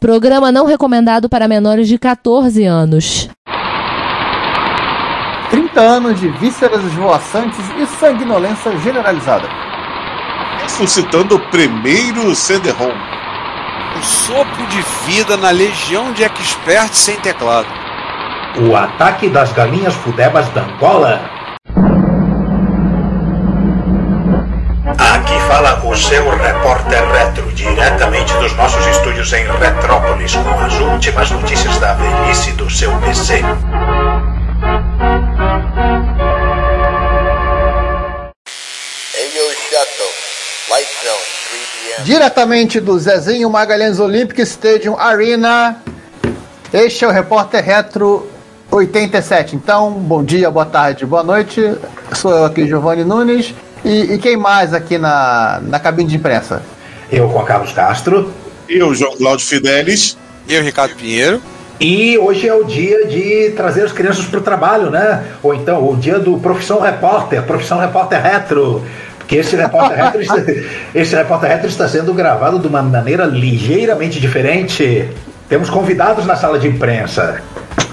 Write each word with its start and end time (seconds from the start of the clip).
Programa 0.00 0.50
não 0.50 0.64
recomendado 0.64 1.28
para 1.28 1.46
menores 1.46 1.86
de 1.86 1.98
14 1.98 2.64
anos. 2.64 3.28
30 5.50 5.78
anos 5.78 6.18
de 6.18 6.26
vísceras 6.30 6.82
esvoaçantes 6.82 7.60
e 7.78 7.86
sanguinolência 7.98 8.74
generalizada. 8.78 9.46
Ressuscitando 10.62 11.36
o 11.36 11.50
primeiro 11.50 12.34
CD-ROM. 12.34 12.94
Um 13.98 14.02
sopro 14.02 14.66
de 14.68 14.80
vida 15.04 15.36
na 15.36 15.50
legião 15.50 16.14
de 16.14 16.22
experts 16.22 16.96
sem 16.96 17.16
teclado. 17.16 17.68
O 18.58 18.74
ataque 18.74 19.28
das 19.28 19.52
galinhas 19.52 19.94
fudebas 19.96 20.48
da 20.54 20.62
Angola. 20.62 21.39
Aqui 24.98 25.38
fala 25.46 25.84
o 25.84 25.96
seu 25.96 26.28
repórter 26.30 27.04
retro, 27.12 27.52
diretamente 27.52 28.32
dos 28.34 28.54
nossos 28.56 28.86
estúdios 28.86 29.32
em 29.32 29.46
Retrópolis, 29.46 30.34
com 30.34 30.60
as 30.60 30.74
últimas 30.80 31.30
notícias 31.30 31.78
da 31.78 31.94
velhice 31.94 32.52
do 32.52 32.68
seu 32.70 32.90
PC. 33.00 33.42
Diretamente 42.04 42.80
do 42.80 42.98
Zezinho 42.98 43.50
Magalhães 43.50 44.00
Olympic 44.00 44.38
Stadium 44.40 44.96
Arena, 44.98 45.82
este 46.72 47.04
é 47.04 47.08
o 47.08 47.10
Repórter 47.10 47.64
Retro 47.64 48.28
87. 48.70 49.56
Então, 49.56 49.90
bom 49.90 50.22
dia, 50.22 50.50
boa 50.50 50.64
tarde, 50.64 51.04
boa 51.04 51.22
noite. 51.22 51.60
Sou 52.14 52.30
eu 52.30 52.44
aqui, 52.44 52.66
Giovanni 52.66 53.04
Nunes. 53.04 53.52
E, 53.84 54.14
e 54.14 54.18
quem 54.18 54.36
mais 54.36 54.74
aqui 54.74 54.98
na, 54.98 55.60
na 55.62 55.78
cabine 55.78 56.08
de 56.08 56.16
imprensa? 56.16 56.62
Eu, 57.10 57.30
Juan 57.30 57.44
Carlos 57.44 57.72
Castro. 57.72 58.32
Eu, 58.68 58.94
João 58.94 59.16
Cláudio 59.16 59.46
Fidelis. 59.46 60.16
Eu, 60.48 60.62
Ricardo 60.62 60.94
Pinheiro. 60.94 61.40
E 61.80 62.18
hoje 62.18 62.46
é 62.46 62.54
o 62.54 62.62
dia 62.62 63.06
de 63.06 63.52
trazer 63.56 63.84
as 63.84 63.92
crianças 63.92 64.26
para 64.26 64.38
o 64.38 64.42
trabalho, 64.42 64.90
né? 64.90 65.24
Ou 65.42 65.54
então 65.54 65.88
o 65.88 65.96
dia 65.96 66.18
do 66.18 66.38
Profissão 66.38 66.78
Repórter, 66.78 67.42
Profissão 67.42 67.78
Repórter 67.78 68.22
Retro. 68.22 68.84
Porque 69.16 69.36
esse 69.36 69.56
repórter 69.56 69.96
retro, 69.96 70.20
está, 70.20 70.36
esse 70.94 71.14
repórter 71.14 71.50
retro 71.50 71.68
está 71.68 71.88
sendo 71.88 72.12
gravado 72.12 72.58
de 72.58 72.66
uma 72.66 72.82
maneira 72.82 73.24
ligeiramente 73.24 74.20
diferente. 74.20 75.08
Temos 75.48 75.70
convidados 75.70 76.26
na 76.26 76.36
sala 76.36 76.58
de 76.58 76.68
imprensa. 76.68 77.40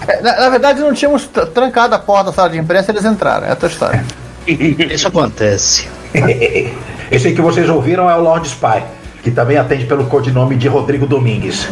É, 0.07 0.22
na, 0.22 0.35
na, 0.35 0.49
verdade, 0.49 0.81
não 0.81 0.94
tínhamos 0.94 1.29
trancado 1.53 1.95
a 1.95 1.99
porta 1.99 2.25
da 2.25 2.33
sala 2.33 2.49
de 2.49 2.57
imprensa, 2.57 2.91
eles 2.91 3.05
entraram. 3.05 3.47
É 3.47 3.51
outra 3.51 3.69
história. 3.69 4.03
Isso 4.48 5.08
acontece. 5.08 5.88
Esse 7.12 7.28
aí 7.28 7.36
que 7.36 7.42
vocês 7.42 7.70
ouviram 7.70 8.09
é 8.09 8.16
o 8.16 8.22
Lord 8.22 8.48
Spy, 8.48 8.84
que 9.23 9.31
também 9.31 9.58
atende 9.58 9.86
pelo 9.86 10.06
codinome 10.06 10.56
de 10.56 10.67
Rodrigo 10.67 11.06
Domingues. 11.06 11.67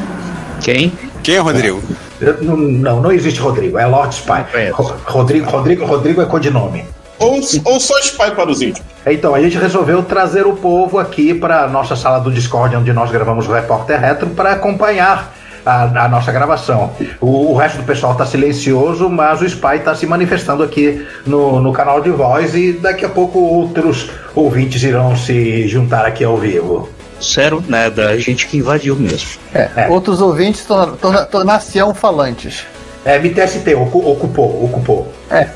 Quem? 0.61 0.91
Quem 1.23 1.35
é 1.35 1.39
Rodrigo? 1.39 1.81
Não, 2.41 2.57
não, 2.57 3.01
não 3.01 3.11
existe 3.11 3.39
Rodrigo, 3.39 3.77
é 3.77 3.85
Lord 3.85 4.13
Spy. 4.13 4.45
Rodrigo, 5.05 5.49
Rodrigo, 5.49 5.85
Rodrigo 5.85 6.21
é 6.21 6.25
codinome. 6.25 6.85
Ou, 7.17 7.39
ou 7.63 7.79
só 7.79 7.97
spy 7.99 8.31
para 8.31 8.51
os 8.51 8.61
índios. 8.61 8.85
Então, 9.05 9.33
a 9.33 9.41
gente 9.41 9.57
resolveu 9.57 10.03
trazer 10.03 10.45
o 10.45 10.53
povo 10.53 10.99
aqui 10.99 11.33
para 11.33 11.67
nossa 11.67 11.95
sala 11.95 12.19
do 12.19 12.29
Discord, 12.29 12.75
onde 12.75 12.91
nós 12.91 13.09
gravamos 13.09 13.47
o 13.47 13.53
Repórter 13.53 13.99
Retro, 13.99 14.27
para 14.29 14.51
acompanhar 14.51 15.33
a, 15.65 16.05
a, 16.05 16.07
nossa 16.07 16.31
gravação. 16.31 16.91
O, 17.19 17.51
o 17.51 17.55
resto 17.55 17.77
do 17.77 17.83
pessoal 17.83 18.11
está 18.11 18.25
silencioso, 18.25 19.09
mas 19.09 19.41
o 19.41 19.45
Spy 19.45 19.77
está 19.77 19.95
se 19.95 20.05
manifestando 20.05 20.63
aqui 20.63 21.05
no, 21.25 21.59
no 21.59 21.73
canal 21.73 22.01
de 22.01 22.09
voz 22.11 22.55
e 22.55 22.73
daqui 22.73 23.03
a 23.03 23.09
pouco 23.09 23.39
outros 23.39 24.09
ouvintes 24.35 24.83
irão 24.83 25.15
se 25.15 25.67
juntar 25.67 26.05
aqui 26.05 26.23
ao 26.23 26.37
vivo. 26.37 26.89
Sério, 27.19 27.63
nada, 27.67 28.09
a 28.09 28.17
gente 28.17 28.45
que 28.47 28.57
invadiu 28.57 28.95
mesmo. 28.95 29.39
É, 29.53 29.69
é. 29.75 29.87
Outros 29.89 30.21
ouvintes 30.21 30.65
tornar-se-ão 31.31 31.93
falantes. 31.93 32.65
É, 33.05 33.17
MTST 33.17 33.73
ocupou, 33.75 34.65
ocupou. 34.65 35.13
É. 35.29 35.47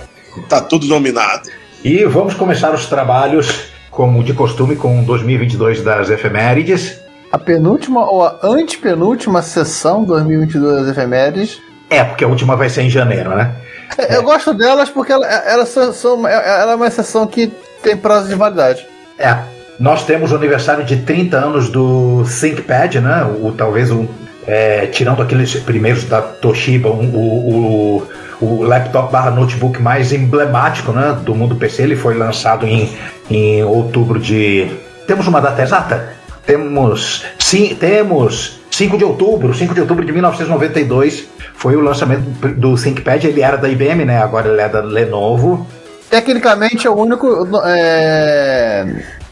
Tá 0.48 0.62
tudo 0.62 0.88
dominado. 0.88 1.50
E 1.84 2.04
vamos 2.06 2.34
começar 2.34 2.74
os 2.74 2.86
trabalhos, 2.86 3.66
como 3.90 4.24
de 4.24 4.34
costume, 4.34 4.76
com 4.76 5.04
2022 5.04 5.82
das 5.82 6.10
efemérides. 6.10 7.00
A 7.32 7.38
penúltima 7.38 8.10
ou 8.10 8.24
a 8.24 8.40
antepenúltima 8.44 9.42
sessão 9.42 10.04
2022 10.04 10.82
das 10.82 10.88
efemérides. 10.90 11.62
É, 11.90 12.04
porque 12.04 12.24
a 12.24 12.28
última 12.28 12.56
vai 12.56 12.70
ser 12.70 12.82
em 12.84 12.90
janeiro, 12.90 13.36
né? 13.36 13.54
É, 13.98 14.16
eu 14.16 14.24
gosto 14.24 14.54
delas 14.54 14.90
porque 14.90 15.12
elas 15.12 15.70
são, 15.70 15.92
são, 15.92 16.28
ela 16.28 16.74
é 16.74 16.76
uma 16.76 16.90
sessão 16.90 17.26
que 17.26 17.52
tem 17.82 17.98
prazo 17.98 18.28
de 18.28 18.36
validade. 18.36 18.86
É. 19.18 19.38
Nós 19.80 20.04
temos 20.04 20.34
o 20.34 20.36
aniversário 20.36 20.84
de 20.84 20.98
30 20.98 21.38
anos 21.38 21.70
do 21.70 22.24
ThinkPad, 22.26 22.96
né? 22.96 23.24
O, 23.42 23.54
talvez 23.54 23.90
o, 23.90 24.10
é, 24.46 24.88
tirando 24.88 25.22
aqueles 25.22 25.56
primeiros 25.56 26.04
da 26.04 26.22
Toshiba, 26.22 26.90
um, 26.90 27.16
o, 27.16 28.04
o, 28.42 28.46
o, 28.46 28.64
laptop 28.64 29.10
barra 29.10 29.32
notebook 29.32 29.82
mais 29.82 30.12
emblemático 30.12 30.92
né, 30.92 31.18
do 31.24 31.34
mundo 31.34 31.56
PC. 31.56 31.84
Ele 31.84 31.96
foi 31.96 32.18
lançado 32.18 32.68
em, 32.68 32.94
em 33.30 33.64
outubro 33.64 34.20
de. 34.20 34.70
Temos 35.08 35.28
uma 35.28 35.40
data 35.40 35.62
exata? 35.62 36.19
Temos. 36.50 37.24
Sim, 37.38 37.76
temos 37.76 38.60
5 38.72 38.98
de 38.98 39.04
outubro, 39.04 39.54
5 39.54 39.72
de 39.72 39.82
outubro 39.82 40.04
de 40.04 40.12
1992. 40.12 41.28
Foi 41.54 41.76
o 41.76 41.80
lançamento 41.80 42.24
do 42.56 42.76
ThinkPad. 42.76 43.24
Ele 43.26 43.44
era 43.44 43.56
da 43.56 43.70
IBM, 43.70 44.04
né? 44.04 44.18
Agora 44.18 44.50
ele 44.50 44.60
é 44.60 44.68
da 44.68 44.82
Lenovo. 44.82 45.68
Tecnicamente 46.10 46.88
é 46.88 46.90
o 46.90 46.96
único 46.96 47.48
é, 47.66 48.84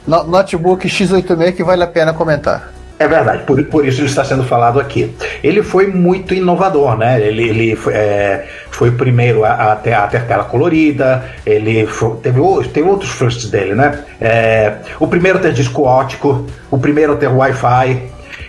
notebook 0.05 0.87
X86 0.87 1.55
que 1.55 1.63
vale 1.63 1.83
a 1.83 1.87
pena 1.87 2.13
comentar. 2.13 2.71
É 2.99 3.07
verdade, 3.07 3.43
por, 3.43 3.63
por 3.65 3.85
isso 3.85 4.01
ele 4.01 4.07
está 4.07 4.25
sendo 4.25 4.43
falado 4.43 4.79
aqui. 4.79 5.15
Ele 5.43 5.61
foi 5.61 5.87
muito 5.87 6.33
inovador, 6.33 6.97
né? 6.97 7.21
Ele, 7.21 7.47
ele 7.47 7.75
foi, 7.75 7.93
é, 7.93 8.47
foi 8.71 8.89
o 8.89 8.93
primeiro 8.93 9.43
a, 9.45 9.73
a, 9.73 9.75
ter, 9.75 9.95
tela 10.27 10.45
colorida, 10.45 11.23
ele 11.45 11.85
foi, 11.85 12.17
teve, 12.17 12.39
teve 12.73 12.89
outros 12.89 13.11
firsts 13.11 13.51
dele, 13.51 13.75
né? 13.75 14.03
É, 14.19 14.73
o 14.99 15.07
primeiro 15.07 15.37
a 15.37 15.41
ter 15.41 15.53
disco 15.53 15.83
ótico, 15.83 16.47
o 16.71 16.77
primeiro 16.79 17.13
a 17.13 17.15
ter 17.17 17.27
Wi-Fi, 17.27 18.01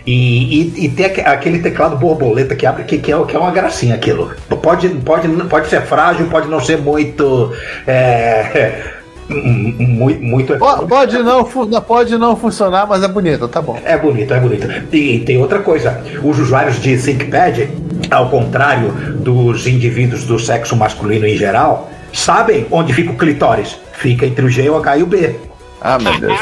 e, 0.07 0.63
e, 0.63 0.85
e, 0.87 0.89
ter 0.89 1.21
aquele 1.27 1.59
teclado 1.59 1.99
borboleta 1.99 2.57
que 2.57 2.65
abre, 2.65 2.85
que, 2.85 2.97
que, 2.97 3.13
é, 3.13 3.25
que 3.27 3.37
é 3.37 3.39
uma 3.39 3.51
gracinha 3.51 3.95
aquilo. 3.95 4.33
Pode, 4.63 4.89
pode, 4.89 5.29
pode 5.29 5.69
ser 5.69 5.83
frágil, 5.83 6.29
pode 6.29 6.49
não 6.49 6.61
ser 6.61 6.79
muito. 6.79 7.53
É, 7.87 8.98
muito, 9.29 10.23
muito 10.23 10.59
pode 10.59 11.19
não 11.19 11.45
pode 11.45 12.17
não 12.17 12.35
funcionar 12.35 12.87
mas 12.87 13.03
é 13.03 13.09
bonito 13.09 13.47
tá 13.47 13.61
bom 13.61 13.79
é 13.85 13.97
bonito 13.97 14.33
é 14.33 14.41
bonito 14.41 14.67
e 14.95 15.21
tem 15.21 15.39
outra 15.39 15.59
coisa 15.59 16.03
os 16.23 16.39
usuários 16.39 16.81
de 16.81 16.97
ThinkPad 16.97 17.69
ao 18.11 18.31
contrário 18.31 18.91
dos 19.17 19.67
indivíduos 19.67 20.25
do 20.25 20.39
sexo 20.39 20.75
masculino 20.75 21.27
em 21.27 21.37
geral 21.37 21.91
sabem 22.13 22.67
onde 22.71 22.95
fica 22.95 23.13
o 23.13 23.17
clitóris 23.17 23.79
fica 23.93 24.25
entre 24.25 24.45
o 24.47 24.49
G 24.49 24.69
o 24.71 24.77
H 24.77 24.97
e 24.97 25.03
o 25.03 25.07
B 25.07 25.37
ah, 25.81 25.97
meu 25.97 26.19
Deus. 26.19 26.41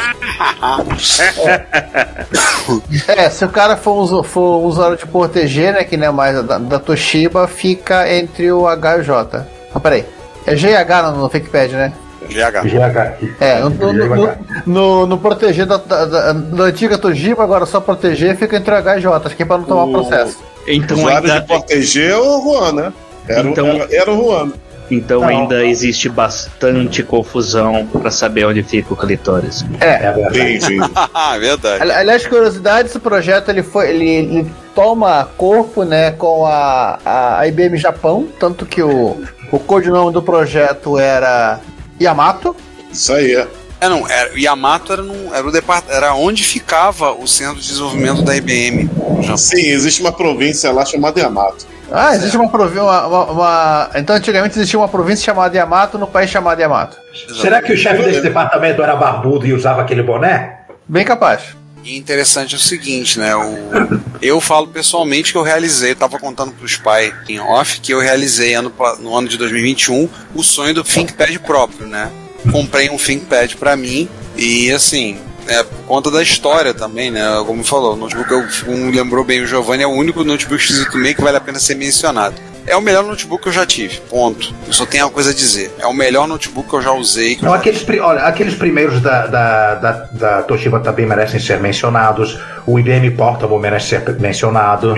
é, 3.07 3.29
se 3.29 3.45
o 3.45 3.51
cara 3.51 3.77
for, 3.77 4.25
for 4.25 4.65
usuário 4.65 4.97
de 4.97 5.05
proteger, 5.07 5.75
né, 5.75 5.85
que 5.85 5.95
não 5.95 6.07
é 6.07 6.11
mais 6.11 6.43
da, 6.43 6.57
da 6.57 6.79
Toshiba, 6.79 7.47
fica 7.47 8.11
entre 8.11 8.51
o 8.51 8.67
H 8.67 8.97
e 8.97 9.01
o 9.01 9.05
J. 9.05 9.47
Ah, 9.75 9.81
peraí. 9.81 10.07
É 10.47 10.55
GH 10.55 11.03
no, 11.03 11.19
no 11.19 11.29
ThinkPad, 11.29 11.73
né? 11.73 11.93
GH. 12.27 12.63
GH. 12.65 13.35
É, 13.41 13.61
no, 13.61 13.71
no, 13.71 14.37
no, 14.67 15.07
no 15.07 15.19
proteger 15.19 15.67
da, 15.67 15.77
da, 15.77 16.33
da, 16.33 16.65
antiga 16.65 16.99
Toshiba, 16.99 17.43
agora 17.43 17.67
só 17.67 17.81
proteger 17.81 18.37
fica 18.37 18.57
entre 18.57 18.75
H 18.75 18.99
e 18.99 19.01
J, 19.01 19.27
acho 19.27 19.37
que 19.37 19.43
é 19.43 19.47
pra 19.47 19.59
não 19.59 19.65
tomar 19.65 19.85
o... 19.85 19.93
processo. 19.93 20.39
Então, 20.67 20.97
o 20.97 21.01
usuário 21.01 21.31
ainda... 21.31 21.41
de 21.41 21.47
proteger 21.47 22.11
é 22.11 22.17
o 22.17 22.43
Juan, 22.43 22.73
né? 22.73 22.93
Era, 23.29 23.49
então... 23.49 23.67
era, 23.67 23.89
era 23.95 24.13
o 24.13 24.25
Juan. 24.25 24.53
Então 24.91 25.21
não. 25.21 25.29
ainda 25.29 25.65
existe 25.67 26.09
bastante 26.09 27.03
confusão 27.03 27.87
para 27.87 28.11
saber 28.11 28.47
onde 28.47 28.63
fica 28.63 28.95
o 28.95 28.97
clitóris. 28.97 29.65
É, 29.81 30.07
é 30.07 30.13
verdade. 30.13 30.61
Sim, 30.61 30.61
sim. 30.79 30.91
É 31.35 31.39
verdade. 31.39 31.93
Aliás, 31.93 32.27
curiosidade, 32.27 32.89
esse 32.89 32.99
projeto 32.99 33.49
ele 33.49 33.63
foi, 33.63 33.91
ele, 33.91 34.09
ele 34.09 34.47
toma 34.75 35.29
corpo, 35.37 35.83
né, 35.83 36.13
com 36.13 36.47
a, 36.47 36.99
a 37.39 37.49
IBM 37.49 37.77
Japão, 37.77 38.29
tanto 38.39 38.65
que 38.65 38.83
o, 38.83 39.25
o 39.51 39.59
codinome 39.59 40.13
do 40.13 40.23
projeto 40.23 40.99
era 40.99 41.61
Yamato. 42.01 42.55
Isso 42.93 43.13
aí, 43.13 43.35
é. 43.35 43.47
É, 43.79 43.89
não, 43.89 44.09
era, 44.09 44.31
Yamato 44.39 44.93
era, 44.93 45.03
num, 45.03 45.35
era, 45.35 45.47
o 45.47 45.53
depart, 45.53 45.85
era 45.89 46.15
onde 46.15 46.43
ficava 46.43 47.13
o 47.13 47.27
centro 47.27 47.57
de 47.61 47.69
desenvolvimento 47.69 48.23
da 48.23 48.35
IBM. 48.35 48.89
Sim, 49.37 49.67
existe 49.67 50.01
uma 50.01 50.13
província 50.13 50.73
lá 50.73 50.85
chamada 50.85 51.21
Yamato. 51.21 51.67
Ah, 51.93 52.15
existe 52.15 52.37
uma 52.37 52.49
província. 52.49 52.83
Uma, 52.83 53.07
uma, 53.07 53.25
uma, 53.25 53.91
Então, 53.95 54.17
antigamente 54.17 54.59
existia 54.59 54.79
uma 54.79 54.89
província 54.89 55.27
chamada 55.27 55.57
Yamato 55.57 55.99
no 55.99 56.07
país 56.07 56.31
chamado 56.31 56.59
Yamato. 56.59 56.97
Será 57.41 57.61
que 57.61 57.73
o 57.73 57.77
chefe 57.77 58.03
desse 58.03 58.23
departamento 58.23 58.83
era 58.83 58.97
barbudo 58.97 59.47
e 59.47 59.53
usava 59.53 59.83
aquele 59.83 60.03
boné? 60.03 60.61
Bem 60.89 61.05
capaz. 61.05 61.55
E 61.87 61.97
interessante 61.97 62.53
é 62.53 62.59
o 62.59 62.61
seguinte, 62.61 63.17
né? 63.17 63.37
O, 63.37 63.71
eu 64.21 64.41
falo 64.41 64.67
pessoalmente 64.67 65.31
que 65.31 65.39
eu 65.39 65.43
realizei, 65.43 65.93
estava 65.93 66.19
contando 66.19 66.51
para 66.51 66.65
os 66.65 66.77
pais 66.77 67.15
em 67.29 67.39
off 67.39 67.81
que 67.81 67.93
eu 67.95 68.01
realizei 68.01 68.55
ano, 68.55 68.73
no 68.99 69.17
ano 69.17 69.29
de 69.29 69.39
2021 69.39 70.09
o 70.35 70.43
sonho 70.43 70.75
do 70.75 70.83
ThinkPad 70.83 71.39
próprio, 71.39 71.87
né? 71.87 72.11
Comprei 72.51 72.91
um 72.91 72.97
ThinkPad 72.97 73.55
para 73.55 73.77
mim 73.77 74.09
e 74.37 74.73
assim, 74.73 75.17
É, 75.49 75.63
por 75.63 75.85
conta 75.87 76.11
da 76.11 76.21
história 76.21 76.75
também, 76.75 77.13
né? 77.13 77.23
Como 77.47 77.63
falou, 77.63 77.93
o 77.93 77.97
notebook, 77.97 78.65
como 78.65 78.91
lembrou 78.91 79.23
bem 79.23 79.43
o 79.43 79.47
Giovanni, 79.47 79.85
é 79.85 79.87
o 79.87 79.91
único 79.91 80.25
notebook 80.25 80.61
X86 80.61 81.15
que 81.15 81.23
vale 81.23 81.37
a 81.37 81.41
pena 81.41 81.61
ser 81.61 81.77
mencionado. 81.77 82.35
É 82.67 82.77
o 82.77 82.81
melhor 82.81 83.05
notebook 83.05 83.43
que 83.43 83.49
eu 83.49 83.53
já 83.53 83.65
tive, 83.65 84.01
ponto. 84.11 84.53
Eu 84.67 84.73
só 84.73 84.85
tenho 84.85 85.05
uma 85.05 85.11
coisa 85.11 85.31
a 85.31 85.35
dizer. 85.35 85.73
É 85.79 85.87
o 85.87 85.95
melhor 85.95 86.27
notebook 86.27 86.69
que 86.69 86.75
eu 86.75 86.83
já 86.83 86.93
usei. 86.93 87.39
Não, 87.41 87.55
aqueles, 87.55 87.87
olha, 88.01 88.23
aqueles 88.23 88.55
primeiros 88.55 89.01
da, 89.01 89.27
da, 89.27 89.75
da, 89.77 89.93
da, 90.13 90.43
Toshiba 90.43 90.81
também 90.81 91.07
merecem 91.07 91.39
ser 91.39 91.61
mencionados. 91.61 92.39
O 92.67 92.79
IBM 92.79 93.11
Portable 93.13 93.59
merece 93.59 93.91
ser 93.91 94.21
mencionado. 94.21 94.97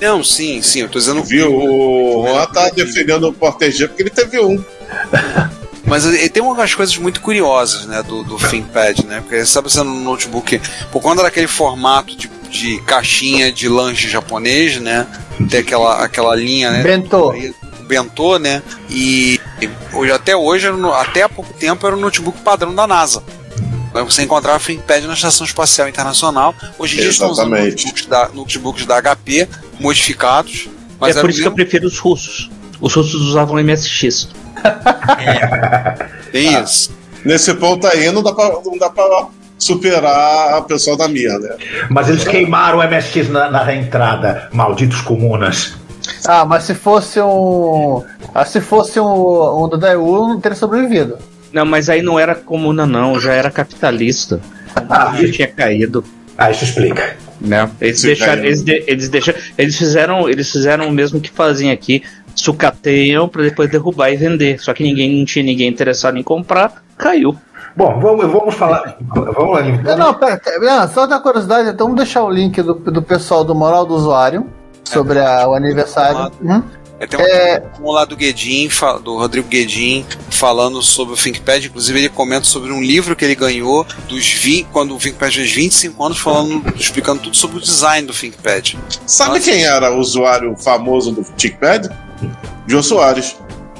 Não, 0.00 0.22
sim, 0.22 0.60
sim, 0.60 0.82
eu 0.82 0.88
tô 0.88 0.98
dizendo. 0.98 1.22
Viu? 1.22 1.54
O 1.54 2.26
Juan 2.28 2.46
tá 2.46 2.68
defendendo 2.68 3.28
o 3.28 3.32
Portg 3.32 3.88
porque 3.88 4.02
ele 4.02 4.10
teve 4.10 4.38
um. 4.38 4.62
Mas 5.86 6.04
ele 6.04 6.28
tem 6.28 6.42
umas 6.42 6.74
coisas 6.74 6.96
muito 6.98 7.20
curiosas, 7.20 7.86
né, 7.86 8.02
do, 8.02 8.24
do 8.24 8.36
ThinkPad, 8.36 9.04
né? 9.04 9.20
Porque 9.20 9.36
você 9.36 9.46
sabe 9.46 9.72
sendo 9.72 9.90
um 9.90 10.00
notebook, 10.00 10.60
por 10.90 11.00
conta 11.00 11.22
daquele 11.22 11.46
formato 11.46 12.16
de, 12.16 12.28
de 12.56 12.80
caixinha 12.82 13.52
de 13.52 13.68
lanche 13.68 14.08
japonês, 14.08 14.80
né? 14.80 15.06
Tem 15.50 15.60
aquela, 15.60 16.02
aquela 16.02 16.34
linha, 16.34 16.70
né? 16.70 16.82
Bentô. 16.82 17.34
Bentô, 17.86 18.38
né? 18.38 18.62
E 18.90 19.40
hoje, 19.92 20.12
até 20.12 20.36
hoje, 20.36 20.66
até 20.94 21.22
há 21.22 21.28
pouco 21.28 21.52
tempo, 21.54 21.86
era 21.86 21.94
o 21.94 22.00
notebook 22.00 22.40
padrão 22.40 22.74
da 22.74 22.86
NASA. 22.86 23.22
Você 24.04 24.22
encontrava 24.22 24.58
o 24.58 24.66
ThinkPad 24.66 25.04
na 25.04 25.14
Estação 25.14 25.46
Espacial 25.46 25.88
Internacional. 25.88 26.54
Hoje 26.78 26.96
em 26.96 27.00
dia 27.00 27.10
estão 27.10 27.30
usando 27.30 27.50
notebooks 27.50 28.06
da, 28.06 28.28
notebooks 28.28 28.86
da 28.86 29.00
HP 29.00 29.48
modificados. 29.80 30.68
é 31.00 31.14
por 31.14 31.30
isso 31.30 31.40
que 31.40 31.48
eu 31.48 31.52
prefiro 31.52 31.86
os 31.86 31.98
russos. 31.98 32.50
Os 32.80 32.92
russos 32.92 33.22
usavam 33.22 33.62
MSX. 33.62 34.28
É 36.32 36.38
isso. 36.62 36.90
Ah, 36.92 37.18
nesse 37.24 37.54
ponto 37.54 37.86
aí 37.86 38.10
não 38.12 38.22
dá 38.22 38.32
pra, 38.34 38.60
não 38.64 38.76
dá 38.76 38.90
pra 38.90 39.28
superar 39.58 40.54
a 40.54 40.62
pessoa 40.62 40.96
da 40.96 41.08
minha, 41.08 41.38
né? 41.38 41.56
Mas 41.90 42.08
eles 42.08 42.24
queimaram 42.24 42.78
o 42.78 42.88
MSX 42.88 43.28
na, 43.28 43.50
na 43.50 43.62
reentrada, 43.62 44.48
malditos 44.52 45.00
comunas. 45.00 45.74
Ah, 46.26 46.44
mas 46.44 46.64
se 46.64 46.74
fosse 46.74 47.20
um. 47.20 48.02
Ah, 48.34 48.44
se 48.44 48.60
fosse 48.60 49.00
um, 49.00 49.64
um 49.64 49.68
do 49.68 49.76
Daewoo, 49.76 50.28
não 50.28 50.40
teria 50.40 50.56
sobrevivido. 50.56 51.18
Não, 51.52 51.64
mas 51.64 51.88
aí 51.88 52.02
não 52.02 52.18
era 52.18 52.34
comuna, 52.34 52.86
não, 52.86 53.18
já 53.18 53.32
era 53.32 53.50
capitalista. 53.50 54.40
Ah, 54.88 55.14
já 55.18 55.32
tinha 55.32 55.48
caído. 55.48 56.04
Ah, 56.36 56.50
isso 56.50 56.64
explica. 56.64 57.16
Né? 57.40 57.68
Eles, 57.80 58.02
deixaram, 58.02 58.44
eles, 58.44 58.62
de, 58.62 58.84
eles, 58.86 59.08
deixaram, 59.08 59.38
eles 59.58 59.76
fizeram 59.76 60.28
eles 60.28 60.50
fizeram 60.50 60.88
o 60.88 60.92
mesmo 60.92 61.20
que 61.20 61.30
fazem 61.30 61.70
aqui 61.70 62.02
sucateiam 62.34 63.28
para 63.28 63.42
depois 63.42 63.70
derrubar 63.70 64.10
e 64.10 64.16
vender. 64.16 64.60
Só 64.60 64.72
que 64.74 64.82
ninguém 64.82 65.18
não 65.18 65.24
tinha 65.24 65.44
ninguém 65.44 65.68
interessado 65.68 66.18
em 66.18 66.22
comprar, 66.22 66.84
caiu. 66.96 67.36
Bom, 67.76 68.00
vamos, 68.00 68.32
vamos 68.32 68.54
falar. 68.54 68.96
Vamos 69.14 69.52
lá, 69.52 69.68
então. 69.68 69.96
Não, 69.98 70.14
pera, 70.14 70.38
pera, 70.38 70.88
só 70.88 71.06
da 71.06 71.20
curiosidade, 71.20 71.68
então 71.68 71.88
vamos 71.88 72.02
deixar 72.02 72.24
o 72.24 72.30
link 72.30 72.62
do, 72.62 72.74
do 72.74 73.02
pessoal 73.02 73.44
do 73.44 73.54
Moral 73.54 73.84
do 73.84 73.94
Usuário 73.94 74.46
sobre 74.82 75.18
é, 75.18 75.42
a, 75.42 75.46
o 75.46 75.54
aniversário. 75.54 76.32
Hum? 76.42 76.62
É, 76.98 77.06
tem 77.06 77.20
um, 77.20 77.22
é... 77.22 77.62
um 77.82 77.90
lá 77.90 78.06
do 78.06 78.16
Guedin, 78.16 78.70
do 79.04 79.18
Rodrigo 79.18 79.46
Guedin, 79.46 80.06
falando 80.30 80.80
sobre 80.80 81.12
o 81.12 81.16
ThinkPad. 81.16 81.66
Inclusive, 81.66 81.98
ele 81.98 82.08
comenta 82.08 82.46
sobre 82.46 82.72
um 82.72 82.80
livro 82.82 83.14
que 83.14 83.22
ele 83.22 83.34
ganhou 83.34 83.86
dos 84.08 84.26
20, 84.26 84.68
quando 84.72 84.94
o 84.94 84.98
ThinkPad 84.98 85.34
fez 85.34 85.52
25 85.52 86.02
anos, 86.02 86.18
falando, 86.18 86.64
explicando 86.76 87.22
tudo 87.24 87.36
sobre 87.36 87.58
o 87.58 87.60
design 87.60 88.06
do 88.06 88.14
ThinkPad. 88.14 88.76
Sabe 89.06 89.32
Nossa. 89.32 89.50
quem 89.50 89.64
era 89.64 89.92
o 89.92 89.98
usuário 89.98 90.56
famoso 90.56 91.12
do 91.12 91.22
ThinkPad? 91.22 91.88
João 92.66 92.82
Soares. 92.82 93.36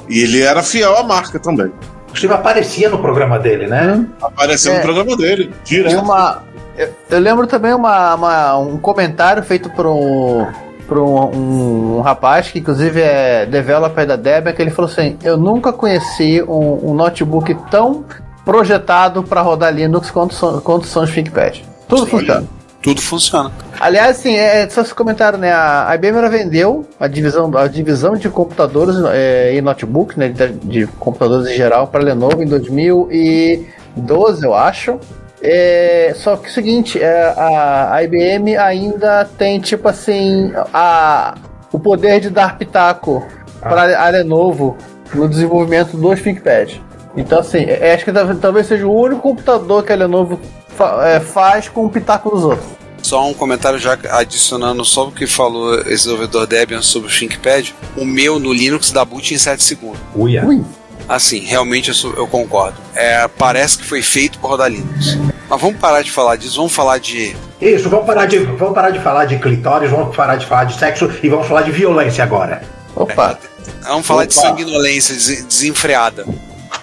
E 0.07 0.19
ele 0.19 0.41
era 0.41 0.61
fiel 0.61 0.95
à 0.95 1.03
marca 1.03 1.39
também. 1.39 1.71
Steve 2.17 2.33
aparecia 2.33 2.89
no 2.89 2.99
programa 2.99 3.37
dele, 3.39 3.67
né? 3.67 4.05
Apareceu 4.21 4.73
é, 4.73 4.77
no 4.77 4.81
programa 4.81 5.15
dele, 5.15 5.51
direto. 5.63 5.99
Uma, 5.99 6.43
eu, 6.77 6.89
eu, 7.09 7.19
lembro 7.19 7.47
também 7.47 7.73
uma, 7.73 8.15
uma, 8.15 8.57
um 8.57 8.77
comentário 8.77 9.43
feito 9.43 9.69
por 9.69 9.85
um, 9.85 10.45
por 10.87 10.97
um, 10.97 11.35
um, 11.35 11.97
um, 11.97 12.01
rapaz 12.01 12.49
que 12.51 12.59
inclusive 12.59 13.01
é 13.01 13.45
developer 13.45 14.05
da 14.05 14.15
Debian, 14.15 14.53
que 14.53 14.61
ele 14.61 14.71
falou 14.71 14.89
assim: 14.89 15.17
Eu 15.23 15.37
nunca 15.37 15.71
conheci 15.71 16.41
um, 16.43 16.91
um 16.91 16.93
notebook 16.93 17.55
tão 17.69 18.05
projetado 18.43 19.23
para 19.23 19.41
rodar 19.41 19.73
Linux 19.73 20.09
quanto, 20.09 20.61
quanto 20.61 20.87
são 20.87 21.03
os 21.03 21.11
ThinkPad. 21.11 21.61
Tudo 21.87 22.05
funciona 22.05 22.56
tudo 22.87 23.01
funciona. 23.01 23.51
Aliás, 23.77 24.17
assim, 24.17 24.37
é, 24.37 24.69
só 24.69 24.81
esse 24.81 24.95
comentário, 24.95 25.37
né? 25.37 25.51
A 25.51 25.91
IBM 25.95 26.19
ela 26.19 26.29
vendeu 26.29 26.87
a 26.97 27.05
divisão, 27.05 27.51
a 27.57 27.67
divisão 27.67 28.15
de 28.15 28.29
computadores 28.29 28.95
é, 29.11 29.53
e 29.53 29.61
notebooks, 29.61 30.15
né? 30.15 30.29
De, 30.29 30.53
de 30.53 30.87
computadores 30.87 31.51
em 31.51 31.55
geral, 31.55 31.87
para 31.87 31.99
a 31.99 32.05
Lenovo 32.05 32.41
em 32.41 32.47
2012, 32.47 34.45
eu 34.45 34.53
acho. 34.53 34.97
É, 35.41 36.13
só 36.15 36.37
que 36.37 36.47
é 36.47 36.49
o 36.49 36.53
seguinte, 36.53 37.03
é, 37.03 37.33
a, 37.35 37.95
a 37.95 38.03
IBM 38.03 38.55
ainda 38.55 39.25
tem, 39.37 39.59
tipo 39.59 39.89
assim, 39.89 40.53
a, 40.73 41.35
o 41.73 41.77
poder 41.77 42.21
de 42.21 42.29
dar 42.29 42.57
pitaco 42.57 43.21
ah. 43.61 43.67
para 43.67 44.01
a 44.01 44.09
Lenovo 44.09 44.77
no 45.13 45.27
desenvolvimento 45.27 45.97
dos 45.97 46.21
ThinkPad. 46.21 46.75
Então, 47.17 47.39
assim, 47.39 47.65
é, 47.67 47.93
acho 47.93 48.05
que 48.05 48.13
talvez 48.39 48.65
seja 48.65 48.87
o 48.87 48.97
único 48.97 49.21
computador 49.21 49.83
que 49.83 49.91
a 49.91 49.95
Lenovo 49.95 50.39
fa 50.77 51.07
é, 51.07 51.19
faz 51.19 51.67
com 51.67 51.85
o 51.85 51.89
pitaco 51.89 52.29
dos 52.29 52.43
outros. 52.43 52.67
Só 53.01 53.27
um 53.27 53.33
comentário 53.33 53.79
já 53.79 53.97
adicionando 54.11 54.83
só 54.83 55.07
o 55.07 55.11
que 55.11 55.25
falou 55.25 55.75
esse 55.81 55.89
desenvolvedor 55.89 56.45
Debian 56.45 56.81
sobre 56.81 57.09
o 57.09 57.11
ThinkPad. 57.11 57.69
O 57.95 58.05
meu 58.05 58.39
no 58.39 58.51
Linux 58.51 58.91
dá 58.91 59.05
boot 59.05 59.33
em 59.33 59.37
7 59.37 59.63
segundos. 59.63 59.99
Uia. 60.15 60.43
Ui. 60.45 60.63
Assim, 61.07 61.39
realmente 61.39 61.89
eu, 61.89 62.15
eu 62.15 62.27
concordo. 62.27 62.77
É, 62.93 63.27
parece 63.27 63.77
que 63.77 63.85
foi 63.85 64.01
feito 64.01 64.39
por 64.39 64.49
rodar 64.49 64.69
Linux. 64.69 65.17
Mas 65.49 65.61
vamos 65.61 65.79
parar 65.79 66.01
de 66.01 66.11
falar 66.11 66.35
disso, 66.35 66.57
vamos 66.57 66.73
falar 66.73 66.97
de. 66.97 67.35
Isso, 67.61 67.89
vamos 67.89 68.05
parar 68.05 68.25
de, 68.25 68.39
vamos 68.39 68.73
parar 68.73 68.89
de 68.89 68.99
falar 68.99 69.25
de 69.25 69.37
clitóris, 69.39 69.89
vamos 69.89 70.15
parar 70.15 70.35
de 70.35 70.45
falar 70.45 70.65
de 70.65 70.77
sexo 70.77 71.09
e 71.23 71.29
vamos 71.29 71.47
falar 71.47 71.61
de 71.61 71.71
violência 71.71 72.23
agora. 72.23 72.61
Opa! 72.93 73.39
É, 73.85 73.87
vamos 73.87 74.05
falar 74.05 74.23
Opa. 74.23 74.27
de 74.27 74.33
sanguinolência 74.33 75.15
desenfreada. 75.45 76.25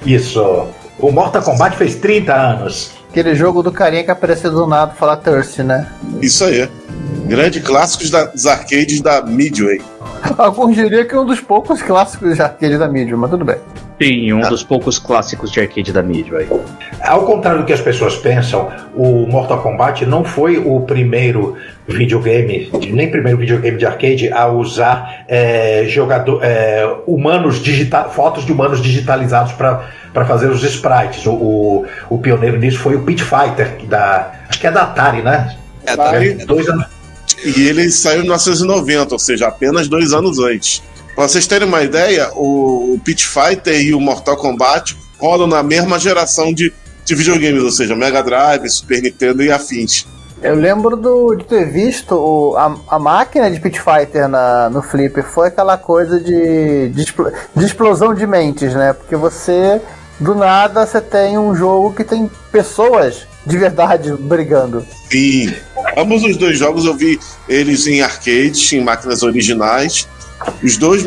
Isso. 0.07 0.69
O 0.99 1.13
Mortal 1.13 1.43
Kombat 1.43 1.77
fez 1.77 1.97
30 1.97 2.35
anos. 2.35 2.93
Aquele 3.15 3.37
jogo 3.37 3.63
do 3.63 3.71
carinha 3.71 4.03
que 4.03 4.11
apareceu 4.11 4.51
do 4.51 4.67
nada 4.67 4.93
falar 4.93 5.19
Thirsty, 5.19 5.63
né? 5.63 5.89
Isso 6.21 6.45
aí. 6.47 6.69
Grande 7.27 7.61
clássicos 7.61 8.11
dos 8.11 8.45
arcades 8.45 9.01
da 9.01 9.23
Midway. 9.23 9.81
Alguns 10.37 10.75
diriam 10.75 11.07
que 11.07 11.15
é 11.15 11.21
um 11.21 11.25
dos 11.25 11.39
poucos 11.39 11.81
clássicos 11.81 12.35
de 12.35 12.43
arcade 12.43 12.77
da 12.77 12.89
Midway, 12.89 13.17
mas 13.17 13.31
tudo 13.31 13.45
bem. 13.45 13.59
Sim, 14.01 14.33
um 14.33 14.45
ah. 14.45 14.49
dos 14.49 14.63
poucos 14.63 14.99
clássicos 14.99 15.53
de 15.53 15.61
arcade 15.61 15.93
da 15.93 16.03
Midway. 16.03 16.49
Ao 17.01 17.25
contrário 17.25 17.61
do 17.61 17.67
que 17.67 17.73
as 17.73 17.81
pessoas 17.81 18.17
pensam, 18.17 18.71
o 18.95 19.27
Mortal 19.27 19.63
Kombat 19.63 20.05
não 20.05 20.25
foi 20.25 20.59
o 20.59 20.81
primeiro 20.81 21.57
videogame, 21.87 22.71
nem 22.91 23.11
primeiro 23.11 23.39
videogame 23.39 23.79
de 23.79 23.87
arcade 23.87 24.33
a 24.33 24.49
usar 24.49 25.25
é, 25.29 25.85
jogador, 25.87 26.41
é, 26.43 26.85
humanos 27.07 27.63
fotos 28.11 28.45
de 28.45 28.53
humanos 28.53 28.83
digitalizados 28.83 29.53
para 29.53 30.05
para 30.15 30.25
fazer 30.25 30.49
os 30.49 30.63
sprites. 30.63 31.27
O, 31.27 31.33
o, 31.33 31.87
o, 32.09 32.19
pioneiro 32.19 32.57
nisso 32.57 32.79
foi 32.79 32.95
o 32.95 33.03
Pit 33.03 33.23
Fighter, 33.23 33.85
da, 33.87 34.33
acho 34.49 34.61
que 34.61 34.67
é 34.69 34.71
da 34.71 34.83
Atari, 34.83 35.23
né? 35.23 35.57
É 35.85 35.97
da 35.97 36.05
Atari. 36.05 36.35
Dois 36.47 36.69
anos. 36.69 36.87
E 37.45 37.69
ele 37.69 37.91
saiu 37.91 38.21
em 38.21 38.23
1990, 38.23 39.13
ou 39.13 39.19
seja, 39.19 39.49
apenas 39.49 39.89
dois 39.89 40.13
anos 40.13 40.39
antes. 40.39 40.83
Para 41.15 41.29
vocês 41.29 41.47
terem 41.47 41.69
uma 41.69 41.83
ideia, 41.83 42.31
o, 42.35 42.99
Pit 43.05 43.27
Fighter 43.27 43.81
e 43.81 43.95
o 43.95 44.01
Mortal 44.01 44.37
Kombat 44.37 44.97
rodam 45.19 45.47
na 45.47 45.63
mesma 45.63 45.99
geração 45.99 46.53
de, 46.53 46.73
de 47.05 47.15
videogames, 47.15 47.63
ou 47.63 47.71
seja, 47.71 47.95
Mega 47.95 48.23
Drive, 48.23 48.69
Super 48.69 49.01
Nintendo 49.01 49.43
e 49.43 49.51
afins. 49.51 50.07
Eu 50.43 50.57
lembro 50.57 50.97
do, 50.97 51.35
de 51.37 51.45
ter 51.45 51.71
visto 51.71 52.15
o, 52.15 52.57
a, 52.57 52.77
a 52.89 52.99
máquina 52.99 53.51
de 53.51 53.61
Pit 53.61 53.81
Fighter 53.81 54.29
na, 54.29 54.69
no 54.69 54.83
Flipper. 54.83 55.25
Foi 55.25 55.49
aquela 55.49 55.79
coisa 55.79 56.21
de, 56.21 56.89
de, 56.89 57.07
de 57.57 57.65
explosão 57.65 58.13
de 58.13 58.27
mentes, 58.27 58.75
né? 58.75 58.93
Porque 58.93 59.17
você 59.17 59.81
do 60.21 60.35
nada 60.35 60.87
você 60.87 61.01
tem 61.01 61.39
um 61.39 61.55
jogo 61.55 61.93
que 61.93 62.05
tem 62.05 62.31
pessoas 62.53 63.27
de 63.47 63.57
verdade 63.57 64.13
brigando. 64.13 64.85
Sim. 65.11 65.53
Ambos 65.97 66.23
os 66.25 66.37
dois 66.37 66.59
jogos 66.59 66.85
eu 66.85 66.95
vi 66.95 67.19
eles 67.49 67.87
em 67.87 68.03
arcades, 68.03 68.73
em 68.73 68.83
máquinas 68.83 69.23
originais. 69.23 70.09
Os 70.63 70.77
dois 70.77 71.05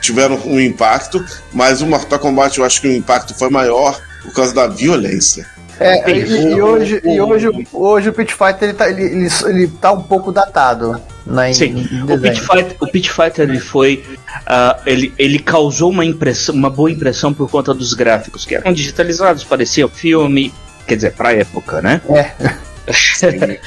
tiveram 0.00 0.36
um 0.44 0.60
impacto, 0.60 1.24
mas 1.52 1.80
o 1.80 1.86
Mortal 1.86 2.18
Kombat 2.18 2.58
eu 2.58 2.64
acho 2.64 2.80
que 2.80 2.88
o 2.88 2.92
impacto 2.92 3.34
foi 3.34 3.50
maior 3.50 4.00
por 4.22 4.32
causa 4.32 4.54
da 4.54 4.66
violência. 4.66 5.46
É, 5.80 6.10
e, 6.10 6.52
e, 6.52 6.60
hoje, 6.60 7.00
e 7.02 7.18
hoje, 7.18 7.48
hoje 7.72 8.08
o 8.10 8.12
Pit 8.12 8.34
Fighter 8.34 8.68
ele 8.68 8.72
tá, 8.74 8.90
ele, 8.90 9.02
ele, 9.02 9.28
ele 9.46 9.68
tá 9.68 9.92
um 9.92 10.02
pouco 10.02 10.30
datado. 10.30 11.00
Né, 11.24 11.52
Sim, 11.54 11.88
o 12.08 12.18
Pit 12.18 12.40
Fighter, 12.40 12.76
o 12.80 12.86
Pit 12.86 13.10
Fighter 13.10 13.48
ele 13.48 13.58
foi. 13.58 14.04
Uh, 14.42 14.80
ele, 14.84 15.14
ele 15.18 15.38
causou 15.38 15.90
uma 15.90 16.04
impressão, 16.04 16.54
uma 16.54 16.68
boa 16.68 16.90
impressão 16.90 17.32
por 17.32 17.48
conta 17.48 17.72
dos 17.72 17.94
gráficos 17.94 18.44
que 18.44 18.56
eram 18.56 18.72
digitalizados, 18.74 19.42
parecia 19.42 19.88
filme, 19.88 20.52
quer 20.86 20.96
dizer, 20.96 21.12
pra 21.12 21.32
época, 21.32 21.80
né? 21.80 22.02
É. 22.10 22.30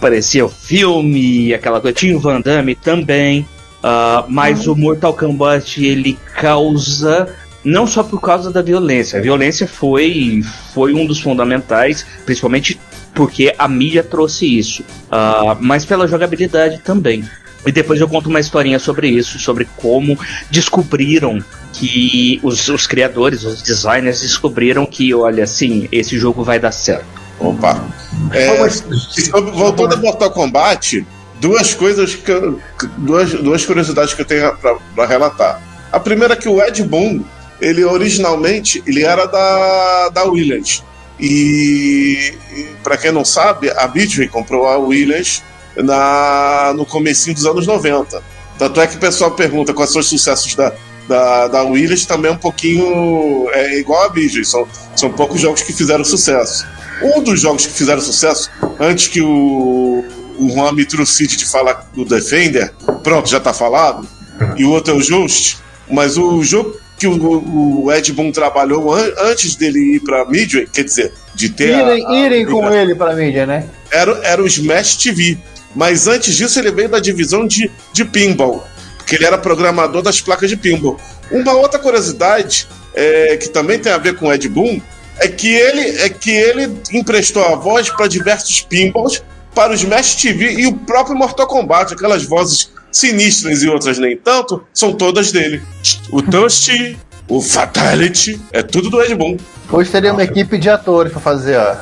parecia 0.00 0.44
o 0.44 0.48
filme, 0.48 1.52
aquela 1.52 1.80
coisa. 1.80 1.96
Tinha 1.96 2.16
o 2.16 2.20
Van 2.20 2.40
Damme 2.40 2.76
também. 2.76 3.44
Uh, 3.78 4.26
mas 4.28 4.66
o 4.66 4.74
Mortal 4.74 5.14
Kombat 5.14 5.84
ele 5.84 6.18
causa 6.34 7.32
não 7.64 7.86
só 7.86 8.02
por 8.02 8.20
causa 8.20 8.50
da 8.50 8.62
violência. 8.62 9.18
A 9.18 9.22
violência 9.22 9.66
foi, 9.66 10.42
foi 10.72 10.94
um 10.94 11.06
dos 11.06 11.20
fundamentais, 11.20 12.04
principalmente 12.24 12.78
porque 13.14 13.54
a 13.58 13.68
mídia 13.68 14.02
trouxe 14.02 14.46
isso, 14.58 14.82
uh, 14.82 15.56
mas 15.60 15.84
pela 15.84 16.06
jogabilidade 16.06 16.78
também. 16.78 17.24
E 17.66 17.72
depois 17.72 18.00
eu 18.00 18.08
conto 18.08 18.28
uma 18.28 18.40
historinha 18.40 18.78
sobre 18.78 19.08
isso, 19.08 19.38
sobre 19.38 19.66
como 19.76 20.18
descobriram 20.50 21.42
que 21.72 22.40
os, 22.42 22.68
os 22.68 22.86
criadores, 22.86 23.44
os 23.44 23.60
designers 23.62 24.20
descobriram 24.20 24.86
que, 24.86 25.12
olha, 25.12 25.46
sim, 25.46 25.88
esse 25.90 26.16
jogo 26.18 26.44
vai 26.44 26.58
dar 26.58 26.72
certo. 26.72 27.04
Opa. 27.40 27.84
É, 28.32 28.68
voltando 29.52 29.94
a 29.94 29.96
Mortal 29.96 30.30
Kombat, 30.30 31.04
duas 31.40 31.74
coisas 31.74 32.14
que 32.14 32.30
eu, 32.30 32.60
duas, 32.98 33.32
duas 33.32 33.64
curiosidades 33.64 34.14
que 34.14 34.22
eu 34.22 34.26
tenho 34.26 34.56
para 34.56 35.06
relatar. 35.06 35.62
A 35.90 35.98
primeira 35.98 36.34
é 36.34 36.36
que 36.36 36.48
o 36.48 36.62
Ed 36.62 36.82
Boon, 36.82 37.22
ele 37.60 37.84
originalmente 37.84 38.82
ele 38.86 39.04
era 39.04 39.26
da, 39.26 40.08
da 40.10 40.24
Williams. 40.24 40.82
E, 41.18 42.34
e 42.54 42.62
para 42.82 42.96
quem 42.96 43.10
não 43.10 43.24
sabe, 43.24 43.70
a 43.70 43.88
Midway 43.88 44.28
comprou 44.28 44.68
a 44.68 44.78
Williams 44.78 45.42
na, 45.76 46.72
no 46.76 46.86
comecinho 46.86 47.34
dos 47.34 47.46
anos 47.46 47.66
90. 47.66 48.22
Tanto 48.58 48.80
é 48.80 48.86
que 48.86 48.96
o 48.96 49.00
pessoal 49.00 49.30
pergunta 49.32 49.72
quais 49.72 49.90
são 49.90 50.00
os 50.00 50.08
sucessos 50.08 50.54
da, 50.54 50.72
da, 51.08 51.48
da 51.48 51.62
Williams, 51.62 52.04
também 52.04 52.30
é 52.30 52.34
um 52.34 52.38
pouquinho 52.38 53.48
é 53.52 53.78
igual 53.78 54.04
a 54.04 54.12
Midway, 54.12 54.44
são, 54.44 54.68
são 54.94 55.10
poucos 55.10 55.40
jogos 55.40 55.62
que 55.62 55.72
fizeram 55.72 56.04
sucesso. 56.04 56.66
Um 57.02 57.22
dos 57.22 57.40
jogos 57.40 57.66
que 57.66 57.72
fizeram 57.72 58.00
sucesso, 58.00 58.50
antes 58.78 59.06
que 59.06 59.20
o, 59.20 60.04
o 60.38 60.50
Juan 60.50 60.72
me 60.72 60.84
trucide 60.84 61.36
de 61.36 61.44
falar 61.46 61.88
do 61.94 62.04
Defender, 62.04 62.72
pronto, 63.02 63.28
já 63.28 63.38
está 63.38 63.52
falado, 63.52 64.06
e 64.56 64.64
o 64.64 64.70
outro 64.70 64.94
é 64.94 64.96
o 64.96 65.00
Just, 65.00 65.56
mas 65.90 66.16
o 66.16 66.42
jogo 66.42 66.78
que 66.98 67.06
o, 67.06 67.84
o 67.84 67.92
Ed 67.92 68.12
Boon 68.12 68.32
trabalhou 68.32 68.92
an 68.92 69.10
antes 69.18 69.54
dele 69.54 69.96
ir 69.96 70.00
para 70.00 70.24
Midway, 70.24 70.66
quer 70.66 70.84
dizer, 70.84 71.12
de 71.34 71.48
ter. 71.48 71.68
Irem, 71.68 72.04
a, 72.04 72.10
a, 72.10 72.16
irem 72.16 72.44
com 72.44 72.68
ele 72.72 72.94
para 72.94 73.14
Midway, 73.14 73.46
né? 73.46 73.66
Era, 73.90 74.18
era 74.24 74.42
o 74.42 74.46
Smash 74.46 74.96
TV. 74.96 75.38
Mas 75.76 76.08
antes 76.08 76.34
disso, 76.34 76.58
ele 76.58 76.72
veio 76.72 76.88
da 76.88 76.98
divisão 76.98 77.46
de, 77.46 77.70
de 77.92 78.04
pinball, 78.04 78.66
porque 78.96 79.14
ele 79.14 79.24
era 79.24 79.38
programador 79.38 80.02
das 80.02 80.20
placas 80.20 80.48
de 80.50 80.56
pinball. 80.56 80.98
Uma 81.30 81.52
outra 81.52 81.78
curiosidade, 81.78 82.66
é, 82.94 83.36
que 83.36 83.48
também 83.48 83.78
tem 83.78 83.92
a 83.92 83.98
ver 83.98 84.16
com 84.16 84.26
o 84.26 84.32
Ed 84.32 84.48
Boon, 84.48 84.80
é 85.20 85.28
que 85.28 85.52
ele, 85.54 85.98
é 86.00 86.08
que 86.08 86.30
ele 86.30 86.72
emprestou 86.92 87.44
a 87.44 87.54
voz 87.54 87.90
para 87.90 88.08
diversos 88.08 88.60
pinballs, 88.60 89.22
para 89.54 89.72
os 89.72 89.80
Smash 89.80 90.16
TV 90.16 90.52
e 90.52 90.66
o 90.66 90.74
próprio 90.74 91.16
Mortal 91.16 91.46
Kombat, 91.46 91.94
aquelas 91.94 92.24
vozes 92.24 92.70
sinistras 92.90 93.62
e 93.62 93.68
outras 93.68 93.98
nem 93.98 94.16
tanto, 94.16 94.64
são 94.72 94.92
todas 94.92 95.32
dele. 95.32 95.62
O 96.10 96.22
Dusty, 96.22 96.96
o 97.28 97.40
Fatality, 97.40 98.40
é 98.52 98.62
tudo 98.62 98.90
do 98.90 99.02
Ed 99.02 99.14
Boon. 99.14 99.36
Hoje 99.70 99.90
teria 99.90 100.12
uma 100.12 100.22
equipe 100.22 100.58
de 100.58 100.70
atores 100.70 101.12
para 101.12 101.20
fazer 101.20 101.56
ó, 101.56 101.76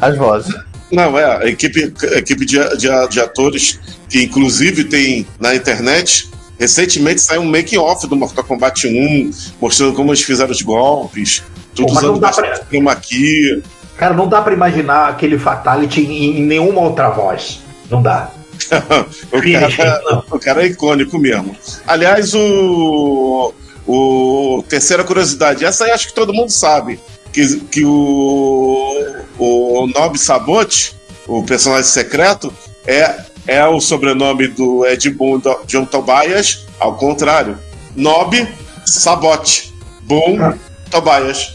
as 0.00 0.16
vozes. 0.16 0.54
Não, 0.90 1.18
é, 1.18 1.44
a 1.44 1.46
equipe, 1.46 1.92
a 2.02 2.18
equipe 2.18 2.44
de, 2.44 2.58
de, 2.76 3.08
de, 3.08 3.20
atores, 3.20 3.78
que 4.08 4.22
inclusive 4.22 4.84
tem 4.84 5.26
na 5.38 5.54
internet, 5.54 6.28
recentemente 6.58 7.20
saiu 7.20 7.42
um 7.42 7.50
making-off 7.50 8.06
do 8.08 8.16
Mortal 8.16 8.44
Kombat 8.44 8.88
1, 8.88 9.30
mostrando 9.60 9.94
como 9.94 10.10
eles 10.10 10.22
fizeram 10.22 10.50
os 10.50 10.62
golpes, 10.62 11.42
tudo 11.74 11.92
usando 11.92 12.18
bastante 12.18 12.60
pra... 12.68 12.92
aqui. 12.92 13.62
Cara, 14.00 14.14
não 14.14 14.26
dá 14.26 14.40
para 14.40 14.54
imaginar 14.54 15.10
aquele 15.10 15.38
Fatality 15.38 16.00
em, 16.00 16.38
em 16.38 16.42
nenhuma 16.42 16.80
outra 16.80 17.10
voz. 17.10 17.60
Não 17.90 18.00
dá. 18.00 18.30
o, 19.30 19.76
cara, 19.76 20.24
o, 20.30 20.38
cara, 20.38 20.62
é 20.62 20.68
icônico 20.68 21.18
mesmo. 21.18 21.54
Aliás, 21.86 22.32
o, 22.34 23.52
o 23.86 24.64
terceira 24.66 25.04
curiosidade, 25.04 25.66
essa 25.66 25.84
aí 25.84 25.90
acho 25.90 26.08
que 26.08 26.14
todo 26.14 26.32
mundo 26.32 26.48
sabe 26.48 26.98
que, 27.30 27.60
que 27.60 27.84
o, 27.84 29.16
o 29.38 29.86
Nob 29.94 30.18
Sabote, 30.18 30.96
o 31.28 31.42
personagem 31.42 31.84
secreto, 31.84 32.50
é, 32.86 33.16
é 33.46 33.66
o 33.66 33.82
sobrenome 33.82 34.48
do 34.48 34.86
Ed 34.86 35.10
Boon 35.10 35.42
John 35.66 35.84
Tobias, 35.84 36.66
ao 36.78 36.94
contrário. 36.94 37.58
Nob 37.94 38.48
Sabote. 38.86 39.74
Boom 40.04 40.42
ah. 40.42 40.54
Tobias. 40.90 41.54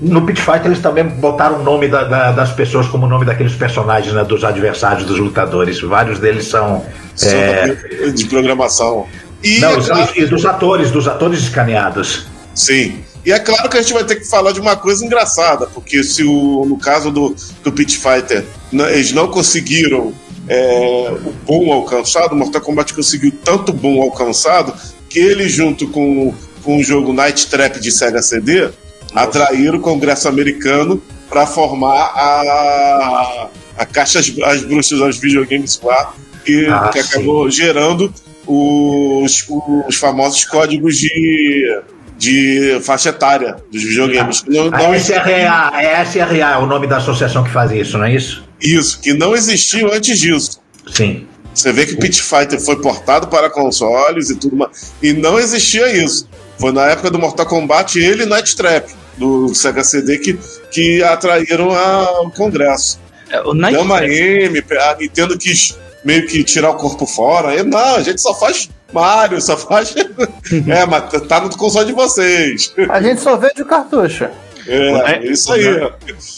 No 0.00 0.24
Pit 0.24 0.40
Fight 0.40 0.64
eles 0.64 0.78
também 0.78 1.04
botaram 1.06 1.60
o 1.60 1.62
nome 1.62 1.86
da, 1.86 2.04
da, 2.04 2.32
das 2.32 2.52
pessoas 2.52 2.86
como 2.86 3.06
o 3.06 3.08
nome 3.08 3.26
daqueles 3.26 3.54
personagens, 3.54 4.14
né, 4.14 4.24
dos 4.24 4.44
adversários, 4.44 5.06
dos 5.06 5.18
lutadores. 5.18 5.80
Vários 5.80 6.18
deles 6.18 6.46
são. 6.46 6.84
são 7.14 7.30
é... 7.30 7.76
De 8.14 8.24
programação. 8.26 9.06
E, 9.42 9.58
Não, 9.58 9.72
é 9.72 9.80
claro... 9.82 10.12
e 10.16 10.26
dos 10.26 10.44
atores, 10.46 10.90
dos 10.90 11.06
atores 11.06 11.40
escaneados. 11.40 12.26
Sim. 12.54 13.04
E 13.24 13.32
é 13.32 13.38
claro 13.38 13.68
que 13.68 13.76
a 13.76 13.82
gente 13.82 13.92
vai 13.92 14.04
ter 14.04 14.16
que 14.16 14.24
falar 14.24 14.52
de 14.52 14.60
uma 14.60 14.76
coisa 14.76 15.04
engraçada, 15.04 15.66
porque 15.66 16.02
se 16.02 16.24
o, 16.24 16.64
no 16.66 16.78
caso 16.78 17.10
do, 17.10 17.34
do 17.62 17.70
Pit 17.70 17.98
Fighter 17.98 18.44
eles 18.72 19.12
não 19.12 19.28
conseguiram 19.28 20.14
é, 20.48 21.12
o 21.24 21.32
bom 21.46 21.72
alcançado, 21.72 22.32
o 22.32 22.36
Mortal 22.36 22.62
Kombat 22.62 22.94
conseguiu 22.94 23.32
tanto 23.44 23.72
bom 23.72 24.02
alcançado 24.02 24.72
que 25.08 25.18
ele, 25.18 25.48
junto 25.48 25.86
com, 25.88 26.34
com 26.62 26.78
o 26.78 26.82
jogo 26.82 27.12
Night 27.12 27.48
Trap 27.48 27.78
de 27.78 27.92
Sega 27.92 28.22
CD, 28.22 28.70
Atraíram 29.14 29.78
o 29.78 29.80
Congresso 29.80 30.28
americano 30.28 31.02
para 31.28 31.46
formar 31.46 32.12
a, 32.14 33.48
a 33.78 33.86
Caixa 33.86 34.18
As, 34.18 34.32
as 34.42 34.62
Bruxas 34.64 34.98
dos 34.98 35.18
Videogames 35.18 35.80
lá, 35.82 36.12
que, 36.44 36.66
ah, 36.66 36.88
que 36.92 36.98
acabou 36.98 37.48
gerando 37.50 38.12
os, 38.46 39.46
os 39.86 39.96
famosos 39.96 40.44
códigos 40.44 40.96
de 40.96 41.82
de 42.20 42.78
faixa 42.82 43.08
etária 43.08 43.56
dos 43.72 43.82
videogames. 43.82 44.44
Não, 44.46 44.70
não 44.70 44.92
a 44.92 44.96
SRA, 44.96 45.72
é 45.80 46.04
SRA 46.04 46.50
é 46.52 46.58
o 46.58 46.66
nome 46.66 46.86
da 46.86 46.98
associação 46.98 47.42
que 47.42 47.50
faz 47.50 47.72
isso, 47.72 47.96
não 47.96 48.04
é 48.04 48.14
isso? 48.14 48.44
Isso, 48.60 49.00
que 49.00 49.14
não 49.14 49.34
existiu 49.34 49.90
antes 49.90 50.18
disso. 50.18 50.60
Sim. 50.92 51.26
Você 51.54 51.72
vê 51.72 51.86
que 51.86 51.94
o 51.94 51.98
Pit 51.98 52.22
Fighter 52.22 52.60
foi 52.60 52.76
portado 52.76 53.26
para 53.28 53.48
consoles 53.48 54.28
e 54.28 54.36
tudo 54.36 54.54
mais. 54.54 54.92
E 55.02 55.14
não 55.14 55.38
existia 55.38 55.90
isso. 55.90 56.28
Foi 56.58 56.72
na 56.72 56.84
época 56.90 57.10
do 57.10 57.18
Mortal 57.18 57.46
Kombat 57.46 57.98
ele 57.98 58.24
e 58.24 58.26
Night 58.26 58.54
Trap, 58.54 58.90
do 59.16 59.54
Sega 59.54 59.84
CD, 59.84 60.18
que, 60.18 60.38
que 60.70 61.02
atraíram 61.02 61.70
ao 61.70 62.30
Congresso. 62.30 62.98
É, 63.30 63.40
o 63.42 63.54
Night 63.54 63.76
Gama 63.76 64.04
M, 64.04 64.62
a 64.80 64.96
Nintendo 64.98 65.38
quis 65.38 65.78
meio 66.04 66.26
que 66.26 66.42
tirar 66.42 66.70
o 66.70 66.76
corpo 66.76 67.06
fora. 67.06 67.54
E, 67.54 67.62
não, 67.62 67.96
a 67.96 68.02
gente 68.02 68.20
só 68.20 68.34
faz 68.34 68.68
Mario, 68.92 69.40
só 69.40 69.56
faz. 69.56 69.94
é, 70.68 70.86
mas 70.86 71.22
tá 71.28 71.40
no 71.40 71.56
console 71.56 71.86
de 71.86 71.92
vocês. 71.92 72.74
A 72.88 73.00
gente 73.00 73.20
só 73.20 73.36
vende 73.36 73.62
o 73.62 73.66
cartucho. 73.66 74.28
É, 74.66 75.14
é 75.14 75.26
isso 75.26 75.52
aí. 75.52 75.64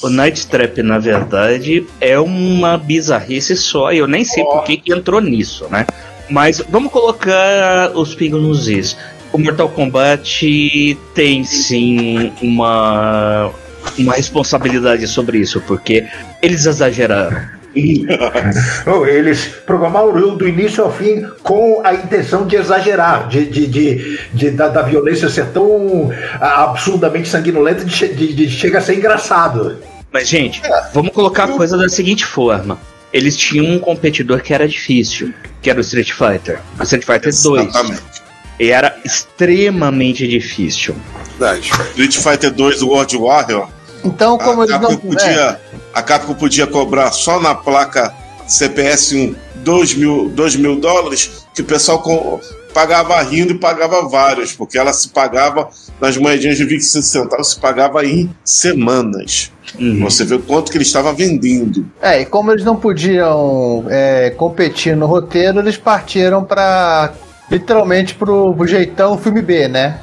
O 0.03 0.09
Night 0.09 0.47
Trap, 0.47 0.83
na 0.83 0.99
verdade, 0.99 1.87
é 2.01 2.19
uma 2.19 2.77
bizarrice 2.79 3.57
só, 3.57 3.93
e 3.93 3.99
eu 3.99 4.07
nem 4.07 4.25
sei 4.25 4.43
oh. 4.43 4.47
por 4.47 4.65
que, 4.65 4.77
que 4.77 4.93
entrou 4.93 5.21
nisso, 5.21 5.67
né? 5.71 5.87
Mas 6.31 6.63
vamos 6.69 6.93
colocar 6.93 7.91
os 7.95 8.15
pingos 8.15 8.41
nos 8.41 8.69
is. 8.69 8.97
O 9.33 9.39
Mortal 9.39 9.69
Kombat 9.71 10.99
tem 11.15 11.43
sim 11.45 12.33
uma, 12.43 13.51
uma 13.99 14.15
responsabilidade 14.15 15.07
sobre 15.07 15.39
isso, 15.39 15.61
porque 15.63 16.07
eles 16.43 16.67
exageraram. 16.67 17.63
Eles 19.09 19.47
programaram 19.65 20.37
do 20.37 20.47
início 20.47 20.85
ao 20.85 20.93
fim 20.93 21.27
com 21.43 21.81
a 21.83 21.95
intenção 21.95 22.47
de 22.47 22.57
exagerar, 22.57 23.29
de, 23.29 23.47
de, 23.47 23.67
de, 23.67 24.19
de 24.31 24.51
da, 24.51 24.69
da, 24.69 24.83
violência 24.83 25.27
ser 25.31 25.47
tão 25.47 26.11
absurdamente 26.39 27.31
sanguinolenta 27.31 27.83
de, 27.83 28.09
de, 28.09 28.35
de 28.35 28.51
chega 28.51 28.77
a 28.77 28.81
ser 28.83 28.97
engraçado. 28.97 29.79
Mas, 30.13 30.29
gente, 30.29 30.61
vamos 30.93 31.13
colocar 31.13 31.45
a 31.45 31.49
coisa 31.49 31.79
da 31.79 31.89
seguinte 31.89 32.27
forma. 32.27 32.79
Eles 33.11 33.37
tinham 33.37 33.67
um 33.67 33.79
competidor 33.79 34.43
que 34.43 34.53
era 34.53 34.69
difícil, 34.69 35.33
que 35.61 35.71
era 35.71 35.79
o 35.79 35.83
Street 35.83 36.13
Fighter. 36.13 36.61
O 36.79 36.83
Street 36.83 37.05
Fighter 37.05 37.29
Exatamente. 37.29 38.03
2. 38.03 38.22
E 38.63 38.71
era 38.71 38.97
extremamente 39.05 40.25
difícil. 40.29 40.95
Verdade. 41.31 41.69
Street 41.91 42.17
Fighter 42.17 42.53
2 42.53 42.83
World 42.83 43.17
Warrior. 43.17 43.69
Então, 44.05 44.39
como 44.39 44.63
eles 44.63 44.81
não. 44.81 44.97
Podia, 44.97 45.61
a 45.93 46.01
Capcom 46.01 46.35
podia 46.35 46.65
cobrar 46.65 47.11
só 47.11 47.41
na 47.41 47.57
placa 47.57 48.15
CPS 48.47 49.17
1 49.17 49.35
2 49.57 49.95
mil, 49.95 50.29
2 50.29 50.57
mil 50.57 50.79
dólares, 50.79 51.45
que 51.53 51.63
o 51.63 51.65
pessoal 51.65 52.01
com, 52.01 52.39
pagava 52.73 53.21
rindo 53.23 53.53
e 53.53 53.59
pagava 53.59 54.09
vários, 54.09 54.53
porque 54.53 54.79
ela 54.79 54.93
se 54.93 55.09
pagava 55.09 55.69
nas 56.01 56.17
moedinhas 56.17 56.57
de 56.57 56.65
25 56.65 57.05
centavos, 57.05 57.51
se 57.51 57.61
pagava 57.61 58.05
em 58.07 58.31
semanas. 58.45 59.51
Uhum. 59.77 60.05
Você 60.05 60.25
vê 60.25 60.37
o 60.37 60.41
quanto 60.41 60.71
que 60.71 60.77
ele 60.77 60.85
estava 60.85 61.13
vendendo. 61.13 61.85
É, 62.01 62.21
e 62.21 62.27
como 62.27 62.53
eles 62.53 62.65
não 62.65 62.77
podiam 62.77 63.87
é, 63.89 64.31
competir 64.31 64.97
no 64.97 65.07
roteiro, 65.07 65.59
eles 65.59 65.77
partiram 65.77 66.45
para 66.45 67.13
literalmente 67.53 68.15
pro, 68.15 68.55
pro 68.55 68.67
jeitão 68.67 69.17
filme 69.19 69.43
B, 69.43 69.69
né? 69.69 70.01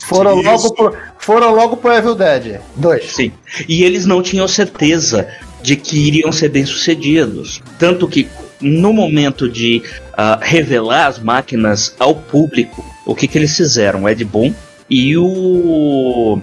Foram 0.00 0.40
logo, 0.40 0.74
pro, 0.74 0.96
foram 1.18 1.54
logo 1.54 1.76
pro 1.76 1.92
Evil 1.92 2.14
Dead 2.14 2.60
2. 2.76 3.12
Sim. 3.12 3.32
E 3.68 3.84
eles 3.84 4.06
não 4.06 4.22
tinham 4.22 4.48
certeza 4.48 5.28
de 5.62 5.76
que 5.76 6.08
iriam 6.08 6.32
ser 6.32 6.48
bem-sucedidos. 6.48 7.62
Tanto 7.78 8.08
que 8.08 8.26
no 8.60 8.92
momento 8.92 9.48
de 9.48 9.82
uh, 10.12 10.38
revelar 10.40 11.06
as 11.06 11.18
máquinas 11.18 11.94
ao 11.98 12.14
público, 12.14 12.84
o 13.06 13.14
que, 13.14 13.28
que 13.28 13.38
eles 13.38 13.54
fizeram? 13.54 14.04
O 14.04 14.08
Ed 14.08 14.24
Boon 14.24 14.52
e 14.88 15.16
o. 15.16 16.40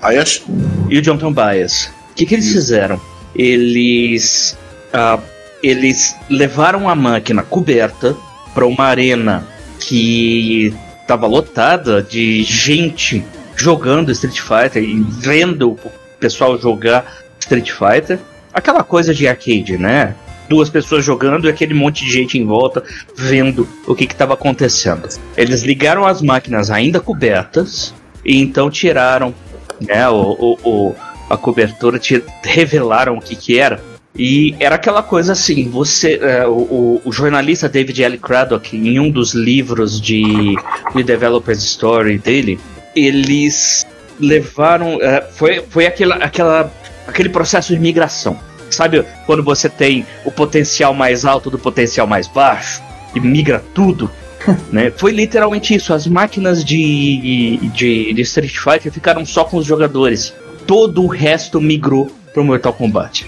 Ayas? 0.00 0.42
E 0.88 0.98
o 0.98 1.02
Jonathan 1.02 1.32
Bias. 1.32 1.90
O 2.10 2.14
que, 2.14 2.26
que 2.26 2.34
eles 2.34 2.50
fizeram? 2.50 3.00
eles, 3.34 4.56
uh, 4.92 5.20
eles 5.62 6.16
levaram 6.28 6.88
a 6.88 6.94
máquina 6.94 7.42
coberta 7.42 8.16
para 8.54 8.66
uma 8.66 8.84
arena 8.84 9.46
que 9.78 10.74
estava 11.00 11.26
lotada 11.26 12.02
de 12.02 12.42
gente 12.42 13.24
jogando 13.56 14.10
Street 14.12 14.40
Fighter 14.40 14.82
e 14.82 15.00
vendo 15.00 15.72
o 15.72 15.78
pessoal 16.18 16.58
jogar 16.58 17.18
Street 17.38 17.70
Fighter. 17.70 18.18
Aquela 18.52 18.82
coisa 18.82 19.14
de 19.14 19.26
arcade, 19.26 19.76
né? 19.76 20.14
Duas 20.48 20.68
pessoas 20.68 21.04
jogando 21.04 21.46
e 21.46 21.50
aquele 21.50 21.74
monte 21.74 22.04
de 22.04 22.10
gente 22.10 22.38
em 22.38 22.44
volta 22.44 22.82
vendo 23.16 23.68
o 23.86 23.94
que 23.94 24.04
estava 24.04 24.34
acontecendo. 24.34 25.08
Eles 25.36 25.62
ligaram 25.62 26.06
as 26.06 26.20
máquinas 26.20 26.70
ainda 26.70 27.00
cobertas 27.00 27.94
e 28.24 28.40
então 28.40 28.68
tiraram 28.68 29.34
né, 29.80 30.08
o, 30.08 30.36
o, 30.38 30.58
o 30.64 30.96
a 31.30 31.36
cobertura, 31.36 32.00
revelaram 32.42 33.16
o 33.16 33.20
que, 33.20 33.36
que 33.36 33.58
era. 33.58 33.80
E 34.16 34.54
era 34.58 34.74
aquela 34.74 35.02
coisa 35.02 35.32
assim, 35.32 35.68
você, 35.68 36.18
é, 36.20 36.46
o, 36.46 37.00
o, 37.04 37.12
jornalista 37.12 37.68
David 37.68 38.02
L. 38.02 38.18
Craddock, 38.18 38.76
em 38.76 38.98
um 38.98 39.10
dos 39.10 39.34
livros 39.34 40.00
de, 40.00 40.56
de 40.94 41.02
Developer's 41.02 41.62
Story 41.62 42.18
dele, 42.18 42.58
eles 42.94 43.86
levaram, 44.18 45.00
é, 45.00 45.22
foi, 45.22 45.62
foi 45.68 45.86
aquela, 45.86 46.16
aquela, 46.16 46.72
aquele 47.06 47.28
processo 47.28 47.72
de 47.72 47.78
migração. 47.78 48.38
Sabe 48.68 49.04
quando 49.26 49.42
você 49.42 49.68
tem 49.68 50.04
o 50.24 50.30
potencial 50.30 50.92
mais 50.92 51.24
alto 51.24 51.50
do 51.50 51.58
potencial 51.58 52.06
mais 52.06 52.26
baixo 52.26 52.82
e 53.14 53.20
migra 53.20 53.62
tudo? 53.74 54.10
né? 54.72 54.92
Foi 54.96 55.12
literalmente 55.12 55.74
isso. 55.74 55.92
As 55.92 56.06
máquinas 56.06 56.64
de, 56.64 57.58
de, 57.74 58.12
de 58.12 58.22
Street 58.22 58.56
Fighter 58.56 58.92
ficaram 58.92 59.24
só 59.24 59.44
com 59.44 59.56
os 59.56 59.66
jogadores. 59.66 60.32
Todo 60.66 61.02
o 61.02 61.06
resto 61.06 61.60
migrou 61.60 62.10
pro 62.32 62.44
Mortal 62.44 62.72
Kombat. 62.72 63.26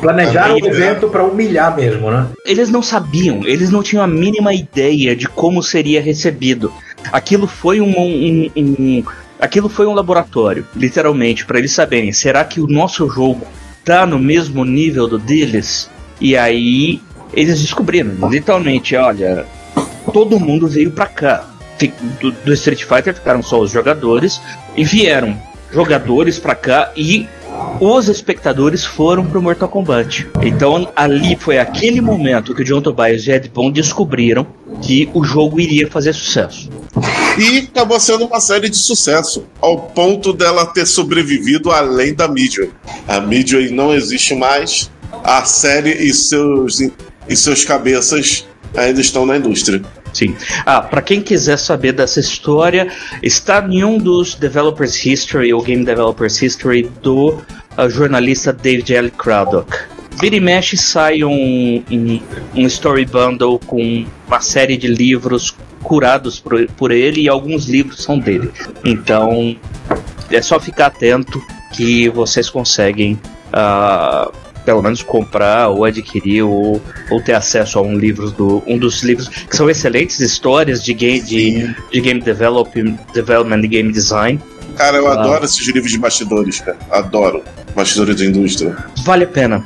Planejaram 0.00 0.54
o 0.54 0.66
evento 0.66 1.08
para 1.08 1.24
humilhar 1.24 1.74
mesmo, 1.76 2.10
né? 2.10 2.26
Eles 2.44 2.70
não 2.70 2.82
sabiam, 2.82 3.40
eles 3.44 3.70
não 3.70 3.82
tinham 3.82 4.02
a 4.02 4.06
mínima 4.06 4.54
ideia 4.54 5.14
de 5.14 5.28
como 5.28 5.62
seria 5.62 6.00
recebido. 6.00 6.72
Aquilo 7.12 7.46
foi 7.46 7.80
um, 7.80 7.94
um, 7.98 8.50
um 8.56 9.04
aquilo 9.38 9.68
foi 9.68 9.86
um 9.86 9.94
laboratório, 9.94 10.66
literalmente, 10.74 11.44
para 11.44 11.58
eles 11.58 11.72
saberem, 11.72 12.12
será 12.12 12.44
que 12.44 12.60
o 12.60 12.66
nosso 12.66 13.08
jogo 13.08 13.46
tá 13.84 14.04
no 14.04 14.18
mesmo 14.18 14.64
nível 14.64 15.06
do 15.06 15.18
deles? 15.18 15.90
E 16.20 16.36
aí 16.36 17.00
eles 17.32 17.60
descobriram, 17.60 18.28
literalmente, 18.28 18.96
olha, 18.96 19.46
todo 20.12 20.40
mundo 20.40 20.66
veio 20.66 20.90
para 20.90 21.06
cá. 21.06 21.44
Do, 22.20 22.32
do 22.32 22.52
Street 22.54 22.82
Fighter 22.82 23.14
ficaram 23.14 23.40
só 23.40 23.60
os 23.60 23.70
jogadores 23.70 24.40
e 24.76 24.82
vieram 24.82 25.40
jogadores 25.72 26.36
para 26.36 26.56
cá 26.56 26.90
e 26.96 27.28
os 27.80 28.08
espectadores 28.08 28.84
foram 28.84 29.24
pro 29.24 29.42
Mortal 29.42 29.68
Kombat. 29.68 30.28
Então 30.42 30.90
ali 30.96 31.36
foi 31.36 31.58
aquele 31.58 32.00
momento 32.00 32.54
que 32.54 32.62
o 32.62 32.64
John 32.64 32.80
Tobias 32.80 33.26
e 33.26 33.30
Ed 33.30 33.48
Boon 33.48 33.70
descobriram 33.70 34.46
que 34.82 35.08
o 35.14 35.24
jogo 35.24 35.60
iria 35.60 35.88
fazer 35.88 36.12
sucesso. 36.12 36.68
E 37.38 37.58
acabou 37.58 38.00
sendo 38.00 38.24
uma 38.26 38.40
série 38.40 38.68
de 38.68 38.76
sucesso, 38.76 39.44
ao 39.60 39.78
ponto 39.78 40.32
dela 40.32 40.66
ter 40.66 40.86
sobrevivido 40.86 41.70
além 41.70 42.14
da 42.14 42.26
Midway. 42.26 42.70
A 43.06 43.20
Midway 43.20 43.70
não 43.70 43.94
existe 43.94 44.34
mais, 44.34 44.90
a 45.22 45.44
série 45.44 45.92
e 45.92 46.12
seus, 46.12 46.80
e 46.80 47.36
seus 47.36 47.64
cabeças 47.64 48.46
ainda 48.76 49.00
estão 49.00 49.24
na 49.24 49.36
indústria. 49.36 49.82
Sim. 50.18 50.34
Ah, 50.66 50.82
para 50.82 51.00
quem 51.00 51.22
quiser 51.22 51.56
saber 51.56 51.92
dessa 51.92 52.18
história, 52.18 52.88
está 53.22 53.64
em 53.70 53.84
um 53.84 53.98
dos 53.98 54.34
Developers 54.34 55.06
History 55.06 55.54
ou 55.54 55.62
Game 55.62 55.84
Developers 55.84 56.42
History 56.42 56.90
do 57.00 57.28
uh, 57.28 57.88
jornalista 57.88 58.52
David 58.52 58.96
L. 58.96 59.10
Craddock. 59.12 59.78
Vira 60.20 60.34
e 60.34 60.40
mexe 60.40 60.76
sai 60.76 61.22
um, 61.22 61.84
um, 62.52 62.66
story 62.66 63.04
bundle 63.04 63.60
com 63.60 64.04
uma 64.26 64.40
série 64.40 64.76
de 64.76 64.88
livros 64.88 65.54
curados 65.84 66.40
por, 66.40 66.66
por 66.72 66.90
ele 66.90 67.20
e 67.20 67.28
alguns 67.28 67.66
livros 67.66 68.02
são 68.02 68.18
dele. 68.18 68.50
Então 68.84 69.56
é 70.32 70.42
só 70.42 70.58
ficar 70.58 70.86
atento 70.86 71.40
que 71.72 72.08
vocês 72.08 72.50
conseguem 72.50 73.12
uh, 73.52 74.32
pelo 74.68 74.82
menos 74.82 75.02
comprar 75.02 75.68
ou 75.68 75.86
adquirir 75.86 76.42
ou, 76.42 76.78
ou 77.10 77.22
ter 77.22 77.32
acesso 77.32 77.78
a 77.78 77.82
um 77.82 77.96
livro 77.96 78.30
do 78.30 78.62
um 78.66 78.76
dos 78.76 79.02
livros 79.02 79.26
que 79.26 79.56
são 79.56 79.70
excelentes 79.70 80.20
histórias 80.20 80.84
de 80.84 80.92
game 80.92 81.22
de, 81.22 81.74
de 81.90 82.00
game 82.02 82.20
development, 82.20 82.98
development 83.14 83.62
e 83.64 83.66
game 83.66 83.90
design. 83.90 84.38
Cara, 84.76 84.98
eu 84.98 85.08
ah. 85.08 85.14
adoro 85.14 85.46
esses 85.46 85.66
livros 85.68 85.90
de 85.90 85.98
bastidores, 85.98 86.60
cara. 86.60 86.76
Adoro 86.90 87.42
bastidores 87.74 88.16
da 88.16 88.26
indústria. 88.26 88.76
Vale 89.06 89.24
a 89.24 89.26
pena. 89.26 89.64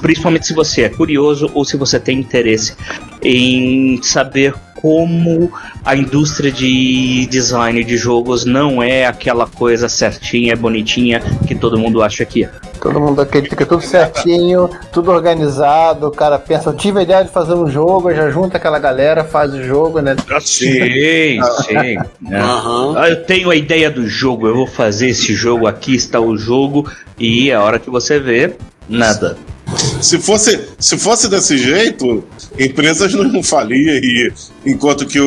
Principalmente 0.00 0.46
se 0.46 0.54
você 0.54 0.82
é 0.82 0.88
curioso 0.88 1.50
ou 1.52 1.64
se 1.64 1.76
você 1.76 1.98
tem 1.98 2.20
interesse 2.20 2.76
em 3.24 4.00
saber 4.04 4.54
como 4.76 5.52
a 5.84 5.96
indústria 5.96 6.52
de 6.52 7.26
design 7.26 7.82
de 7.82 7.96
jogos 7.96 8.44
não 8.44 8.80
é 8.80 9.04
aquela 9.04 9.48
coisa 9.48 9.88
certinha, 9.88 10.54
bonitinha 10.54 11.20
que 11.44 11.56
todo 11.56 11.76
mundo 11.76 12.04
acha 12.04 12.24
que 12.24 12.44
é. 12.44 12.50
Todo 12.84 13.00
mundo 13.00 13.22
acredita 13.22 13.56
que 13.56 13.62
é 13.62 13.66
tudo 13.66 13.80
certinho, 13.82 14.68
tudo 14.92 15.10
organizado, 15.10 16.08
o 16.08 16.10
cara 16.10 16.38
pensa, 16.38 16.68
eu 16.68 16.76
tive 16.76 16.98
a 16.98 17.02
ideia 17.02 17.24
de 17.24 17.30
fazer 17.30 17.54
um 17.54 17.66
jogo, 17.66 18.12
já 18.12 18.28
junta 18.28 18.58
aquela 18.58 18.78
galera, 18.78 19.24
faz 19.24 19.54
o 19.54 19.62
jogo, 19.64 20.00
né? 20.00 20.14
Sim, 20.42 21.40
sim. 21.62 21.96
Uhum. 22.20 22.94
Ah, 22.94 23.08
eu 23.08 23.24
tenho 23.24 23.48
a 23.48 23.56
ideia 23.56 23.90
do 23.90 24.06
jogo, 24.06 24.46
eu 24.46 24.54
vou 24.54 24.66
fazer 24.66 25.08
esse 25.08 25.34
jogo, 25.34 25.66
aqui 25.66 25.94
está 25.94 26.20
o 26.20 26.36
jogo, 26.36 26.86
e 27.18 27.50
a 27.50 27.62
hora 27.62 27.78
que 27.78 27.88
você 27.88 28.20
vê, 28.20 28.54
nada. 28.86 29.38
Se 30.02 30.18
fosse, 30.18 30.68
se 30.78 30.98
fosse 30.98 31.26
desse 31.26 31.56
jeito, 31.56 32.22
empresas 32.58 33.14
não 33.14 33.42
faliam 33.42 33.94
e 33.94 34.30
enquanto 34.66 35.06
que 35.06 35.18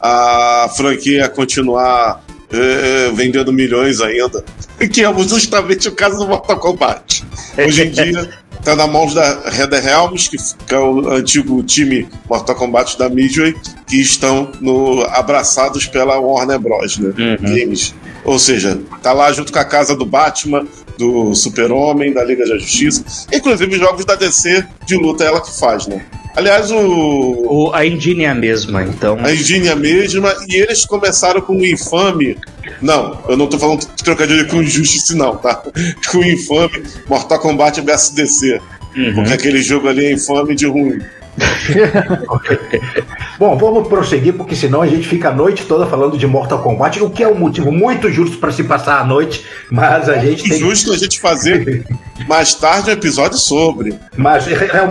a 0.00 0.70
franquia 0.74 1.18
ia 1.18 1.28
continuar 1.28 2.24
é, 2.52 3.10
vendendo 3.12 3.52
milhões 3.52 4.00
ainda. 4.00 4.44
Que 4.92 5.04
é 5.04 5.22
justamente 5.24 5.88
o 5.88 5.92
caso 5.92 6.18
do 6.18 6.26
Mortal 6.26 6.58
Kombat. 6.58 7.24
Hoje 7.56 7.84
em 7.84 7.90
dia 7.92 8.42
está 8.58 8.76
na 8.76 8.86
mão 8.86 9.12
da 9.12 9.50
Red 9.50 9.70
Helms, 9.76 10.28
que 10.66 10.74
é 10.74 10.78
o 10.78 11.10
antigo 11.10 11.62
time 11.64 12.08
Mortal 12.28 12.54
Kombat 12.54 12.96
da 12.96 13.08
Midway, 13.08 13.54
que 13.88 14.00
estão 14.00 14.52
no, 14.60 15.02
abraçados 15.10 15.86
pela 15.86 16.18
Warner 16.18 16.60
Bros. 16.60 16.98
Né? 16.98 17.12
Uhum. 17.18 17.54
Games. 17.54 17.94
Ou 18.24 18.38
seja, 18.38 18.80
tá 19.02 19.12
lá 19.12 19.32
junto 19.32 19.52
com 19.52 19.58
a 19.58 19.64
casa 19.64 19.96
do 19.96 20.06
Batman, 20.06 20.64
do 21.02 21.34
Super-Homem, 21.34 22.12
da 22.12 22.22
Liga 22.22 22.46
da 22.46 22.56
Justiça. 22.56 23.04
Inclusive, 23.32 23.76
jogos 23.76 24.04
da 24.04 24.14
DC 24.14 24.64
de 24.86 24.96
luta 24.96 25.24
é 25.24 25.26
ela 25.26 25.40
que 25.40 25.58
faz, 25.58 25.86
né? 25.88 26.04
Aliás, 26.36 26.70
o... 26.70 26.78
o. 26.78 27.72
A 27.74 27.84
engine 27.84 28.24
é 28.24 28.28
a 28.28 28.34
mesma, 28.34 28.84
então. 28.84 29.18
A 29.22 29.32
engine 29.32 29.68
é 29.68 29.72
a 29.72 29.76
mesma, 29.76 30.34
e 30.48 30.56
eles 30.56 30.86
começaram 30.86 31.40
com 31.40 31.56
o 31.56 31.66
infame. 31.66 32.38
Não, 32.80 33.20
eu 33.28 33.36
não 33.36 33.48
tô 33.48 33.58
falando 33.58 33.80
de 33.80 34.04
trocadilho 34.04 34.46
com 34.48 34.62
Justice, 34.62 35.14
não, 35.14 35.36
tá? 35.36 35.62
Com 36.10 36.18
o 36.18 36.24
infame 36.24 36.82
Mortal 37.08 37.38
Kombat 37.38 37.80
vs 37.80 38.10
DC. 38.10 38.60
Uhum. 38.96 39.14
Porque 39.14 39.32
aquele 39.32 39.62
jogo 39.62 39.88
ali 39.88 40.06
é 40.06 40.12
infame 40.12 40.54
de 40.54 40.66
ruim. 40.66 41.00
Bom, 43.38 43.56
vamos 43.56 43.88
prosseguir, 43.88 44.34
porque 44.34 44.54
senão 44.54 44.82
a 44.82 44.86
gente 44.86 45.08
fica 45.08 45.30
a 45.30 45.32
noite 45.32 45.64
toda 45.64 45.86
falando 45.86 46.18
de 46.18 46.26
Mortal 46.26 46.62
Kombat, 46.62 47.02
o 47.02 47.10
que 47.10 47.22
é 47.22 47.28
um 47.28 47.34
motivo 47.34 47.72
muito 47.72 48.10
justo 48.10 48.38
para 48.38 48.52
se 48.52 48.64
passar 48.64 49.00
a 49.00 49.04
noite, 49.04 49.44
mas 49.70 50.08
a 50.08 50.18
gente 50.18 50.48
tem. 50.48 50.58
Justo 50.58 50.92
a 50.92 50.96
gente 50.96 51.20
fazer 51.20 51.84
mais 52.28 52.54
tarde 52.54 52.90
um 52.90 52.92
episódio 52.92 53.38
sobre. 53.38 53.98
Mas, 54.16 54.46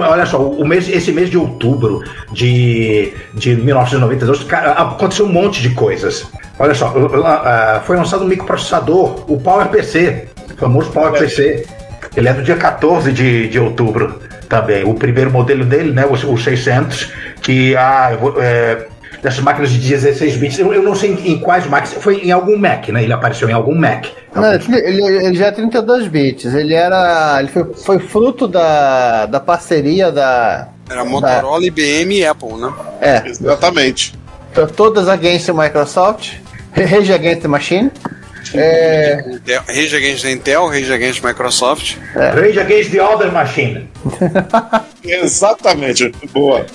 olha 0.10 0.26
só, 0.26 0.42
o 0.42 0.68
mês, 0.68 0.90
esse 0.90 1.12
mês 1.12 1.30
de 1.30 1.38
outubro 1.38 2.04
de, 2.32 3.14
de 3.34 3.56
1992 3.56 4.48
aconteceu 4.76 5.26
um 5.26 5.32
monte 5.32 5.62
de 5.62 5.70
coisas. 5.70 6.26
Olha 6.58 6.74
só, 6.74 6.94
foi 7.86 7.96
lançado 7.96 8.24
um 8.24 8.28
microprocessador, 8.28 9.32
o 9.32 9.40
PowerPC, 9.40 10.28
o 10.54 10.58
famoso 10.58 10.90
PowerPC. 10.92 11.66
Ele 12.16 12.28
é 12.28 12.34
do 12.34 12.44
dia 12.44 12.58
14 12.58 13.14
de, 13.14 13.48
de 13.48 13.60
outubro 13.60 14.20
também. 14.52 14.84
O 14.84 14.94
primeiro 14.94 15.32
modelo 15.32 15.64
dele, 15.64 15.94
né, 15.94 16.06
o, 16.06 16.12
o 16.12 16.38
600, 16.38 17.10
que 17.42 17.74
ah, 17.78 18.12
é, 18.38 18.88
dessas 19.24 19.40
máquinas 19.40 19.70
de 19.70 19.80
16 19.80 20.36
bits, 20.36 20.60
eu, 20.60 20.74
eu 20.74 20.84
não 20.84 20.94
sei 20.94 21.12
em, 21.12 21.32
em, 21.32 21.40
quais 21.40 21.66
máquinas, 21.66 22.04
foi 22.04 22.18
em 22.18 22.32
algum 22.32 22.58
Mac, 22.58 22.90
né? 22.90 23.02
Ele 23.02 23.14
apareceu 23.14 23.50
em 23.50 23.54
algum 23.54 23.74
Mac. 23.74 24.08
Não, 24.36 24.54
ele, 24.54 25.02
ele, 25.02 25.36
já 25.36 25.48
é 25.48 25.52
32 25.52 26.08
bits. 26.10 26.54
Ele 26.54 26.74
era, 26.74 27.38
ele 27.40 27.48
foi, 27.48 27.64
foi 27.74 28.00
fruto 28.00 28.46
da, 28.46 29.26
da 29.26 29.40
parceria 29.40 30.12
da 30.12 30.68
era 30.90 31.06
Motorola, 31.06 31.62
da... 31.62 31.66
IBM 31.66 32.18
e 32.18 32.26
Apple, 32.26 32.54
né? 32.56 32.74
É, 33.00 33.24
exatamente. 33.26 34.14
Todas 34.76 35.08
against 35.08 35.48
Microsoft, 35.50 36.34
Rage 36.74 37.14
Against 37.14 37.42
the 37.44 37.48
Machine. 37.48 37.90
É... 38.54 39.24
Rage 39.68 39.96
Against 39.96 40.26
Intel, 40.26 40.68
Rage 40.68 40.92
Against 40.92 41.24
Microsoft. 41.24 41.98
É. 42.16 42.30
Rage 42.30 42.60
Against 42.60 42.92
the 42.92 43.02
Other 43.02 43.32
Machine. 43.32 43.90
Exatamente, 45.04 46.12
boa. 46.34 46.66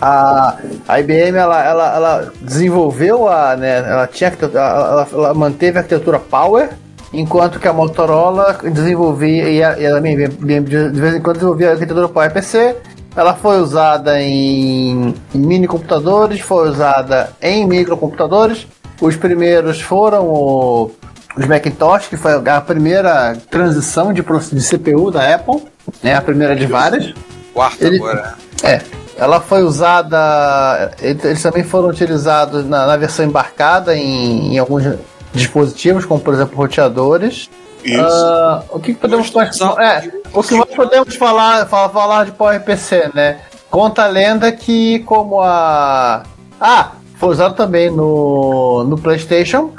A, 0.00 0.58
a 0.86 1.00
IBM 1.00 1.36
ela, 1.36 1.64
ela, 1.64 1.94
ela 1.94 2.32
desenvolveu 2.40 3.28
a, 3.28 3.56
né, 3.56 3.78
ela 3.78 4.06
tinha 4.06 4.32
ela, 4.40 5.08
ela, 5.12 5.34
manteve 5.34 5.76
a 5.76 5.80
arquitetura 5.80 6.20
Power 6.20 6.70
enquanto 7.12 7.58
que 7.58 7.66
a 7.66 7.72
Motorola 7.72 8.58
desenvolvia, 8.62 9.48
e 9.48 9.62
a, 9.62 9.78
e 9.78 9.86
a 9.86 9.98
de 9.98 11.00
vez 11.00 11.14
em 11.14 11.20
quando 11.20 11.36
desenvolvia 11.36 11.70
a 11.70 11.72
arquitetura 11.72 12.08
PowerPC. 12.08 12.76
Ela 13.16 13.34
foi 13.34 13.58
usada 13.58 14.20
em, 14.20 15.12
em 15.34 15.38
mini 15.38 15.66
computadores, 15.66 16.40
foi 16.40 16.68
usada 16.68 17.30
em 17.42 17.66
microcomputadores. 17.66 18.66
Os 19.00 19.16
primeiros 19.16 19.80
foram 19.80 20.26
o, 20.26 20.90
os 21.36 21.46
Macintosh, 21.46 22.08
que 22.08 22.16
foi 22.16 22.32
a 22.34 22.60
primeira 22.60 23.36
transição 23.50 24.12
de, 24.12 24.22
de 24.22 24.68
CPU 24.68 25.10
da 25.10 25.34
Apple, 25.34 25.62
né? 26.02 26.14
A 26.14 26.20
primeira 26.20 26.56
de 26.56 26.66
várias. 26.66 27.14
Quarta 27.54 27.86
Ele, 27.86 27.96
agora. 27.96 28.34
É. 28.62 28.80
Ela 29.16 29.40
foi 29.40 29.62
usada. 29.62 30.92
Eles 31.00 31.42
também 31.42 31.64
foram 31.64 31.88
utilizados 31.88 32.64
na, 32.64 32.86
na 32.86 32.96
versão 32.96 33.24
embarcada 33.24 33.96
em, 33.96 34.54
em, 34.54 34.58
alguns 34.58 34.84
dispositivos, 35.32 36.04
como 36.04 36.20
por 36.20 36.34
exemplo 36.34 36.56
roteadores. 36.56 37.50
Isso. 37.84 38.00
Uh, 38.00 38.62
o 38.70 38.80
que, 38.80 38.92
que 38.92 39.00
podemos 39.00 39.32
é, 39.78 40.10
o 40.32 40.42
que 40.42 40.56
nós 40.56 40.74
podemos 40.74 41.14
falar, 41.14 41.66
falar, 41.66 41.88
falar 41.88 42.24
de 42.26 42.32
PowerPC, 42.32 43.10
né? 43.14 43.40
Conta 43.70 44.04
a 44.04 44.06
lenda 44.06 44.50
que 44.50 45.00
como 45.00 45.40
a 45.40 46.24
ah 46.60 46.92
foi 47.18 47.30
usado 47.30 47.54
também 47.54 47.90
no, 47.90 48.84
no 48.84 48.96
PlayStation. 48.96 49.72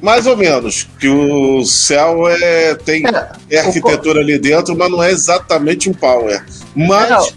Mais 0.00 0.26
ou 0.26 0.36
menos, 0.36 0.88
que 0.98 1.08
o 1.08 1.64
céu 1.64 2.28
é 2.28 2.74
tem 2.74 3.04
é, 3.06 3.32
é 3.50 3.58
arquitetura 3.60 4.20
ali 4.20 4.38
dentro, 4.38 4.76
mas 4.76 4.90
não 4.90 5.02
é 5.02 5.10
exatamente 5.10 5.88
um 5.88 5.94
power. 5.94 6.44
Mas 6.74 7.10
não, 7.10 7.28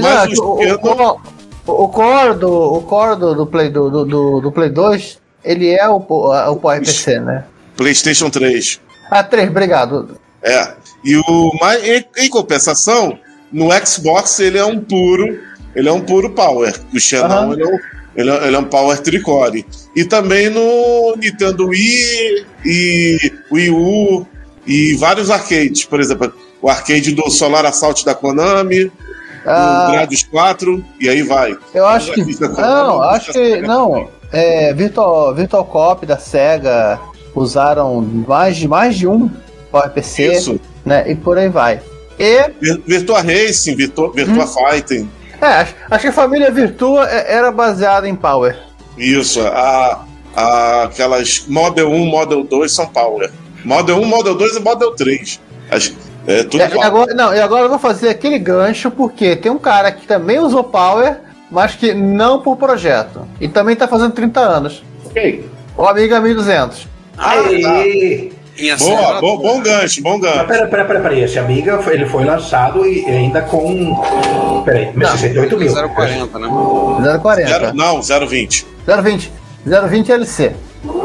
mas 0.00 0.38
não, 0.38 0.44
o, 0.44 1.20
o, 1.66 1.84
o, 1.84 1.88
core 1.88 2.34
do, 2.38 2.48
o 2.48 2.82
core 2.82 3.18
do, 3.18 3.34
do 3.34 3.46
Play, 3.46 3.70
do, 3.70 4.04
do, 4.04 4.40
do, 4.40 4.52
Play 4.52 4.70
2, 4.70 5.18
ele 5.44 5.70
é 5.70 5.88
o, 5.88 5.96
o 5.96 6.56
PowerPC, 6.56 7.18
né? 7.20 7.44
PlayStation 7.76 8.30
3. 8.30 8.80
Ah, 9.10 9.22
3, 9.24 9.50
obrigado. 9.50 10.16
É. 10.42 10.74
E 11.04 11.16
o 11.16 11.52
mas 11.60 11.82
em, 11.84 12.04
em, 12.18 12.28
compensação, 12.28 13.18
no 13.52 13.68
Xbox 13.84 14.38
ele 14.38 14.58
é 14.58 14.64
um 14.64 14.78
puro, 14.78 15.40
ele 15.74 15.88
é 15.88 15.92
um 15.92 16.00
puro 16.00 16.30
power. 16.30 16.72
O 16.94 17.00
Xenon 17.00 17.46
uhum. 17.46 17.52
ele, 17.52 17.62
é 17.62 17.66
um, 17.66 17.78
ele, 18.16 18.30
é, 18.30 18.46
ele 18.46 18.56
é 18.56 18.58
um 18.58 18.64
power 18.64 18.98
tricore. 19.00 19.66
E 19.94 20.04
também 20.04 20.48
no 20.48 21.14
Nintendo 21.16 21.68
Wii 21.68 22.46
e 22.64 23.32
Wii 23.50 23.70
U 23.70 24.26
e 24.66 24.94
vários 24.94 25.30
arcades, 25.30 25.84
por 25.84 26.00
exemplo, 26.00 26.32
o 26.60 26.68
arcade 26.68 27.12
do 27.12 27.28
Solar 27.30 27.66
Assault 27.66 28.04
da 28.04 28.14
Konami, 28.14 28.90
ah, 29.44 29.86
o 29.88 29.92
Gradius 29.92 30.22
4 30.22 30.84
e 31.00 31.08
aí 31.08 31.22
vai. 31.22 31.56
Eu 31.74 31.86
acho 31.86 32.12
que 32.12 32.22
não, 32.40 33.02
acho 33.02 33.32
que 33.32 33.60
não. 33.60 34.08
É, 34.32 34.72
Virtual, 34.72 35.34
Virtual 35.34 35.64
Cop 35.64 36.06
da 36.06 36.16
Sega 36.16 36.98
usaram 37.34 38.00
mais 38.26 38.56
de 38.56 38.68
mais 38.68 38.96
de 38.96 39.06
um 39.06 39.30
PowerPC, 39.70 40.32
Isso. 40.32 40.60
né? 40.84 41.10
E 41.10 41.14
por 41.14 41.36
aí 41.36 41.48
vai. 41.48 41.80
E 42.18 42.50
Virtua 42.86 43.20
Racing, 43.20 43.74
Virtua, 43.74 44.12
Virtua 44.12 44.44
hum. 44.44 44.46
Fighting. 44.46 45.10
É, 45.42 45.66
acho, 45.90 46.02
que 46.02 46.06
a 46.06 46.12
família 46.12 46.52
Virtua 46.52 47.08
é, 47.10 47.34
era 47.34 47.50
baseada 47.50 48.08
em 48.08 48.14
Power. 48.14 48.56
Isso, 48.96 49.40
a, 49.40 50.04
a, 50.36 50.82
aquelas 50.84 51.44
Model 51.48 51.90
1, 51.90 52.06
Model 52.06 52.44
2 52.44 52.72
são 52.72 52.86
Power. 52.86 53.28
Model 53.64 53.96
1, 53.96 54.04
Model 54.04 54.34
2 54.36 54.56
e 54.56 54.60
Model 54.60 54.92
3. 54.92 55.40
As, 55.68 55.92
é, 56.28 56.44
tudo 56.44 56.62
é, 56.62 56.68
e 56.72 56.82
agora, 56.82 57.12
não, 57.14 57.34
e 57.34 57.40
agora 57.40 57.64
eu 57.64 57.68
vou 57.68 57.78
fazer 57.78 58.08
aquele 58.08 58.38
gancho 58.38 58.88
porque 58.90 59.34
tem 59.34 59.50
um 59.50 59.58
cara 59.58 59.90
que 59.90 60.06
também 60.06 60.38
usou 60.38 60.62
Power, 60.62 61.18
mas 61.50 61.74
que 61.74 61.92
não 61.92 62.40
por 62.40 62.56
projeto. 62.56 63.26
E 63.40 63.48
também 63.48 63.74
tá 63.74 63.88
fazendo 63.88 64.12
30 64.12 64.40
anos. 64.40 64.84
Quem? 65.12 65.44
O 65.76 65.84
Amiga 65.84 66.20
1200. 66.20 66.86
Aê! 67.18 68.30
Ah, 68.32 68.41
Boa, 68.78 69.20
bom, 69.20 69.38
bom 69.38 69.62
gancho, 69.62 70.02
bom 70.02 70.20
gancho. 70.20 70.36
Mas 70.36 70.46
pera, 70.46 70.66
pera, 70.66 70.84
pera, 70.84 71.00
pera, 71.00 71.18
esse 71.18 71.38
Amiga 71.38 71.80
ele 71.86 72.04
foi 72.04 72.24
lançado 72.24 72.86
e 72.86 73.04
ainda 73.06 73.40
com. 73.40 74.62
Peraí, 74.64 74.92
68 74.94 75.58
mil. 75.58 75.72
040, 75.72 76.38
né? 76.38 77.18
040. 77.20 77.48
Zero, 77.48 77.74
não, 77.74 78.00
020. 78.02 78.66
020. 78.86 79.32
020 79.64 80.12
LC. 80.12 80.52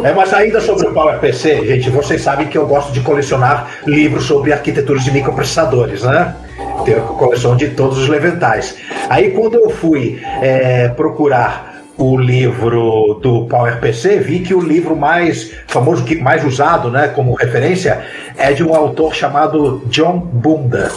É, 0.03 0.11
mas 0.11 0.33
ainda 0.33 0.59
sobre 0.59 0.87
o 0.87 0.93
PowerPC, 0.93 1.65
gente, 1.67 1.89
vocês 1.89 2.21
sabem 2.21 2.47
que 2.47 2.57
eu 2.57 2.65
gosto 2.65 2.91
de 2.91 2.99
colecionar 2.99 3.79
livros 3.85 4.25
sobre 4.25 4.51
arquiteturas 4.51 5.03
de 5.03 5.11
microprocessadores, 5.11 6.01
né? 6.01 6.35
Tenho 6.83 6.97
a 6.97 7.01
coleção 7.01 7.55
de 7.55 7.69
todos 7.69 7.97
os 7.97 8.09
leventais. 8.09 8.75
Aí 9.09 9.31
quando 9.31 9.55
eu 9.55 9.69
fui 9.69 10.19
é, 10.41 10.89
procurar 10.89 11.76
o 11.97 12.15
livro 12.15 13.19
do 13.21 13.45
PowerPC, 13.45 14.19
vi 14.19 14.41
que 14.41 14.53
o 14.53 14.61
livro 14.61 14.95
mais 14.95 15.51
famoso, 15.67 16.05
mais 16.21 16.45
usado, 16.45 16.91
né, 16.91 17.07
como 17.07 17.33
referência, 17.33 18.05
é 18.37 18.53
de 18.53 18.63
um 18.63 18.75
autor 18.75 19.15
chamado 19.15 19.81
John 19.87 20.19
Bunda. 20.19 20.91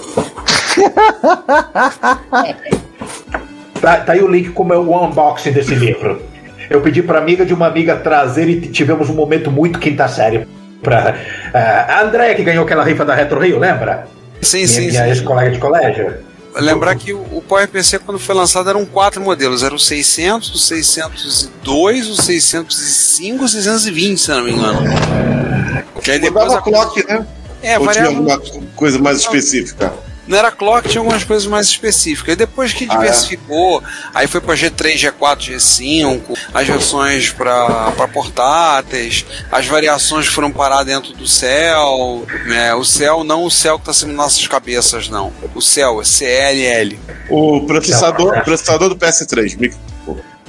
tá, 3.81 3.97
tá 3.97 4.13
aí 4.13 4.23
o 4.23 4.29
link 4.29 4.51
como 4.51 4.75
é 4.75 4.79
o 4.79 5.05
unboxing 5.05 5.53
desse 5.53 5.75
livro. 5.75 6.21
Eu 6.69 6.83
pedi 6.83 7.03
para 7.03 7.19
amiga 7.19 7.47
de 7.47 7.55
uma 7.55 7.67
amiga 7.67 7.97
trazer 7.97 8.49
e 8.49 8.61
tivemos 8.61 9.11
um 9.11 9.15
momento 9.15 9.51
muito 9.51 9.79
quinta 9.79 10.07
série. 10.07 10.47
Pra, 10.83 11.15
uh, 11.15 11.91
a 11.91 12.03
Andréia 12.03 12.35
que 12.35 12.45
ganhou 12.45 12.65
aquela 12.65 12.85
rifa 12.85 13.05
da 13.05 13.15
Retro 13.15 13.41
Rio, 13.41 13.59
lembra? 13.59 14.07
Sim, 14.41 14.59
minha, 14.59 14.69
sim. 14.69 14.87
Minha 14.87 15.09
ex-colega 15.09 15.51
de 15.51 15.59
colégio. 15.59 16.30
Lembrar 16.55 16.97
que 16.97 17.13
o 17.13 17.43
PowerPC, 17.47 18.01
quando 18.01 18.19
foi 18.19 18.35
lançado, 18.35 18.69
eram 18.69 18.85
quatro 18.85 19.21
modelos: 19.21 19.63
era 19.63 19.75
o 19.75 19.79
600, 19.79 20.55
o 20.55 20.59
602, 20.59 22.09
o 22.09 22.17
605 22.17 23.45
o 23.45 23.49
620, 23.49 24.21
se 24.21 24.31
não 24.31 24.45
me 24.45 24.53
engano. 24.53 24.81
Que 26.03 26.13
aí 26.13 26.19
depois 26.19 26.53
a 26.53 26.61
clock, 26.61 27.07
né? 27.07 27.27
É, 27.63 27.79
Ou 27.79 27.85
variava... 27.85 28.09
tinha 28.09 28.19
alguma 28.19 28.67
coisa 28.75 28.99
mais 28.99 29.19
específica? 29.19 29.93
Não 30.31 30.39
era 30.39 30.53
clock, 30.53 30.89
tinha 30.89 31.01
algumas 31.01 31.25
coisas 31.25 31.45
mais 31.49 31.67
específicas. 31.67 32.35
E 32.35 32.37
depois 32.37 32.73
que 32.73 32.87
diversificou, 32.87 33.83
ah, 33.85 34.13
é? 34.15 34.19
aí 34.21 34.27
foi 34.29 34.41
para 34.41 34.55
G3, 34.55 34.95
G4, 34.95 35.57
G5, 35.57 36.39
as 36.55 36.69
versões 36.69 37.31
para 37.33 38.09
portáteis, 38.13 39.27
as 39.51 39.67
variações 39.67 40.29
foram 40.29 40.53
parar 40.53 40.85
dentro 40.85 41.13
do 41.15 41.27
céu. 41.27 42.25
Né? 42.47 42.73
O 42.77 42.85
céu, 42.85 43.25
não 43.25 43.43
o 43.43 43.51
céu 43.51 43.77
que 43.77 43.83
está 43.83 43.93
sendo 43.93 44.13
nossas 44.13 44.47
cabeças, 44.47 45.09
não. 45.09 45.33
O 45.53 45.61
céu 45.61 46.01
é 46.01 46.05
CLL. 46.05 46.97
O 47.29 47.67
processador, 47.67 48.45
processador 48.45 48.89
do 48.89 48.95
PS3. 48.95 49.75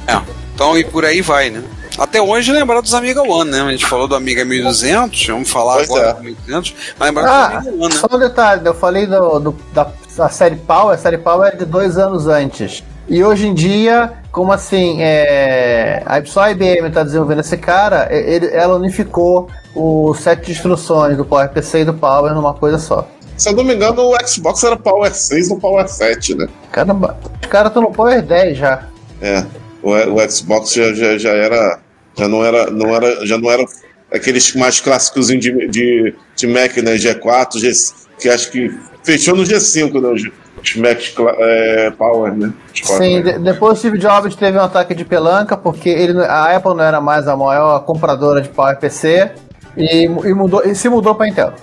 É. 0.05 0.21
Então, 0.53 0.77
e 0.77 0.83
por 0.83 1.03
aí 1.05 1.21
vai, 1.21 1.49
né? 1.49 1.63
Até 1.97 2.21
hoje 2.21 2.51
lembrar 2.51 2.82
dos 2.82 2.93
Amiga 2.93 3.21
One, 3.21 3.51
né? 3.51 3.62
A 3.62 3.71
gente 3.71 3.86
falou 3.86 4.08
do 4.08 4.15
Amiga 4.15 4.45
1200, 4.45 5.27
vamos 5.27 5.49
falar 5.49 5.75
pois 5.75 5.89
agora 5.89 6.10
é. 6.10 6.13
do 6.13 6.23
1200, 6.23 6.75
mas 6.97 7.10
lembrar 7.10 7.30
ah, 7.30 7.47
do 7.47 7.58
Amiga 7.69 7.84
One, 7.84 7.93
né? 7.93 7.99
Só 7.99 8.08
um 8.15 8.19
detalhe, 8.19 8.65
eu 8.65 8.73
falei 8.73 9.06
do, 9.06 9.39
do 9.39 9.56
da, 9.73 9.91
da, 10.15 10.30
série 10.30 10.56
Power, 10.56 10.95
a 10.95 10.97
série 10.97 11.17
Power 11.17 11.51
é 11.54 11.56
de 11.56 11.65
dois 11.65 11.97
anos 11.97 12.27
antes. 12.27 12.84
E 13.10 13.23
hoje 13.23 13.47
em 13.47 13.54
dia, 13.54 14.13
como 14.32 14.54
assim, 14.54 14.97
é, 15.01 16.01
só 16.25 16.43
a 16.43 16.51
IBM 16.51 16.88
está 16.88 17.04
desenvolvendo 17.04 17.41
esse 17.41 17.58
cara, 17.58 18.08
ele, 18.10 18.47
ela 18.47 18.75
unificou 18.75 19.49
o 19.75 20.13
set 20.13 20.45
de 20.45 20.51
instruções 20.54 21.17
do 21.17 21.25
PowerPC 21.25 21.80
e 21.80 21.86
do 21.86 21.93
Power 21.93 22.34
numa 22.34 22.54
coisa 22.54 22.77
só. 22.77 23.08
Se 23.36 23.49
eu 23.49 23.54
não 23.54 23.63
me 23.63 23.75
engano, 23.75 24.01
o 24.01 24.27
Xbox 24.27 24.63
era 24.63 24.77
Power 24.77 25.13
6 25.13 25.51
ou 25.51 25.60
Power 25.60 25.88
7, 25.88 26.36
né? 26.36 26.47
Caramba, 26.71 27.17
os 27.41 27.47
caras 27.47 27.69
estão 27.69 27.82
no 27.82 27.91
Power 27.91 28.21
10 28.21 28.58
já. 28.58 28.84
É 29.19 29.43
o, 29.81 29.91
o 29.91 30.29
Xbox 30.29 30.73
já, 30.73 30.93
já, 30.93 31.17
já, 31.17 31.31
era 31.31 31.79
já 32.17 32.27
não 32.27 32.43
era 32.43 32.69
não 32.69 32.95
era 32.95 33.25
já 33.25 33.37
não 33.37 33.49
era 33.51 33.65
aqueles 34.11 34.53
mais 34.55 34.79
clássicos 34.79 35.27
de, 35.27 35.37
de, 35.67 36.13
de 36.35 36.47
Mac 36.47 36.77
né? 36.77 36.95
G4 36.95 37.59
G, 37.59 37.71
que 38.19 38.29
acho 38.29 38.51
que 38.51 38.69
fechou 39.03 39.35
no 39.35 39.43
G5 39.43 40.01
né? 40.01 40.31
Os 40.61 40.75
Mac 40.75 40.99
é, 41.39 41.91
Power 41.91 42.33
né? 42.35 42.53
Sim, 42.73 43.21
de, 43.23 43.39
depois 43.39 43.73
o 43.73 43.75
Steve 43.77 43.97
Jobs 43.97 44.35
teve 44.35 44.57
um 44.57 44.61
ataque 44.61 44.93
de 44.93 45.03
pelanca 45.03 45.57
porque 45.57 45.89
ele 45.89 46.19
a 46.23 46.55
Apple 46.55 46.75
não 46.75 46.83
era 46.83 47.01
mais 47.01 47.27
a 47.27 47.35
maior 47.35 47.79
compradora 47.85 48.41
de 48.41 48.49
Power 48.49 48.77
PC 48.77 49.31
e, 49.75 50.03
e 50.05 50.33
mudou 50.33 50.63
e 50.63 50.75
se 50.75 50.87
mudou 50.89 51.15
para 51.15 51.27
Intel 51.27 51.53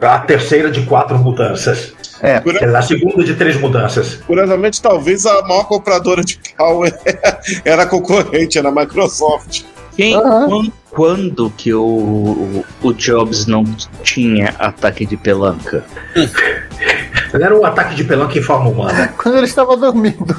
a 0.00 0.18
terceira 0.20 0.70
de 0.70 0.82
quatro 0.86 1.18
mudanças 1.18 1.94
é, 2.24 2.42
é 2.62 2.76
a 2.76 2.82
segunda 2.82 3.22
de 3.22 3.34
três 3.34 3.60
mudanças. 3.60 4.14
Curiosamente, 4.26 4.80
talvez 4.80 5.26
a 5.26 5.42
maior 5.42 5.64
compradora 5.64 6.24
de 6.24 6.40
Power 6.56 6.92
era 7.64 7.82
a 7.82 7.86
concorrente, 7.86 8.58
era 8.58 8.70
a 8.70 8.72
Microsoft. 8.72 9.62
Quem, 9.94 10.16
uhum. 10.16 10.72
quando, 10.90 11.50
que 11.50 11.72
o, 11.72 12.64
o 12.82 12.92
Jobs 12.94 13.46
não 13.46 13.64
tinha 14.02 14.54
ataque 14.58 15.04
de 15.04 15.16
pelanca? 15.16 15.84
Era 17.32 17.56
um 17.56 17.64
ataque 17.64 17.94
de 17.94 18.04
pelanca 18.04 18.38
em 18.38 18.42
forma 18.42 18.70
humana. 18.70 19.12
Quando 19.18 19.36
ele 19.36 19.46
estava 19.46 19.76
dormindo. 19.76 20.34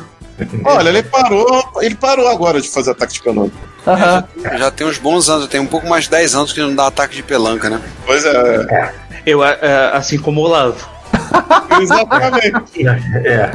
Olha, 0.66 0.90
ele 0.90 1.04
parou, 1.04 1.72
ele 1.82 1.96
parou 1.96 2.28
agora 2.28 2.60
de 2.60 2.68
fazer 2.68 2.92
ataque 2.92 3.14
de 3.14 3.22
pelanca. 3.22 3.56
Uhum. 3.88 3.98
Já, 3.98 4.58
já, 4.58 4.72
tem 4.72 4.88
uns 4.88 4.98
bons 4.98 5.30
anos, 5.30 5.48
tem 5.48 5.60
um 5.60 5.68
pouco 5.68 5.88
mais 5.88 6.06
de 6.06 6.10
10 6.10 6.36
anos 6.36 6.52
que 6.52 6.60
não 6.60 6.74
dá 6.74 6.88
ataque 6.88 7.16
de 7.16 7.24
pelanca, 7.24 7.70
né? 7.70 7.80
Pois 8.06 8.26
é. 8.26 8.66
é. 8.70 8.94
Eu, 9.26 9.42
assim 9.42 10.18
como 10.18 10.42
o 10.42 10.44
Olavo. 10.44 10.88
Exatamente. 11.82 12.88
É. 13.26 13.52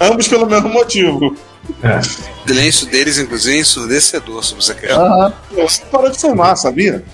Ambos 0.00 0.28
pelo 0.28 0.46
mesmo 0.46 0.68
motivo. 0.68 1.36
É. 1.82 1.98
O 1.98 2.48
silêncio 2.48 2.86
deles, 2.88 3.18
inclusive, 3.18 3.56
é 3.56 3.60
ensurdecedor 3.60 4.42
sobre 4.42 4.64
essa 4.64 4.74
questão. 4.74 5.26
Uhum. 5.26 5.32
Você 5.62 5.82
parou 5.90 6.10
de 6.10 6.18
fumar, 6.18 6.56
sabia? 6.56 7.04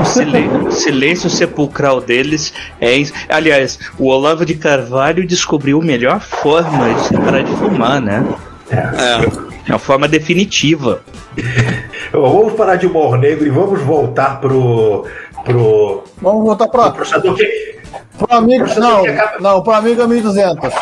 O 0.00 0.04
silêncio, 0.04 0.66
o 0.66 0.72
silêncio 0.72 1.30
sepulcral 1.30 2.00
deles 2.00 2.52
é. 2.80 2.94
Aliás, 3.28 3.78
o 3.98 4.08
Olavo 4.08 4.46
de 4.46 4.54
Carvalho 4.54 5.26
descobriu 5.26 5.80
a 5.80 5.84
melhor 5.84 6.20
forma 6.20 6.88
de 6.94 7.16
parar 7.18 7.42
de 7.42 7.54
fumar, 7.56 8.00
né? 8.00 8.24
É. 8.70 9.52
É 9.68 9.72
uma 9.72 9.78
forma 9.78 10.08
definitiva. 10.08 11.02
Vamos 12.12 12.54
parar 12.54 12.76
de 12.76 12.86
humor 12.86 13.16
negro 13.16 13.46
e 13.46 13.50
vamos 13.50 13.80
voltar 13.80 14.38
pro. 14.38 15.06
Pro 15.44 16.04
vamos 16.20 16.44
voltar 16.44 16.68
pro. 16.68 16.92
Pro, 16.92 17.34
que, 17.34 17.78
pro 18.18 18.36
amigo. 18.36 18.66
Não, 18.78 19.02
não, 19.40 19.62
pro 19.62 19.72
amigo 19.72 20.06
1200. 20.06 20.72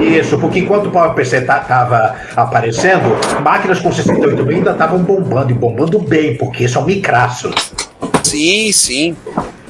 Isso, 0.00 0.38
porque 0.38 0.60
enquanto 0.60 0.86
o 0.86 0.90
PowerPC 0.90 1.42
tava 1.42 2.16
aparecendo, 2.36 3.16
máquinas 3.42 3.80
com 3.80 3.92
68 3.92 4.44
bem 4.44 4.56
ainda 4.58 4.72
estavam 4.72 4.98
bombando 4.98 5.50
e 5.50 5.54
bombando 5.54 5.98
bem, 5.98 6.36
porque 6.36 6.68
são 6.68 6.84
micraços. 6.84 7.54
Sim, 8.22 8.72
sim. 8.72 9.16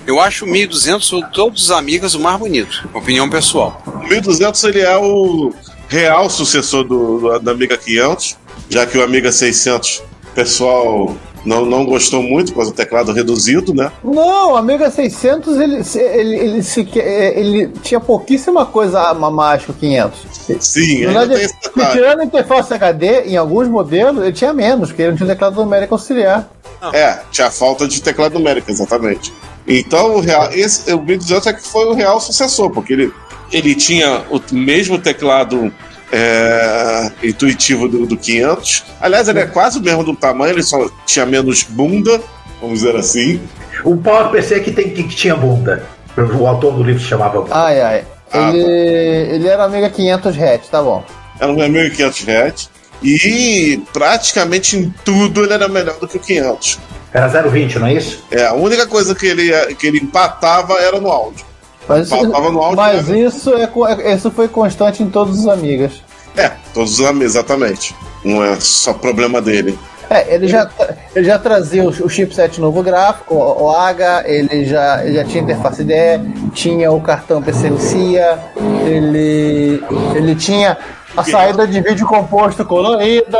Eu 0.06 0.20
acho 0.20 0.44
o 0.44 0.48
1200 0.48 1.08
de 1.08 1.32
todos 1.32 1.64
os 1.64 1.70
amigos 1.70 2.14
o 2.14 2.20
mais 2.20 2.38
bonito, 2.38 2.88
opinião 2.92 3.28
pessoal. 3.28 3.82
O 3.86 4.06
1200 4.06 4.64
ele 4.64 4.80
é 4.80 4.96
o 4.96 5.52
real 5.88 6.28
sucessor 6.28 6.84
do, 6.84 7.18
do, 7.18 7.38
da 7.38 7.52
Amiga 7.52 7.76
500, 7.76 8.36
já 8.68 8.86
que 8.86 8.98
o 8.98 9.04
Amiga 9.04 9.32
600, 9.32 10.02
pessoal 10.34 11.14
não, 11.44 11.64
não 11.64 11.84
gostou 11.84 12.22
muito 12.22 12.52
por 12.52 12.56
causa 12.56 12.70
do 12.70 12.74
teclado 12.74 13.12
reduzido, 13.12 13.74
né? 13.74 13.90
Não, 14.02 14.52
o 14.52 14.56
Amiga 14.56 14.90
600 14.90 15.60
ele, 15.60 15.82
ele, 15.96 16.36
ele, 16.36 16.62
se, 16.62 16.88
ele 16.98 17.68
tinha 17.82 18.00
pouquíssima 18.00 18.64
coisa 18.64 19.00
a 19.00 19.14
mais 19.14 19.64
que 19.64 19.70
o 19.70 19.74
500. 19.74 20.20
Sim, 20.60 21.06
Na 21.06 21.24
verdade, 21.24 21.54
tirando 21.92 22.20
a 22.20 22.24
interface 22.24 22.72
HD, 22.72 23.24
em 23.26 23.36
alguns 23.36 23.68
modelos, 23.68 24.22
ele 24.22 24.32
tinha 24.32 24.52
menos, 24.52 24.88
porque 24.88 25.02
ele 25.02 25.10
não 25.10 25.16
tinha 25.16 25.28
teclado 25.28 25.56
numérico 25.56 25.94
auxiliar. 25.94 26.48
É, 26.92 27.20
tinha 27.30 27.50
falta 27.50 27.88
de 27.88 28.02
teclado 28.02 28.34
numérico, 28.34 28.70
exatamente. 28.70 29.32
Então, 29.66 30.16
o, 30.16 30.20
real, 30.20 30.50
esse, 30.52 30.92
o 30.92 31.00
1200 31.00 31.46
é 31.46 31.52
que 31.52 31.66
foi 31.66 31.86
o 31.86 31.94
real 31.94 32.20
sucessor, 32.20 32.70
porque 32.70 32.92
ele, 32.92 33.12
ele 33.50 33.74
tinha 33.74 34.22
o 34.30 34.40
mesmo 34.52 34.98
teclado 34.98 35.72
é, 36.14 37.10
intuitivo 37.24 37.88
do, 37.88 38.06
do 38.06 38.16
500. 38.16 38.84
Aliás, 39.00 39.28
ele 39.28 39.40
é 39.40 39.46
quase 39.46 39.80
o 39.80 39.82
mesmo 39.82 40.04
do 40.04 40.14
tamanho, 40.14 40.54
ele 40.54 40.62
só 40.62 40.88
tinha 41.04 41.26
menos 41.26 41.64
bunda, 41.64 42.20
vamos 42.60 42.80
dizer 42.80 42.94
assim. 42.94 43.40
O 43.82 43.96
PowerPC 43.96 44.60
que, 44.60 44.70
tem, 44.70 44.90
que 44.90 45.02
tinha 45.08 45.34
bunda. 45.34 45.84
O 46.16 46.46
autor 46.46 46.74
do 46.74 46.84
livro 46.84 47.02
se 47.02 47.08
chamava 47.08 47.40
bunda. 47.40 47.54
Ai, 47.54 47.80
ai. 47.80 48.04
Ah, 48.32 48.50
ele, 48.50 48.62
tá. 48.62 49.34
ele 49.34 49.48
era 49.48 49.64
Amiga 49.64 49.90
500 49.90 50.36
Hz, 50.36 50.68
tá 50.70 50.80
bom. 50.80 51.04
Era 51.40 51.52
um 51.52 51.60
Amiga 51.60 51.90
500 51.90 52.28
Hz. 52.28 52.70
E 53.02 53.82
praticamente 53.92 54.76
em 54.76 54.94
tudo 55.04 55.42
ele 55.44 55.52
era 55.52 55.68
melhor 55.68 55.98
do 55.98 56.06
que 56.06 56.16
o 56.16 56.20
500. 56.20 56.78
Era 57.12 57.28
0,20, 57.28 57.76
não 57.76 57.86
é 57.88 57.94
isso? 57.94 58.24
É, 58.30 58.46
a 58.46 58.54
única 58.54 58.86
coisa 58.86 59.14
que 59.14 59.26
ele, 59.26 59.52
que 59.74 59.86
ele 59.86 59.98
empatava 59.98 60.74
era 60.74 61.00
no 61.00 61.10
áudio. 61.10 61.44
Mas, 61.88 62.10
áudio, 62.10 62.74
mas 62.74 63.08
né? 63.08 63.18
isso, 63.20 63.52
é, 63.54 63.70
é, 64.02 64.14
isso 64.14 64.30
foi 64.30 64.48
constante 64.48 65.02
em 65.02 65.10
todos 65.10 65.40
os 65.40 65.46
amigas. 65.46 66.02
É, 66.36 66.50
todos 66.72 66.98
os 66.98 67.06
amigos, 67.06 67.34
exatamente. 67.34 67.94
Não 68.24 68.42
é 68.42 68.58
só 68.60 68.92
problema 68.92 69.40
dele. 69.40 69.78
É, 70.10 70.34
ele 70.34 70.46
já, 70.46 70.68
ele 71.14 71.24
já 71.24 71.38
trazia 71.38 71.82
o, 71.82 71.88
o 71.88 72.08
chipset 72.08 72.60
novo 72.60 72.82
gráfico, 72.82 73.34
o, 73.34 73.64
o 73.64 73.70
H, 73.70 74.24
ele 74.26 74.64
já, 74.66 75.04
ele 75.04 75.14
já 75.14 75.24
tinha 75.24 75.42
interface 75.42 75.82
IDE, 75.82 76.50
tinha 76.52 76.92
o 76.92 77.00
cartão 77.00 77.42
PCMCIA, 77.42 78.38
ele, 78.86 79.82
ele 80.14 80.34
tinha 80.34 80.76
a 81.16 81.24
saída 81.24 81.66
de 81.66 81.80
vídeo 81.80 82.06
composto 82.06 82.64
colorida. 82.64 83.38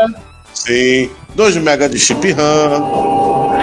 Sim, 0.54 1.11
2 1.35 1.57
MB 1.57 1.88
de 1.90 1.98
chip 1.98 2.33
RAM. 2.33 3.54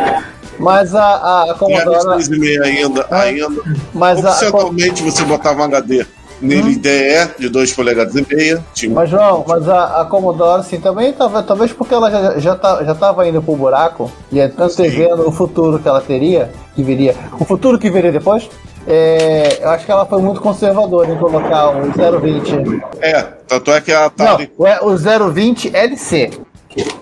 Mas 0.60 0.94
a, 0.94 1.52
a, 1.52 1.56
Commodore. 1.56 2.22
ainda, 2.63 3.08
ainda. 3.10 3.48
Mas 3.94 4.24
Opcionalmente 4.24 5.02
a, 5.02 5.06
você 5.06 5.24
botava 5.24 5.62
um 5.62 5.65
HD 5.65 6.06
nele 6.41 6.69
hum. 6.69 6.71
IDE 6.71 7.30
de 7.39 7.49
2 7.49 7.73
polegadas 7.73 8.15
e 8.15 8.25
meia. 8.36 8.63
Tinha 8.73 8.93
mas, 8.93 9.10
João, 9.10 9.45
mas 9.47 9.67
a, 9.69 10.01
a 10.01 10.06
Commodore, 10.06 10.62
assim, 10.62 10.80
também, 10.80 11.13
talvez, 11.13 11.45
talvez 11.45 11.73
porque 11.73 11.93
ela 11.93 12.10
já, 12.10 12.39
já, 12.39 12.56
tá, 12.56 12.84
já 12.84 12.95
tava 12.95 13.27
indo 13.27 13.41
pro 13.41 13.56
buraco 13.56 14.12
e 14.32 14.39
antevendo 14.39 15.27
o 15.27 15.32
futuro 15.32 15.80
que 15.80 15.88
ela 15.88 16.01
teria, 16.01 16.51
que 16.75 16.84
viria. 16.84 17.15
O 17.39 17.45
futuro 17.45 17.77
que 17.77 17.89
viria 17.89 18.12
depois. 18.12 18.49
É, 18.88 19.60
eu 19.62 19.69
acho 19.69 19.86
que 19.86 19.91
ela 19.91 20.08
foi 20.08 20.19
muito 20.21 20.41
conservadora 20.41 21.12
em 21.12 21.17
colocar 21.17 21.69
o 21.69 21.91
020. 22.19 22.82
É, 22.99 23.21
tanto 23.47 23.71
é 23.71 23.80
que 23.80 23.91
a 23.91 24.06
Atari. 24.06 24.51
Não, 24.58 24.88
o 24.88 25.32
020 25.32 25.75
LC. 25.75 26.32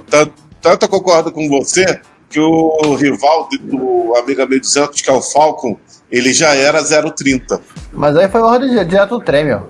Tanto, 0.10 0.34
tanto 0.62 0.86
eu 0.86 0.90
concordo 0.90 1.32
com 1.32 1.48
você 1.48 2.02
que 2.30 2.40
o 2.40 2.96
rival 2.96 3.50
do 3.62 4.14
Amiga 4.16 4.46
1200, 4.46 5.02
que 5.02 5.10
é 5.10 5.14
o 5.14 5.22
Falcon, 5.22 5.78
ele 6.12 6.32
já 6.32 6.54
era 6.54 6.82
0,30. 6.82 7.60
Mas 7.92 8.16
aí 8.16 8.30
foi 8.30 8.42
ordem 8.42 8.70
direto 8.86 9.18
do 9.18 9.24
Tremel. 9.24 9.70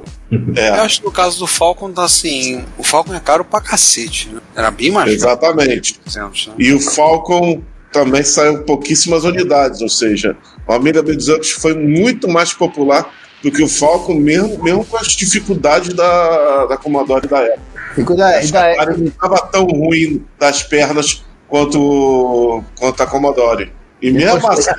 É. 0.56 0.70
Eu 0.70 0.74
acho 0.84 1.00
que 1.00 1.06
no 1.06 1.12
caso 1.12 1.40
do 1.40 1.48
Falcon, 1.48 1.92
tá 1.92 2.04
assim, 2.04 2.64
o 2.78 2.84
Falcon 2.84 3.16
é 3.16 3.20
caro 3.20 3.44
pra 3.44 3.62
cacete, 3.62 4.30
né? 4.30 4.42
Era 4.56 4.70
bem 4.70 4.92
mais 4.92 5.12
Exatamente. 5.12 6.00
Caro, 6.14 6.28
né? 6.28 6.54
E 6.58 6.74
o 6.74 6.80
Falcon 6.80 7.64
também 7.92 8.24
saiu 8.24 8.64
pouquíssimas 8.64 9.24
unidades, 9.24 9.82
ou 9.82 9.90
seja, 9.90 10.38
o 10.68 10.74
Amiga 10.74 11.02
1200 11.02 11.50
foi 11.52 11.74
muito 11.74 12.28
mais 12.28 12.54
popular 12.54 13.12
do 13.42 13.52
que 13.52 13.64
o 13.64 13.68
Falcon, 13.68 14.16
mesmo, 14.16 14.62
mesmo 14.62 14.86
com 14.86 14.98
as 14.98 15.08
dificuldades 15.08 15.94
da, 15.94 16.66
da 16.68 16.78
Commodore 16.78 17.28
da 17.28 17.40
época. 17.40 17.70
E 17.98 18.04
da, 18.04 18.86
da, 18.86 18.98
não 18.98 19.06
estava 19.08 19.38
tão 19.48 19.66
ruim 19.66 20.24
das 20.38 20.62
pernas 20.62 21.24
quanto, 21.50 22.64
quanto 22.78 23.04
a 23.04 23.06
Commodore. 23.06 23.72
E 24.02 24.12
mesmo 24.12 24.48
assim, 24.48 24.72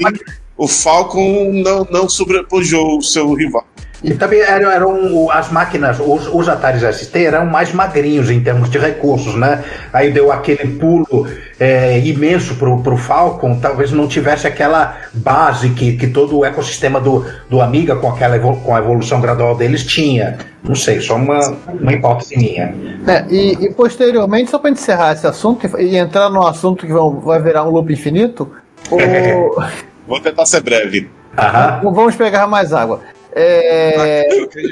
o 0.56 0.66
Falcon 0.66 1.52
não, 1.52 1.86
não 1.90 2.08
sobrepujou 2.08 2.98
o 2.98 3.02
seu 3.02 3.32
rival. 3.34 3.66
E 4.02 4.14
também 4.14 4.40
eram, 4.40 4.70
eram 4.70 5.30
as 5.30 5.50
máquinas, 5.52 5.98
os, 6.00 6.26
os 6.32 6.48
Atari 6.48 6.80
ST 6.92 7.14
eram 7.22 7.44
mais 7.44 7.72
magrinhos 7.72 8.30
em 8.30 8.42
termos 8.42 8.70
de 8.70 8.78
recursos, 8.78 9.34
né? 9.34 9.62
Aí 9.92 10.10
deu 10.10 10.32
aquele 10.32 10.78
pulo 10.78 11.28
é, 11.60 11.98
imenso 11.98 12.54
pro, 12.54 12.82
pro 12.82 12.96
Falcon, 12.96 13.60
talvez 13.60 13.92
não 13.92 14.08
tivesse 14.08 14.46
aquela 14.46 14.96
base 15.12 15.68
que, 15.70 15.94
que 15.94 16.06
todo 16.06 16.38
o 16.38 16.44
ecossistema 16.44 16.98
do, 16.98 17.22
do 17.50 17.60
Amiga, 17.60 17.96
com, 17.96 18.08
aquela 18.08 18.38
com 18.38 18.74
a 18.74 18.78
evolução 18.78 19.20
gradual 19.20 19.54
deles, 19.54 19.84
tinha. 19.84 20.38
Não 20.64 20.74
sei, 20.74 21.02
só 21.02 21.16
uma, 21.16 21.38
uma 21.68 21.92
hipótese 21.92 22.34
minha. 22.38 22.74
É, 23.06 23.26
e, 23.28 23.66
e 23.66 23.74
posteriormente, 23.74 24.50
só 24.50 24.58
para 24.58 24.70
encerrar 24.70 25.12
esse 25.12 25.26
assunto 25.26 25.68
e 25.78 25.96
entrar 25.98 26.30
num 26.30 26.46
assunto 26.46 26.86
que 26.86 26.92
vai 27.22 27.42
virar 27.42 27.64
um 27.64 27.70
loop 27.70 27.92
infinito, 27.92 28.50
o... 28.90 29.60
Vou 30.08 30.18
tentar 30.18 30.46
ser 30.46 30.62
breve. 30.62 31.10
Aham. 31.36 31.80
Vamos 31.92 32.16
pegar 32.16 32.46
mais 32.46 32.72
água. 32.72 33.00
É... 33.32 34.26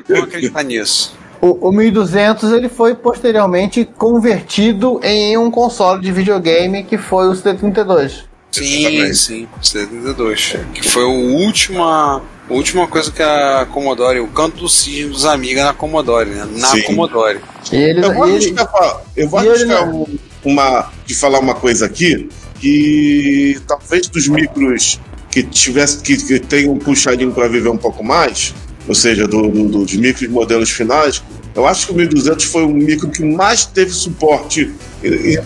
Vou 0.09 0.25
acreditar 0.25 0.63
nisso. 0.63 1.18
O, 1.41 1.69
o 1.69 1.73
1200 1.73 2.53
ele 2.53 2.69
foi 2.69 2.95
posteriormente 2.95 3.85
convertido 3.85 5.01
em 5.03 5.37
um 5.37 5.51
console 5.51 6.03
de 6.03 6.11
videogame 6.11 6.83
que 6.83 6.99
foi 6.99 7.29
o 7.29 7.33
CD32. 7.33 8.25
Sim, 8.51 9.15
sim, 9.15 9.49
o 9.57 9.61
CD32. 9.61 10.59
Que 10.73 10.89
foi 10.89 11.05
a 11.05 11.07
última, 11.07 12.23
a 12.49 12.53
última 12.53 12.89
coisa 12.89 13.13
que 13.13 13.23
a 13.23 13.67
Commodore, 13.71 14.21
o 14.21 14.29
canto 14.29 14.57
do 14.57 14.69
cisne 14.69 15.11
dos 15.11 15.25
Amiga 15.25 15.65
na 15.65 15.75
Commodore, 15.75 16.31
né? 16.31 16.49
Na 16.53 16.69
sim. 16.69 16.83
Commodore. 16.83 17.41
Ele, 17.71 18.05
eu 18.05 18.15
vou 18.15 18.25
arriscar, 18.25 19.01
eu 19.17 19.29
vou 19.29 19.41
arriscar 19.41 19.89
ele... 19.89 20.21
uma, 20.45 20.91
de 21.07 21.15
falar 21.15 21.39
uma 21.39 21.55
coisa 21.55 21.87
aqui, 21.87 22.29
que 22.59 23.61
talvez 23.67 24.09
dos 24.09 24.27
micros 24.27 24.99
que 25.31 25.43
tivesse 25.43 26.03
que, 26.03 26.17
que 26.17 26.41
tenha 26.41 26.71
um 26.71 26.79
puxadinho 26.79 27.33
para 27.33 27.47
viver 27.49 27.69
um 27.69 27.77
pouco 27.77 28.03
mais, 28.03 28.55
ou 28.89 28.95
seja, 28.95 29.29
do, 29.29 29.49
do, 29.49 29.69
dos 29.69 29.95
micros 29.95 30.29
modelos 30.31 30.71
finais, 30.71 31.23
eu 31.55 31.67
acho 31.67 31.87
que 31.87 31.93
o 31.93 31.97
1200 31.97 32.45
foi 32.47 32.65
o 32.65 32.71
micro 32.71 33.11
que 33.11 33.23
mais 33.23 33.67
teve 33.67 33.91
suporte 33.91 34.73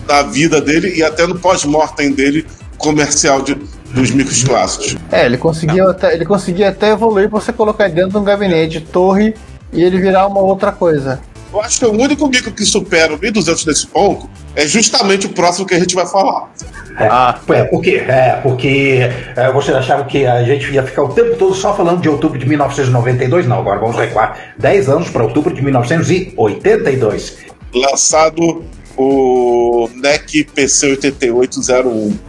na 0.07 0.21
vida 0.23 0.61
dele 0.61 0.93
e 0.95 1.03
até 1.03 1.27
no 1.27 1.37
pós-mortem 1.37 2.11
dele 2.11 2.45
comercial 2.77 3.41
de, 3.41 3.55
dos 3.93 4.11
micros 4.11 4.43
clássicos. 4.43 4.95
É, 5.11 5.25
ele 5.25 5.37
conseguia, 5.37 5.89
até, 5.89 6.13
ele 6.13 6.25
conseguia 6.25 6.69
até 6.69 6.91
evoluir 6.91 7.29
para 7.29 7.39
você 7.39 7.51
colocar 7.51 7.89
dentro 7.89 8.11
de 8.11 8.17
um 8.17 8.23
gabinete 8.23 8.79
torre 8.79 9.33
e 9.71 9.83
ele 9.83 9.99
virar 9.99 10.27
uma 10.27 10.39
outra 10.39 10.71
coisa. 10.71 11.19
Eu 11.51 11.61
acho 11.61 11.79
que 11.79 11.85
o 11.85 11.91
único 11.91 12.27
micro 12.27 12.51
que 12.51 12.65
supera 12.65 13.13
o 13.13 13.19
1200 13.19 13.65
nesse 13.65 13.87
ponto 13.87 14.27
é 14.55 14.67
justamente 14.67 15.27
o 15.27 15.29
próximo 15.29 15.67
que 15.67 15.75
a 15.75 15.79
gente 15.79 15.93
vai 15.93 16.07
falar. 16.07 16.51
É, 16.99 17.07
ah, 17.07 17.39
é 17.49 17.63
porque, 17.63 17.95
é, 18.07 18.39
porque 18.43 19.09
é, 19.35 19.51
vocês 19.51 19.75
achavam 19.75 20.05
que 20.05 20.25
a 20.25 20.43
gente 20.43 20.71
ia 20.71 20.83
ficar 20.83 21.03
o 21.03 21.09
tempo 21.09 21.35
todo 21.35 21.53
só 21.53 21.75
falando 21.75 22.01
de 22.01 22.09
outubro 22.09 22.37
de 22.37 22.47
1992? 22.47 23.47
Não, 23.47 23.59
agora 23.59 23.79
vamos 23.79 23.95
recuar 23.95 24.53
10 24.59 24.89
anos 24.89 25.09
para 25.09 25.23
outubro 25.23 25.53
de 25.53 25.61
1982. 25.61 27.37
Lançado 27.73 28.63
o 28.95 29.89
NEC 29.95 30.43
PC 30.53 30.91
8801. 30.91 32.19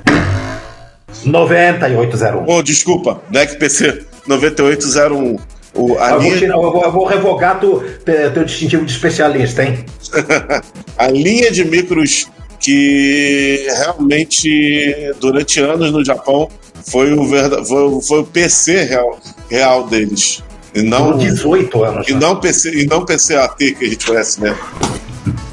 9801. 1.26 2.44
Oh, 2.46 2.62
desculpa, 2.62 3.20
NEC 3.30 3.58
PC 3.58 4.04
9801. 4.26 5.36
O, 5.74 5.98
a 5.98 6.12
eu, 6.12 6.20
linha... 6.20 6.52
vou, 6.52 6.64
eu, 6.64 6.72
vou, 6.72 6.82
eu 6.84 6.92
vou 6.92 7.04
revogar 7.04 7.58
tu, 7.58 7.82
teu 8.04 8.44
distintivo 8.44 8.84
de 8.84 8.92
especialista, 8.92 9.64
hein? 9.64 9.84
a 10.96 11.08
linha 11.08 11.50
de 11.50 11.64
micros 11.64 12.28
que 12.64 13.66
realmente 13.68 15.12
durante 15.20 15.60
anos 15.60 15.92
no 15.92 16.02
Japão 16.02 16.48
foi 16.90 17.12
o, 17.12 17.28
verdade, 17.28 17.68
foi, 17.68 18.00
foi 18.00 18.20
o 18.20 18.24
PC 18.24 18.84
real, 18.84 19.20
real 19.50 19.86
deles. 19.86 20.42
E 20.74 20.80
não, 20.80 21.18
18 21.18 21.84
anos. 21.84 22.08
E 22.08 22.14
né? 22.14 22.20
não, 22.20 22.40
PC, 22.40 22.74
e 22.74 22.86
não 22.86 23.04
PCAT 23.04 23.58
que 23.58 23.84
a 23.84 23.88
gente 23.88 24.06
conhece, 24.06 24.40
né? 24.40 24.56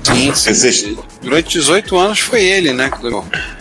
Sim, 0.03 0.33
sim. 0.33 0.45
PC... 0.45 0.97
Durante 1.21 1.59
18 1.59 1.97
anos 1.97 2.19
foi 2.19 2.45
ele, 2.45 2.71
né? 2.71 2.89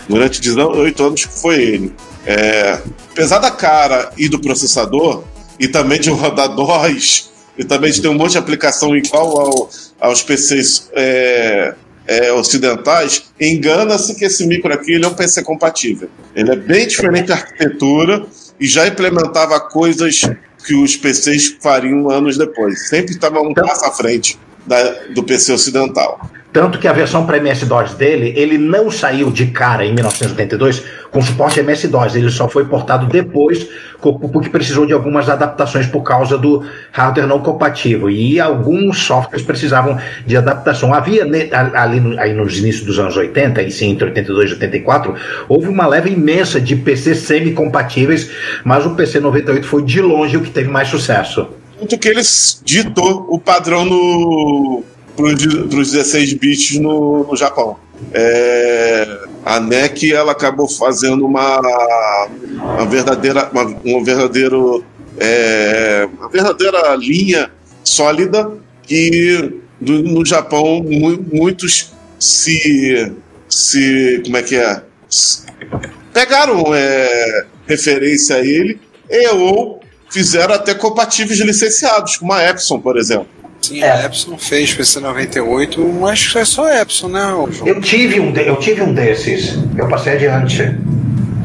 Durante 0.09 0.41
18 0.41 1.05
anos 1.05 1.23
foi 1.23 1.61
ele. 1.61 1.93
É, 2.25 2.79
apesar 3.11 3.39
da 3.39 3.51
cara 3.51 4.13
e 4.17 4.29
do 4.29 4.39
processador, 4.39 5.25
e 5.59 5.67
também 5.67 5.99
de 5.99 6.09
rodar 6.09 6.55
DOS, 6.55 7.31
e 7.59 7.65
também 7.65 7.91
de 7.91 8.01
ter 8.01 8.09
um 8.09 8.15
monte 8.15 8.33
de 8.33 8.39
aplicação 8.39 8.97
igual 8.97 9.41
ao, 9.41 9.71
aos 10.01 10.23
PCs 10.23 10.89
é, 10.93 11.75
é, 12.11 12.33
ocidentais, 12.33 13.31
engana-se 13.41 14.17
que 14.17 14.25
esse 14.25 14.45
micro 14.45 14.75
aqui 14.75 14.95
ele 14.95 15.05
é 15.05 15.09
um 15.09 15.15
PC 15.15 15.45
compatível. 15.45 16.11
Ele 16.35 16.51
é 16.51 16.57
bem 16.57 16.89
diferente 16.89 17.29
da 17.29 17.37
arquitetura 17.37 18.27
e 18.59 18.67
já 18.67 18.89
implementava 18.89 19.61
coisas 19.61 20.23
que 20.67 20.75
os 20.75 20.97
PCs 20.97 21.57
fariam 21.61 22.11
anos 22.11 22.37
depois. 22.37 22.89
Sempre 22.89 23.15
estava 23.15 23.41
um 23.41 23.55
passo 23.55 23.85
à 23.85 23.93
frente 23.93 24.37
da, 24.67 24.83
do 25.15 25.23
PC 25.23 25.53
ocidental. 25.53 26.29
Tanto 26.53 26.79
que 26.81 26.89
a 26.89 26.93
versão 26.93 27.25
para 27.27 27.37
MS-DOS 27.37 27.95
dele, 27.95 28.33
ele 28.37 28.59
não 28.59 28.91
saiu 28.91 29.31
de 29.31 29.47
cara 29.47 29.87
em 29.87 29.95
1982 29.95 30.83
com 31.11 31.23
suporte 31.23 31.61
MS-DOS, 31.61 32.17
ele 32.17 32.31
só 32.31 32.49
foi 32.49 32.65
portado 32.65 33.07
depois 33.07 33.69
porque 34.01 34.49
precisou 34.49 34.87
de 34.87 34.93
algumas 34.93 35.29
adaptações 35.29 35.87
por 35.87 36.03
causa 36.03 36.39
do 36.39 36.65
hardware 36.91 37.27
não 37.27 37.41
compatível 37.41 38.09
e 38.11 38.41
alguns 38.41 38.99
softwares 38.99 39.45
precisavam 39.45 39.99
de 40.27 40.37
adaptação. 40.37 40.95
Havia 40.95 41.25
ali 41.75 42.19
aí 42.19 42.33
nos 42.33 42.59
inícios 42.59 42.85
dos 42.85 42.99
anos 42.99 43.17
80, 43.17 43.63
e 43.63 43.71
sim, 43.71 43.91
entre 43.91 44.07
82 44.07 44.51
e 44.51 44.55
84, 44.55 45.15
houve 45.49 45.69
uma 45.69 45.87
leva 45.87 46.09
imensa 46.09 46.61
de 46.61 46.75
PCs 46.75 47.19
semi-compatíveis, 47.19 48.31
mas 48.65 48.87
o 48.87 48.95
PC 48.95 49.21
98 49.21 49.67
foi 49.67 49.83
de 49.83 50.01
longe 50.01 50.37
o 50.37 50.41
que 50.41 50.51
teve 50.51 50.69
mais 50.69 50.89
sucesso. 50.89 51.49
Tanto 51.79 51.99
que 51.99 52.09
ele 52.09 52.23
ditou 52.65 53.27
o 53.29 53.39
padrão 53.39 53.85
no 53.85 54.83
para 55.21 55.79
os 55.79 55.93
16 55.93 56.35
bits 56.35 56.79
no, 56.79 57.25
no 57.25 57.37
Japão. 57.37 57.77
É, 58.13 59.19
a 59.45 59.61
NEC 59.61 60.13
ela 60.13 60.33
acabou 60.33 60.69
fazendo 60.69 61.25
uma, 61.27 61.61
uma 62.59 62.87
verdadeira 62.87 63.49
uma, 63.53 63.65
um 63.85 64.03
verdadeiro 64.03 64.85
é, 65.19 66.09
uma 66.19 66.29
verdadeira 66.29 66.95
linha 66.97 67.51
sólida 67.85 68.51
que 68.83 69.61
do, 69.81 70.03
no 70.03 70.25
Japão 70.25 70.83
mu, 70.83 71.23
muitos 71.33 71.93
se 72.19 73.13
se 73.49 74.23
como 74.25 74.37
é 74.37 74.43
que 74.43 74.57
é 74.57 74.83
pegaram 76.13 76.75
é, 76.75 77.47
referência 77.67 78.37
a 78.37 78.41
ele 78.41 78.81
e 79.11 79.29
ou 79.29 79.81
fizeram 80.11 80.55
até 80.55 80.75
compatíveis 80.75 81.39
licenciados 81.41 82.17
como 82.17 82.33
a 82.33 82.49
Epson 82.49 82.81
por 82.81 82.97
exemplo 82.97 83.40
Sim, 83.61 83.83
é. 83.83 83.91
a 83.91 84.05
Epson 84.07 84.39
fez 84.39 84.73
PC 84.73 85.01
98, 85.01 85.87
mas 86.01 86.33
é 86.35 86.45
só 86.45 86.69
Epson, 86.69 87.09
né? 87.09 87.33
Eu 87.65 87.81
tive, 87.81 88.19
um 88.19 88.33
de, 88.33 88.47
eu 88.47 88.57
tive 88.57 88.83
um 88.83 88.93
desses, 88.93 89.59
eu 89.77 89.89
passei 89.89 90.15
adiante. 90.15 90.77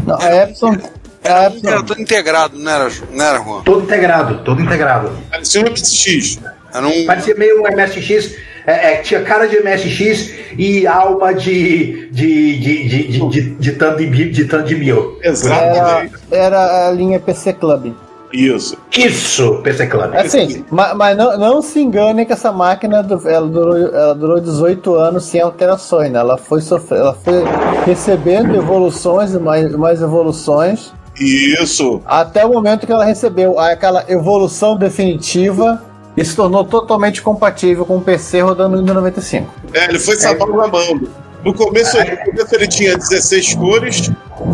Não, 0.06 0.20
a 0.20 0.44
Epson. 0.44 0.78
Era, 1.24 1.48
Epson... 1.48 1.68
era 1.68 1.84
todo 1.84 2.02
integrado, 2.02 2.58
não 2.58 2.72
era, 2.72 2.92
não 3.12 3.26
era, 3.26 3.40
Juan? 3.44 3.62
Todo 3.64 3.84
integrado, 3.84 4.44
todo 4.44 4.62
integrado. 4.62 5.12
Parecia 5.30 5.62
um 5.62 5.70
MSX. 5.70 6.40
Era 6.74 6.88
um... 6.88 7.06
Parecia 7.06 7.36
meio 7.36 7.62
um 7.62 7.64
MSX. 7.64 8.36
É, 8.68 8.94
é, 8.94 8.96
tinha 8.98 9.22
cara 9.22 9.48
de 9.48 9.60
MSX 9.60 10.34
e 10.58 10.88
alma 10.88 11.34
de 11.34 12.10
de 12.10 12.58
de 12.58 12.88
de 12.90 13.08
de, 13.08 13.30
de, 13.30 13.42
de, 13.42 13.76
de, 13.76 14.32
de, 14.32 14.46
de, 14.46 14.64
de 14.64 14.76
mil. 14.76 15.20
Exato. 15.22 15.64
Era, 15.64 16.10
era 16.32 16.88
a 16.88 16.92
linha 16.92 17.20
PC 17.20 17.54
Club. 17.54 17.94
Isso. 18.32 18.78
Isso, 18.96 19.62
PC 19.64 19.88
Club. 19.88 20.14
Assim, 20.16 20.66
mas, 20.70 20.96
mas 20.96 21.18
não, 21.18 21.38
não 21.38 21.62
se 21.62 21.80
engane 21.80 22.26
que 22.26 22.34
essa 22.34 22.52
máquina 22.52 23.06
ela 23.26 23.48
durou, 23.48 23.78
ela 23.78 24.16
durou 24.16 24.40
18 24.40 24.96
anos 24.96 25.26
sem 25.26 25.42
alterações, 25.42 26.12
né? 26.12 26.20
Ela 26.20 26.38
foi, 26.38 26.62
sofrer, 26.62 27.00
ela 27.00 27.14
foi 27.14 27.44
recebendo 27.86 28.56
evoluções 28.56 29.34
e 29.34 29.40
mais, 29.40 29.72
mais 29.76 30.02
evoluções. 30.02 30.94
Isso. 31.20 32.02
Até 32.06 32.46
o 32.46 32.50
momento 32.50 32.86
que 32.86 32.92
ela 32.92 33.06
recebeu 33.06 33.58
aquela 33.60 34.04
evolução 34.10 34.76
definitiva 34.76 35.82
e 36.18 36.24
se 36.24 36.36
tornou 36.36 36.64
totalmente 36.64 37.22
compatível 37.22 37.86
com 37.86 37.98
o 37.98 38.02
PC 38.02 38.42
rodando 38.42 38.78
Windows 38.78 38.96
95. 38.96 39.54
É, 39.74 39.86
ele 39.86 40.00
foi 40.00 40.16
é. 40.16 40.34
No 40.34 40.38
começo, 40.38 40.96
no 41.44 41.54
começo 41.54 42.56
ele 42.56 42.68
tinha 42.68 42.98
16 42.98 43.56
cores 43.56 44.12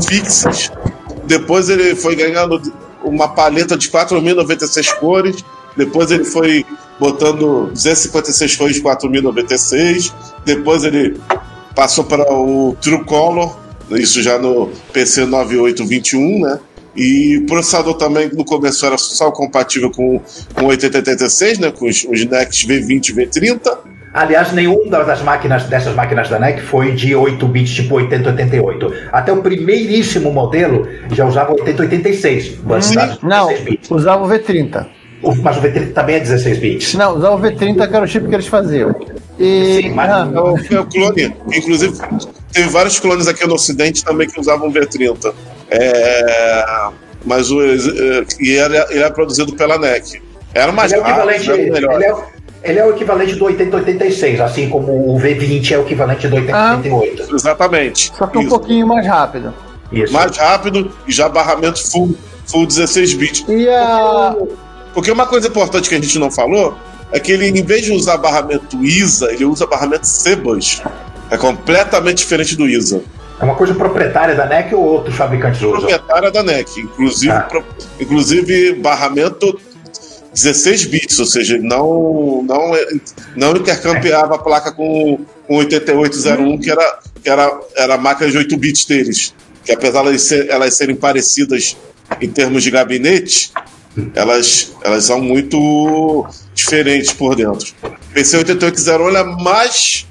fixas, 0.08 0.72
depois 1.24 1.70
ele 1.70 1.96
foi 1.96 2.16
ganhando 2.16 2.62
uma 3.04 3.28
paleta 3.30 3.78
de 3.78 3.90
4.096 3.90 4.96
cores. 4.98 5.44
Depois 5.76 6.12
ele 6.12 6.26
foi 6.26 6.66
botando 7.00 7.68
256 7.68 8.56
cores 8.56 8.76
de 8.76 8.84
4.096. 8.84 10.14
Depois 10.46 10.84
ele 10.84 11.20
passou 11.76 12.04
para 12.04 12.32
o 12.34 12.76
True 12.82 13.04
Color, 13.04 13.58
isso 13.92 14.22
já 14.22 14.38
no 14.38 14.70
PC 14.94 15.26
9821, 15.26 16.42
né? 16.42 16.60
E 16.96 17.38
o 17.38 17.46
processador 17.46 17.96
também 17.96 18.30
no 18.34 18.44
começo 18.44 18.86
era 18.86 18.98
só 18.98 19.32
compatível 19.32 19.90
com, 19.92 20.22
com 20.54 20.66
8086, 20.66 21.60
né? 21.60 21.72
Com 21.72 21.88
os, 21.88 22.04
os 22.04 22.26
Next 22.26 22.68
V20 22.68 23.10
e 23.10 23.14
V30. 23.14 23.78
Aliás, 24.14 24.52
nenhuma 24.52 25.04
das 25.04 25.22
máquinas 25.22 25.64
dessas 25.66 25.96
máquinas 25.96 26.30
da 26.30 26.38
NEC 26.38 26.62
foi 26.62 26.92
de 26.92 27.16
8 27.16 27.48
bits 27.48 27.72
tipo 27.76 27.96
8088. 27.96 28.94
Até 29.12 29.32
o 29.32 29.42
primeiríssimo 29.42 30.32
modelo 30.32 30.88
já 31.12 31.26
usava 31.26 31.54
8086. 31.54 32.60
Não, 33.24 33.50
usava 33.90 34.24
o 34.24 34.28
V30. 34.28 34.86
Mas 35.42 35.58
o 35.58 35.62
V30 35.62 35.94
também 35.94 36.16
é 36.16 36.20
16 36.20 36.58
bits. 36.58 36.94
Não, 36.96 37.16
usava 37.16 37.36
o 37.36 37.40
V30 37.40 37.88
que 37.88 37.96
era 37.96 38.04
o 38.04 38.08
chip 38.08 38.28
que 38.28 38.36
eles 38.36 38.48
faziam. 38.48 38.94
E... 39.40 39.82
Sim, 39.84 39.90
mas... 39.92 40.10
Ah, 40.10 40.28
o, 40.28 40.54
o 40.56 40.86
clone. 40.86 41.34
Inclusive, 41.54 41.94
teve 42.52 42.70
vários 42.70 43.00
clones 43.00 43.28
aqui 43.28 43.48
no 43.48 43.54
Ocidente 43.54 44.04
também 44.04 44.28
que 44.28 44.40
usavam 44.40 44.72
V30. 44.72 45.34
É... 45.70 46.90
Mas 47.26 47.52
o. 47.52 47.62
E 47.62 48.50
ele, 48.50 48.78
é 48.78 49.10
produzido 49.10 49.56
pela 49.56 49.78
NEC. 49.78 50.22
Era 50.54 50.72
mais 50.72 50.92
ele 50.92 51.02
é 51.02 51.04
raro, 51.06 51.30
era 51.30 51.58
melhor. 51.72 51.94
Ele 51.94 52.06
é, 52.06 52.16
ele 52.64 52.80
é 52.80 52.86
o 52.86 52.92
equivalente 52.92 53.36
do 53.36 53.46
8086, 53.46 54.40
assim 54.40 54.70
como 54.70 55.14
o 55.14 55.20
V20 55.20 55.72
é 55.72 55.78
o 55.80 55.82
equivalente 55.82 56.28
do 56.28 56.36
8088. 56.36 57.24
Ah, 57.24 57.36
exatamente. 57.36 58.12
Só 58.16 58.28
que 58.28 58.38
um 58.38 58.48
pouquinho 58.48 58.88
mais 58.88 59.06
rápido. 59.06 59.54
Isso. 59.92 60.14
Mais 60.14 60.38
rápido 60.38 60.92
e 61.08 61.12
já 61.12 61.28
barramento 61.28 61.84
full, 61.92 62.16
full 62.46 62.66
16 62.66 63.14
bits. 63.16 63.46
E 63.48 63.68
a... 63.68 64.36
porque, 64.38 64.54
porque 64.94 65.12
uma 65.12 65.26
coisa 65.26 65.48
importante 65.48 65.90
que 65.90 65.96
a 65.96 66.02
gente 66.02 66.18
não 66.20 66.32
falou 66.32 66.78
é 67.12 67.20
que 67.20 67.32
ele, 67.32 67.48
em 67.48 67.64
vez 67.64 67.84
de 67.84 67.92
usar 67.92 68.18
barramento 68.18 68.84
ISA, 68.84 69.32
ele 69.34 69.44
usa 69.44 69.66
barramento 69.66 70.08
CBUS. 70.08 70.82
É 71.30 71.38
completamente 71.38 72.20
diferente 72.20 72.56
do 72.56 72.68
ISA. 72.68 73.02
É 73.40 73.44
uma 73.44 73.56
coisa 73.56 73.74
proprietária 73.74 74.36
da 74.36 74.46
NEC 74.46 74.76
ou 74.76 74.84
outros 74.84 75.16
fabricantes 75.16 75.60
usam? 75.62 75.80
Proprietária 75.80 76.32
da 76.32 76.44
NEC. 76.44 76.82
Inclusive, 76.82 77.32
ah. 77.32 77.42
pro, 77.42 77.64
inclusive 78.00 78.76
barramento 78.76 79.60
16 80.34 80.86
bits, 80.86 81.20
ou 81.20 81.26
seja, 81.26 81.58
não, 81.58 82.44
não, 82.44 82.72
não 83.36 83.58
intercambiava 83.58 84.36
a 84.36 84.38
placa 84.38 84.72
com, 84.72 85.20
com 85.48 85.58
8801, 85.58 86.58
que 86.60 86.72
era, 86.72 87.00
que 87.22 87.30
era, 87.30 87.60
era 87.76 87.96
a 87.96 87.98
máquina 87.98 88.32
de 88.32 88.38
8 88.38 88.58
bits 88.58 88.86
deles. 88.86 89.34
Que 89.64 89.74
apesar 89.74 90.02
de 90.04 90.10
elas, 90.10 90.22
ser, 90.22 90.50
elas 90.50 90.76
serem 90.76 90.96
parecidas 90.96 91.78
em 92.22 92.30
termos 92.30 92.64
de 92.64 92.72
gabinete, 92.72 93.52
elas, 94.16 94.72
elas 94.84 95.06
são 95.06 95.22
muito 95.22 96.26
diferentes 96.54 97.12
por 97.12 97.36
dentro. 97.36 97.74
O 97.84 98.14
PC 98.14 98.38
8801 98.38 99.18
é 99.18 99.24
mais 99.44 100.08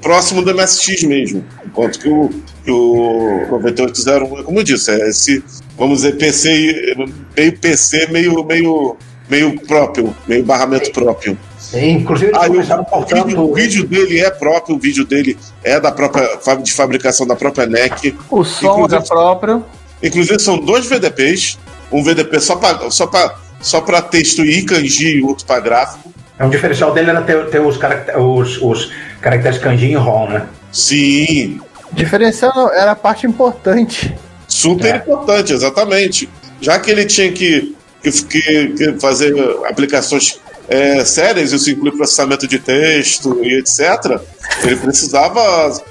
próximo 0.00 0.42
do 0.42 0.54
MSX 0.54 1.02
mesmo, 1.02 1.44
enquanto 1.66 1.98
que 1.98 2.08
o, 2.08 2.30
que 2.64 2.70
o 2.70 3.46
9801, 3.50 4.44
como 4.44 4.60
eu 4.60 4.64
disse, 4.64 4.90
é 4.90 5.08
esse, 5.08 5.42
vamos 5.76 5.98
dizer, 5.98 6.16
PC, 6.16 6.94
meio 7.36 7.58
PC, 7.58 8.06
meio, 8.08 8.44
meio 8.44 8.96
meio 9.28 9.58
próprio, 9.60 10.14
meio 10.26 10.44
barramento 10.44 10.90
próprio. 10.92 11.38
Sim, 11.58 11.90
inclusive 11.90 12.30
eles 12.30 12.42
ah, 12.42 12.46
começaram 12.46 12.86
o, 12.90 13.04
vídeo, 13.04 13.40
o 13.40 13.54
vídeo 13.54 13.86
dele 13.86 14.20
é 14.20 14.30
próprio, 14.30 14.76
o 14.76 14.78
vídeo 14.78 15.04
dele 15.04 15.36
é 15.62 15.78
da 15.78 15.92
própria 15.92 16.28
de 16.62 16.72
fabricação 16.72 17.26
da 17.26 17.36
própria 17.36 17.66
NEC. 17.66 18.16
O 18.30 18.42
som 18.44 18.86
é 18.86 19.00
próprio. 19.00 19.64
Inclusive 20.02 20.38
são 20.38 20.58
dois 20.58 20.86
VDPs, 20.86 21.58
um 21.92 22.02
VDP 22.02 22.40
só 22.40 22.56
para 22.56 22.90
só 22.90 23.06
para 23.06 23.36
só 23.60 23.80
para 23.80 24.00
texto 24.00 24.44
e 24.44 24.62
kanji 24.62 25.18
e 25.18 25.22
outro 25.22 25.44
para 25.44 25.60
gráfico. 25.60 26.12
É 26.38 26.44
um 26.44 26.50
diferencial 26.50 26.94
dele 26.94 27.10
era 27.10 27.20
ter, 27.22 27.50
ter 27.50 27.60
os, 27.60 27.76
os, 28.16 28.62
os 28.62 28.92
caracteres 29.20 29.58
kanji 29.58 29.86
e 29.86 29.94
ROM, 29.96 30.28
né? 30.28 30.46
Sim. 30.70 31.60
Diferencial 31.92 32.72
era 32.72 32.92
a 32.92 32.96
parte 32.96 33.26
importante. 33.26 34.14
Super 34.46 34.94
é. 34.94 34.96
importante, 34.98 35.52
exatamente. 35.52 36.28
Já 36.60 36.78
que 36.78 36.90
ele 36.90 37.04
tinha 37.06 37.32
que 37.32 37.76
que, 38.02 38.10
que, 38.10 38.68
que 38.68 39.00
fazer 39.00 39.34
aplicações 39.68 40.40
é, 40.68 41.04
sérias, 41.04 41.52
isso 41.52 41.70
inclui 41.70 41.92
processamento 41.92 42.46
de 42.46 42.58
texto 42.58 43.40
e 43.42 43.58
etc., 43.58 44.20
ele 44.64 44.76
precisava 44.76 45.40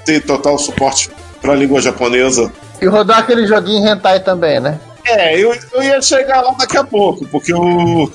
ter 0.04 0.22
total 0.22 0.58
suporte 0.58 1.10
para 1.40 1.52
a 1.52 1.56
língua 1.56 1.80
japonesa. 1.80 2.52
E 2.80 2.86
rodar 2.86 3.18
aquele 3.18 3.46
joguinho 3.46 3.88
hentai 3.88 4.20
também, 4.20 4.60
né? 4.60 4.78
É, 5.04 5.38
eu, 5.38 5.56
eu 5.72 5.82
ia 5.82 6.00
chegar 6.02 6.42
lá 6.42 6.52
daqui 6.52 6.76
a 6.76 6.84
pouco, 6.84 7.26
porque 7.26 7.52
o, 7.52 8.10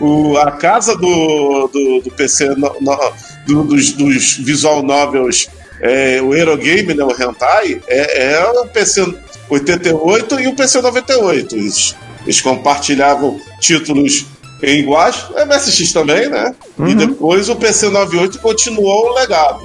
o, 0.00 0.36
a 0.38 0.50
casa 0.52 0.96
do, 0.96 1.68
do, 1.68 2.00
do 2.02 2.10
PC, 2.10 2.48
no, 2.56 2.74
no, 2.80 3.12
do, 3.46 3.64
dos, 3.64 3.92
dos 3.92 4.36
visual 4.38 4.82
novels, 4.82 5.48
é, 5.80 6.20
o 6.22 6.34
Eurogame, 6.34 6.94
né, 6.94 7.04
o 7.04 7.10
Hentai, 7.10 7.80
é, 7.86 8.34
é 8.34 8.50
o 8.50 8.66
PC 8.66 9.14
88 9.50 10.40
e 10.40 10.46
o 10.46 10.54
PC 10.54 10.80
98. 10.80 11.56
Eles, 11.56 11.96
eles 12.24 12.40
compartilhavam 12.40 13.40
títulos 13.60 14.26
em 14.62 14.78
iguais, 14.78 15.26
MSX 15.46 15.92
também, 15.92 16.28
né? 16.28 16.54
Uhum. 16.78 16.88
E 16.88 16.94
depois 16.94 17.48
o 17.48 17.56
PC 17.56 17.88
98 17.88 18.38
continuou 18.38 19.10
o 19.10 19.14
legado. 19.14 19.60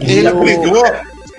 Ele 0.00 0.30
brigou, 0.32 0.84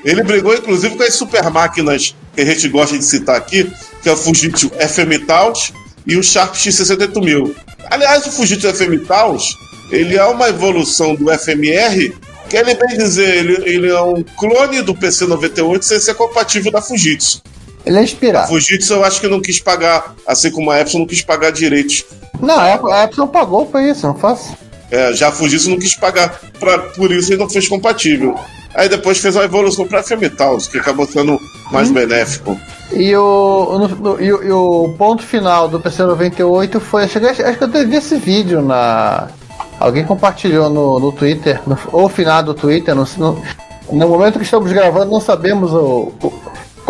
ele 0.04 0.24
brigou 0.24 0.54
inclusive 0.54 0.96
com 0.96 1.04
as 1.04 1.14
super 1.14 1.50
máquinas 1.50 2.16
que 2.34 2.42
a 2.42 2.46
gente 2.46 2.68
gosta 2.70 2.98
de 2.98 3.04
citar 3.04 3.36
aqui, 3.36 3.70
que 4.02 4.08
é 4.08 4.12
o 4.12 4.18
Fujitsu 4.18 4.70
FM 4.70 5.26
Taos 5.26 5.74
e 6.08 6.16
o 6.16 6.24
Sharp 6.24 6.56
X68000. 6.56 7.54
Aliás, 7.92 8.26
o 8.26 8.32
Fujitsu 8.32 8.74
FM 8.74 9.06
Taos, 9.06 9.58
ele 9.92 10.16
é 10.16 10.24
uma 10.24 10.48
evolução 10.48 11.16
do 11.16 11.26
FMR, 11.38 12.16
que 12.50 12.58
ele 12.58 12.76
bem 12.76 12.98
dizer, 12.98 13.38
ele, 13.38 13.70
ele 13.70 13.90
é 13.90 14.02
um 14.02 14.24
clone 14.24 14.82
do 14.82 14.96
PC98 14.96 15.82
sem 15.82 16.00
ser 16.00 16.14
compatível 16.16 16.72
da 16.72 16.82
Fujitsu. 16.82 17.42
Ele 17.86 17.98
é 17.98 18.04
inspirado. 18.04 18.46
A 18.46 18.48
Fujitsu 18.48 18.94
eu 18.94 19.04
acho 19.04 19.22
que 19.22 19.28
não 19.28 19.42
quis 19.42 19.60
pagar, 19.60 20.14
assim 20.28 20.52
como 20.52 20.70
a 20.72 20.80
Epson 20.80 21.00
não 21.00 21.08
quis 21.08 21.22
pagar 21.22 21.52
direitos. 21.52 22.04
Não, 22.40 22.60
a 22.60 23.04
Epson 23.04 23.28
pagou 23.28 23.66
por 23.66 23.82
isso, 23.82 24.08
não 24.08 24.16
faço. 24.16 24.56
É, 24.92 25.14
já 25.14 25.30
a 25.30 25.32
Fujitsu 25.32 25.70
não 25.70 25.80
quis 25.80 25.96
pagar, 25.96 26.40
pra, 26.60 26.80
por 26.80 27.12
isso 27.12 27.32
ele 27.32 27.40
não 27.40 27.50
fez 27.50 27.68
compatível. 27.68 28.36
Aí 28.74 28.88
depois 28.88 29.18
fez 29.18 29.36
a 29.36 29.44
evolução 29.44 29.88
para 29.88 30.04
Femitaus, 30.04 30.68
que 30.68 30.78
acabou 30.78 31.06
sendo 31.08 31.40
mais 31.72 31.90
hum. 31.90 31.94
benéfico. 31.94 32.60
E 32.92 33.16
o, 33.16 33.78
no, 33.78 34.22
e, 34.22 34.32
o, 34.32 34.44
e 34.44 34.52
o 34.52 34.96
ponto 34.98 35.24
final 35.24 35.68
do 35.68 35.80
PC98 35.80 36.80
foi. 36.80 37.04
Acho, 37.04 37.20
acho 37.20 37.58
que 37.58 37.64
eu 37.64 37.88
vi 37.88 37.96
esse 37.96 38.18
vídeo 38.18 38.62
na. 38.62 39.28
Alguém 39.80 40.06
compartilhou 40.06 40.70
no, 40.70 41.00
no 41.00 41.12
Twitter, 41.12 41.62
no, 41.66 41.78
ou 41.92 42.10
final 42.10 42.44
do 42.44 42.54
Twitter, 42.54 42.94
no, 42.96 43.08
no, 43.18 43.42
no, 43.92 44.08
momento 44.08 44.38
que 44.38 44.44
estamos 44.44 44.72
gravando, 44.72 45.12
não 45.12 45.22
sabemos 45.22 45.72
o, 45.72 46.12
o 46.22 46.34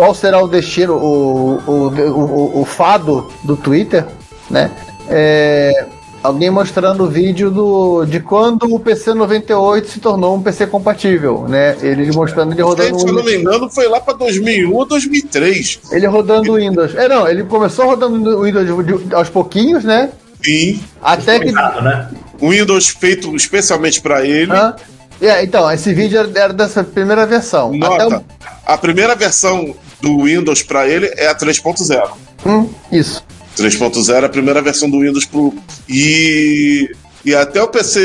qual 0.00 0.14
será 0.14 0.42
o 0.42 0.48
destino, 0.48 0.94
o, 0.94 1.58
o, 1.66 1.88
o, 1.88 2.60
o, 2.62 2.64
fado 2.64 3.30
do 3.44 3.54
Twitter, 3.54 4.06
né? 4.48 4.70
É, 5.06 5.84
alguém 6.22 6.48
mostrando 6.48 7.04
o 7.04 7.06
vídeo 7.06 7.50
do, 7.50 8.06
de 8.06 8.18
quando 8.18 8.62
o 8.74 8.80
PC 8.80 9.12
98 9.12 9.88
se 9.88 10.00
tornou 10.00 10.34
um 10.34 10.42
PC 10.42 10.68
compatível, 10.68 11.44
né? 11.46 11.76
Ele 11.82 12.10
mostrando 12.12 12.54
ele 12.54 12.62
rodando. 12.62 12.88
Gente, 12.88 13.00
se 13.02 13.08
eu 13.08 13.12
não 13.12 13.22
me 13.22 13.36
engano, 13.36 13.68
foi 13.68 13.88
lá 13.88 14.00
para 14.00 14.14
2001 14.14 14.72
ou 14.74 14.86
2003. 14.86 15.80
Ele 15.92 16.06
rodando 16.06 16.52
o 16.52 16.56
Windows. 16.56 16.94
É, 16.94 17.06
não, 17.06 17.28
ele 17.28 17.44
começou 17.44 17.84
rodando 17.84 18.38
o 18.38 18.44
Windows 18.44 19.02
aos 19.12 19.28
pouquinhos, 19.28 19.84
né? 19.84 20.08
Sim. 20.42 20.80
Até 21.02 21.40
que. 21.40 21.52
Né? 21.52 22.08
Windows 22.40 22.88
feito 22.88 23.36
especialmente 23.36 24.00
para 24.00 24.24
ele. 24.24 24.50
Ah. 24.50 24.74
É, 25.20 25.44
então, 25.44 25.70
esse 25.70 25.92
vídeo 25.92 26.18
era 26.34 26.52
dessa 26.52 26.82
primeira 26.82 27.26
versão. 27.26 27.72
Nota, 27.72 28.18
o... 28.18 28.24
a 28.64 28.78
primeira 28.78 29.14
versão 29.14 29.74
do 30.00 30.24
Windows 30.24 30.62
para 30.62 30.88
ele 30.88 31.12
é 31.16 31.28
a 31.28 31.34
3.0. 31.34 32.10
Hum, 32.46 32.68
isso. 32.90 33.22
3.0 33.56 34.22
é 34.22 34.26
a 34.26 34.28
primeira 34.28 34.62
versão 34.62 34.88
do 34.88 35.00
Windows 35.00 35.24
pro. 35.24 35.54
E. 35.88 36.90
E 37.22 37.34
até 37.34 37.62
o 37.62 37.68
PC, 37.68 38.00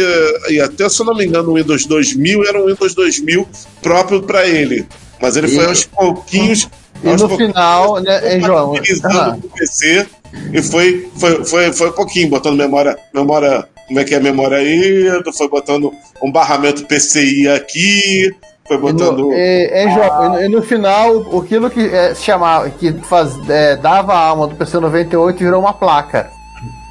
e 0.49 0.59
até 0.59 0.89
se 0.89 0.99
eu 0.99 1.05
não 1.05 1.16
me 1.16 1.26
engano, 1.26 1.51
o 1.51 1.55
Windows 1.55 1.86
2000 1.86 2.45
era 2.45 2.61
um 2.61 2.68
Windows 2.68 2.93
2000 2.93 3.47
próprio 3.82 4.22
para 4.22 4.45
ele. 4.45 4.86
Mas 5.22 5.38
ele 5.38 5.47
e... 5.47 5.55
foi 5.55 5.66
aos 5.66 5.86
pouquinhos. 5.86 6.68
E 7.01 7.07
aos 7.07 7.22
no 7.22 7.30
pouquinhos, 7.30 7.53
final, 7.53 8.01
né, 8.01 8.39
João? 8.41 8.76
Ah. 9.05 9.38
o 9.41 9.49
PC 9.49 10.05
e 10.51 10.61
foi, 10.61 11.09
foi, 11.18 11.45
foi, 11.45 11.74
foi 11.74 11.89
um 11.89 11.93
pouquinho, 11.93 12.30
botando 12.30 12.57
memória, 12.57 12.97
memória, 13.13 13.68
como 13.88 14.00
é 14.00 14.04
que 14.04 14.14
é 14.14 14.18
a 14.18 14.22
memória 14.22 14.58
aí, 14.58 15.08
foi 15.38 15.48
botando 15.48 15.92
um 16.22 16.32
barramento 16.32 16.86
PCI 16.86 17.48
aqui, 17.50 18.36
foi 18.68 18.78
botando. 18.78 19.32
E 19.32 19.86
no, 19.86 20.42
e, 20.42 20.46
e 20.46 20.50
no 20.50 20.62
final, 20.62 21.40
aquilo 21.40 21.70
que 21.70 21.82
é, 21.82 22.16
chamava, 22.16 22.70
que 22.70 22.92
faz, 23.04 23.34
é, 23.50 23.76
dava 23.76 24.14
a 24.14 24.20
alma 24.20 24.48
do 24.48 24.56
PC 24.56 24.80
98 24.80 25.38
virou 25.38 25.62
uma 25.62 25.74
placa. 25.74 26.30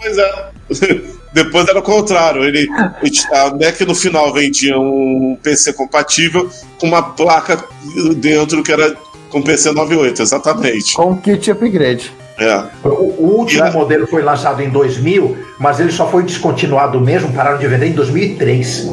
Pois 0.00 0.18
é. 0.18 1.14
Depois 1.34 1.66
era 1.66 1.80
o 1.80 1.82
contrário. 1.82 2.44
Ele, 2.44 2.68
a 3.32 3.50
NEC 3.50 3.84
no 3.84 3.94
final 3.94 4.32
vendia 4.32 4.78
um 4.78 5.36
PC 5.42 5.72
compatível 5.72 6.48
com 6.78 6.86
uma 6.86 7.02
placa 7.02 7.58
dentro 8.16 8.62
que 8.62 8.70
era 8.70 8.96
com 9.30 9.42
PC 9.42 9.72
98, 9.72 10.22
exatamente. 10.22 10.94
Com 10.94 11.16
kit 11.16 11.50
upgrade. 11.50 12.12
É. 12.38 12.64
O, 12.82 12.88
o 12.88 13.36
último 13.38 13.64
a... 13.64 13.70
modelo 13.70 14.06
foi 14.06 14.22
lançado 14.22 14.62
em 14.62 14.68
2000, 14.68 15.36
mas 15.58 15.78
ele 15.78 15.92
só 15.92 16.10
foi 16.10 16.24
descontinuado 16.24 17.00
mesmo, 17.00 17.32
pararam 17.32 17.58
de 17.58 17.66
vender 17.66 17.86
em 17.86 17.92
2003. 17.92 18.90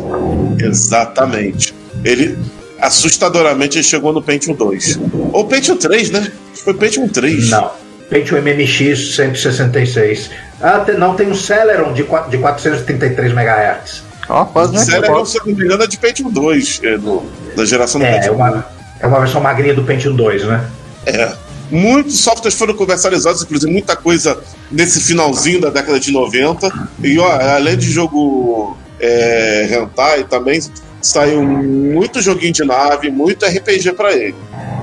Exatamente. 0.60 1.74
Ele, 2.04 2.38
assustadoramente 2.80 3.78
ele 3.78 3.84
chegou 3.84 4.14
no 4.14 4.22
Pentium 4.22 4.54
2. 4.54 5.00
Ou 5.34 5.46
Pentium 5.46 5.78
3, 5.78 6.12
né? 6.12 6.32
Foi 6.64 6.74
Pentium 6.74 7.08
3. 7.08 7.50
Não. 7.50 7.72
Pentium 8.10 8.42
MMX 8.42 9.16
166. 9.16 10.30
Ah, 10.62 10.80
tem, 10.80 10.98
não, 10.98 11.16
tem 11.16 11.28
um 11.28 11.34
Celeron 11.34 11.94
de, 11.94 12.04
de 12.30 12.38
433 12.38 13.32
MHz. 13.32 14.04
Ó, 14.30 14.48
oh, 14.54 14.68
né? 14.68 14.80
Celeron, 14.80 15.26
se 15.26 15.40
não 15.40 15.46
me 15.46 15.54
engano, 15.54 15.84
é 15.84 15.88
de 15.88 15.98
Pentium 15.98 16.30
2, 16.30 16.82
é 16.84 16.98
do, 16.98 17.24
da 17.56 17.66
geração 17.66 18.00
do 18.00 18.06
é, 18.06 18.14
Pentium. 18.14 18.34
É 18.34 18.36
uma, 18.36 18.66
é 19.00 19.08
uma 19.08 19.20
versão 19.20 19.42
magrinha 19.42 19.74
do 19.74 19.84
Pentium 19.84 20.16
2, 20.16 20.44
né? 20.44 20.70
É. 21.06 21.32
Muitos 21.72 22.20
softwares 22.20 22.58
foram 22.58 22.74
comercializados, 22.76 23.44
inclusive 23.44 23.72
muita 23.72 23.96
coisa 23.96 24.38
nesse 24.70 25.00
finalzinho 25.00 25.62
da 25.62 25.70
década 25.70 26.00
de 26.00 26.12
90. 26.12 26.70
E 27.02 27.18
ó, 27.18 27.32
além 27.56 27.78
de 27.78 27.90
jogo 27.90 28.76
é, 29.00 29.70
hentai 29.72 30.26
também, 30.26 30.60
saiu 31.02 31.42
muito 31.44 32.22
joguinho 32.22 32.54
de 32.54 32.66
nave, 32.66 33.10
muito 33.10 33.46
RPG 33.46 33.94
para 33.94 34.14
ele. 34.14 34.36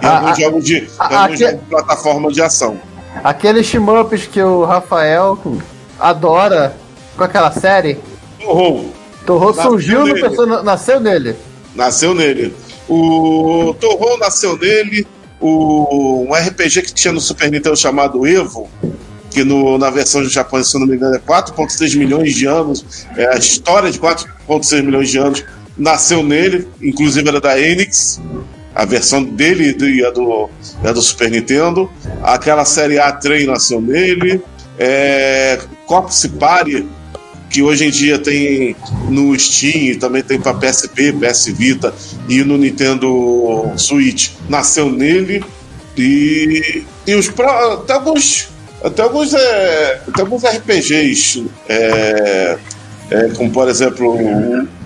E 0.02 0.06
ah, 0.06 0.16
alguns, 0.16 0.30
ah, 0.30 0.40
jogos, 0.40 0.64
de, 0.64 0.88
ah, 0.98 1.22
alguns 1.22 1.38
jogos 1.38 1.60
de 1.60 1.66
plataforma 1.66 2.32
de 2.32 2.42
ação. 2.42 2.80
Aqueles 3.22 3.66
shmups 3.66 4.26
que 4.26 4.42
o 4.42 4.64
Rafael 4.64 5.38
adora 5.98 6.74
com 7.16 7.24
aquela 7.24 7.52
série. 7.52 7.98
Torrou. 8.40 8.94
Torrou 9.26 9.52
surgiu 9.52 10.06
no 10.06 10.14
pessoa, 10.14 10.62
nasceu 10.62 11.00
nele. 11.00 11.36
Nasceu 11.74 12.14
nele. 12.14 12.54
O 12.88 13.74
Torrou 13.78 14.16
nasceu 14.18 14.56
nele. 14.56 15.06
O, 15.40 16.26
um 16.28 16.34
RPG 16.34 16.82
que 16.82 16.92
tinha 16.92 17.12
no 17.12 17.20
Super 17.20 17.50
Nintendo 17.50 17.76
chamado 17.76 18.26
Evo, 18.26 18.68
que 19.30 19.44
no, 19.44 19.78
na 19.78 19.90
versão 19.90 20.24
japonesa, 20.24 20.70
se 20.70 20.78
não 20.78 20.86
me 20.86 20.96
engano, 20.96 21.14
é 21.14 21.18
4,6 21.18 21.96
milhões 21.96 22.34
de 22.34 22.46
anos. 22.46 23.06
É 23.16 23.34
a 23.34 23.36
história 23.36 23.90
de 23.90 23.98
4,6 23.98 24.82
milhões 24.82 25.08
de 25.10 25.18
anos 25.18 25.44
nasceu 25.78 26.22
nele, 26.22 26.66
inclusive 26.82 27.28
era 27.28 27.40
da 27.40 27.58
Enix, 27.58 28.20
a 28.74 28.84
versão 28.84 29.22
dele 29.22 29.76
e 29.80 30.04
a 30.04 30.10
do, 30.10 30.50
a 30.82 30.92
do 30.92 31.00
Super 31.00 31.30
Nintendo. 31.30 31.90
Aquela 32.22 32.64
série 32.64 32.98
A 32.98 33.12
Train 33.12 33.46
nasceu 33.46 33.80
nele. 33.80 34.42
É, 34.78 35.58
Corpus 35.86 36.26
Party, 36.26 36.86
que 37.48 37.62
hoje 37.62 37.86
em 37.86 37.90
dia 37.90 38.18
tem 38.18 38.76
no 39.08 39.38
Steam, 39.38 39.98
também 39.98 40.22
tem 40.22 40.40
para 40.40 40.54
PSP, 40.54 41.12
PS 41.12 41.46
Vita 41.48 41.94
e 42.28 42.42
no 42.42 42.56
Nintendo 42.56 43.72
Switch, 43.76 44.30
nasceu 44.48 44.90
nele. 44.90 45.44
E, 45.96 46.84
e 47.06 47.14
os 47.14 47.28
até 47.28 47.94
alguns 47.94 48.48
até 48.82 49.02
alguns, 49.02 49.34
é, 49.34 50.00
até 50.06 50.20
alguns 50.20 50.44
RPGs 50.44 51.46
é, 51.68 52.56
é, 53.10 53.28
como 53.36 53.50
por 53.50 53.68
exemplo 53.68 54.16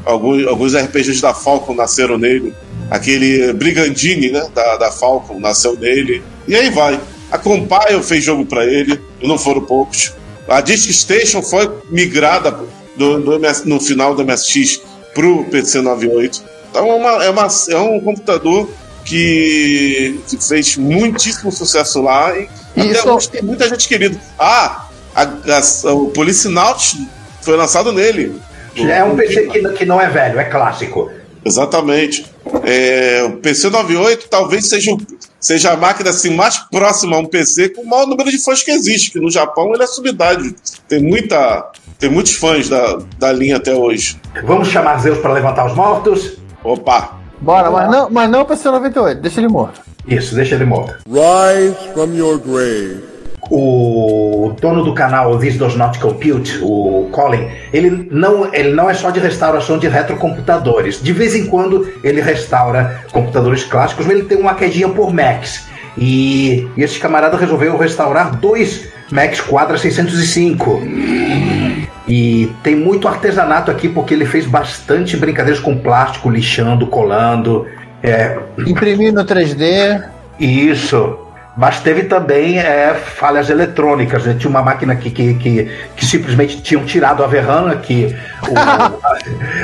alguns, 0.04 0.46
alguns 0.46 0.74
RPGs 0.74 1.20
da 1.20 1.34
Falcon 1.34 1.74
nasceram 1.74 2.18
nele. 2.18 2.54
Aquele 2.90 3.52
Brigandini, 3.54 4.30
né, 4.30 4.46
da, 4.54 4.76
da 4.76 4.92
Falcon, 4.92 5.40
nasceu 5.40 5.76
nele. 5.78 6.22
E 6.46 6.54
aí 6.54 6.70
vai. 6.70 7.00
A 7.30 7.38
Compile 7.38 8.02
fez 8.02 8.22
jogo 8.22 8.44
para 8.44 8.64
ele, 8.66 9.00
não 9.22 9.38
foram 9.38 9.62
poucos. 9.62 10.12
A 10.48 10.60
Disk 10.60 10.90
Station 10.92 11.42
foi 11.42 11.70
migrada 11.90 12.58
do, 12.96 13.20
do 13.20 13.34
MS, 13.34 13.68
no 13.68 13.80
final 13.80 14.14
do 14.14 14.24
MSX 14.24 14.80
pro 15.14 15.44
PC 15.44 15.80
98. 15.80 16.42
Então 16.70 16.86
é, 16.86 16.94
uma, 16.94 17.24
é, 17.24 17.30
uma, 17.30 17.48
é 17.70 17.78
um 17.78 18.00
computador 18.00 18.68
que, 19.04 20.20
que 20.28 20.36
fez 20.36 20.76
muitíssimo 20.76 21.50
sucesso 21.52 22.00
lá 22.00 22.36
e 22.36 22.48
Isso. 22.76 23.00
até 23.00 23.10
hoje 23.10 23.28
tem 23.28 23.42
muita 23.42 23.68
gente 23.68 23.88
querida. 23.88 24.18
Ah, 24.38 24.86
a, 25.14 25.22
a, 25.22 25.92
o 25.92 26.08
Policenaut 26.10 26.96
foi 27.42 27.56
lançado 27.56 27.92
nele. 27.92 28.40
É 28.76 29.04
um 29.04 29.16
PC 29.16 29.48
que, 29.48 29.68
que 29.70 29.84
não 29.84 30.00
é 30.00 30.08
velho, 30.08 30.38
é 30.38 30.44
clássico. 30.44 31.10
Exatamente. 31.44 32.24
É, 32.64 33.22
o 33.24 33.32
PC 33.32 33.68
98 33.68 34.28
talvez 34.28 34.68
seja 34.68 34.92
o, 34.92 34.98
seja 35.42 35.72
a 35.72 35.76
máquina 35.76 36.08
assim, 36.08 36.34
mais 36.34 36.56
próxima 36.56 37.16
a 37.16 37.18
um 37.18 37.26
PC 37.26 37.70
com 37.70 37.82
o 37.82 37.86
maior 37.86 38.06
número 38.06 38.30
de 38.30 38.38
fãs 38.38 38.62
que 38.62 38.70
existe, 38.70 39.10
que 39.10 39.20
no 39.20 39.30
Japão 39.30 39.74
ele 39.74 39.82
é 39.82 39.86
subidade. 39.86 40.54
Tem 40.88 41.02
muita. 41.02 41.70
Tem 41.98 42.08
muitos 42.08 42.34
fãs 42.34 42.68
da, 42.68 42.98
da 43.18 43.32
linha 43.32 43.58
até 43.58 43.74
hoje. 43.74 44.20
Vamos 44.44 44.68
chamar 44.68 44.98
Zeus 44.98 45.18
para 45.18 45.32
levantar 45.32 45.66
os 45.66 45.74
mortos? 45.74 46.38
Opa! 46.64 47.20
Bora, 47.40 47.70
mas 47.70 47.90
não, 47.90 48.10
mas 48.10 48.30
não 48.30 48.44
pra 48.44 48.56
ser 48.56 48.70
98, 48.70 49.20
deixa 49.20 49.40
ele 49.40 49.48
morto. 49.48 49.80
Isso, 50.06 50.34
deixa 50.34 50.54
ele 50.54 50.64
morto. 50.64 50.96
Rise 51.06 51.76
from 51.92 52.14
your 52.14 52.38
grave. 52.38 53.11
O 53.54 54.54
dono 54.58 54.82
do 54.82 54.94
canal 54.94 55.38
This 55.38 55.58
Does 55.58 55.76
Not 55.76 55.98
Compute, 55.98 56.58
o 56.62 57.10
Colin, 57.12 57.48
ele 57.70 58.08
não, 58.10 58.48
ele 58.54 58.72
não 58.72 58.88
é 58.88 58.94
só 58.94 59.10
de 59.10 59.20
restauração 59.20 59.78
de 59.78 59.86
retrocomputadores. 59.88 61.02
De 61.02 61.12
vez 61.12 61.34
em 61.34 61.44
quando 61.44 61.86
ele 62.02 62.22
restaura 62.22 63.02
computadores 63.12 63.62
clássicos, 63.62 64.06
mas 64.06 64.16
ele 64.16 64.24
tem 64.24 64.38
uma 64.38 64.54
quedinha 64.54 64.88
por 64.88 65.12
Macs. 65.12 65.66
E, 65.98 66.66
e 66.78 66.82
esse 66.82 66.98
camarada 66.98 67.36
resolveu 67.36 67.76
restaurar 67.76 68.34
dois 68.36 68.88
Macs 69.10 69.42
Quadra 69.42 69.76
605. 69.76 70.82
E 72.08 72.50
tem 72.62 72.74
muito 72.74 73.06
artesanato 73.06 73.70
aqui 73.70 73.86
porque 73.86 74.14
ele 74.14 74.24
fez 74.24 74.46
bastante 74.46 75.14
brincadeiras 75.14 75.60
com 75.60 75.76
plástico, 75.76 76.30
lixando, 76.30 76.86
colando. 76.86 77.66
É... 78.02 78.38
Imprimindo 78.66 79.22
3D. 79.22 80.02
Isso. 80.40 81.18
Mas 81.56 81.80
teve 81.80 82.04
também 82.04 82.58
é, 82.58 82.94
falhas 82.94 83.50
eletrônicas. 83.50 84.24
Né? 84.24 84.36
Tinha 84.38 84.48
uma 84.48 84.62
máquina 84.62 84.96
que, 84.96 85.10
que, 85.10 85.34
que, 85.34 85.70
que, 85.94 86.06
simplesmente 86.06 86.62
tinham 86.62 86.84
tirado 86.84 87.22
a 87.22 87.26
VRAM, 87.26 87.76
que 87.78 88.16
o, 88.48 88.56
a, 88.58 88.92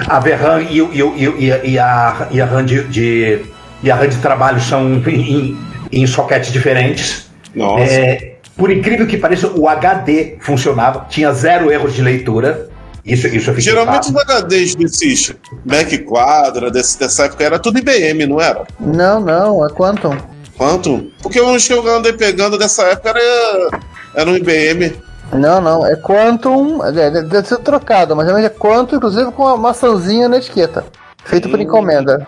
a 0.06 0.20
VRAM 0.20 0.62
e, 0.62 0.80
e, 0.80 1.02
e, 1.38 1.70
e, 1.72 1.78
a, 1.78 2.28
e 2.30 2.40
a 2.40 2.44
RAM 2.44 2.64
de, 2.64 2.84
de, 2.84 3.40
e 3.82 3.90
a 3.90 3.94
RAM 3.94 4.08
de 4.08 4.18
trabalho 4.18 4.60
são 4.60 5.02
em, 5.06 5.58
em 5.90 6.06
soquetes 6.06 6.52
diferentes. 6.52 7.30
Nossa. 7.54 7.84
É, 7.84 8.34
por 8.54 8.70
incrível 8.70 9.06
que 9.06 9.16
pareça, 9.16 9.48
o 9.48 9.68
HD 9.68 10.36
funcionava, 10.40 11.06
tinha 11.08 11.32
zero 11.32 11.70
erros 11.70 11.94
de 11.94 12.02
leitura. 12.02 12.68
Isso, 13.04 13.26
isso 13.28 13.50
eu 13.50 13.60
Geralmente 13.60 14.10
os 14.10 14.14
HDs 14.14 14.74
desses 14.74 15.34
Mac 15.64 15.90
Quadra, 16.04 16.70
desse, 16.70 16.98
dessa 16.98 17.24
época, 17.24 17.44
era 17.44 17.58
tudo 17.58 17.78
IBM, 17.78 18.26
não 18.26 18.38
era? 18.38 18.66
Não, 18.78 19.20
não, 19.20 19.64
é 19.64 19.70
Quantum. 19.70 20.14
Quantum? 20.58 21.08
Porque 21.22 21.40
os 21.40 21.66
que 21.66 21.72
eu 21.72 21.86
andei 21.88 22.12
pegando 22.12 22.58
dessa 22.58 22.82
época 22.82 23.10
era, 23.10 23.70
era 24.14 24.30
um 24.30 24.36
IBM. 24.36 24.92
Não, 25.32 25.60
não, 25.60 25.86
é 25.86 25.94
Quantum, 25.96 26.84
é, 26.84 27.10
deve 27.10 27.46
ser 27.46 27.58
trocado, 27.58 28.16
mas 28.16 28.28
é 28.28 28.48
Quantum, 28.48 28.96
inclusive 28.96 29.30
com 29.32 29.44
uma 29.44 29.56
maçãzinha 29.56 30.28
na 30.28 30.38
etiqueta, 30.38 30.84
feito 31.24 31.48
por 31.48 31.60
encomenda. 31.60 32.26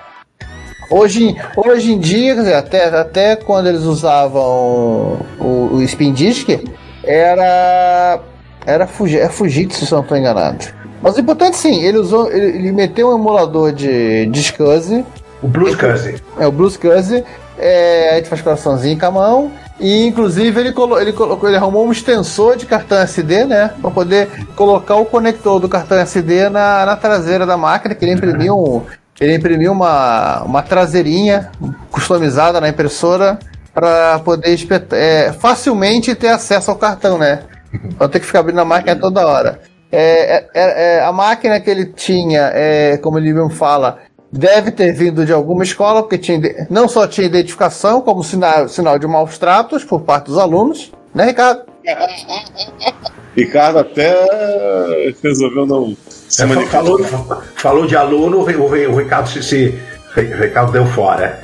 Hoje, 0.90 1.34
hoje 1.56 1.92
em 1.92 1.98
dia, 1.98 2.34
dizer, 2.34 2.54
até, 2.54 2.84
até 2.88 3.36
quando 3.36 3.68
eles 3.68 3.82
usavam 3.82 5.18
o, 5.38 5.70
o 5.72 5.82
Spin 5.82 6.12
Disk, 6.12 6.48
era. 7.04 8.20
Era 8.66 8.86
Fuji, 8.86 9.18
é 9.18 9.28
Fujitsu, 9.28 9.86
se 9.86 9.92
eu 9.92 9.96
não 9.96 10.02
estou 10.02 10.18
enganado. 10.18 10.66
Mas 11.00 11.16
o 11.16 11.20
importante 11.20 11.56
sim, 11.56 11.82
ele 11.82 11.96
usou. 11.96 12.30
Ele, 12.30 12.58
ele 12.58 12.72
meteu 12.72 13.08
um 13.08 13.14
emulador 13.14 13.72
de, 13.72 14.26
de 14.26 14.40
SCSI. 14.42 15.04
O 15.42 15.48
BlueSCSI. 15.48 16.22
É, 16.38 16.46
o 16.46 16.52
BlueSCSI. 16.52 17.24
É, 17.60 18.10
a 18.12 18.16
gente 18.16 18.28
faz 18.28 18.40
coraçãozinho 18.40 18.98
com 18.98 19.06
a 19.06 19.10
mão. 19.10 19.52
E 19.78 20.06
inclusive 20.06 20.60
ele, 20.60 20.72
colo 20.72 21.00
ele 21.00 21.12
colocou, 21.12 21.48
ele 21.48 21.56
arrumou 21.56 21.86
um 21.86 21.92
extensor 21.92 22.56
de 22.56 22.66
cartão 22.66 22.98
SD, 22.98 23.44
né? 23.44 23.70
Para 23.80 23.90
poder 23.90 24.28
colocar 24.54 24.96
o 24.96 25.06
conector 25.06 25.60
do 25.60 25.68
cartão 25.68 25.98
SD 25.98 26.48
na, 26.48 26.84
na 26.84 26.96
traseira 26.96 27.46
da 27.46 27.56
máquina, 27.56 27.94
que 27.94 28.04
ele 28.04 28.12
imprimiu 28.12 28.58
um, 28.58 28.82
ele 29.20 29.34
imprimiu 29.34 29.72
uma, 29.72 30.42
uma 30.44 30.62
traseirinha 30.62 31.50
customizada 31.90 32.60
na 32.60 32.68
impressora 32.68 33.38
para 33.72 34.18
poder 34.20 34.58
é, 34.92 35.32
facilmente 35.32 36.14
ter 36.14 36.28
acesso 36.28 36.70
ao 36.70 36.76
cartão, 36.76 37.18
né? 37.18 37.40
Não 37.98 38.08
ter 38.08 38.20
que 38.20 38.26
ficar 38.26 38.40
abrindo 38.40 38.60
a 38.60 38.64
máquina 38.64 38.96
toda 38.96 39.26
hora. 39.26 39.60
É, 39.92 40.36
é, 40.36 40.48
é, 40.54 40.96
é 40.96 41.04
a 41.04 41.12
máquina 41.12 41.60
que 41.60 41.68
ele 41.68 41.86
tinha, 41.86 42.50
é, 42.54 42.96
como 42.98 43.18
ele 43.18 43.32
mesmo 43.32 43.50
fala, 43.50 43.98
deve 44.32 44.70
ter 44.70 44.92
vindo 44.92 45.24
de 45.24 45.32
alguma 45.32 45.64
escola, 45.64 46.02
porque 46.02 46.18
tinha, 46.18 46.66
não 46.70 46.88
só 46.88 47.06
tinha 47.06 47.26
identificação, 47.26 48.00
como 48.00 48.22
sinal, 48.22 48.68
sinal 48.68 48.98
de 48.98 49.06
maus 49.06 49.38
tratos 49.38 49.84
por 49.84 50.02
parte 50.02 50.26
dos 50.26 50.38
alunos, 50.38 50.92
né, 51.14 51.26
Ricardo? 51.26 51.62
Ricardo 53.36 53.78
até 53.78 55.14
resolveu 55.22 55.64
não 55.64 55.96
se 56.28 56.42
é, 56.42 56.66
falou, 56.66 56.98
falou 57.56 57.86
de 57.86 57.96
aluno, 57.96 58.38
o, 58.38 58.42
o, 58.42 58.92
o 58.92 58.96
Ricardo 58.96 59.28
se, 59.28 59.42
se 59.42 59.78
o 60.16 60.20
Ricardo 60.20 60.72
deu 60.72 60.86
fora. 60.86 61.42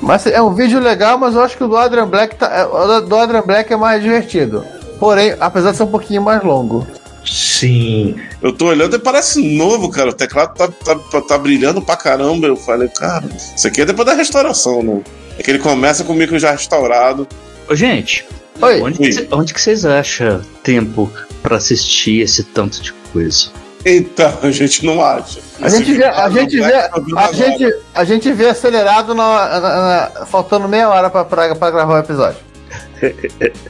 Mas 0.00 0.26
é 0.26 0.40
um 0.40 0.54
vídeo 0.54 0.80
legal, 0.80 1.18
mas 1.18 1.34
eu 1.34 1.42
acho 1.42 1.56
que 1.56 1.64
o 1.64 1.68
do 1.68 1.76
Adrian 1.76 2.06
Black 2.06 2.36
tá, 2.36 2.46
é, 2.46 2.64
o 2.64 3.00
do 3.00 3.16
Adrian 3.16 3.42
Black 3.42 3.72
é 3.72 3.76
mais 3.76 4.02
divertido. 4.02 4.64
Porém, 4.98 5.34
apesar 5.40 5.72
de 5.72 5.76
ser 5.76 5.82
um 5.82 5.90
pouquinho 5.90 6.22
mais 6.22 6.42
longo. 6.42 6.86
Sim. 7.24 8.16
Eu 8.42 8.52
tô 8.52 8.66
olhando 8.66 8.96
e 8.96 8.98
parece 8.98 9.56
novo, 9.56 9.90
cara. 9.90 10.10
O 10.10 10.12
teclado 10.12 10.54
tá, 10.54 10.68
tá, 10.68 11.20
tá, 11.20 11.38
brilhando 11.38 11.80
pra 11.80 11.96
caramba. 11.96 12.46
Eu 12.46 12.56
falei, 12.56 12.88
cara, 12.88 13.24
isso 13.56 13.66
aqui 13.66 13.80
é 13.80 13.86
depois 13.86 14.06
da 14.06 14.14
restauração, 14.14 14.82
né? 14.82 15.02
É 15.38 15.42
que 15.42 15.50
ele 15.50 15.58
começa 15.58 16.04
com 16.04 16.12
o 16.12 16.16
micro 16.16 16.38
já 16.38 16.52
restaurado. 16.52 17.26
Ô, 17.68 17.74
gente, 17.74 18.26
Oi. 18.60 18.80
Onde, 18.82 18.98
Que, 18.98 19.28
onde 19.32 19.54
que 19.54 19.60
vocês 19.60 19.84
acham 19.84 20.40
tempo 20.62 21.10
para 21.42 21.56
assistir 21.56 22.20
esse 22.20 22.44
tanto 22.44 22.80
de 22.80 22.92
coisa? 23.12 23.48
Então, 23.84 24.38
a 24.42 24.50
gente 24.50 24.84
não 24.84 25.04
acha. 25.04 25.40
A 25.60 25.68
gente 25.68 25.92
vê, 25.92 26.04
a 26.04 26.30
gente 26.30 26.56
vê, 26.56 26.74
a 27.16 27.32
gente, 27.32 27.76
a 27.94 28.04
gente 28.04 28.32
vê 28.32 28.48
acelerado 28.48 29.14
na, 29.14 29.60
na, 29.60 30.10
na, 30.20 30.26
faltando 30.26 30.66
meia 30.66 30.88
hora 30.88 31.10
para 31.10 31.70
gravar 31.70 31.94
o 31.94 31.98
episódio. 31.98 32.38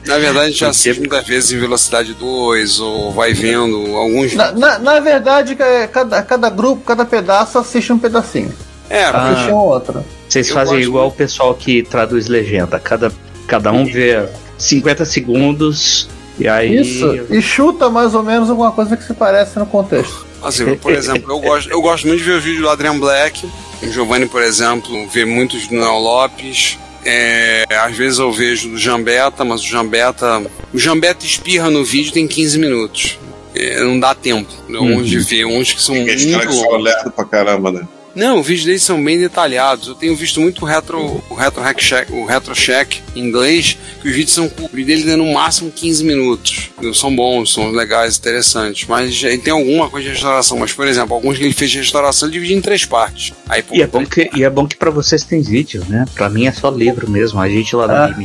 Na 0.05 0.17
verdade, 0.17 0.47
a 0.47 0.49
gente 0.49 0.65
assiste 0.65 0.99
muitas 0.99 1.25
vezes 1.27 1.51
em 1.51 1.59
velocidade 1.59 2.13
2 2.13 2.79
ou 2.79 3.11
vai 3.11 3.33
vendo 3.33 3.95
alguns. 3.95 4.33
Na, 4.33 4.51
na, 4.51 4.79
na, 4.79 4.99
verdade, 4.99 5.55
cada, 5.91 6.21
cada 6.21 6.49
grupo, 6.49 6.83
cada 6.83 7.05
pedaço 7.05 7.57
assiste 7.57 7.91
um 7.91 7.99
pedacinho. 7.99 8.53
É, 8.89 9.03
ah, 9.05 9.31
assiste 9.31 9.51
um 9.51 9.57
outro. 9.57 10.05
Vocês 10.29 10.49
fazem 10.49 10.81
igual 10.81 11.05
muito. 11.05 11.15
o 11.15 11.17
pessoal 11.17 11.53
que 11.53 11.83
traduz 11.83 12.27
legenda. 12.27 12.79
Cada, 12.79 13.11
cada 13.47 13.71
um 13.71 13.85
vê 13.85 14.27
50 14.57 15.05
segundos 15.05 16.07
e 16.37 16.47
aí. 16.47 16.81
Isso, 16.81 17.27
e 17.29 17.41
chuta 17.41 17.89
mais 17.89 18.13
ou 18.13 18.23
menos 18.23 18.49
alguma 18.49 18.71
coisa 18.71 18.95
que 18.95 19.03
se 19.03 19.13
parece 19.13 19.57
no 19.57 19.65
contexto. 19.65 20.25
Assim, 20.43 20.75
por 20.75 20.91
exemplo, 20.91 21.31
eu 21.31 21.39
gosto, 21.39 21.69
eu 21.71 21.81
gosto 21.81 22.07
muito 22.07 22.19
de 22.19 22.25
ver 22.25 22.37
o 22.37 22.41
vídeo 22.41 22.61
do 22.61 22.69
Adrian 22.69 22.99
Black. 22.99 23.49
O 23.81 23.91
Giovanni, 23.91 24.27
por 24.27 24.43
exemplo, 24.43 25.07
vê 25.09 25.25
muitos 25.25 25.67
do 25.67 25.75
Noel 25.75 25.99
Lopes. 25.99 26.77
É, 27.05 27.65
às 27.69 27.95
vezes 27.95 28.17
eu 28.17 28.31
vejo 28.31 28.69
do 28.69 28.77
Jambeta, 28.77 29.45
mas 29.45 29.61
o 29.61 29.67
Jambeta. 29.67 30.41
O 30.73 30.79
Jambeta 30.79 31.25
espirra 31.25 31.69
no 31.69 31.85
vídeo 31.85 32.11
tem 32.11 32.27
15 32.27 32.57
minutos. 32.57 33.19
É, 33.53 33.79
não 33.83 33.99
dá 33.99 34.13
tempo. 34.15 34.51
Uhum. 34.67 34.97
Uns 34.97 35.07
de 35.07 35.19
ver, 35.19 35.45
uns 35.45 35.71
que 35.71 35.81
são 35.81 35.95
muito 35.95 36.27
longos. 36.27 36.93
pra 37.15 37.25
caramba, 37.25 37.71
né? 37.71 37.87
Não, 38.15 38.39
os 38.39 38.47
vídeos 38.47 38.65
deles 38.65 38.83
são 38.83 39.03
bem 39.03 39.19
detalhados. 39.19 39.89
Eu 39.89 39.95
tenho 39.95 40.15
visto 40.15 40.39
muito 40.39 40.63
o 40.63 40.65
retro, 40.65 41.21
o 41.29 41.35
retro 41.35 41.61
hack 41.61 41.79
check, 41.79 42.09
o 42.11 42.25
retro 42.25 42.53
check 42.55 43.01
em 43.13 43.27
inglês, 43.27 43.77
que 44.01 44.07
os 44.07 44.15
vídeos 44.15 44.33
são 44.33 44.45
o 44.45 44.69
vídeo 44.69 44.85
deles 44.85 45.07
é 45.07 45.17
no 45.17 45.33
máximo 45.33 45.69
15 45.69 46.03
minutos. 46.03 46.69
São 46.93 47.13
bons, 47.13 47.53
são 47.53 47.71
legais, 47.71 48.17
interessantes. 48.17 48.87
Mas 48.87 49.21
ele 49.21 49.39
tem 49.39 49.51
alguma 49.51 49.89
coisa 49.89 50.07
de 50.07 50.13
restauração. 50.13 50.57
Mas, 50.59 50.71
por 50.71 50.87
exemplo, 50.87 51.13
alguns 51.13 51.37
que 51.37 51.43
ele 51.43 51.53
fez 51.53 51.71
de 51.71 51.79
restauração 51.79 52.29
ele 52.29 52.33
divide 52.33 52.53
em 52.53 52.61
três 52.61 52.85
partes. 52.85 53.33
Aí, 53.49 53.61
pô, 53.61 53.75
e, 53.75 53.81
é 53.81 53.87
bom 53.87 54.05
que, 54.05 54.29
e 54.33 54.43
é 54.43 54.49
bom 54.49 54.65
que 54.65 54.77
pra 54.77 54.89
vocês 54.89 55.23
tem 55.23 55.41
vídeo, 55.41 55.83
né? 55.89 56.05
Pra 56.13 56.29
mim 56.29 56.45
é 56.45 56.51
só 56.53 56.69
livro 56.69 57.09
mesmo. 57.09 57.39
A 57.41 57.49
gente 57.49 57.75
lá 57.75 57.85
da 57.85 58.05
ah. 58.05 58.15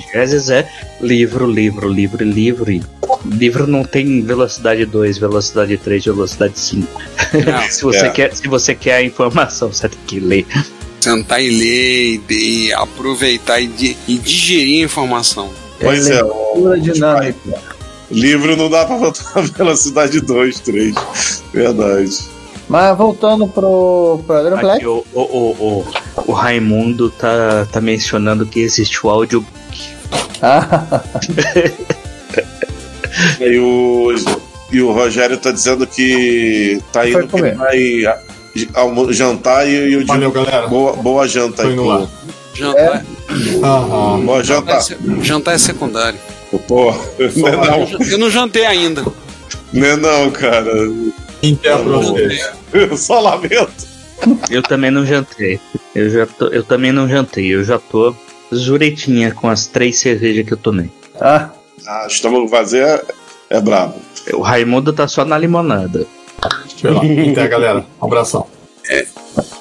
é 0.52 0.66
livro, 1.00 1.50
livro, 1.50 1.88
livro, 1.88 2.24
livro. 2.24 2.70
E 2.70 2.80
livro 3.24 3.66
não 3.66 3.84
tem 3.84 4.22
velocidade 4.22 4.84
2, 4.84 5.18
velocidade 5.18 5.76
3, 5.76 6.04
velocidade 6.04 6.58
5. 6.58 7.02
se, 7.70 7.82
você 7.82 8.06
é. 8.06 8.10
quer, 8.10 8.34
se 8.34 8.48
você 8.48 8.74
quer 8.74 8.94
a 8.94 9.02
informação, 9.02 9.72
você 9.72 9.88
tem 9.88 9.98
que 10.06 10.20
ler. 10.20 10.46
Sentar 11.00 11.42
e 11.42 11.50
ler, 11.50 12.20
e, 12.28 12.66
e 12.66 12.72
aproveitar 12.74 13.60
e, 13.60 13.66
de, 13.66 13.96
e, 14.06 14.18
digerir 14.18 14.82
a 14.82 14.84
informação. 14.84 15.50
Pois 15.78 16.08
é, 16.08 16.20
é 16.20 16.76
dinâmica. 16.78 17.62
Livro 18.10 18.56
não 18.56 18.68
dá 18.68 18.84
pra 18.84 18.96
botar 18.96 19.32
a 19.34 19.40
velocidade 19.56 20.20
2, 20.20 20.60
3. 20.60 20.94
Verdade. 21.52 22.18
Mas 22.68 22.96
voltando 22.96 23.48
pro, 23.48 24.20
pro 24.26 24.36
Adrian 24.36 24.58
Black. 24.58 24.86
O, 24.86 25.04
o, 25.12 25.20
o, 25.20 25.86
o, 26.26 26.32
Raimundo 26.32 27.10
tá, 27.10 27.66
tá 27.70 27.80
mencionando 27.80 28.46
que 28.46 28.60
existe 28.60 29.04
o 29.04 29.10
audiobook. 29.10 29.50
Ah. 30.42 31.02
e, 33.40 33.58
o, 33.58 34.14
e 34.72 34.80
o 34.80 34.92
Rogério 34.92 35.36
tá 35.36 35.50
dizendo 35.50 35.86
que 35.86 36.80
tá 36.92 37.08
indo 37.08 37.26
que 37.26 37.40
vai 37.52 38.04
jantar 39.10 39.68
e, 39.68 39.90
digo 39.90 40.06
Valeu, 40.06 40.30
galera. 40.30 40.66
Boa, 40.66 40.92
boa 40.94 41.28
janta 41.28 41.62
aí. 41.62 41.74
Pro... 41.74 42.08
Jantar. 42.54 42.80
É? 42.80 43.04
Uhum. 43.32 44.26
Boa 44.26 44.42
janta. 44.42 44.78
Jantar 45.22 45.54
é 45.54 45.58
secundário. 45.58 46.18
Pô, 46.66 46.92
não 47.36 47.48
é 47.48 47.56
não. 47.56 48.06
Eu 48.08 48.18
não 48.18 48.30
jantei 48.30 48.66
ainda. 48.66 49.04
Não 49.72 49.86
é 49.86 49.96
não, 49.96 50.30
cara. 50.30 50.72
Eu 52.72 52.96
só 52.96 53.20
lamento. 53.20 53.88
Eu 54.50 54.62
também 54.62 54.90
não 54.90 55.06
jantei. 55.06 55.60
Eu 55.94 56.10
já 56.10 56.26
tô, 56.26 56.48
eu 56.48 56.62
também 56.62 56.92
não 56.92 57.08
jantei. 57.08 57.46
Eu 57.46 57.64
já 57.64 57.78
tô 57.78 58.14
Zuretinha 58.54 59.32
com 59.32 59.48
as 59.48 59.66
três 59.66 59.98
cervejas 59.98 60.44
que 60.44 60.52
eu 60.52 60.58
tomei. 60.58 60.90
Ah. 61.20 61.50
Ah, 61.86 62.06
estômago 62.06 62.46
vazio 62.48 62.84
é, 62.84 63.02
é 63.50 63.60
brabo. 63.60 63.94
O 64.34 64.40
Raimundo 64.40 64.92
tá 64.92 65.08
só 65.08 65.24
na 65.24 65.38
limonada. 65.38 66.06
Até, 66.42 67.48
galera. 67.48 67.84
Um 68.00 68.06
abração. 68.06 68.46
É. 68.88 69.06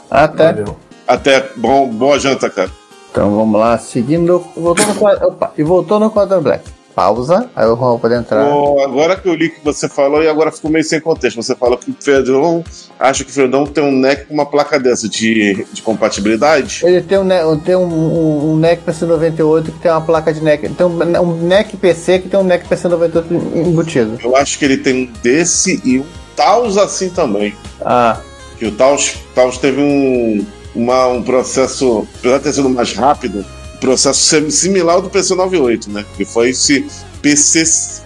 Até. 0.09 0.53
Valeu. 0.53 0.77
Até 1.07 1.49
bom, 1.55 1.87
boa 1.87 2.19
janta, 2.19 2.49
cara. 2.49 2.71
Então 3.11 3.35
vamos 3.35 3.59
lá, 3.59 3.77
seguindo. 3.77 4.45
Voltou 4.55 4.85
no 4.85 4.95
quadro. 4.95 5.27
Opa, 5.27 5.51
e 5.57 5.63
voltou 5.63 5.99
no 5.99 6.09
quadro 6.11 6.41
black. 6.41 6.63
Pausa, 6.99 7.49
aí 7.55 7.65
o 7.65 7.77
Juan 7.77 7.97
pode 7.97 8.13
entrar. 8.13 8.45
Ô, 8.45 8.81
agora 8.81 9.15
que 9.15 9.25
eu 9.25 9.33
li 9.33 9.47
o 9.47 9.51
que 9.51 9.63
você 9.63 9.87
falou, 9.87 10.21
e 10.21 10.27
agora 10.27 10.51
ficou 10.51 10.69
meio 10.69 10.83
sem 10.83 10.99
contexto. 10.99 11.41
Você 11.41 11.55
falou 11.55 11.77
que 11.77 11.91
o 11.91 11.95
Fredão 11.97 12.61
acha 12.99 13.23
que 13.23 13.31
o 13.31 13.33
Fredão 13.33 13.65
tem 13.65 13.81
um 13.81 13.93
NEC 13.93 14.25
com 14.25 14.33
uma 14.33 14.45
placa 14.45 14.77
dessa 14.77 15.07
de, 15.07 15.65
de 15.71 15.81
compatibilidade. 15.81 16.81
Ele 16.83 17.01
tem 17.01 17.17
um, 17.17 17.57
tem 17.57 17.77
um, 17.77 17.85
um, 17.85 18.51
um 18.51 18.57
NEC 18.57 18.81
PC98 18.85 19.63
que 19.63 19.79
tem 19.79 19.89
uma 19.89 20.01
placa 20.01 20.33
de 20.33 20.43
NEC. 20.43 20.67
Tem 20.67 20.85
um, 20.85 21.21
um 21.21 21.47
NEC 21.47 21.77
PC 21.77 22.19
que 22.19 22.27
tem 22.27 22.37
um 22.37 22.43
NEC 22.43 22.67
PC98 22.67 23.23
embutido. 23.55 24.17
Eu 24.21 24.35
acho 24.35 24.59
que 24.59 24.65
ele 24.65 24.75
tem 24.75 25.03
um 25.03 25.13
desse 25.23 25.81
e 25.85 25.99
um 25.99 26.05
Taos 26.35 26.77
assim 26.77 27.09
também. 27.09 27.55
Ah, 27.79 28.19
Que 28.57 28.65
o 28.65 28.71
Taos, 28.73 29.15
Taos 29.33 29.57
teve 29.57 29.79
um, 29.81 30.45
uma, 30.75 31.07
um 31.07 31.23
processo, 31.23 32.05
apesar 32.19 32.39
de 32.39 32.43
ter 32.43 32.51
sido 32.51 32.69
mais 32.69 32.93
rápido, 32.93 33.45
processo 33.79 34.19
sim- 34.21 34.49
similar 34.49 34.95
ao 34.95 35.01
do 35.01 35.09
PC98, 35.09 35.87
né? 35.87 36.05
Que 36.17 36.25
foi 36.25 36.49
esse 36.49 36.85
PC. 37.21 37.63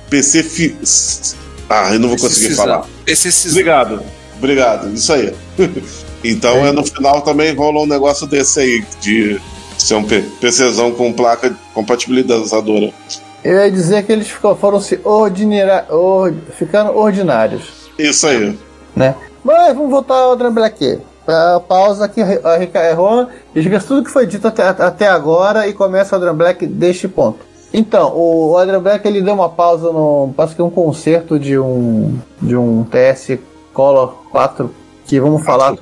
PC 0.10 0.44
fi- 0.44 0.76
ah, 1.70 1.94
eu 1.94 2.00
não 2.00 2.10
vou 2.10 2.18
conseguir 2.18 2.54
falar. 2.56 2.86
Esse 3.08 3.50
Obrigado, 3.50 4.02
obrigado, 4.38 4.94
isso 4.94 5.12
aí. 5.12 5.34
então 6.24 6.66
é. 6.66 6.72
no 6.72 6.84
final 6.86 7.22
também 7.22 7.54
rolou 7.56 7.84
um 7.84 7.88
negócio 7.88 8.28
desse 8.28 8.60
aí, 8.60 8.86
de 9.02 9.40
ser 9.78 9.96
um 9.96 10.04
PCzão 10.04 10.92
com 10.92 11.12
placa 11.12 11.56
compatibilizadora. 11.74 12.94
eu 13.44 13.54
ia 13.58 13.72
dizer 13.72 14.06
que 14.06 14.12
eles 14.12 14.30
foram 14.30 14.80
se 14.80 15.00
ordinara, 15.04 15.88
or, 15.90 16.34
ficando 16.58 16.96
ordinários, 16.96 17.64
Isso 17.98 18.28
aí. 18.28 18.58
né? 18.96 19.16
Mas 19.44 19.76
vamos 19.76 19.90
voltar 19.90 20.16
ao 20.16 20.34
Adrian 20.34 20.54
Black. 20.54 21.00
Pa- 21.26 21.60
Pausa 21.68 22.06
aqui, 22.06 22.22
a 22.22 22.58
Rica 22.58 22.84
errou, 22.90 23.28
esquece 23.56 23.88
tudo 23.88 24.04
que 24.04 24.12
foi 24.12 24.26
dito 24.26 24.48
até, 24.48 24.68
até 24.68 25.08
agora 25.08 25.68
e 25.68 25.74
começa 25.74 26.16
o 26.16 26.18
Adrian 26.18 26.36
Black 26.36 26.66
deste 26.68 27.08
ponto. 27.08 27.40
Então, 27.74 28.12
o, 28.14 28.52
o 28.52 28.58
Adrian 28.58 28.82
Black 28.82 29.08
ele 29.08 29.22
deu 29.22 29.34
uma 29.34 29.50
pausa 29.50 29.92
no. 29.92 30.34
Parece 30.38 30.56
que 30.56 30.62
um 30.62 30.70
concerto 30.70 31.40
de 31.40 31.58
um. 31.58 32.20
de 32.42 32.56
um 32.56 32.84
TS 32.84 33.40
Color 33.74 34.14
4. 34.32 34.70
Que 35.06 35.20
vamos 35.20 35.44
falar. 35.44 35.76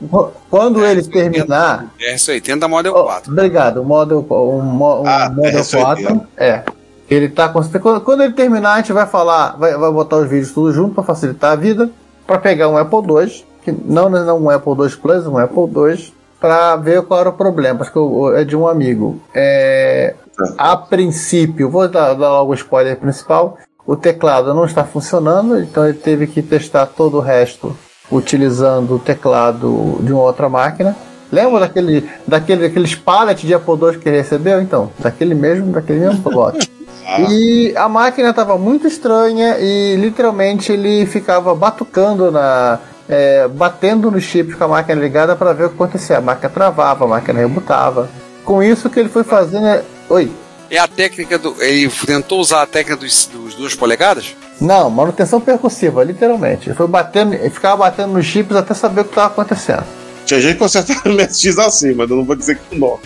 Quando 0.50 0.84
ele 0.86 1.04
terminar. 1.04 1.92
É 2.00 2.16
isso 2.16 2.32
aí, 2.32 2.42
tenta 2.42 2.68
Model 2.68 2.94
Oh, 2.96 3.04
4. 3.04 3.32
Obrigado, 3.32 3.82
o 3.82 3.86
Model, 3.86 4.26
mo- 4.28 5.02
o 5.02 5.08
Ah, 5.08 5.30
Model 5.30 5.58
é 5.60 5.62
isso 5.62 5.78
aí, 5.78 5.84
4. 5.84 6.22
É. 6.38 6.64
Ele 7.10 7.28
tá 7.30 7.50
com. 7.50 7.62
Quando, 7.62 8.02
quando 8.02 8.24
ele 8.24 8.34
terminar, 8.34 8.74
a 8.74 8.78
gente 8.78 8.94
vai 8.94 9.06
falar, 9.06 9.58
vai, 9.60 9.76
vai 9.78 9.92
botar 9.92 10.16
os 10.18 10.30
vídeos 10.30 10.52
tudo 10.54 10.72
junto 10.72 10.96
para 10.96 11.04
facilitar 11.04 11.52
a 11.52 11.56
vida. 11.56 11.90
Para 12.26 12.40
pegar 12.40 12.70
um 12.70 12.78
Apple 12.78 13.00
II, 13.00 13.44
que 13.64 13.72
não, 13.72 14.10
não 14.10 14.44
um 14.44 14.50
Apple 14.50 14.74
II 14.74 14.90
Plus, 14.98 15.28
um 15.28 15.38
Apple 15.38 15.64
II, 15.64 16.14
para 16.40 16.76
ver 16.76 17.02
qual 17.04 17.20
era 17.20 17.30
o 17.30 17.34
problema. 17.34 17.82
Acho 17.82 17.92
que 17.92 18.40
é 18.40 18.44
de 18.44 18.56
um 18.56 18.68
amigo. 18.68 19.20
É, 19.34 20.16
a 20.58 20.76
princípio, 20.76 21.70
vou 21.70 21.88
dar, 21.88 22.14
dar 22.14 22.30
logo 22.30 22.52
o 22.52 22.56
spoiler 22.56 22.98
principal. 22.98 23.58
O 23.86 23.96
teclado 23.96 24.54
não 24.54 24.66
está 24.66 24.84
funcionando, 24.84 25.60
então 25.60 25.86
ele 25.88 25.98
teve 25.98 26.28
que 26.28 26.42
testar 26.42 26.86
todo 26.86 27.18
o 27.18 27.22
resto 27.22 27.76
utilizando 28.12 28.96
o 28.96 29.00
teclado 29.00 29.98
de 30.02 30.12
uma 30.12 30.24
outra 30.24 30.50
máquina. 30.50 30.96
Lembra 31.32 31.62
daquele, 31.62 32.10
daquele, 32.28 32.68
daqueles 32.68 32.94
pallets 32.94 33.48
de 33.48 33.54
Apple 33.54 33.74
II 33.74 34.00
que 34.00 34.10
ele 34.10 34.18
recebeu? 34.18 34.62
Então, 34.62 34.92
daquele 35.00 35.34
mesmo, 35.34 35.72
daquele 35.72 36.00
mesmo 36.00 36.28
lote. 36.30 36.70
E 37.30 37.74
a 37.76 37.90
máquina 37.90 38.30
estava 38.30 38.58
muito 38.58 38.88
estranha 38.88 39.58
e 39.60 39.96
literalmente 39.96 40.72
ele 40.72 41.06
ficava 41.06 41.54
batucando 41.56 42.32
na. 42.32 42.80
É, 43.12 43.46
batendo 43.50 44.10
nos 44.10 44.24
chips 44.24 44.56
com 44.56 44.64
a 44.64 44.68
máquina 44.70 45.02
ligada 45.02 45.36
para 45.36 45.52
ver 45.52 45.66
o 45.66 45.70
que 45.70 45.76
acontecia. 45.76 46.18
A 46.18 46.22
máquina 46.22 46.50
travava, 46.50 47.04
a 47.04 47.08
máquina 47.08 47.40
rebutava. 47.42 48.10
Com 48.46 48.64
isso 48.64 48.90
que 48.90 49.00
ele 49.00 49.10
foi 49.10 49.26
fazendo. 49.26 49.68
é- 49.68 49.84
Oi. 50.10 50.32
É 50.70 50.78
a 50.78 50.88
técnica 50.88 51.38
do. 51.38 51.54
Ele 51.62 51.92
tentou 52.06 52.40
usar 52.40 52.62
a 52.62 52.66
técnica 52.66 52.96
dos, 52.96 53.26
dos 53.26 53.54
duas 53.54 53.76
polegadas? 53.76 54.34
Não, 54.62 54.90
manutenção 54.90 55.42
percussiva, 55.42 56.02
literalmente. 56.04 56.70
Ele 56.70 56.76
foi 56.76 56.88
batendo, 56.88 57.34
ele 57.34 57.50
ficava 57.50 57.76
batendo 57.76 58.14
nos 58.14 58.26
chips 58.26 58.56
até 58.56 58.74
saber 58.74 59.02
o 59.02 59.04
que 59.04 59.10
estava 59.12 59.28
acontecendo. 59.28 59.84
Tinha 60.26 60.40
gente 60.40 60.54
que 60.54 60.60
consertava 60.60 61.02
o 61.10 61.12
MSX 61.14 61.60
assim, 61.60 61.94
mas 61.94 62.10
eu 62.10 62.16
não 62.16 62.24
vou 62.24 62.38
dizer 62.38 62.58
que 62.58 62.80
não. 62.80 62.98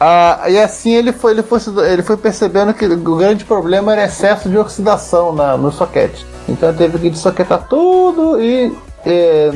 Ah, 0.00 0.44
e 0.48 0.58
assim 0.58 0.92
ele 0.94 1.12
foi, 1.12 1.32
ele, 1.32 1.42
foi, 1.42 1.60
ele 1.88 2.02
foi 2.02 2.16
percebendo 2.16 2.74
que 2.74 2.84
o 2.84 3.16
grande 3.16 3.44
problema 3.44 3.92
era 3.92 4.06
excesso 4.06 4.48
de 4.48 4.58
oxidação 4.58 5.32
na, 5.32 5.56
no 5.56 5.70
soquete. 5.70 6.26
Então 6.48 6.70
ele 6.70 6.78
teve 6.78 6.98
que 6.98 7.10
desoquetar 7.10 7.68
tudo 7.68 8.40
e 8.42 8.72
é, 9.08 9.50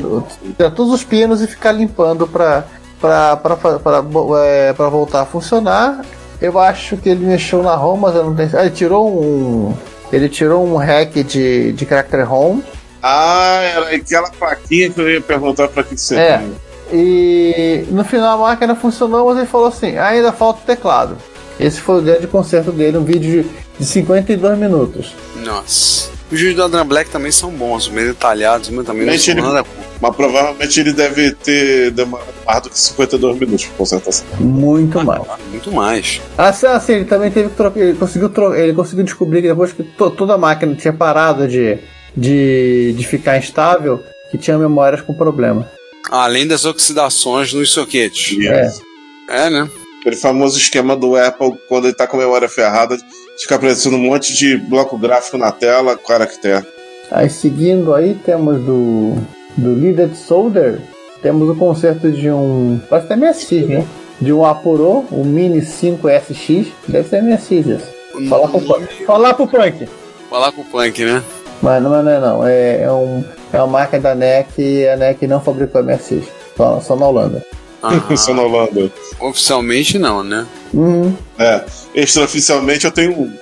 tirar 0.57 0.71
todos 0.71 0.91
os 0.91 1.03
pinos 1.03 1.41
e 1.41 1.47
ficar 1.47 1.71
limpando 1.71 2.27
para 2.27 2.65
para 2.99 4.89
voltar 4.89 5.21
a 5.21 5.25
funcionar. 5.25 6.03
Eu 6.41 6.57
acho 6.59 6.97
que 6.97 7.09
ele 7.09 7.25
mexeu 7.25 7.61
na 7.61 7.75
ROM, 7.75 7.97
mas 7.97 8.15
eu 8.15 8.23
não 8.23 8.35
tenho. 8.35 8.49
Ah, 8.53 8.65
ele 8.65 8.71
tirou 8.71 9.09
um. 9.09 9.73
Ele 10.11 10.29
tirou 10.29 10.65
um 10.65 10.77
hack 10.77 11.11
de, 11.23 11.73
de 11.73 11.85
character 11.85 12.27
ROM. 12.29 12.61
Ah, 13.01 13.59
era 13.61 13.95
aquela 13.95 14.29
plaquinha 14.31 14.89
que 14.89 14.99
eu 14.99 15.09
ia 15.09 15.21
perguntar 15.21 15.67
pra 15.67 15.83
que 15.83 15.97
você 15.97 16.15
É. 16.15 16.43
E 16.91 17.85
no 17.89 18.03
final 18.03 18.35
a 18.35 18.49
máquina 18.49 18.75
funcionou, 18.75 19.27
mas 19.27 19.37
ele 19.37 19.47
falou 19.47 19.67
assim: 19.67 19.97
ainda 19.97 20.31
falta 20.31 20.61
o 20.61 20.65
teclado. 20.65 21.17
Esse 21.59 21.79
foi 21.79 21.99
o 21.99 22.01
grande 22.01 22.27
concerto 22.27 22.71
dele, 22.71 22.97
um 22.97 23.03
vídeo 23.03 23.43
de, 23.43 23.49
de 23.79 23.85
52 23.85 24.57
minutos. 24.57 25.13
Nossa. 25.37 26.12
Os 26.33 26.39
vídeos 26.39 26.55
do 26.55 26.63
Adrian 26.63 26.85
Black 26.85 27.11
também 27.11 27.31
são 27.31 27.51
bons, 27.51 27.87
meio 27.89 28.07
detalhados, 28.07 28.69
mas 28.69 28.85
também 28.85 29.01
não 29.05 29.13
Realmente 29.13 29.23
são 29.25 29.33
ele- 29.33 29.41
nada. 29.41 29.65
Mas 30.01 30.15
provavelmente 30.15 30.79
ele 30.79 30.91
deve 30.91 31.31
ter 31.31 31.91
demorado 31.91 32.27
mais 32.45 32.61
do 32.63 32.69
que 32.69 32.77
52 32.79 33.39
minutos 33.39 33.65
pra 33.65 33.75
consertar 33.77 34.09
essa. 34.09 34.23
Muito 34.39 35.01
mais. 35.05 35.21
Muito 35.49 35.71
mais. 35.71 36.21
Assim, 36.37 36.65
assim, 36.67 36.93
ele 36.93 37.05
também 37.05 37.31
teve 37.31 37.49
que 37.49 37.55
trocar. 37.55 37.79
Ele 37.79 37.97
conseguiu, 37.97 38.29
tro- 38.29 38.53
ele 38.55 38.73
conseguiu 38.73 39.03
descobrir 39.05 39.41
que 39.41 39.47
depois 39.47 39.71
que 39.71 39.83
to- 39.83 40.09
toda 40.11 40.33
a 40.33 40.37
máquina 40.37 40.75
tinha 40.75 40.91
parado 40.91 41.47
de, 41.47 41.77
de, 42.17 42.93
de 42.97 43.07
ficar 43.07 43.37
instável, 43.37 44.03
que 44.31 44.37
tinha 44.37 44.57
memórias 44.57 45.01
com 45.01 45.13
problema. 45.13 45.69
Além 46.11 46.45
das 46.47 46.65
oxidações 46.65 47.53
nos 47.53 47.71
soquetes. 47.71 48.31
Yes. 48.37 48.81
É, 49.29 49.49
né? 49.49 49.69
Aquele 50.01 50.17
famoso 50.17 50.57
esquema 50.57 50.97
do 50.97 51.15
Apple, 51.15 51.53
quando 51.69 51.85
ele 51.85 51.93
tá 51.95 52.05
com 52.05 52.17
a 52.17 52.19
memória 52.19 52.49
ferrada, 52.49 52.97
fica 53.37 53.55
aparecendo 53.55 53.95
um 53.95 53.99
monte 53.99 54.33
de 54.33 54.57
bloco 54.57 54.97
gráfico 54.97 55.37
na 55.37 55.51
tela, 55.51 55.97
caractere. 55.97 56.65
Aí 57.11 57.29
seguindo 57.29 57.93
aí 57.93 58.15
temos 58.25 58.61
do, 58.61 59.15
do 59.57 59.73
Leaded 59.75 60.15
Solder, 60.15 60.79
temos 61.21 61.49
o 61.49 61.55
concerto 61.55 62.11
de 62.11 62.29
um. 62.31 62.79
Parece 62.89 63.07
que 63.07 63.13
é 63.13 63.15
MSX, 63.15 63.67
né? 63.67 63.87
De 64.19 64.31
um 64.31 64.45
Apuro, 64.45 65.05
o 65.11 65.23
Mini 65.25 65.61
5SX, 65.61 66.67
deve 66.87 67.09
ser 67.09 67.21
MSX. 67.21 67.67
esse. 67.67 68.03
Falar 68.29 68.47
pro 68.47 68.61
Punk. 68.61 69.05
Falar 69.05 69.33
pro 69.33 69.47
Punk! 69.47 69.89
Falar 70.29 70.51
com 70.51 70.61
o 70.61 70.65
Punk, 70.65 71.05
né? 71.05 71.23
Mas 71.61 71.81
não, 71.81 71.89
não 72.03 72.11
é 72.11 72.19
não. 72.19 72.47
É, 72.47 72.81
é, 72.81 72.91
um, 72.91 73.23
é 73.51 73.57
uma 73.57 73.67
marca 73.67 73.99
da 73.99 74.13
NEC 74.13 74.49
e 74.57 74.87
a 74.87 74.95
NEC 74.97 75.27
não 75.27 75.39
fabricou 75.39 75.83
MSX. 75.83 76.27
Só, 76.57 76.79
só 76.79 76.95
na 76.95 77.07
Holanda. 77.07 77.45
Na 77.83 78.41
Holanda. 78.41 78.91
Oficialmente 79.19 79.99
não, 79.99 80.23
né? 80.23 80.47
Uhum. 80.73 81.15
É, 81.37 81.65
extraoficialmente 81.93 82.85
eu 82.85 82.91
tenho 82.91 83.11
um. 83.11 83.33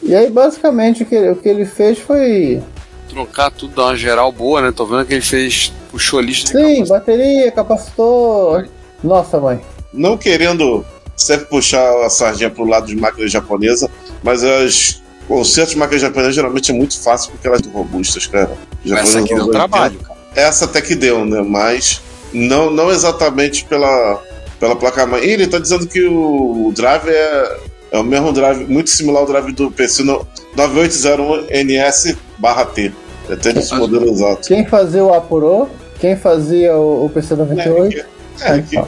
E 0.00 0.14
aí 0.14 0.30
basicamente 0.30 1.02
o 1.02 1.06
que, 1.06 1.18
o 1.28 1.36
que 1.36 1.48
ele 1.48 1.66
fez 1.66 1.98
foi. 1.98 2.62
Trocar 3.08 3.50
tudo, 3.50 3.74
dar 3.74 3.86
uma 3.86 3.96
geral 3.96 4.30
boa, 4.30 4.62
né? 4.62 4.72
Tô 4.74 4.86
vendo 4.86 5.04
que 5.04 5.12
ele 5.12 5.22
fez. 5.22 5.72
Puxou 5.90 6.18
a 6.18 6.22
lista 6.22 6.56
de 6.56 6.76
Sim, 6.76 6.86
bateria, 6.86 7.50
capacitor. 7.50 8.68
Nossa 9.02 9.40
mãe. 9.40 9.60
Não 9.92 10.16
querendo 10.16 10.84
sempre 11.16 11.46
puxar 11.46 12.04
a 12.04 12.10
sardinha 12.10 12.48
pro 12.48 12.64
lado 12.64 12.86
de 12.86 12.96
máquina 12.96 13.26
japonesa, 13.26 13.90
mas 14.22 14.44
as 14.44 15.02
concertos 15.26 15.72
de 15.72 15.78
máquina 15.78 15.98
japonesa 15.98 16.32
geralmente 16.32 16.70
é 16.70 16.74
muito 16.74 16.98
fácil 17.00 17.32
porque 17.32 17.46
elas 17.46 17.60
são 17.62 17.72
robustas, 17.72 18.26
cara. 18.26 18.50
Essa 18.86 19.18
aqui 19.18 19.34
deu 19.34 19.50
trabalho, 19.50 19.98
80, 19.98 20.16
Essa 20.36 20.64
até 20.66 20.80
que 20.80 20.94
deu, 20.94 21.24
né? 21.24 21.42
Mas 21.42 22.00
não, 22.32 22.70
não 22.70 22.90
exatamente 22.90 23.64
pela, 23.64 24.22
pela 24.60 24.76
placa 24.76 25.06
mãe. 25.06 25.24
E 25.24 25.30
ele 25.30 25.46
tá 25.46 25.58
dizendo 25.58 25.86
que 25.86 26.04
o 26.06 26.72
drive 26.74 27.08
é, 27.08 27.58
é 27.92 27.98
o 27.98 28.04
mesmo 28.04 28.32
drive, 28.32 28.64
muito 28.66 28.90
similar 28.90 29.22
ao 29.22 29.26
drive 29.26 29.52
do 29.52 29.70
PC 29.70 30.02
no 30.02 30.26
9801NS 30.56 32.16
barra 32.38 32.64
T. 32.66 32.92
É 33.28 33.34
até 33.34 33.52
desse 33.52 33.74
modelo 33.74 34.08
exato. 34.08 34.48
Quem 34.48 34.66
fazia 34.66 35.04
o 35.04 35.12
Apuro, 35.12 35.68
quem 36.00 36.16
fazia 36.16 36.74
o, 36.76 37.04
o 37.06 37.10
PC98. 37.10 38.04
É, 38.40 38.50
aqui. 38.52 38.78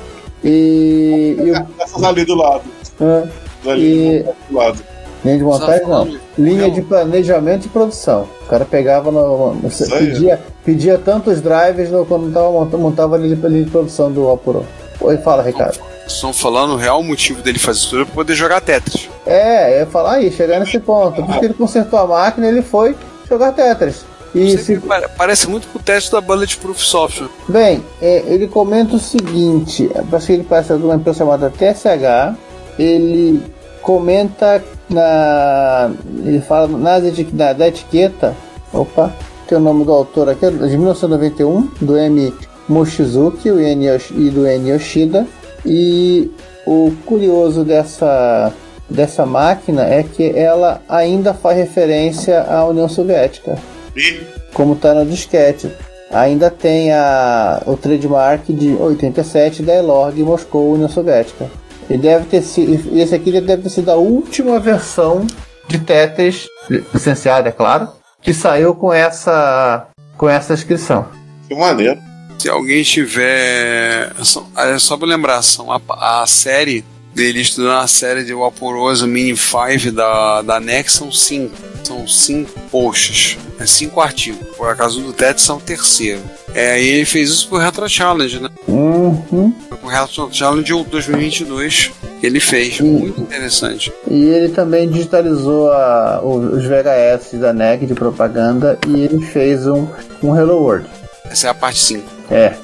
E. 0.43 1.36
e 1.38 1.51
o, 1.51 1.66
Essas 1.82 2.03
ali 2.03 2.24
do 2.24 2.34
lado. 2.34 2.62
ah, 3.01 3.24
Ali 3.66 4.18
E- 4.18 4.24
do 4.49 4.57
lado. 4.57 4.78
Linha 5.25 5.39
de 5.39 5.45
montagem 5.45 5.87
não. 5.87 6.18
Linha 6.39 6.71
de 6.71 6.83
planejamento 6.83 7.66
e 7.66 7.68
produção. 7.68 8.29
O 8.43 8.47
cara 8.47 8.64
pegava 8.64 9.11
no. 9.11 9.55
no- 9.55 9.71
pedia, 9.71 10.41
pedia 10.64 10.99
tantos 10.99 11.41
drives 11.41 11.91
no, 11.91 12.05
quando 12.07 12.33
tava, 12.33 12.51
montava, 12.51 12.83
montava 12.83 13.16
a 13.16 13.18
linha 13.18 13.37
de, 13.37 13.49
linha 13.49 13.64
de 13.64 13.71
produção 13.71 14.11
do 14.11 14.31
Apuro. 14.31 14.64
Oi, 15.01 15.16
fala, 15.18 15.43
Ricardo. 15.43 15.79
Estão 16.07 16.33
falando 16.33 16.73
o 16.73 16.77
real 16.77 17.03
motivo 17.03 17.41
dele 17.41 17.59
fazer 17.59 17.79
isso 17.79 17.91
tudo 17.91 18.03
é 18.03 18.05
pra 18.05 18.14
poder 18.14 18.35
jogar 18.35 18.61
Tetris. 18.61 19.09
É, 19.25 19.75
eu 19.77 19.81
ia 19.81 19.87
falar 19.87 20.14
aí, 20.14 20.31
chegar 20.33 20.59
nesse 20.59 20.79
ponto. 20.81 21.25
Porque 21.25 21.45
ele 21.45 21.55
consertou 21.55 21.99
a 21.99 22.07
máquina 22.07 22.49
ele 22.49 22.62
foi 22.62 22.97
jogar 23.29 23.53
Tetris. 23.53 24.05
E 24.35 24.57
se... 24.59 24.81
Parece 25.16 25.49
muito 25.49 25.66
com 25.68 25.79
o 25.79 25.83
teste 25.83 26.12
da 26.12 26.21
Bulletproof 26.21 26.81
Software. 26.81 27.29
Bem, 27.49 27.85
é, 28.01 28.23
ele 28.27 28.47
comenta 28.47 28.97
o 28.97 28.99
seguinte: 28.99 29.91
acho 30.12 30.27
que 30.27 30.33
ele 30.33 30.45
parece 30.45 30.77
de 30.77 30.85
uma 30.85 30.95
empresa 30.95 31.18
chamada 31.18 31.51
TSH. 31.51 32.37
Ele 32.79 33.43
comenta 33.83 34.62
na. 34.89 35.91
Ele 36.24 36.41
fala 36.41 36.68
na, 36.68 36.99
na, 37.33 37.53
da 37.53 37.68
etiqueta. 37.68 38.35
Opa, 38.72 39.12
tem 39.49 39.59
o 39.59 39.61
nome 39.61 39.85
do 39.85 39.93
autor 39.93 40.28
aqui, 40.28 40.49
de 40.49 40.76
1991, 40.76 41.68
do 41.81 41.97
M. 41.97 42.33
Mochizuki 42.68 43.49
e 43.49 44.31
do 44.31 44.47
N. 44.47 44.70
Yoshida. 44.70 45.26
E 45.66 46.31
o 46.66 46.93
curioso 47.05 47.64
dessa, 47.64 48.53
dessa 48.89 49.26
máquina 49.26 49.83
é 49.83 50.03
que 50.03 50.31
ela 50.37 50.81
ainda 50.89 51.35
faz 51.35 51.57
referência 51.57 52.43
à 52.43 52.64
União 52.64 52.89
Soviética. 52.89 53.59
E? 53.97 54.20
Como 54.55 54.74
está 54.74 54.95
no 54.95 55.05
disquete. 55.05 55.70
Ainda 56.12 56.51
tem 56.51 56.93
a, 56.93 57.62
o 57.66 57.76
trademark 57.76 58.53
de 58.53 58.74
87 58.74 59.62
da 59.62 59.74
Elorg 59.74 60.20
Moscou, 60.22 60.72
União 60.72 60.89
Soviética. 60.89 61.49
Ele 61.91 61.99
deve 61.99 62.26
ter 62.26 62.41
sido, 62.43 62.97
esse 62.97 63.12
aqui 63.12 63.32
deve 63.32 63.62
ter 63.64 63.68
sido 63.68 63.91
a 63.91 63.97
última 63.97 64.61
versão 64.61 65.26
de 65.66 65.76
Tetris, 65.76 66.47
licenciada, 66.95 67.49
é 67.49 67.53
claro, 67.53 67.88
que 68.22 68.32
saiu 68.32 68.76
com 68.76 68.93
essa, 68.93 69.88
com 70.16 70.28
essa 70.28 70.55
inscrição. 70.55 71.09
Que 71.49 71.55
maneiro. 71.55 71.99
Se 72.38 72.49
alguém 72.49 72.84
tiver. 72.84 74.12
É 74.57 74.78
só 74.78 74.97
pra 74.97 75.07
lembrar, 75.07 75.43
são 75.43 75.70
a, 75.72 75.80
a 76.22 76.26
série 76.28 76.84
dele 77.12 77.41
estudando 77.41 77.82
a 77.82 77.88
série 77.88 78.24
de 78.24 78.32
Vaporoso 78.32 79.07
Mini 79.07 79.36
5 79.36 79.93
da, 79.93 80.43
da 80.43 80.61
NEC 80.61 80.91
são 80.91 81.11
cinco. 81.11 81.57
São 81.82 82.07
cinco 82.07 82.59
posts. 82.70 83.36
É 83.59 83.66
cinco 83.66 84.01
artigos. 84.01 84.47
Por 84.57 84.68
acaso 84.68 85.01
do 85.01 85.12
Tetris 85.12 85.45
são 85.45 85.57
o 85.57 85.61
terceiro. 85.61 86.22
É, 86.55 86.80
e 86.80 86.88
ele 86.88 87.05
fez 87.05 87.30
isso 87.30 87.49
pro 87.49 87.59
Retro 87.59 87.88
Challenge, 87.88 88.41
né? 88.41 88.49
Uhum. 88.68 89.53
O 89.83 89.87
Retro 89.87 90.28
Challenge 90.31 90.85
2022 90.85 91.93
ele 92.22 92.41
fez. 92.41 92.81
Muito 92.81 93.20
interessante. 93.20 93.93
E 94.09 94.24
ele 94.24 94.51
também 94.51 94.89
digitalizou 94.89 95.72
a, 95.72 96.20
os 96.22 96.64
VHS 96.64 97.39
da 97.41 97.53
NEC 97.53 97.87
de 97.87 97.95
propaganda 97.95 98.78
e 98.87 99.01
ele 99.01 99.24
fez 99.24 99.66
um, 99.66 99.87
um 100.22 100.37
Hello 100.37 100.62
World. 100.62 100.87
Essa 101.24 101.49
é 101.49 101.51
a 101.51 101.55
parte 101.55 101.78
5. 101.78 102.05
É. 102.31 102.55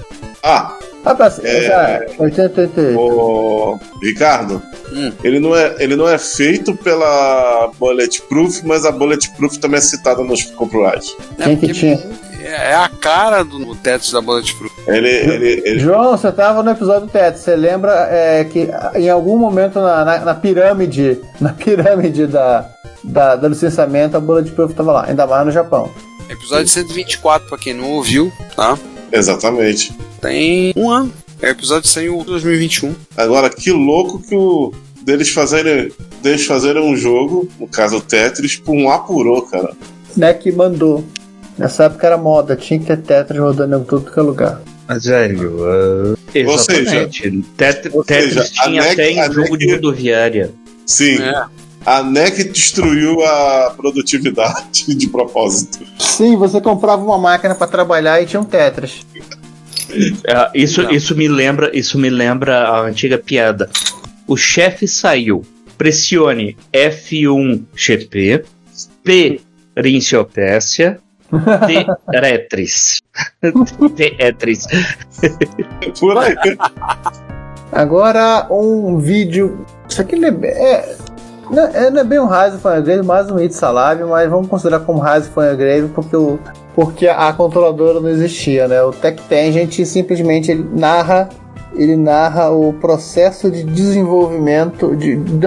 Ah, 0.43 0.77
Rapaz, 1.07 1.39
é, 1.45 2.05
88. 2.19 2.99
O 2.99 3.79
Ricardo, 4.03 4.61
hum. 4.93 5.13
ele, 5.23 5.39
não 5.39 5.55
é, 5.55 5.77
ele 5.79 5.95
não 5.95 6.09
é 6.09 6.19
feito 6.19 6.75
pela 6.75 7.71
Bulletproof, 7.79 8.63
mas 8.65 8.85
a 8.85 8.91
Bulletproof 8.91 9.57
também 9.59 9.79
é 9.79 9.83
citada 9.83 10.25
nos 10.25 10.43
copyrights. 10.43 11.17
Quem 11.41 11.57
que 11.57 11.73
tinha? 11.73 11.97
É 12.47 12.75
a 12.75 12.89
cara 12.89 13.43
do 13.43 13.75
Tetris 13.75 14.13
da 14.13 14.21
Bulletproof. 14.21 14.73
Ele, 14.87 15.09
ele, 15.09 15.63
ele... 15.65 15.81
João, 15.81 16.13
você 16.17 16.31
tava 16.31 16.63
no 16.63 16.71
episódio 16.71 17.07
do 17.07 17.13
Tetris. 17.13 17.43
Você 17.43 17.57
lembra 17.57 17.93
é, 18.11 18.45
que 18.45 18.69
em 18.95 19.11
algum 19.11 19.37
momento 19.37 19.81
na, 19.81 20.05
na, 20.05 20.19
na 20.21 20.35
pirâmide, 20.35 21.21
na 21.41 21.53
pirâmide 21.53 22.27
da, 22.27 22.71
da, 23.03 23.35
do 23.35 23.49
licenciamento, 23.49 24.17
a 24.17 24.21
Bulletproof 24.21 24.75
tava 24.75 24.93
lá, 24.93 25.07
ainda 25.07 25.27
mais 25.27 25.45
no 25.45 25.51
Japão. 25.51 25.91
Episódio 26.29 26.69
124, 26.69 27.49
pra 27.49 27.59
quem 27.59 27.75
não 27.75 27.91
ouviu, 27.93 28.33
tá? 28.55 28.79
Exatamente. 29.11 29.93
Tem 30.21 30.73
um 30.77 30.91
ano. 30.91 31.13
É, 31.43 31.49
o 31.49 31.51
episódio 31.51 31.89
saiu 31.89 32.21
em 32.21 32.25
2021. 32.25 32.95
Agora, 33.17 33.51
que 33.51 33.71
louco 33.71 34.21
que 34.21 34.35
o 34.35 34.73
deles 35.03 35.31
fazerem, 35.31 35.93
deles 36.23 36.47
fazerem 36.47 36.83
um 36.83 36.97
jogo, 36.97 37.49
no 37.61 37.69
caso 37.69 37.99
o 37.99 38.01
Tetris, 38.01 38.57
por 38.57 38.75
um 38.75 38.91
apurou, 38.91 39.43
cara. 39.43 39.73
Né 40.17 40.33
que 40.33 40.51
mandou. 40.51 41.05
Nessa 41.59 41.85
época 41.85 42.07
era 42.07 42.19
moda, 42.19 42.55
tinha 42.55 42.79
que 42.79 42.87
ter 42.87 42.99
Tetris 42.99 43.41
rodando 43.41 43.77
em 43.77 43.85
tudo 43.85 44.11
que 44.11 44.19
é 44.19 44.23
lugar. 44.23 44.61
Mas, 44.87 45.05
velho, 45.05 45.63
uh, 45.63 46.19
exatamente. 46.35 46.47
Ou 46.47 46.59
seja, 46.59 47.11
Tetris, 47.57 47.95
ou 47.95 48.05
Tetris 48.05 48.33
seja, 48.35 48.63
tinha 48.63 48.83
NEC, 48.83 48.93
até 48.93 49.11
em 49.11 49.33
jogo 49.33 49.51
NEC, 49.51 49.59
de 49.59 49.73
rodoviária. 49.73 50.55
Sim. 50.85 51.23
É. 51.23 51.45
A 51.85 52.03
NEC 52.03 52.45
destruiu 52.45 53.25
a 53.25 53.73
produtividade 53.77 54.85
de 54.95 55.09
propósito. 55.09 55.85
Sim, 55.99 56.37
você 56.37 56.61
comprava 56.61 57.03
uma 57.03 57.19
máquina 57.19 57.55
para 57.55 57.67
trabalhar 57.67 58.21
e 58.21 58.27
tinha 58.27 58.41
um 58.41 58.45
Tetris. 58.45 59.07
Uh, 59.91 60.51
isso, 60.55 60.83
isso 60.93 61.17
me 61.17 61.29
lembra, 61.29 61.71
isso 61.77 61.99
me 61.99 62.11
lembra 62.11 62.69
a 62.69 62.81
antiga 62.83 63.17
piada. 63.17 63.71
O 64.27 64.37
chefe 64.37 64.87
saiu. 64.87 65.45
Pressione 65.79 66.57
F1 66.73 67.65
GP, 67.75 68.45
P 69.05 69.41
Rinciopécia, 69.77 70.99
T 71.31 71.87
Retris. 72.21 73.01
T 73.97 74.17
Etris. 74.19 74.67
Por 75.99 76.19
aí. 76.19 76.35
Agora 77.73 78.47
um 78.51 78.99
vídeo. 78.99 79.65
Isso 79.89 80.01
aqui 80.01 80.17
é, 80.25 80.29
é 80.29 80.97
não, 81.51 81.65
é, 81.65 81.91
não 81.91 82.01
é 82.01 82.05
bem 82.05 82.19
um 82.19 82.27
Rise 82.27 82.57
of 82.57 82.83
Grave, 82.83 83.03
mais 83.03 83.31
um 83.31 83.37
Hit 83.37 83.55
Salave, 83.55 84.05
mas 84.05 84.29
vamos 84.29 84.49
considerar 84.49 84.81
como 84.81 85.01
Rise 85.01 85.29
of 85.29 85.57
Grave 85.57 85.89
porque, 85.95 86.17
o, 86.17 86.39
porque 86.75 87.07
a 87.07 87.33
controladora 87.33 88.01
não 88.01 88.09
existia, 88.09 88.67
né? 88.67 88.83
O 88.83 88.93
Tech 88.93 89.21
Tangent 89.29 89.85
simplesmente 89.85 90.51
ele 90.51 90.69
narra 90.73 91.29
ele 91.75 91.97
narra 91.97 92.51
o 92.51 92.73
processo 92.73 93.51
de 93.51 93.63
desenvolvimento 93.63 94.97
de, 94.97 95.17
de, 95.17 95.47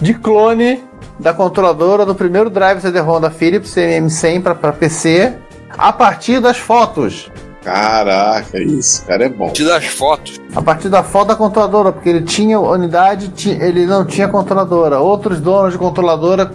de 0.00 0.14
clone 0.14 0.84
da 1.20 1.34
controladora 1.34 2.06
do 2.06 2.14
primeiro 2.14 2.48
drive 2.48 2.80
CD-ROM 2.80 3.20
da 3.20 3.30
Philips 3.30 3.74
CM100 3.74 4.42
para 4.42 4.72
PC 4.72 5.34
a 5.76 5.92
partir 5.92 6.40
das 6.40 6.56
fotos. 6.56 7.30
Caraca, 7.62 8.58
isso, 8.58 9.04
cara 9.04 9.26
é 9.26 9.28
bom. 9.28 9.44
A 9.44 9.46
partir 9.48 9.64
das 9.64 9.84
fotos. 9.84 10.40
A 10.56 10.62
partir 10.62 10.88
da 10.88 11.02
foto 11.02 11.28
da 11.28 11.36
controladora, 11.36 11.92
porque 11.92 12.08
ele 12.08 12.22
tinha 12.22 12.58
unidade, 12.58 13.30
ele 13.60 13.84
não 13.84 14.04
tinha 14.04 14.26
controladora. 14.28 14.98
Outros 14.98 15.40
donos 15.40 15.72
de 15.72 15.78
controladora 15.78 16.50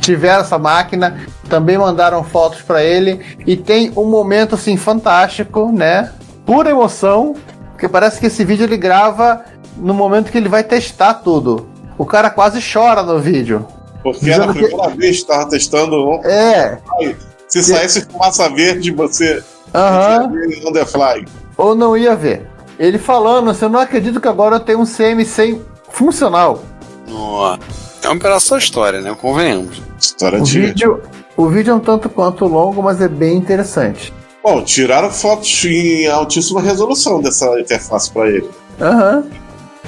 tiveram 0.00 0.40
essa 0.40 0.58
máquina, 0.58 1.20
também 1.48 1.78
mandaram 1.78 2.24
fotos 2.24 2.60
para 2.60 2.82
ele 2.82 3.20
e 3.46 3.56
tem 3.56 3.92
um 3.96 4.06
momento 4.06 4.56
assim 4.56 4.76
fantástico, 4.76 5.70
né? 5.72 6.10
Pura 6.44 6.70
emoção, 6.70 7.36
porque 7.70 7.88
parece 7.88 8.18
que 8.18 8.26
esse 8.26 8.44
vídeo 8.44 8.64
ele 8.64 8.76
grava 8.76 9.44
no 9.76 9.94
momento 9.94 10.32
que 10.32 10.38
ele 10.38 10.48
vai 10.48 10.64
testar 10.64 11.14
tudo. 11.14 11.68
O 11.96 12.04
cara 12.04 12.28
quase 12.30 12.60
chora 12.60 13.04
no 13.04 13.20
vídeo. 13.20 13.64
Porque 14.02 14.30
era 14.30 14.44
a 14.44 14.48
primeira 14.48 14.90
que... 14.90 14.96
vez 14.96 15.16
que 15.16 15.22
estava 15.22 15.48
testando. 15.48 16.20
É. 16.24 16.78
Se 17.48 17.62
saísse 17.62 18.02
fumaça 18.02 18.48
verde, 18.48 18.90
você 18.90 19.42
Aham. 19.74 20.30
On 20.66 20.72
the 20.72 20.84
fly. 20.84 21.26
Ou 21.56 21.74
não 21.74 21.96
ia 21.96 22.14
ver. 22.14 22.46
Ele 22.78 22.98
falando, 22.98 23.46
você 23.46 23.68
não 23.68 23.80
acredita 23.80 24.20
que 24.20 24.28
agora 24.28 24.56
eu 24.56 24.60
tenho 24.60 24.80
um 24.80 24.84
CM100 24.84 25.60
funcional. 25.90 26.62
Nossa. 27.08 27.60
É 28.02 28.08
um 28.08 28.18
pedaço 28.18 28.50
da 28.50 28.58
história, 28.58 29.00
né? 29.00 29.16
Convenhamos. 29.20 29.80
História 29.98 30.40
o 30.40 30.42
de. 30.42 30.60
Vídeo, 30.60 31.02
o 31.36 31.48
vídeo 31.48 31.70
é 31.70 31.74
um 31.74 31.80
tanto 31.80 32.08
quanto 32.08 32.44
longo, 32.46 32.82
mas 32.82 33.00
é 33.00 33.08
bem 33.08 33.36
interessante. 33.36 34.12
Bom, 34.42 34.62
tiraram 34.62 35.10
fotos 35.10 35.64
em 35.64 36.08
altíssima 36.08 36.60
resolução 36.60 37.20
dessa 37.20 37.46
interface 37.60 38.10
para 38.10 38.28
ele. 38.28 38.50
Aham. 38.80 39.18
Uhum. 39.18 39.41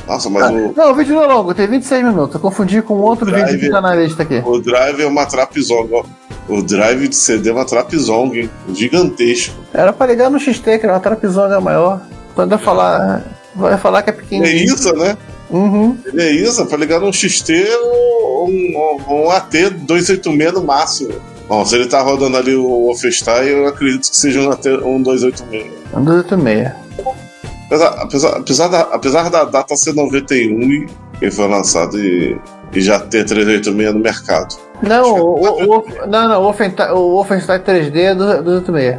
Nossa, 0.07 0.29
mas 0.29 0.45
ah, 0.45 0.53
o. 0.53 0.75
Não, 0.77 0.93
o 0.93 0.95
vídeo 0.95 1.15
não 1.15 1.25
é 1.25 1.27
longo, 1.27 1.55
tem 1.55 1.67
26 1.67 2.05
minutos. 2.05 2.35
Eu 2.35 2.41
confundi 2.41 2.83
com 2.83 2.95
outro 2.95 3.27
drive, 3.27 3.53
vídeo 3.53 3.61
que 3.61 3.71
tá 3.71 3.81
na 3.81 3.95
lista 3.95 4.23
aqui. 4.23 4.43
O 4.45 4.59
Drive 4.59 5.01
é 5.01 5.07
uma 5.07 5.27
trapzong, 5.27 6.05
O 6.49 6.63
Drive 6.63 7.09
de 7.09 7.17
CD 7.17 7.51
é 7.51 7.53
uma 7.53 7.65
trapzong, 7.65 8.51
gigantesco. 8.73 9.55
Era 9.73 9.93
pra 9.93 10.07
ligar 10.07 10.31
no 10.31 10.39
XT, 10.39 10.79
que 10.79 10.87
era 10.87 10.93
uma 10.93 11.01
trapzong 11.01 11.61
maior. 11.63 12.01
Quando 12.35 12.53
eu 12.53 12.59
falar. 12.59 13.25
Vai 13.55 13.79
falar 13.79 14.03
que 14.03 14.11
é 14.11 14.13
pequenininho. 14.13 14.53
É 14.53 14.65
isso, 14.65 14.93
né? 14.97 15.17
Uhum. 15.49 15.97
Ele 16.05 16.23
é 16.23 16.33
isso, 16.33 16.67
pra 16.67 16.77
ligar 16.77 16.99
no 17.01 17.13
XT 17.13 17.53
um, 17.81 18.99
um, 19.09 19.15
um 19.15 19.31
AT 19.31 19.53
286 19.53 20.53
no 20.53 20.65
máximo. 20.65 21.15
Bom, 21.49 21.65
se 21.65 21.77
ele 21.77 21.87
tá 21.87 22.01
rodando 22.01 22.37
ali 22.37 22.55
o 22.55 22.67
Wolfenstein, 22.67 23.47
eu 23.47 23.69
acredito 23.69 24.11
que 24.11 24.17
seja 24.17 24.41
um, 24.41 24.51
AT, 24.51 24.67
um 24.83 25.03
286. 25.03 25.73
Um 25.95 26.05
286. 26.05 26.84
Apesar, 27.75 27.89
apesar, 27.99 28.37
apesar, 28.37 28.69
da, 28.69 28.81
apesar 28.81 29.31
da 29.31 29.45
data 29.45 29.77
ser 29.77 29.95
91 29.95 30.87
e 31.21 31.31
foi 31.31 31.49
lançado 31.49 31.99
e, 31.99 32.39
e 32.73 32.81
já 32.81 33.01
ter 33.01 33.25
386 33.25 33.95
no 33.95 34.01
mercado. 34.01 34.57
Não, 34.83 35.13
o, 35.13 35.41
o, 35.41 35.79
o, 35.79 36.07
não, 36.07 36.29
não, 36.29 36.41
o 36.41 36.45
Wolfenstein, 36.45 36.91
o 36.91 37.15
Wolfenstein 37.15 37.59
3D 37.61 37.97
é 37.97 38.15
do 38.15 38.43
286. 38.43 38.99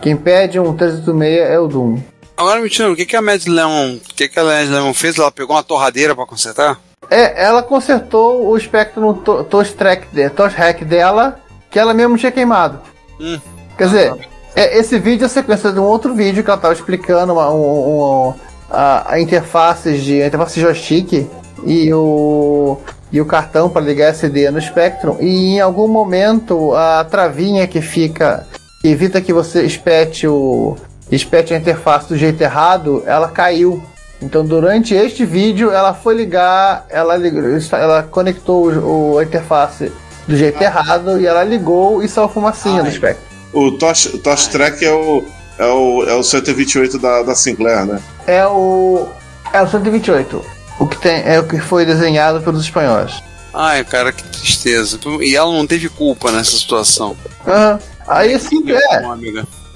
Quem 0.00 0.16
pede 0.16 0.58
um 0.58 0.76
386 0.76 1.50
é 1.50 1.58
o 1.58 1.68
Doom. 1.68 1.98
Agora 2.36 2.60
me 2.60 2.68
tira, 2.68 2.90
o 2.90 2.96
que, 2.96 3.06
que 3.06 3.16
a 3.16 3.22
Mad 3.22 3.46
Lemon, 3.46 3.94
o 3.94 4.14
que, 4.14 4.28
que 4.28 4.38
a 4.38 4.44
Mad 4.44 4.68
Lemon 4.68 4.92
fez? 4.92 5.18
Ela 5.18 5.30
pegou 5.30 5.56
uma 5.56 5.62
torradeira 5.62 6.14
para 6.14 6.26
consertar? 6.26 6.78
É, 7.10 7.44
ela 7.44 7.62
consertou 7.62 8.50
o 8.50 8.58
Spectrum 8.58 9.14
to, 9.14 9.44
Touch 9.44 9.72
Track, 9.74 10.08
Touch 10.30 10.54
Hack 10.54 10.84
dela, 10.84 11.40
que 11.70 11.78
ela 11.78 11.94
mesmo 11.94 12.18
tinha 12.18 12.32
queimado. 12.32 12.80
Hum. 13.20 13.38
Quer 13.78 13.86
dizer, 13.86 14.28
é, 14.56 14.78
esse 14.78 14.98
vídeo 14.98 15.24
é 15.24 15.26
a 15.26 15.28
sequência 15.28 15.70
de 15.70 15.78
um 15.78 15.84
outro 15.84 16.14
vídeo 16.14 16.42
que 16.42 16.48
ela 16.48 16.56
estava 16.56 16.72
explicando 16.72 17.34
uma, 17.34 17.52
um, 17.52 18.28
um, 18.30 18.34
a, 18.70 19.12
a 19.12 19.20
interface 19.20 19.98
de 19.98 20.22
a 20.22 20.28
interface 20.28 20.58
joystick 20.58 21.28
e 21.64 21.92
o 21.92 22.78
e 23.12 23.20
o 23.20 23.26
cartão 23.26 23.68
para 23.68 23.82
ligar 23.82 24.08
SD 24.08 24.50
no 24.50 24.60
Spectrum 24.60 25.18
e 25.20 25.56
em 25.56 25.60
algum 25.60 25.86
momento 25.86 26.74
a 26.74 27.04
travinha 27.04 27.66
que 27.66 27.82
fica 27.82 28.46
que 28.80 28.88
evita 28.88 29.20
que 29.20 29.32
você 29.32 29.62
espete 29.62 30.26
o 30.26 30.74
espete 31.10 31.52
a 31.52 31.58
interface 31.58 32.08
do 32.08 32.16
jeito 32.16 32.40
errado, 32.40 33.02
ela 33.06 33.28
caiu. 33.28 33.82
Então 34.22 34.44
durante 34.44 34.94
este 34.94 35.26
vídeo 35.26 35.70
ela 35.70 35.92
foi 35.92 36.14
ligar, 36.14 36.86
ela 36.88 37.14
ela 37.72 38.02
conectou 38.04 38.72
o, 38.72 39.18
a 39.18 39.22
interface 39.22 39.92
do 40.26 40.34
jeito 40.34 40.60
errado 40.62 41.20
e 41.20 41.26
ela 41.26 41.44
ligou 41.44 42.02
e 42.02 42.08
saiu 42.08 42.28
fumacinha 42.28 42.82
do 42.82 42.90
Spectrum. 42.90 43.25
O 43.56 43.72
Tosh, 43.72 44.20
Tosh 44.22 44.48
Track 44.48 44.84
é 44.84 44.92
o 44.92 45.24
é 45.58 45.64
o, 45.64 46.04
é 46.04 46.14
o 46.14 46.22
128 46.22 46.98
da, 46.98 47.22
da 47.22 47.34
Sinclair, 47.34 47.86
né? 47.86 47.98
É 48.26 48.46
o 48.46 49.08
é 49.50 49.62
o 49.62 49.66
128. 49.66 50.44
O 50.78 50.86
que 50.86 50.98
tem 50.98 51.22
é 51.24 51.40
o 51.40 51.44
que 51.44 51.58
foi 51.58 51.86
desenhado 51.86 52.42
pelos 52.42 52.60
espanhóis. 52.60 53.22
Ai, 53.54 53.82
cara, 53.82 54.12
que 54.12 54.22
tristeza. 54.24 55.00
E 55.22 55.34
ela 55.34 55.50
não 55.50 55.66
teve 55.66 55.88
culpa 55.88 56.30
nessa 56.30 56.50
situação. 56.50 57.16
Uhum. 57.46 57.78
Aí 58.06 58.34
assim, 58.34 58.62
é. 58.70 59.02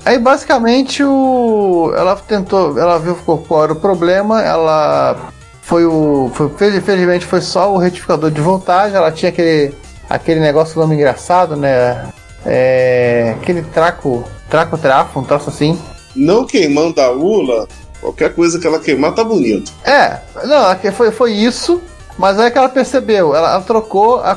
Aí 0.04 0.18
basicamente 0.18 1.02
o 1.02 1.90
ela 1.96 2.14
tentou, 2.16 2.78
ela 2.78 2.98
viu 2.98 3.14
qual 3.14 3.64
era 3.64 3.72
o 3.72 3.76
problema, 3.76 4.42
ela 4.42 5.32
foi 5.62 5.86
o 5.86 6.30
foi, 6.34 6.48
infelizmente 6.76 7.24
foi 7.24 7.40
só 7.40 7.72
o 7.72 7.78
retificador 7.78 8.30
de 8.30 8.42
voltagem, 8.42 8.94
ela 8.94 9.10
tinha 9.10 9.30
aquele 9.30 9.74
aquele 10.06 10.40
negócio 10.40 10.78
nome 10.78 10.96
engraçado, 10.96 11.56
né? 11.56 12.12
É, 12.44 13.36
aquele 13.40 13.62
traco, 13.62 14.24
traco 14.48 14.78
trafo, 14.78 15.20
um 15.20 15.24
troço 15.24 15.50
assim. 15.50 15.78
Não 16.14 16.44
queimando 16.44 17.00
a 17.00 17.08
Lula, 17.08 17.68
Qualquer 18.00 18.34
coisa 18.34 18.58
que 18.58 18.66
ela 18.66 18.78
queimar 18.78 19.14
tá 19.14 19.22
bonito. 19.22 19.72
É, 19.84 20.18
não, 20.44 20.92
foi, 20.92 21.10
foi 21.10 21.32
isso. 21.32 21.80
Mas 22.18 22.38
aí 22.38 22.50
que 22.50 22.58
ela 22.58 22.68
percebeu, 22.68 23.34
ela, 23.34 23.52
ela 23.52 23.62
trocou, 23.62 24.20
a, 24.20 24.36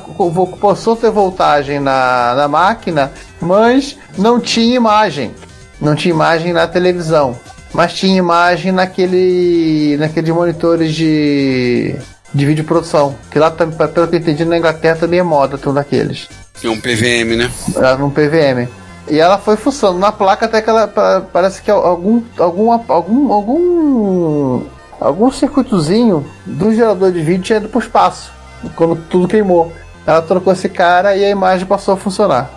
passou 0.59 0.93
a 0.93 0.97
ter 0.97 1.11
voltagem 1.11 1.79
na, 1.79 2.33
na 2.35 2.47
máquina, 2.47 3.11
mas 3.41 3.97
não 4.17 4.39
tinha 4.39 4.75
imagem. 4.75 5.33
Não 5.81 5.95
tinha 5.95 6.13
imagem 6.13 6.53
na 6.53 6.67
televisão. 6.67 7.37
Mas 7.73 7.93
tinha 7.93 8.17
imagem 8.17 8.71
naquele. 8.71 9.97
naqueles 9.97 10.29
monitores 10.29 10.93
de. 10.93 11.95
de 12.33 12.45
vídeo 12.45 12.63
produção. 12.63 13.15
Que 13.31 13.39
lá, 13.39 13.49
pelo 13.49 14.07
que 14.07 14.15
eu 14.15 14.19
entendi, 14.19 14.45
na 14.45 14.57
Inglaterra 14.57 14.97
também 14.97 15.19
é 15.19 15.23
moda, 15.23 15.57
tudo 15.57 15.75
daqueles. 15.75 16.29
É 16.61 16.69
um 16.69 16.79
PVM, 16.79 17.35
né? 17.37 17.51
É 17.75 17.93
um 17.95 18.09
PVM. 18.09 18.69
E 19.09 19.19
ela 19.19 19.37
foi 19.37 19.57
fuçando 19.57 19.99
na 19.99 20.11
placa 20.11 20.45
até 20.45 20.61
que 20.61 20.69
ela 20.69 20.87
parece 21.31 21.61
que 21.61 21.69
algum 21.69 22.23
algum 22.37 22.71
algum 22.87 23.33
algum 23.33 24.63
algum 24.99 25.31
circuitozinho 25.31 26.25
do 26.45 26.73
gerador 26.73 27.11
de 27.11 27.21
vídeo 27.21 27.43
tinha 27.43 27.59
ido 27.59 27.67
pro 27.67 27.81
espaço 27.81 28.31
quando 28.75 28.95
tudo 29.09 29.27
queimou. 29.27 29.73
Ela 30.05 30.21
trocou 30.21 30.53
esse 30.53 30.69
cara 30.69 31.15
e 31.15 31.25
a 31.25 31.29
imagem 31.29 31.65
passou 31.65 31.95
a 31.95 31.97
funcionar. 31.97 32.49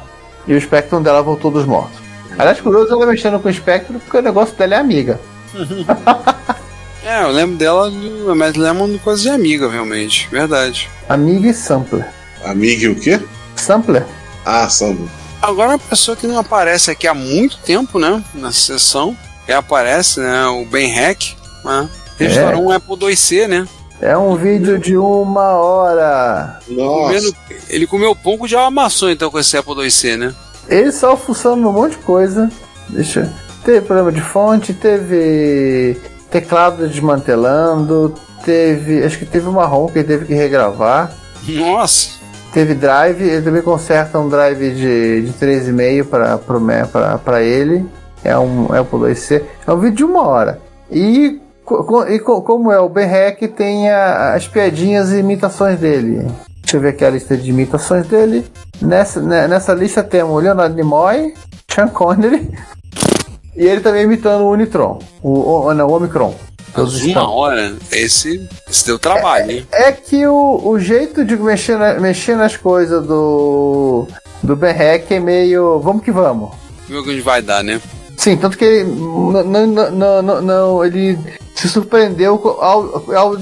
E 0.47 0.55
o 0.55 0.61
Spectrum 0.61 1.03
dela 1.03 1.23
voltou 1.23 1.51
dos 1.51 1.65
mortos. 1.65 1.99
Aliás, 2.39 2.61
curioso 2.61 2.93
ela 2.93 3.07
mexendo 3.07 3.41
com 3.41 3.49
o 3.49 3.53
Spectrum 3.53 3.99
porque 3.99 4.19
o 4.19 4.23
negócio 4.23 4.55
dela 4.57 4.75
é 4.75 4.79
amiga. 4.79 5.19
é, 7.05 7.23
eu 7.25 7.31
lembro 7.31 7.57
dela 7.57 7.91
do 7.91 8.37
Mad 8.37 8.57
Lemon 8.57 8.99
coisa 8.99 9.23
de 9.23 9.31
amiga, 9.31 9.69
realmente. 9.69 10.29
Verdade. 10.31 10.89
Amiga 11.09 11.49
e 11.49 11.55
sampler. 11.55 12.07
Amiga 12.45 12.85
e 12.85 12.89
o 12.89 12.95
quê? 12.95 13.21
Sampler. 13.57 14.07
Ah, 14.45 14.69
sampler. 14.69 15.09
Agora 15.43 15.71
uma 15.71 15.79
pessoa 15.79 16.17
que 16.17 16.27
não 16.27 16.39
aparece 16.39 16.91
aqui 16.91 17.07
há 17.07 17.15
muito 17.15 17.59
tempo, 17.59 17.99
né? 17.99 18.23
Na 18.35 18.53
sessão. 18.53 19.17
Reaparece, 19.47 20.21
né? 20.21 20.47
O 20.47 20.65
Ben 20.65 20.93
Hack, 20.93 21.37
né? 21.65 21.89
Restaurou 22.19 22.63
é. 22.63 22.67
um 22.67 22.73
Apple 22.73 22.97
IIc, 23.11 23.47
né? 23.47 23.69
É 24.01 24.17
um 24.17 24.37
vídeo 24.37 24.79
de 24.79 24.97
uma 24.97 25.53
hora. 25.53 26.59
Nossa. 26.69 27.07
Comendo, 27.07 27.37
ele 27.69 27.87
comeu 27.87 28.15
pouco 28.15 28.47
de 28.49 28.57
amassou 28.57 29.11
então 29.11 29.31
com 29.31 29.39
esse 29.39 29.57
Apple 29.57 29.83
IIc, 29.83 30.17
né? 30.17 30.35
Ele 30.69 30.91
só 30.91 31.17
funcionando 31.17 31.69
um 31.69 31.73
monte 31.73 31.93
de 31.93 31.99
coisa. 31.99 32.51
Deixa. 32.89 33.33
Teve 33.65 33.81
problema 33.83 34.13
de 34.13 34.21
fonte, 34.21 34.73
teve 34.73 36.01
teclado 36.31 36.87
desmantelando, 36.89 38.15
teve. 38.45 39.03
Acho 39.05 39.19
que 39.19 39.27
teve 39.27 39.49
uma 39.49 39.67
ROM 39.67 39.89
que 39.89 39.99
ele 39.99 40.09
teve 40.09 40.25
que 40.27 40.35
regravar. 40.35 41.13
Nossa! 41.49 42.16
Teve 42.57 42.73
drive, 42.73 43.23
ele 43.23 43.43
também 43.43 43.61
conserta 43.61 44.19
um 44.19 44.31
drive 44.31 44.71
de, 44.71 45.21
de 45.27 45.33
3,5 45.35 47.19
para 47.23 47.43
ele. 47.43 47.85
É 48.25 48.39
um 48.39 48.73
Apple 48.73 49.11
IIc. 49.11 49.45
É 49.67 49.73
um 49.73 49.79
vídeo 49.79 49.97
de 49.97 50.05
uma 50.05 50.27
hora. 50.27 50.59
E, 50.91 51.39
e 52.09 52.19
como 52.19 52.73
é 52.73 52.81
o 52.81 52.89
BREC, 52.89 53.47
tem 53.49 53.91
a, 53.91 54.33
as 54.33 54.49
piadinhas 54.49 55.13
e 55.13 55.19
imitações 55.19 55.79
dele. 55.79 56.27
Deixa 56.63 56.79
eu 56.79 56.81
ver 56.81 56.89
aqui 56.89 57.05
a 57.05 57.11
lista 57.11 57.37
de 57.37 57.51
imitações 57.51 58.07
dele. 58.07 58.47
Nessa, 58.81 59.21
né, 59.21 59.47
nessa 59.47 59.75
lista 59.75 60.03
temos 60.03 60.43
Leonardo 60.43 60.75
Nimoy, 60.75 61.35
Sean 61.71 61.89
Connery 61.89 62.51
e 63.55 63.67
ele 63.67 63.83
também 63.83 64.05
imitando 64.05 64.45
o 64.45 64.51
Unitron, 64.51 64.99
o, 65.23 65.67
o, 65.67 65.75
não, 65.75 65.89
o 65.89 65.93
Omicron. 65.93 66.35
Todos 66.77 66.97
uma 67.01 67.07
estão. 67.07 67.31
hora, 67.31 67.75
esse, 67.91 68.49
esse 68.69 68.87
deu 68.87 68.99
trabalho, 68.99 69.51
hein? 69.51 69.67
É, 69.73 69.89
é 69.89 69.93
que 69.93 70.27
o, 70.27 70.61
o 70.65 70.79
jeito 70.79 71.25
de 71.25 71.37
mexer, 71.37 71.79
na, 71.79 71.95
mexer 71.95 72.37
nas 72.37 72.57
coisas 72.57 73.05
do, 73.07 74.07
do 74.43 74.55
Berrec 74.55 75.13
é 75.13 75.21
meio. 75.21 75.81
Vamos 75.81 76.05
que 76.05 76.13
vamos. 76.13 76.51
Ver 76.89 76.99
o 76.99 77.03
que 77.03 77.11
a 77.11 77.13
gente 77.13 77.25
vai 77.25 77.43
dar, 77.43 77.65
né? 77.65 77.81
Sim, 78.17 78.37
tanto 78.37 78.57
que 78.57 78.65
ele. 78.65 78.85
Não, 78.85 79.67
não, 79.67 80.23
não, 80.23 80.43
não 80.43 80.85
ele 80.85 81.19
se 81.55 81.69
surpreendeu 81.69 82.41
ao, 82.61 83.15
ao, 83.17 83.37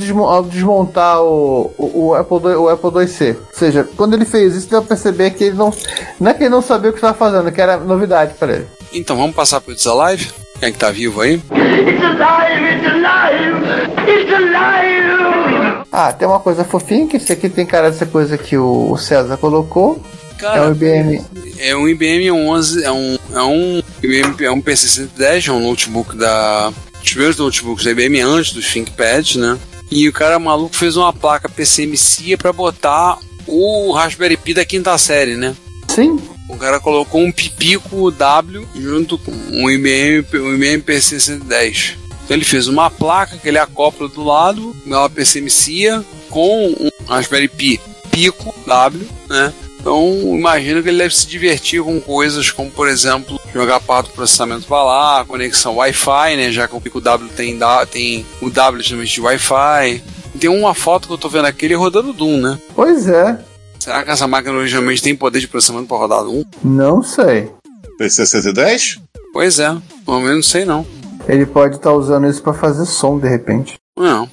desmontar 0.44 1.20
o, 1.20 1.72
o, 1.76 2.06
o, 2.06 2.14
Apple 2.14 2.36
II, 2.36 2.54
o 2.56 2.68
Apple 2.68 2.90
IIc. 3.00 3.38
Ou 3.38 3.58
seja, 3.58 3.88
quando 3.96 4.14
ele 4.14 4.24
fez 4.24 4.54
isso, 4.54 4.68
deu 4.68 4.80
pra 4.80 4.90
perceber 4.90 5.30
que 5.30 5.44
ele 5.44 5.56
não. 5.56 5.72
Não 6.20 6.30
é 6.30 6.34
que 6.34 6.44
ele 6.44 6.50
não 6.50 6.62
sabia 6.62 6.90
o 6.90 6.92
que 6.92 6.98
estava 6.98 7.16
fazendo, 7.16 7.50
que 7.50 7.60
era 7.60 7.76
novidade 7.76 8.34
para 8.34 8.54
ele. 8.54 8.66
Então 8.92 9.16
vamos 9.16 9.34
passar 9.34 9.60
pro 9.60 9.72
It's 9.72 9.86
Alive? 9.86 10.32
Quem 10.64 10.70
é 10.70 10.72
que 10.72 10.78
tá 10.78 10.90
vivo 10.90 11.20
aí? 11.20 11.34
It's 11.34 12.02
alive, 12.02 12.64
it's 12.72 12.86
alive, 12.86 14.10
it's 14.10 14.32
alive! 14.32 15.84
Ah, 15.92 16.10
tem 16.10 16.26
uma 16.26 16.40
coisa 16.40 16.64
fofinha, 16.64 17.06
que 17.06 17.18
esse 17.18 17.30
aqui 17.30 17.50
tem 17.50 17.66
cara 17.66 17.90
dessa 17.90 18.06
coisa 18.06 18.38
que 18.38 18.56
o 18.56 18.96
César 18.96 19.36
colocou. 19.36 20.02
Cara, 20.38 20.60
é 20.60 20.62
um 20.62 20.72
IBM. 20.72 21.24
É 21.58 21.76
um 21.76 21.86
IBM 21.86 22.30
11, 22.30 22.82
é 22.82 22.90
um, 22.90 23.18
é 23.34 23.42
um, 23.42 23.82
IBM, 24.02 24.42
é 24.42 24.50
um 24.50 24.62
PC 24.62 24.88
110, 24.88 25.48
é 25.48 25.52
um 25.52 25.68
notebook 25.68 26.16
da. 26.16 26.72
Os 27.02 27.10
primeiros 27.10 27.36
notebooks 27.36 27.84
da 27.84 27.90
IBM 27.90 28.22
antes 28.22 28.54
do 28.54 28.62
ThinkPad, 28.62 29.36
né? 29.36 29.58
E 29.90 30.08
o 30.08 30.14
cara 30.14 30.38
maluco 30.38 30.74
fez 30.74 30.96
uma 30.96 31.12
placa 31.12 31.46
PCMC 31.46 32.38
para 32.38 32.54
botar 32.54 33.18
o 33.46 33.92
Raspberry 33.92 34.38
Pi 34.38 34.54
da 34.54 34.64
quinta 34.64 34.96
série, 34.96 35.36
né? 35.36 35.54
Sim. 35.88 36.18
O 36.48 36.56
cara 36.56 36.78
colocou 36.78 37.22
um 37.22 37.32
pipico 37.32 38.10
W 38.10 38.68
junto 38.74 39.16
com 39.18 39.30
um 39.30 39.70
IBM, 39.70 40.24
um 40.34 40.54
IBM 40.54 40.82
PC 40.82 41.18
110. 41.20 41.96
Então 42.24 42.36
ele 42.36 42.44
fez 42.44 42.68
uma 42.68 42.90
placa 42.90 43.36
que 43.36 43.48
ele 43.48 43.58
acopla 43.58 44.08
do 44.08 44.22
lado, 44.22 44.74
uma 44.86 45.08
PCMcia, 45.10 46.04
com 46.30 46.68
um 46.68 46.90
Raspberry 47.06 47.48
Pi 47.48 47.80
Pico 48.10 48.54
W, 48.66 49.06
né? 49.28 49.52
Então, 49.78 50.14
imagino 50.34 50.82
que 50.82 50.88
ele 50.88 50.96
deve 50.96 51.14
se 51.14 51.26
divertir 51.26 51.82
com 51.82 52.00
coisas 52.00 52.50
como, 52.50 52.70
por 52.70 52.88
exemplo, 52.88 53.38
jogar 53.52 53.80
parte 53.80 54.06
do 54.06 54.14
processamento 54.14 54.66
para 54.66 54.82
lá, 54.82 55.24
conexão 55.26 55.76
Wi-Fi, 55.76 56.36
né? 56.36 56.50
Já 56.50 56.66
que 56.66 56.74
o 56.74 56.80
Pico 56.80 57.02
W 57.02 57.28
tem, 57.36 57.58
tem 57.90 58.24
o 58.40 58.48
W 58.48 58.82
de 58.82 59.20
Wi-Fi. 59.20 60.02
Tem 60.40 60.48
uma 60.48 60.74
foto 60.74 61.06
que 61.06 61.12
eu 61.12 61.18
tô 61.18 61.28
vendo 61.28 61.44
aqui, 61.44 61.66
ele 61.66 61.74
rodando 61.74 62.14
Doom, 62.14 62.40
né? 62.40 62.58
Pois 62.74 63.06
é. 63.06 63.38
Será 63.84 64.02
que 64.02 64.10
essa 64.10 64.26
máquina 64.26 64.56
originalmente 64.56 65.02
tem 65.02 65.14
poder 65.14 65.40
de 65.40 65.46
processamento 65.46 65.88
para 65.88 65.98
rodar 65.98 66.24
um? 66.24 66.42
Não 66.64 67.02
sei. 67.02 67.50
PC 67.98 68.24
110? 68.24 68.98
Pois 69.30 69.58
é, 69.58 69.76
pelo 70.06 70.20
menos 70.20 70.36
não 70.36 70.42
sei 70.42 70.64
não. 70.64 70.86
Ele 71.28 71.44
pode 71.44 71.76
estar 71.76 71.90
tá 71.90 71.94
usando 71.94 72.26
isso 72.26 72.42
para 72.42 72.54
fazer 72.54 72.86
som 72.86 73.18
de 73.18 73.28
repente. 73.28 73.74
Não. 73.94 74.26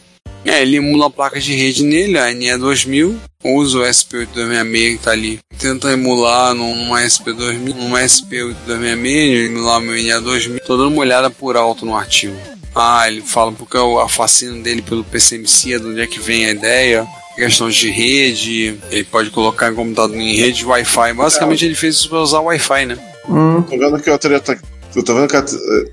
É, 0.45 0.61
ele 0.61 0.77
emula 0.77 1.07
a 1.07 1.09
placa 1.09 1.37
de 1.37 1.53
rede 1.53 1.83
nele, 1.83 2.17
a 2.17 2.31
NE2000, 2.31 3.13
usa 3.43 3.79
o 3.79 3.81
SP8266 3.81 4.91
que 4.97 5.03
tá 5.03 5.11
ali. 5.11 5.39
Tenta 5.59 5.91
emular 5.91 6.53
numa 6.53 7.01
SP2000, 7.01 7.75
numa 7.75 7.99
SP8266, 7.99 9.47
emular 9.47 9.79
o 9.79 9.81
meu 9.81 9.95
NE2000. 9.95 10.61
Tô 10.65 10.77
dando 10.77 10.93
uma 10.93 11.01
olhada 11.01 11.29
por 11.29 11.57
alto 11.57 11.85
no 11.85 11.93
artigo. 11.93 12.37
Ah, 12.73 13.05
ele 13.05 13.21
fala 13.21 13.51
porque 13.51 13.75
a 13.77 14.07
fascina 14.07 14.55
dele 14.63 14.81
pelo 14.81 15.03
PCMC, 15.03 15.77
de 15.77 15.87
onde 15.87 15.99
é 15.99 16.07
que 16.07 16.21
vem 16.21 16.45
a 16.45 16.51
ideia 16.51 17.05
questões 17.35 17.75
de 17.75 17.89
rede, 17.89 18.79
ele 18.89 19.03
pode 19.03 19.29
colocar 19.29 19.71
em 19.71 19.75
computador 19.75 20.15
em 20.15 20.35
rede 20.35 20.65
Wi-Fi. 20.65 21.13
Basicamente 21.13 21.65
ele 21.65 21.75
fez 21.75 21.95
isso 21.95 22.09
para 22.09 22.19
usar 22.19 22.39
Wi-Fi, 22.39 22.85
né? 22.85 22.97
Hum. 23.29 23.61
Tô 23.61 23.77
vendo 23.77 23.99
que 23.99 24.09
o 24.09 24.17
treta. 24.17 24.59
Eu 24.95 25.03
tô 25.03 25.15
vendo 25.15 25.27
que. 25.27 25.37
A, 25.37 25.45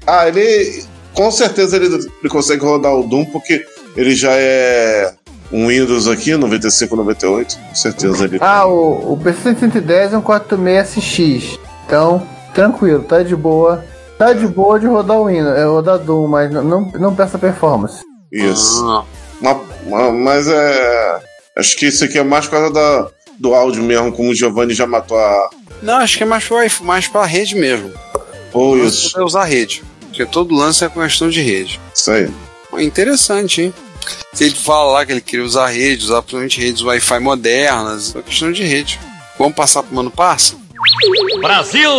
ah, 0.06 0.28
ele. 0.28 0.84
Com 1.14 1.30
certeza 1.30 1.76
ele, 1.76 1.86
ele 1.86 2.28
consegue 2.28 2.64
rodar 2.64 2.94
o 2.94 3.02
Doom 3.02 3.24
porque 3.24 3.64
ele 3.96 4.14
já 4.14 4.30
é 4.32 5.12
um 5.50 5.68
Windows 5.68 6.06
aqui, 6.06 6.36
95, 6.36 6.94
98. 6.94 7.58
Com 7.58 7.74
certeza 7.74 8.24
ele. 8.24 8.38
Ah, 8.40 8.66
o, 8.66 9.14
o 9.14 9.16
PC 9.16 9.56
110 9.56 10.12
é 10.12 10.18
um 10.18 10.22
46SX. 10.22 11.58
Então, 11.86 12.26
tranquilo, 12.54 13.02
tá 13.02 13.22
de 13.22 13.34
boa. 13.34 13.84
Tá 14.18 14.32
de 14.32 14.46
boa 14.46 14.80
de 14.80 14.86
rodar 14.86 15.16
o 15.16 15.26
Windows, 15.26 15.56
é 15.56 15.64
rodar 15.64 15.98
Doom, 15.98 16.26
mas 16.26 16.50
não, 16.50 16.64
não, 16.64 16.92
não 16.92 17.14
peça 17.14 17.38
performance. 17.38 18.02
Isso. 18.32 18.84
Ah. 18.84 19.04
Uma, 19.40 20.12
mas 20.12 20.48
é. 20.48 21.20
Acho 21.58 21.76
que 21.76 21.86
isso 21.86 22.04
aqui 22.04 22.18
é 22.18 22.22
mais 22.22 22.46
por 22.46 22.52
causa 22.52 22.72
da, 22.72 23.10
do 23.38 23.54
áudio 23.54 23.82
mesmo, 23.82 24.12
como 24.12 24.30
o 24.30 24.34
Giovanni 24.34 24.74
já 24.74 24.86
matou 24.86 25.18
a. 25.18 25.50
Não, 25.82 25.96
acho 25.96 26.16
que 26.16 26.22
é 26.22 26.26
mais 26.26 26.44
pra, 26.44 26.58
mais 26.82 27.08
pra 27.08 27.26
rede 27.26 27.56
mesmo. 27.56 27.92
Ou 28.52 28.78
isso. 28.78 29.12
Vai 29.12 29.24
usar 29.24 29.44
rede. 29.44 29.82
Porque 30.02 30.24
todo 30.24 30.54
lance 30.54 30.84
é 30.84 30.88
questão 30.88 31.28
de 31.28 31.40
rede. 31.40 31.80
Isso 31.94 32.10
aí. 32.10 32.30
Interessante, 32.78 33.62
hein? 33.62 33.74
Se 34.32 34.44
ele 34.44 34.54
fala 34.54 34.92
lá 34.92 35.06
que 35.06 35.12
ele 35.12 35.20
queria 35.20 35.44
usar 35.44 35.66
rede, 35.66 36.04
usar 36.04 36.22
principalmente 36.22 36.60
redes 36.60 36.82
Wi-Fi 36.82 37.18
modernas, 37.18 38.14
é 38.14 38.22
questão 38.22 38.52
de 38.52 38.62
rede. 38.62 39.00
Vamos 39.38 39.54
passar 39.54 39.82
pro 39.82 39.94
Mano 39.94 40.10
Parça? 40.10 40.56
Brasil! 41.40 41.90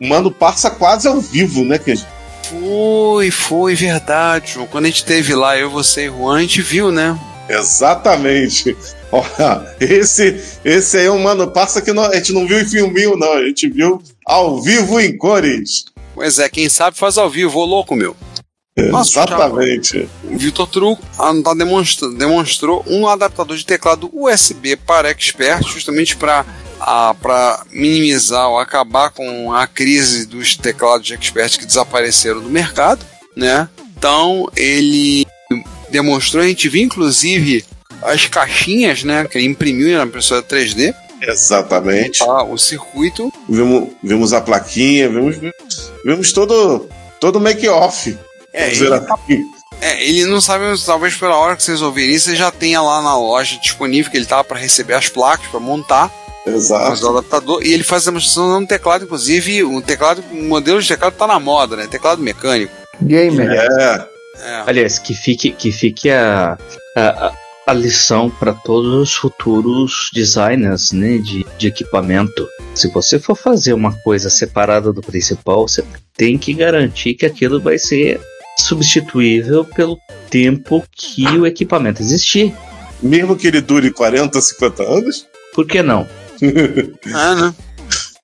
Mano 0.00 0.30
Parça 0.30 0.70
quase 0.70 1.08
ao 1.08 1.20
vivo, 1.20 1.64
né, 1.64 1.78
Queijo? 1.78 2.04
Foi, 2.50 3.30
foi 3.30 3.74
verdade, 3.74 4.52
João. 4.52 4.66
Quando 4.66 4.84
a 4.84 4.88
gente 4.88 5.04
teve 5.04 5.34
lá, 5.34 5.56
eu, 5.56 5.70
você 5.70 6.06
e 6.06 6.08
Juan, 6.08 6.38
a 6.38 6.40
gente 6.40 6.62
viu, 6.62 6.92
né? 6.92 7.18
Exatamente. 7.48 8.76
Olha, 9.12 9.76
esse, 9.80 10.40
esse 10.64 10.98
aí 10.98 11.06
é 11.06 11.10
um 11.10 11.22
mano 11.22 11.50
passa 11.50 11.80
que 11.80 11.92
não, 11.92 12.04
a 12.04 12.14
gente 12.16 12.32
não 12.32 12.46
viu 12.46 12.60
em 12.60 12.68
filminho, 12.68 13.16
não. 13.16 13.32
A 13.32 13.44
gente 13.44 13.68
viu 13.68 14.02
ao 14.24 14.60
vivo 14.60 15.00
em 15.00 15.16
cores. 15.16 15.86
Pois 16.14 16.38
é, 16.38 16.48
quem 16.48 16.68
sabe 16.68 16.96
faz 16.96 17.18
ao 17.18 17.30
vivo, 17.30 17.58
ô 17.58 17.64
louco 17.64 17.94
meu. 17.94 18.16
Nossa, 18.78 19.10
Exatamente. 19.10 20.08
O 20.24 20.36
Vitor 20.36 20.66
Truco 20.66 21.02
tá 21.16 21.54
demonstrou, 21.54 22.12
demonstrou 22.12 22.84
um 22.86 23.06
adaptador 23.06 23.56
de 23.56 23.64
teclado 23.64 24.10
USB 24.12 24.76
para 24.76 25.10
Expert, 25.10 25.66
justamente 25.66 26.16
para 26.16 26.44
para 27.22 27.64
minimizar 27.72 28.50
ou 28.50 28.58
acabar 28.58 29.10
com 29.10 29.50
a 29.50 29.66
crise 29.66 30.26
dos 30.26 30.56
teclados 30.56 31.06
de 31.06 31.14
Expert 31.14 31.58
que 31.58 31.64
desapareceram 31.64 32.40
do 32.40 32.50
mercado, 32.50 33.04
né? 33.34 33.66
Então 33.96 34.46
ele 34.54 35.26
demonstrou, 35.96 36.42
a 36.42 36.46
gente 36.46 36.68
viu 36.68 36.82
inclusive 36.82 37.64
as 38.02 38.26
caixinhas, 38.26 39.02
né, 39.02 39.26
que 39.30 39.38
ele 39.38 39.46
imprimiu 39.46 39.96
na 39.96 40.04
impressora 40.04 40.42
3D. 40.42 40.94
Exatamente. 41.22 42.22
Ah, 42.22 42.44
o 42.44 42.58
circuito. 42.58 43.32
Vimos, 43.48 43.88
vimos 44.02 44.32
a 44.32 44.40
plaquinha, 44.40 45.08
vimos, 45.08 45.36
vimos 46.04 46.32
todo 46.32 46.86
todo 47.18 47.40
make-off 47.40 48.16
é, 48.56 48.70
ele, 48.70 48.88
é, 49.82 50.08
ele 50.08 50.24
não 50.24 50.40
sabe, 50.40 50.64
talvez 50.84 51.14
pela 51.14 51.36
hora 51.36 51.54
que 51.54 51.62
vocês 51.62 51.82
ouvirem 51.82 52.14
isso, 52.14 52.30
ele 52.30 52.36
já 52.36 52.50
tenha 52.50 52.80
lá 52.80 53.02
na 53.02 53.14
loja 53.14 53.58
disponível 53.58 54.10
que 54.10 54.16
ele 54.16 54.24
tava 54.24 54.42
para 54.42 54.58
receber 54.58 54.94
as 54.94 55.10
placas, 55.10 55.46
para 55.48 55.60
montar. 55.60 56.10
Exato. 56.46 57.04
o 57.04 57.10
adaptador. 57.10 57.62
E 57.62 57.74
ele 57.74 57.82
faz 57.82 58.04
a 58.04 58.10
demonstração 58.10 58.60
no 58.60 58.66
teclado, 58.66 59.04
inclusive, 59.04 59.62
o 59.62 59.82
teclado, 59.82 60.24
o 60.32 60.42
modelo 60.44 60.80
de 60.80 60.88
teclado 60.88 61.14
tá 61.14 61.26
na 61.26 61.38
moda, 61.38 61.76
né? 61.76 61.86
Teclado 61.86 62.22
mecânico. 62.22 62.72
Gamer. 63.02 63.50
É. 63.50 64.08
é. 64.40 64.64
Aliás, 64.66 64.98
que 64.98 65.14
fique, 65.14 65.52
que 65.52 65.72
fique 65.72 66.10
a, 66.10 66.58
a, 66.96 67.32
a 67.66 67.72
lição 67.72 68.30
para 68.30 68.52
todos 68.52 68.94
os 68.94 69.14
futuros 69.14 70.10
designers 70.12 70.92
né, 70.92 71.18
de, 71.18 71.44
de 71.58 71.66
equipamento. 71.66 72.48
Se 72.74 72.88
você 72.88 73.18
for 73.18 73.34
fazer 73.34 73.72
uma 73.72 73.92
coisa 73.92 74.30
separada 74.30 74.92
do 74.92 75.02
principal, 75.02 75.66
você 75.66 75.84
tem 76.16 76.38
que 76.38 76.54
garantir 76.54 77.14
que 77.14 77.26
aquilo 77.26 77.60
vai 77.60 77.78
ser 77.78 78.20
substituível 78.58 79.64
pelo 79.64 79.98
tempo 80.30 80.84
que 80.92 81.26
o 81.26 81.46
equipamento 81.46 82.00
existir. 82.00 82.54
Mesmo 83.02 83.36
que 83.36 83.46
ele 83.46 83.60
dure 83.60 83.90
40, 83.90 84.40
50 84.40 84.82
anos? 84.82 85.26
Por 85.52 85.66
que 85.66 85.82
não? 85.82 86.06
ah, 87.14 87.34
não. 87.34 87.54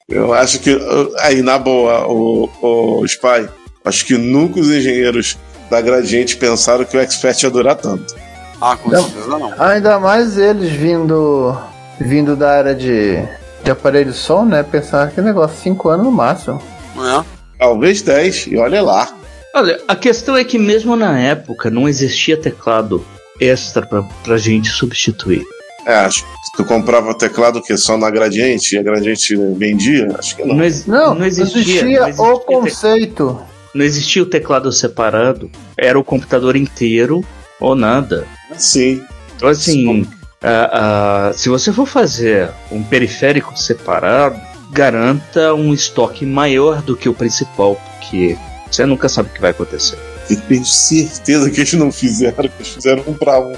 Eu 0.08 0.32
acho 0.32 0.60
que, 0.60 0.78
aí 1.20 1.42
na 1.42 1.58
boa, 1.58 2.06
o, 2.06 2.50
o 2.60 3.04
Spy, 3.06 3.48
acho 3.84 4.04
que 4.04 4.16
nunca 4.16 4.60
os 4.60 4.68
engenheiros 4.70 5.38
da 5.72 5.80
Gradiente 5.80 6.36
pensaram 6.36 6.84
que 6.84 6.94
o 6.94 7.00
Expert 7.00 7.42
ia 7.42 7.50
durar 7.50 7.76
tanto. 7.76 8.14
Ah, 8.60 8.76
com 8.76 8.90
certeza 8.90 9.26
não. 9.26 9.54
Ainda 9.58 9.98
mais 9.98 10.36
eles 10.36 10.70
vindo 10.70 11.56
vindo 11.98 12.36
da 12.36 12.58
área 12.58 12.74
de, 12.74 13.26
de 13.64 13.70
aparelho 13.70 14.12
de 14.12 14.16
som, 14.16 14.44
né? 14.44 14.62
Pensar 14.62 15.10
que 15.10 15.22
negócio 15.22 15.56
5 15.62 15.88
anos 15.88 16.04
no 16.04 16.12
máximo. 16.12 16.60
É. 16.98 17.24
Talvez 17.58 18.02
10, 18.02 18.48
e 18.48 18.58
olha 18.58 18.82
lá. 18.82 19.16
Olha, 19.54 19.80
a 19.88 19.96
questão 19.96 20.36
é 20.36 20.44
que 20.44 20.58
mesmo 20.58 20.94
na 20.94 21.18
época 21.18 21.70
não 21.70 21.88
existia 21.88 22.36
teclado 22.36 23.02
extra 23.40 23.86
pra, 23.86 24.02
pra 24.22 24.36
gente 24.36 24.68
substituir. 24.68 25.42
É, 25.86 25.94
acho 25.94 26.22
que 26.22 26.28
tu 26.58 26.64
comprava 26.66 27.14
teclado 27.14 27.62
que 27.62 27.74
só 27.78 27.96
na 27.96 28.10
Gradiente 28.10 28.74
e 28.74 28.78
a 28.78 28.82
Gradiente 28.82 29.34
vendia? 29.56 30.14
Acho 30.18 30.36
que 30.36 30.44
não. 30.44 30.54
Não, 30.54 30.66
não, 30.86 31.14
não, 31.14 31.26
existia, 31.26 31.60
existia, 31.62 32.00
não 32.00 32.08
existia 32.08 32.26
o 32.34 32.40
conceito. 32.40 33.51
Não 33.74 33.84
existia 33.84 34.22
o 34.22 34.26
teclado 34.26 34.70
separado, 34.70 35.50
era 35.76 35.98
o 35.98 36.04
computador 36.04 36.56
inteiro 36.56 37.24
ou 37.58 37.74
nada. 37.74 38.26
Sim. 38.56 39.02
Então, 39.36 39.48
assim, 39.48 40.02
uh, 40.02 40.04
uh, 40.04 41.34
se 41.34 41.48
você 41.48 41.72
for 41.72 41.86
fazer 41.86 42.50
um 42.70 42.82
periférico 42.82 43.58
separado, 43.58 44.38
garanta 44.72 45.54
um 45.54 45.72
estoque 45.72 46.24
maior 46.24 46.82
do 46.82 46.96
que 46.96 47.08
o 47.08 47.14
principal, 47.14 47.74
porque 47.74 48.36
você 48.70 48.86
nunca 48.86 49.08
sabe 49.08 49.28
o 49.30 49.32
que 49.32 49.40
vai 49.40 49.50
acontecer. 49.50 49.98
Eu 50.30 50.40
tenho 50.42 50.64
certeza 50.64 51.50
que 51.50 51.60
eles 51.60 51.72
não 51.74 51.92
fizeram, 51.92 52.36
que 52.36 52.54
eles 52.58 52.68
fizeram 52.68 53.04
um 53.06 53.14
para 53.14 53.38
um. 53.40 53.54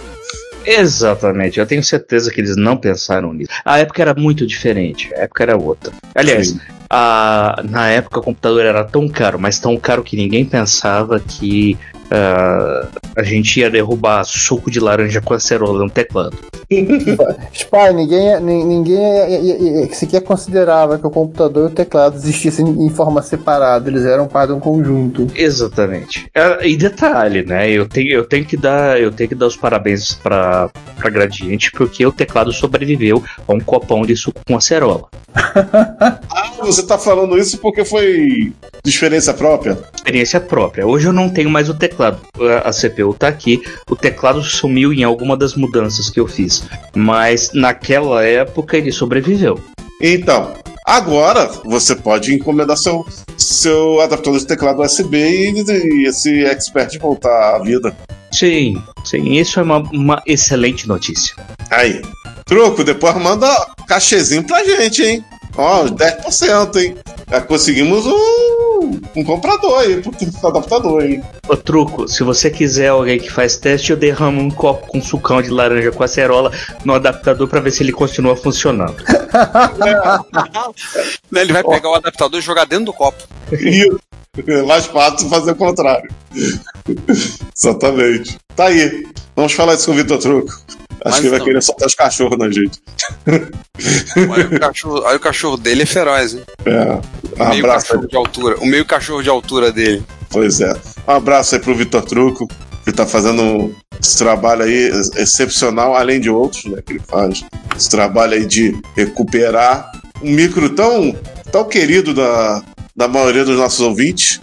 Exatamente, 0.66 1.60
eu 1.60 1.66
tenho 1.66 1.84
certeza 1.84 2.30
que 2.30 2.40
eles 2.40 2.56
não 2.56 2.76
pensaram 2.76 3.32
nisso. 3.32 3.50
A 3.64 3.78
época 3.78 4.00
era 4.00 4.14
muito 4.14 4.46
diferente, 4.46 5.12
a 5.14 5.20
época 5.20 5.42
era 5.42 5.56
outra. 5.56 5.92
Aliás, 6.14 6.56
a, 6.96 7.60
na 7.64 7.88
época 7.88 8.20
o 8.20 8.22
computador 8.22 8.64
era 8.64 8.84
tão 8.84 9.08
caro, 9.08 9.36
mas 9.36 9.58
tão 9.58 9.76
caro 9.76 10.04
que 10.04 10.16
ninguém 10.16 10.44
pensava 10.44 11.18
que 11.18 11.76
Uh, 12.14 12.86
a 13.16 13.22
gente 13.24 13.58
ia 13.58 13.68
derrubar 13.68 14.24
suco 14.24 14.70
de 14.70 14.78
laranja 14.78 15.20
com 15.20 15.34
acerola 15.34 15.82
no 15.82 15.90
teclado. 15.90 16.36
Spy, 17.52 17.92
ninguém, 17.94 18.40
ninguém 18.40 19.92
sequer 19.92 20.20
considerava 20.22 20.98
que 20.98 21.06
o 21.06 21.10
computador 21.10 21.68
e 21.68 21.72
o 21.72 21.74
teclado 21.74 22.16
existissem 22.16 22.66
em 22.66 22.88
forma 22.90 23.20
separada, 23.22 23.88
eles 23.90 24.04
eram 24.04 24.28
parte 24.28 24.48
de 24.48 24.54
um 24.54 24.60
conjunto. 24.60 25.26
Exatamente. 25.34 26.28
É, 26.34 26.66
e 26.66 26.76
detalhe, 26.76 27.44
né? 27.44 27.70
Eu 27.70 27.88
tenho, 27.88 28.10
eu 28.10 28.24
tenho 28.24 28.44
que 28.44 28.56
dar, 28.56 29.00
eu 29.00 29.10
tenho 29.10 29.28
que 29.28 29.34
dar 29.34 29.46
os 29.46 29.56
parabéns 29.56 30.14
para 30.14 30.70
para 31.04 31.10
Gradiente 31.10 31.70
porque 31.72 32.06
o 32.06 32.12
teclado 32.12 32.52
sobreviveu 32.52 33.22
a 33.46 33.52
um 33.52 33.60
copão 33.60 34.02
de 34.02 34.16
suco 34.16 34.40
com 34.46 34.56
acerola. 34.56 35.08
ah, 35.34 36.18
você 36.60 36.82
tá 36.82 36.96
falando 36.96 37.36
isso 37.36 37.58
porque 37.58 37.84
foi 37.84 38.52
de 38.82 38.90
experiência 38.90 39.34
própria? 39.34 39.78
Experiência 39.94 40.40
própria. 40.40 40.86
Hoje 40.86 41.06
eu 41.06 41.12
não 41.12 41.28
tenho 41.28 41.50
mais 41.50 41.68
o 41.68 41.74
teclado. 41.74 42.03
A 42.64 42.70
CPU 42.70 43.14
tá 43.14 43.28
aqui. 43.28 43.62
O 43.88 43.96
teclado 43.96 44.42
sumiu 44.42 44.92
em 44.92 45.04
alguma 45.04 45.36
das 45.36 45.54
mudanças 45.54 46.10
que 46.10 46.20
eu 46.20 46.26
fiz. 46.26 46.64
Mas 46.94 47.50
naquela 47.52 48.24
época 48.24 48.76
ele 48.76 48.92
sobreviveu. 48.92 49.60
Então, 50.00 50.52
agora 50.84 51.46
você 51.64 51.94
pode 51.94 52.34
encomendar 52.34 52.76
seu, 52.76 53.06
seu 53.36 54.00
adaptador 54.00 54.38
de 54.38 54.46
teclado 54.46 54.82
USB 54.82 55.16
e, 55.16 56.02
e 56.02 56.06
esse 56.08 56.44
expert 56.44 56.98
voltar 56.98 57.56
à 57.56 57.58
vida. 57.60 57.96
Sim, 58.32 58.82
sim, 59.04 59.34
isso 59.34 59.60
é 59.60 59.62
uma, 59.62 59.78
uma 59.78 60.22
excelente 60.26 60.88
notícia. 60.88 61.36
Aí, 61.70 62.02
Troco, 62.44 62.82
depois 62.82 63.14
manda 63.16 63.46
cachezinho 63.86 64.44
pra 64.44 64.64
gente, 64.64 65.02
hein? 65.02 65.24
Ó, 65.56 65.84
10%, 65.84 66.76
hein? 66.76 66.96
Já 67.30 67.40
conseguimos 67.40 68.06
um, 68.06 69.00
um 69.16 69.24
comprador 69.24 69.80
aí 69.80 70.02
pro 70.02 70.12
adaptador, 70.48 71.02
hein? 71.02 71.22
Ô, 71.48 71.56
Truco, 71.56 72.06
se 72.06 72.22
você 72.22 72.50
quiser 72.50 72.88
alguém 72.88 73.18
que 73.18 73.30
faz 73.30 73.56
teste, 73.56 73.90
eu 73.90 73.96
derramo 73.96 74.40
um 74.40 74.50
copo 74.50 74.86
com 74.88 75.00
sucão 75.00 75.40
de 75.40 75.50
laranja 75.50 75.90
com 75.90 76.02
acerola 76.02 76.52
no 76.84 76.94
adaptador 76.94 77.48
para 77.48 77.60
ver 77.60 77.70
se 77.70 77.82
ele 77.82 77.92
continua 77.92 78.36
funcionando. 78.36 78.96
é. 81.34 81.40
ele 81.40 81.52
vai 81.52 81.64
pegar 81.64 81.90
o 81.90 81.94
adaptador 81.94 82.38
e 82.38 82.42
jogar 82.42 82.66
dentro 82.66 82.86
do 82.86 82.92
copo. 82.92 83.22
Isso. 83.52 83.98
É 84.46 84.62
mais 84.62 84.86
fácil 84.86 85.28
fazer 85.28 85.52
o 85.52 85.56
contrário. 85.56 86.10
Exatamente. 87.56 88.36
Tá 88.56 88.66
aí. 88.66 89.06
Vamos 89.36 89.52
falar 89.52 89.74
isso 89.74 89.86
com 89.86 89.92
o 89.92 89.94
Vitor 89.94 90.18
Truco. 90.18 90.52
Acho 91.04 91.20
que 91.20 91.26
ele 91.26 91.36
vai 91.36 91.44
querer 91.44 91.62
soltar 91.62 91.86
os 91.86 91.94
cachorros 91.94 92.38
na 92.38 92.50
gente. 92.50 92.82
Aí 93.26 94.44
o, 94.44 94.60
cachorro, 94.60 95.06
aí 95.06 95.16
o 95.16 95.20
cachorro 95.20 95.56
dele 95.56 95.82
é 95.82 95.86
feroz, 95.86 96.34
hein? 96.34 96.42
É. 96.64 97.42
Um 97.42 97.48
meio 97.50 97.64
cachorro 97.64 98.06
de 98.06 98.16
altura. 98.16 98.56
O 98.58 98.66
meio 98.66 98.84
cachorro 98.84 99.22
de 99.22 99.28
altura 99.28 99.72
dele. 99.72 100.04
Pois 100.30 100.60
é. 100.60 100.72
Um 101.06 101.12
abraço 101.12 101.54
aí 101.54 101.60
pro 101.60 101.74
Vitor 101.74 102.02
Truco, 102.02 102.48
que 102.84 102.92
tá 102.92 103.06
fazendo 103.06 103.74
esse 104.00 104.18
trabalho 104.18 104.62
aí 104.62 104.90
excepcional, 105.16 105.96
além 105.96 106.20
de 106.20 106.30
outros, 106.30 106.64
né, 106.66 106.80
que 106.84 106.92
ele 106.92 107.02
faz. 107.06 107.44
Esse 107.76 107.90
trabalho 107.90 108.34
aí 108.34 108.46
de 108.46 108.76
recuperar 108.94 109.90
um 110.22 110.30
micro 110.30 110.70
tão, 110.70 111.16
tão 111.50 111.64
querido 111.64 112.14
da, 112.14 112.62
da 112.94 113.08
maioria 113.08 113.44
dos 113.44 113.56
nossos 113.56 113.80
ouvintes. 113.80 114.40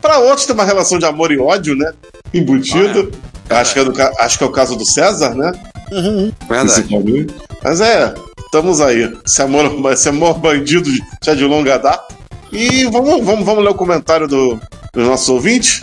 Para 0.00 0.18
outros 0.18 0.46
tem 0.46 0.54
uma 0.54 0.64
relação 0.64 0.98
de 0.98 1.06
amor 1.06 1.32
e 1.32 1.38
ódio, 1.38 1.74
né? 1.74 1.92
Embutido. 2.32 3.10
Ah, 3.48 3.54
é. 3.54 3.60
Acho, 3.60 3.74
que 3.74 3.80
é 3.80 3.84
do, 3.84 4.02
acho 4.20 4.38
que 4.38 4.44
é 4.44 4.46
o 4.46 4.52
caso 4.52 4.76
do 4.76 4.84
César, 4.84 5.34
né? 5.34 5.52
Uhum, 5.94 6.32
verdade. 6.48 7.26
Mas 7.62 7.80
é, 7.80 8.14
estamos 8.38 8.80
aí. 8.80 9.16
Esse 9.24 9.42
amor, 9.42 9.92
esse 9.92 10.08
amor 10.08 10.38
bandido 10.38 10.90
já 11.22 11.34
de 11.34 11.44
longa 11.44 11.78
data. 11.78 12.14
E 12.52 12.84
vamos, 12.84 13.24
vamos, 13.24 13.44
vamos 13.44 13.64
ler 13.64 13.70
o 13.70 13.74
comentário 13.74 14.26
do, 14.26 14.60
dos 14.92 15.06
nossos 15.06 15.28
ouvintes? 15.28 15.82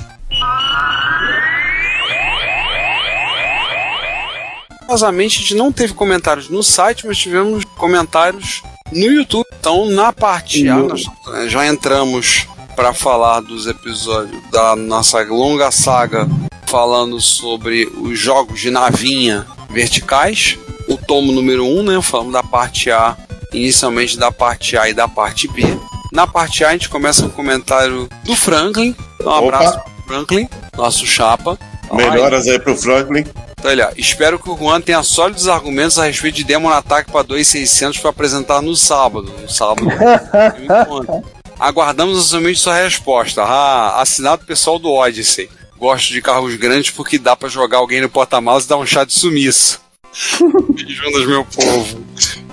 curiosamente, 4.92 5.38
a 5.38 5.42
gente 5.42 5.56
não 5.56 5.72
teve 5.72 5.94
comentários 5.94 6.50
no 6.50 6.62
site, 6.62 7.08
mas 7.08 7.18
tivemos 7.18 7.64
comentários 7.78 8.62
no 8.92 9.06
YouTube. 9.06 9.46
Então, 9.58 9.86
na 9.90 10.12
parte 10.12 10.68
A, 10.68 10.76
nós 10.76 11.04
já 11.48 11.66
entramos 11.66 12.46
para 12.76 12.94
falar 12.94 13.40
dos 13.42 13.68
episódios 13.68 14.42
da 14.52 14.76
nossa 14.76 15.22
longa 15.24 15.72
saga 15.72 16.28
falando 16.66 17.20
sobre 17.22 17.86
os 18.02 18.18
jogos 18.18 18.60
de 18.60 18.70
navinha 18.70 19.46
verticais. 19.72 20.58
O 20.88 20.98
tomo 20.98 21.32
número 21.32 21.66
1, 21.66 21.80
um, 21.80 21.84
né? 21.84 22.02
Falamos 22.02 22.34
da 22.34 22.44
parte 22.44 22.92
A, 22.92 23.18
inicialmente 23.54 24.18
da 24.18 24.32
parte 24.32 24.78
A 24.78 24.90
e 24.90 24.94
da 24.94 25.08
parte 25.08 25.48
B. 25.48 25.64
Na 26.12 26.28
parte 26.28 26.64
A, 26.64 26.70
a 26.70 26.72
gente 26.74 26.90
começa 26.90 27.24
com 27.24 27.30
o 27.30 27.32
comentário 27.32 28.10
do 28.24 28.36
Franklin. 28.36 28.96
Um 29.24 29.30
abraço 29.30 29.78
Opa. 29.78 29.80
pro 29.80 30.04
Franklin, 30.04 30.50
nosso 30.76 31.06
chapa. 31.06 31.58
Melhoras 31.94 32.48
aí 32.48 32.60
pro 32.60 32.76
Franklin. 32.76 33.26
Então, 33.62 33.72
olha, 33.72 33.94
espero 33.96 34.40
que 34.40 34.50
o 34.50 34.58
Juan 34.58 34.82
tenha 34.82 35.04
sólidos 35.04 35.48
argumentos 35.48 36.00
a 36.00 36.06
respeito 36.06 36.36
de 36.36 36.44
Demon 36.44 36.70
Attack 36.70 37.12
para 37.12 37.22
2600 37.22 38.00
para 38.00 38.10
apresentar 38.10 38.62
no 38.62 38.76
sábado. 38.76 39.32
No 39.40 39.50
sábado. 39.50 39.88
Aguardamos 41.60 42.18
ansiosamente 42.18 42.60
sua 42.60 42.76
resposta. 42.76 43.44
Ah, 43.44 44.02
assinado 44.02 44.46
pessoal 44.46 44.80
do 44.80 44.92
Odyssey. 44.92 45.48
Gosto 45.82 46.14
de 46.14 46.22
carros 46.22 46.54
grandes 46.58 46.92
porque 46.92 47.18
dá 47.18 47.36
para 47.36 47.50
jogar 47.50 47.80
alguém 47.80 48.02
no 48.02 48.08
porta-malas 48.08 48.66
e 48.66 48.68
dar 48.70 48.78
um 48.78 48.86
chá 48.86 49.04
de 49.04 49.14
sumiço. 49.14 49.82
Juntas, 50.14 51.26
meu 51.26 51.44
povo. 51.44 52.00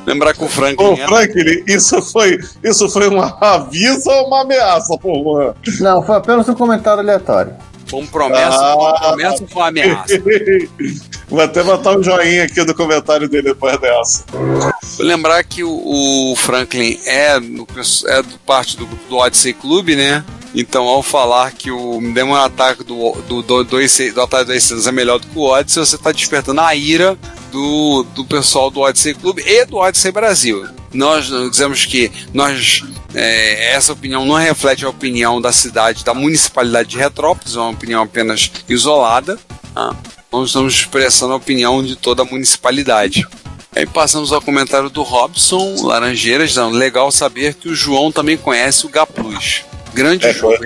Lembrar 0.07 0.33
com 0.33 0.47
o 0.47 0.49
Franklin. 0.49 0.87
Ô, 0.87 0.97
Franklin, 0.97 1.63
isso 1.67 2.01
foi, 2.01 2.39
isso 2.65 2.89
foi 2.89 3.07
um 3.11 3.21
aviso 3.45 4.09
ou 4.09 4.29
uma 4.29 4.41
ameaça, 4.41 4.97
por 4.97 5.55
Não, 5.79 6.03
foi 6.03 6.17
apenas 6.17 6.49
um 6.49 6.55
comentário 6.55 7.01
aleatório. 7.01 7.53
Foi 7.87 8.01
um 8.01 8.07
promessa, 8.07 8.57
ah, 8.57 8.77
uma 8.77 8.99
promessa 8.99 9.43
ou 9.43 9.49
foi 9.49 9.63
uma 9.63 9.69
ameaça? 9.69 10.23
Vou 11.29 11.41
até 11.43 11.63
botar 11.63 11.99
um 11.99 12.03
joinha 12.03 12.45
aqui 12.45 12.65
no 12.65 12.75
comentário 12.75 13.29
dele 13.29 13.51
depois 13.51 13.79
dessa. 13.79 14.25
Vou 14.31 15.07
lembrar 15.07 15.45
que 15.45 15.63
o, 15.63 16.33
o 16.33 16.35
Franklin 16.37 16.99
é, 17.05 17.39
no, 17.39 17.67
é 18.07 18.23
do 18.23 18.39
parte 18.47 18.79
do 18.79 18.87
do 18.87 19.17
Odyssey 19.17 19.53
Club, 19.53 19.91
né? 19.91 20.25
Então, 20.55 20.85
ao 20.85 21.03
falar 21.03 21.53
que 21.53 21.71
o 21.71 22.01
Demon 22.13 22.35
Attack 22.35 22.83
do, 22.83 23.13
do, 23.29 23.43
do, 23.43 23.65
do, 23.65 23.65
do 23.65 24.21
Atari 24.23 24.47
200 24.47 24.87
é 24.87 24.93
melhor 24.93 25.19
do 25.19 25.27
que 25.27 25.39
o 25.39 25.43
Odyssey, 25.43 25.85
você 25.85 25.97
está 25.97 26.11
despertando 26.11 26.61
a 26.61 26.75
ira 26.75 27.19
do, 27.53 28.05
do 28.15 28.25
pessoal 28.25 28.71
do 28.71 28.81
Odyssey 28.81 29.15
Club 29.15 29.39
e 29.41 29.65
do 29.67 29.77
Odyssey 29.77 30.11
Brasil. 30.11 30.67
Nós 30.93 31.27
dizemos 31.51 31.85
que 31.85 32.11
nós 32.33 32.83
é, 33.15 33.75
essa 33.75 33.93
opinião 33.93 34.25
não 34.25 34.37
reflete 34.37 34.85
a 34.85 34.89
opinião 34.89 35.41
da 35.41 35.53
cidade, 35.53 36.05
da 36.05 36.15
municipalidade 36.15 36.91
de 36.91 36.99
Retrópolis, 36.99 37.57
é 37.57 37.59
uma 37.59 37.71
opinião 37.71 38.03
apenas 38.03 38.51
isolada. 38.69 39.39
Tá? 39.75 39.95
Nós 40.33 40.49
estamos 40.49 40.75
expressando 40.75 41.33
a 41.33 41.37
opinião 41.37 41.83
de 41.83 41.97
toda 41.97 42.23
a 42.23 42.25
municipalidade. 42.25 43.27
Aí 43.75 43.87
passamos 43.87 44.33
ao 44.33 44.43
comentário 44.43 44.91
do 44.91 45.03
Robson 45.03 45.77
Laranjeiras, 45.83 46.57
legal 46.57 47.11
saber 47.11 47.55
que 47.55 47.69
o 47.69 47.75
João 47.75 48.11
também 48.11 48.37
conhece 48.37 48.87
o 48.87 48.89
Gaplus. 48.89 49.63
Grande 49.95 50.27
é, 50.27 50.33
jogo. 50.33 50.57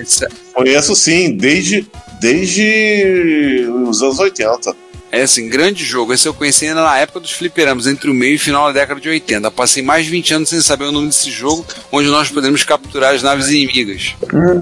Conheço 0.53 0.95
sim, 0.95 1.35
desde, 1.35 1.87
desde 2.19 3.67
os 3.85 4.01
anos 4.01 4.19
80. 4.19 4.75
É 5.11 5.21
assim, 5.21 5.47
grande 5.47 5.83
jogo. 5.83 6.11
Esse 6.11 6.27
eu 6.27 6.33
conheci 6.33 6.67
ainda 6.67 6.81
na 6.81 6.97
época 6.97 7.19
dos 7.19 7.31
fliperamas, 7.31 7.85
entre 7.85 8.09
o 8.09 8.13
meio 8.13 8.35
e 8.35 8.37
final 8.39 8.65
da 8.67 8.79
década 8.79 8.99
de 8.99 9.09
80. 9.09 9.51
Passei 9.51 9.83
mais 9.83 10.05
de 10.05 10.11
20 10.11 10.33
anos 10.33 10.49
sem 10.49 10.59
saber 10.59 10.85
o 10.85 10.91
nome 10.91 11.07
desse 11.07 11.29
jogo, 11.29 11.63
onde 11.91 12.09
nós 12.09 12.29
podemos 12.29 12.63
capturar 12.63 13.13
as 13.13 13.21
naves 13.21 13.49
inimigas. 13.49 14.15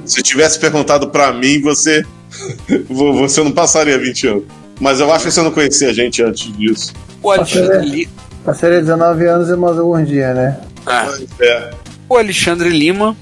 Se 0.05 0.21
tivesse 0.21 0.59
perguntado 0.59 1.09
para 1.09 1.31
mim, 1.31 1.61
você 1.61 2.03
você 2.89 3.41
não 3.41 3.51
passaria 3.51 3.97
20 3.97 4.27
anos. 4.27 4.43
Mas 4.79 4.99
eu 4.99 5.11
acho 5.13 5.25
que 5.25 5.31
você 5.31 5.41
não 5.41 5.51
conhecia 5.51 5.89
a 5.89 5.93
gente 5.93 6.21
antes 6.21 6.51
disso. 6.57 6.93
O 7.21 7.31
Alexandre 7.31 8.09
Passaria 8.43 8.81
19 8.81 9.25
anos 9.27 9.49
e 9.49 9.55
mais 9.55 9.77
alguns 9.77 10.07
dias, 10.07 10.35
né? 10.35 10.59
É. 10.87 11.45
é. 11.45 11.69
O 12.09 12.17
Alexandre 12.17 12.69
Lima, 12.69 13.15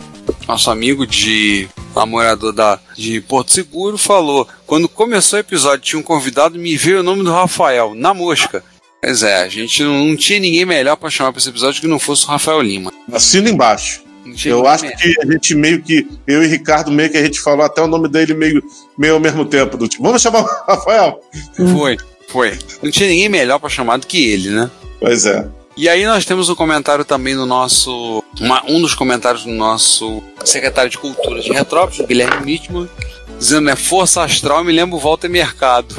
nosso 0.48 0.70
amigo 0.72 1.06
de 1.06 1.68
namorador 1.96 2.54
da, 2.54 2.80
de 2.96 3.22
Porto 3.22 3.54
Seguro, 3.54 3.98
falou: 3.98 4.48
quando 4.66 4.88
começou 4.88 5.38
o 5.38 5.42
episódio, 5.42 5.86
tinha 5.86 6.00
um 6.00 6.04
convidado 6.04 6.58
me 6.58 6.76
veio 6.78 7.00
o 7.00 7.04
nome 7.04 7.24
do 7.24 7.32
Rafael, 7.32 7.94
na 7.96 8.14
mosca. 8.14 8.64
Pois 9.02 9.24
é, 9.24 9.44
a 9.44 9.50
gente 9.50 9.82
não, 9.82 10.06
não 10.08 10.16
tinha 10.16 10.40
ninguém 10.40 10.66
melhor 10.66 10.96
para 10.96 11.10
chamar 11.10 11.32
para 11.32 11.40
esse 11.40 11.50
episódio 11.50 11.80
que 11.80 11.88
não 11.88 12.00
fosse 12.00 12.26
o 12.26 12.28
Rafael 12.28 12.62
Lima. 12.62 12.92
Assina 13.12 13.50
embaixo. 13.50 14.02
Eu 14.46 14.68
acho 14.68 14.84
mesmo. 14.84 15.00
que 15.00 15.16
a 15.22 15.32
gente 15.32 15.56
meio 15.56 15.82
que, 15.82 16.08
eu 16.28 16.44
e 16.44 16.48
Ricardo, 16.48 16.92
meio 16.92 17.10
que 17.10 17.18
a 17.18 17.24
gente 17.24 17.40
falou 17.40 17.66
até 17.66 17.82
o 17.82 17.88
nome 17.88 18.08
dele 18.08 18.34
meio, 18.34 18.62
meio 18.98 19.16
ao 19.16 19.20
mesmo 19.20 19.46
tempo. 19.46 19.78
Do 19.78 19.88
tipo, 19.88 20.04
vamos 20.04 20.22
chamar 20.22 20.42
o 20.42 20.46
Rafael? 20.68 21.22
Foi, 21.74 21.98
foi. 22.28 22.60
Não 22.82 22.92
tinha 22.92 23.10
ninguém 23.10 23.30
melhor 23.30 23.58
para 23.60 23.70
chamar 23.70 23.98
do 23.98 24.06
que 24.06 24.30
ele, 24.30 24.50
né? 24.50 24.70
Pois 25.00 25.26
é. 25.26 25.48
E 25.80 25.88
aí 25.88 26.06
nós 26.06 26.26
temos 26.26 26.50
um 26.50 26.56
comentário 26.56 27.06
também 27.06 27.34
no 27.34 27.46
nosso. 27.46 28.22
Uma, 28.38 28.62
um 28.68 28.82
dos 28.82 28.94
comentários 28.94 29.46
do 29.46 29.52
nosso 29.52 30.22
secretário 30.44 30.92
de 30.92 30.98
Cultura 30.98 31.40
de 31.40 31.54
Retrópolis, 31.54 32.06
Guilherme 32.06 32.46
Mitman, 32.46 32.90
dizendo 33.38 33.70
é 33.70 33.78
Força 33.78 34.22
Astral, 34.22 34.62
me 34.62 34.74
lembro 34.74 35.00
Volta 35.00 35.30
Mercado. 35.30 35.96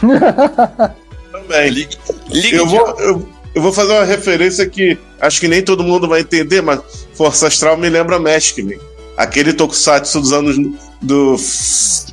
também. 1.32 1.70
Ligue, 1.70 1.98
ligue 2.28 2.54
eu, 2.54 2.68
vou, 2.68 3.00
eu, 3.00 3.28
eu, 3.52 3.62
vou 3.62 3.72
fazer 3.72 3.94
uma 3.94 4.04
referência 4.04 4.64
que 4.64 4.96
acho 5.20 5.40
que 5.40 5.48
nem 5.48 5.60
todo 5.60 5.82
mundo 5.82 6.06
vai 6.06 6.20
entender, 6.20 6.62
mas 6.62 6.80
Força 7.12 7.48
Astral 7.48 7.76
me 7.76 7.88
lembra 7.88 8.20
Maskman. 8.20 8.78
Aquele 9.16 9.52
tokusatsu 9.52 10.20
dos 10.20 10.32
anos. 10.32 10.56
Do, 11.02 11.36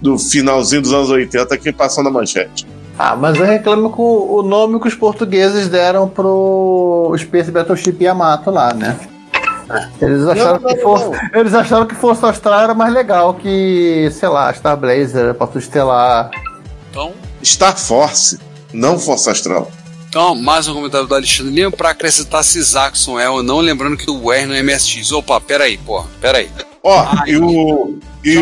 do 0.02 0.18
finalzinho 0.18 0.82
dos 0.82 0.92
anos 0.92 1.12
80 1.12 1.58
que 1.60 1.72
passou 1.72 2.04
na 2.04 2.10
manchete. 2.10 2.66
Ah, 2.98 3.16
mas 3.16 3.38
eu 3.38 3.46
reclamo 3.46 3.90
com 3.90 4.04
o 4.04 4.44
nome 4.44 4.80
que 4.80 4.88
os 4.88 4.96
portugueses 4.96 5.68
deram 5.68 6.08
pro 6.08 7.14
Space 7.18 7.52
Battleship 7.52 7.98
Yamato 8.00 8.52
lá, 8.52 8.74
né? 8.74 8.98
Eles 10.02 10.28
acharam, 10.28 10.60
não, 10.60 10.70
não, 10.70 10.76
que 10.76 10.82
fosse, 10.82 11.06
não. 11.06 11.40
eles 11.40 11.54
acharam 11.54 11.86
que 11.86 11.96
Força 11.96 12.28
Austral 12.28 12.60
era 12.60 12.74
mais 12.74 12.94
legal 12.94 13.34
que, 13.34 14.10
sei 14.12 14.30
lá, 14.30 14.54
Star 14.54 14.78
Blazer, 14.78 15.34
Porto 15.34 15.58
Estelar. 15.58 16.30
Então, 16.90 17.14
Star 17.44 17.78
Force, 17.78 18.40
não 18.72 19.00
Força 19.00 19.32
Astral. 19.32 19.72
Então, 20.08 20.36
mais 20.36 20.68
um 20.68 20.76
comentário 20.76 21.08
do 21.08 21.16
Alexandre 21.16 21.52
Lima 21.52 21.72
para 21.72 21.90
acrescentar 21.90 22.44
se 22.44 22.62
Zaxxon 22.62 23.20
é 23.20 23.28
ou 23.28 23.42
não, 23.42 23.60
lembrando 23.60 23.98
que 23.98 24.12
o 24.12 24.32
R 24.32 24.46
no 24.46 24.54
é 24.54 24.62
MSX. 24.62 25.12
Opa, 25.12 25.42
peraí, 25.42 25.78
pô, 25.80 26.04
peraí. 26.22 26.52
Ó, 26.84 27.04
oh, 27.04 27.28
e 27.28 27.38
o. 27.38 28.00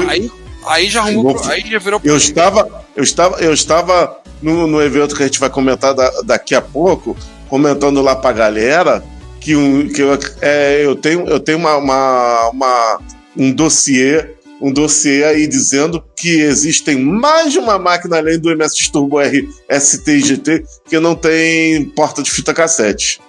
Aí, 0.10 0.30
aí 0.66 0.90
já 0.90 1.02
arrumou. 1.02 1.40
Aí 1.46 1.62
já 1.62 1.80
virou. 1.80 2.02
Eu 2.04 2.18
estava, 2.18 2.84
eu 2.94 3.04
estava, 3.04 3.38
eu 3.38 3.54
estava 3.54 4.21
no, 4.42 4.68
no 4.68 4.82
evento 4.82 5.16
que 5.16 5.24
a 5.24 5.26
gente 5.26 5.40
vai 5.40 5.50
comentar 5.50 5.94
da, 5.94 6.10
daqui 6.24 6.56
a 6.56 6.62
pouco, 6.62 7.16
comentando 7.50 8.02
lá 8.02 8.16
pra 8.16 8.32
galera 8.32 9.04
que, 9.40 9.56
um, 9.56 9.88
que 9.88 10.02
eu, 10.02 10.18
é, 10.42 10.86
eu 10.86 10.96
tenho, 10.96 11.28
eu 11.28 11.40
tenho 11.40 11.58
uma, 11.58 11.78
uma, 11.78 12.50
uma, 12.50 13.00
um 13.38 13.52
dossiê 13.52 14.36
um 14.62 14.72
dossiê 14.72 15.24
aí 15.24 15.48
dizendo 15.48 16.04
que 16.16 16.40
existem 16.42 16.96
mais 17.00 17.52
de 17.52 17.58
uma 17.58 17.80
máquina 17.80 18.18
além 18.18 18.38
do 18.38 18.56
MSX 18.56 18.90
Turbo 18.90 19.20
R 19.20 19.50
ST 19.68 20.12
e 20.12 20.22
GT 20.22 20.64
que 20.88 21.00
não 21.00 21.16
tem 21.16 21.84
porta 21.86 22.22
de 22.22 22.30
fita 22.30 22.54
cassete. 22.54 23.20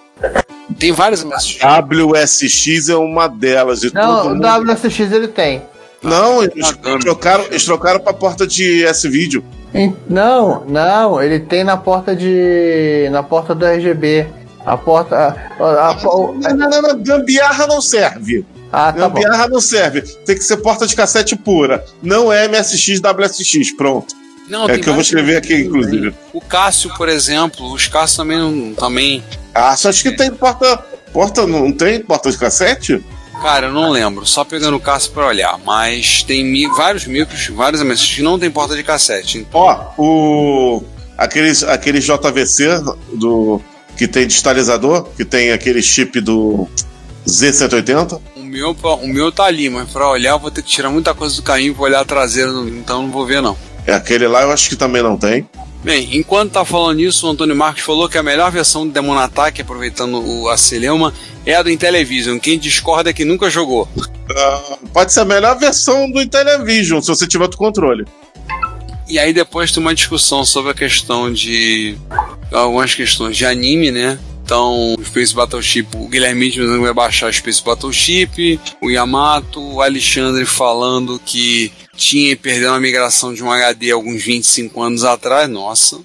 Tem 0.77 0.91
várias 0.91 1.23
MSX. 1.23 1.57
WSX 1.59 2.89
é 2.89 2.95
uma 2.95 3.27
delas. 3.27 3.81
De 3.81 3.93
não, 3.93 4.27
o 4.27 4.29
mundo. 4.29 4.45
WSX 4.45 4.99
ele 5.11 5.27
tem. 5.27 5.63
Não, 6.03 6.43
eles, 6.43 6.71
trocaram, 7.01 7.45
eles 7.45 7.65
trocaram 7.65 7.99
pra 7.99 8.13
porta 8.13 8.45
de 8.45 8.85
S-Video. 8.85 9.43
Não, 10.07 10.63
não, 10.65 11.21
ele 11.21 11.39
tem 11.39 11.63
na 11.63 11.77
porta 11.77 12.15
de. 12.15 13.07
na 13.11 13.23
porta 13.23 13.55
do 13.55 13.65
RGB. 13.65 14.27
A 14.65 14.77
porta. 14.77 15.35
A, 15.59 15.63
a, 15.63 15.89
a, 15.91 16.53
não, 16.53 16.69
não, 16.69 16.81
não, 16.81 17.03
gambiarra 17.03 17.67
não 17.67 17.81
serve. 17.81 18.45
Ah, 18.71 18.91
tá 18.93 19.07
gambiarra 19.07 19.47
bom. 19.47 19.55
não 19.55 19.61
serve. 19.61 20.01
Tem 20.01 20.35
que 20.35 20.43
ser 20.43 20.57
porta 20.57 20.87
de 20.87 20.95
cassete 20.95 21.35
pura. 21.35 21.83
Não 22.01 22.31
é 22.31 22.47
MSX 22.47 22.99
WSX, 22.99 23.71
pronto. 23.75 24.15
Não, 24.47 24.65
é 24.65 24.77
que 24.77 24.87
eu 24.87 24.93
vou 24.93 25.01
escrever 25.01 25.37
aqui, 25.37 25.55
inclusive. 25.55 26.13
O 26.33 26.41
Cássio, 26.41 26.93
por 26.95 27.07
exemplo, 27.09 27.71
os 27.71 27.87
Cássio 27.87 28.17
também 28.17 28.37
não. 28.37 28.73
Também... 28.73 29.23
Ah, 29.53 29.75
só 29.75 29.89
acho 29.89 30.03
que 30.03 30.11
tem 30.11 30.31
porta. 30.31 30.77
Porta. 31.11 31.45
Não 31.45 31.71
tem 31.71 31.99
porta 31.99 32.31
de 32.31 32.37
cassete? 32.37 33.03
Cara, 33.41 33.67
eu 33.67 33.73
não 33.73 33.89
lembro, 33.89 34.25
só 34.25 34.43
pegando 34.43 34.77
o 34.77 34.79
caso 34.79 35.11
para 35.11 35.27
olhar, 35.27 35.59
mas 35.65 36.23
tem 36.23 36.45
mi 36.45 36.67
vários 36.67 37.05
micros, 37.05 37.47
vários 37.47 37.81
MSX 37.81 38.15
que 38.15 38.21
não 38.21 38.39
tem 38.39 38.49
porta 38.49 38.75
de 38.75 38.83
cassete. 38.83 39.39
Então... 39.39 39.61
Ó, 39.61 39.85
o 39.97 40.83
aqueles 41.17 41.63
aquele 41.63 41.99
JVC 41.99 42.81
do 43.13 43.61
que 43.97 44.07
tem 44.07 44.25
digitalizador, 44.27 45.03
que 45.15 45.23
tem 45.23 45.51
aquele 45.51 45.81
chip 45.81 46.19
do 46.19 46.67
Z180. 47.27 48.19
O 48.35 48.43
meu, 48.43 48.71
o 48.71 49.07
meu 49.07 49.31
tá 49.31 49.45
ali, 49.45 49.69
mas 49.69 49.89
para 49.89 50.09
olhar 50.09 50.31
eu 50.31 50.39
vou 50.39 50.51
ter 50.51 50.61
que 50.61 50.69
tirar 50.69 50.89
muita 50.89 51.13
coisa 51.13 51.35
do 51.35 51.43
caminho 51.43 51.75
para 51.75 51.83
olhar 51.83 51.99
a 52.01 52.05
traseira, 52.05 52.51
então 52.51 53.03
não 53.03 53.11
vou 53.11 53.25
ver 53.25 53.41
não. 53.41 53.57
É 53.85 53.93
aquele 53.93 54.27
lá, 54.27 54.41
eu 54.41 54.51
acho 54.51 54.69
que 54.69 54.75
também 54.75 55.03
não 55.03 55.17
tem. 55.17 55.47
Bem, 55.83 56.15
enquanto 56.15 56.53
tá 56.53 56.63
falando 56.63 57.01
isso, 57.01 57.27
o 57.27 57.29
Antônio 57.29 57.55
Marcos 57.55 57.83
falou 57.83 58.07
que 58.07 58.17
a 58.17 58.23
melhor 58.23 58.49
versão 58.49 58.87
do 58.87 58.93
Demon 58.93 59.17
Attack, 59.17 59.61
aproveitando 59.61 60.23
o 60.25 60.47
Aceleuma, 60.47 61.13
é 61.45 61.55
a 61.55 61.61
do 61.61 61.69
Intellivision. 61.69 62.39
Quem 62.39 62.57
discorda 62.57 63.09
é 63.09 63.13
que 63.13 63.25
nunca 63.25 63.49
jogou. 63.49 63.87
Uh, 63.97 64.87
pode 64.93 65.11
ser 65.11 65.19
a 65.19 65.25
melhor 65.25 65.59
versão 65.59 66.09
do 66.09 66.21
Intellivision, 66.21 67.01
se 67.01 67.09
você 67.09 67.27
tiver 67.27 67.45
o 67.45 67.57
controle. 67.57 68.05
E 69.09 69.19
aí 69.19 69.33
depois 69.33 69.73
tem 69.73 69.83
uma 69.83 69.93
discussão 69.93 70.45
sobre 70.45 70.71
a 70.71 70.73
questão 70.73 71.31
de 71.31 71.97
algumas 72.49 72.95
questões 72.95 73.35
de 73.35 73.45
anime, 73.45 73.91
né? 73.91 74.17
Então, 74.43 74.95
o 74.99 75.05
Space 75.05 75.33
Battleship, 75.33 75.87
o 75.95 76.07
Guilherme 76.07 76.51
dizendo 76.51 76.81
vai 76.81 76.93
baixar 76.93 77.29
o 77.29 77.33
Space 77.33 77.63
Battleship, 77.63 78.59
o 78.81 78.89
Yamato, 78.89 79.61
o 79.61 79.81
Alexandre 79.81 80.45
falando 80.45 81.19
que 81.25 81.71
tinha 81.95 82.35
perdido 82.35 82.67
uma 82.67 82.79
migração 82.79 83.33
de 83.33 83.41
um 83.41 83.49
HD 83.49 83.91
alguns 83.91 84.21
25 84.21 84.81
anos 84.81 85.05
atrás, 85.05 85.49
nossa. 85.49 86.01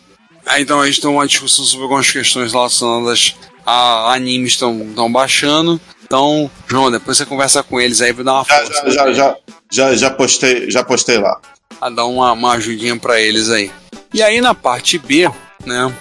Aí 0.47 0.62
então 0.62 0.81
a 0.81 0.86
gente 0.86 1.01
tem 1.01 1.10
uma 1.10 1.27
discussão 1.27 1.65
sobre 1.65 1.82
algumas 1.82 2.10
questões 2.10 2.52
relacionadas 2.52 3.35
a 3.66 4.15
animes 4.15 4.52
estão 4.52 5.12
baixando. 5.12 5.78
Então, 6.02 6.51
João, 6.66 6.90
depois 6.90 7.19
você 7.19 7.27
conversa 7.27 7.62
com 7.62 7.78
eles 7.78 8.01
aí 8.01 8.15
pra 8.15 8.24
dar 8.24 8.35
uma 8.35 8.44
já, 8.44 8.65
força. 8.65 8.90
Já, 8.90 9.12
já, 9.12 9.36
já, 9.70 9.94
já, 9.94 10.10
postei, 10.10 10.70
já 10.70 10.82
postei 10.82 11.19
lá. 11.19 11.39
A 11.78 11.90
dar 11.90 12.06
uma, 12.06 12.32
uma 12.32 12.52
ajudinha 12.52 12.97
para 12.97 13.20
eles 13.20 13.51
aí. 13.51 13.70
E 14.15 14.23
aí 14.23 14.40
na 14.40 14.55
parte 14.55 14.97
B, 14.97 15.31
né? 15.66 15.93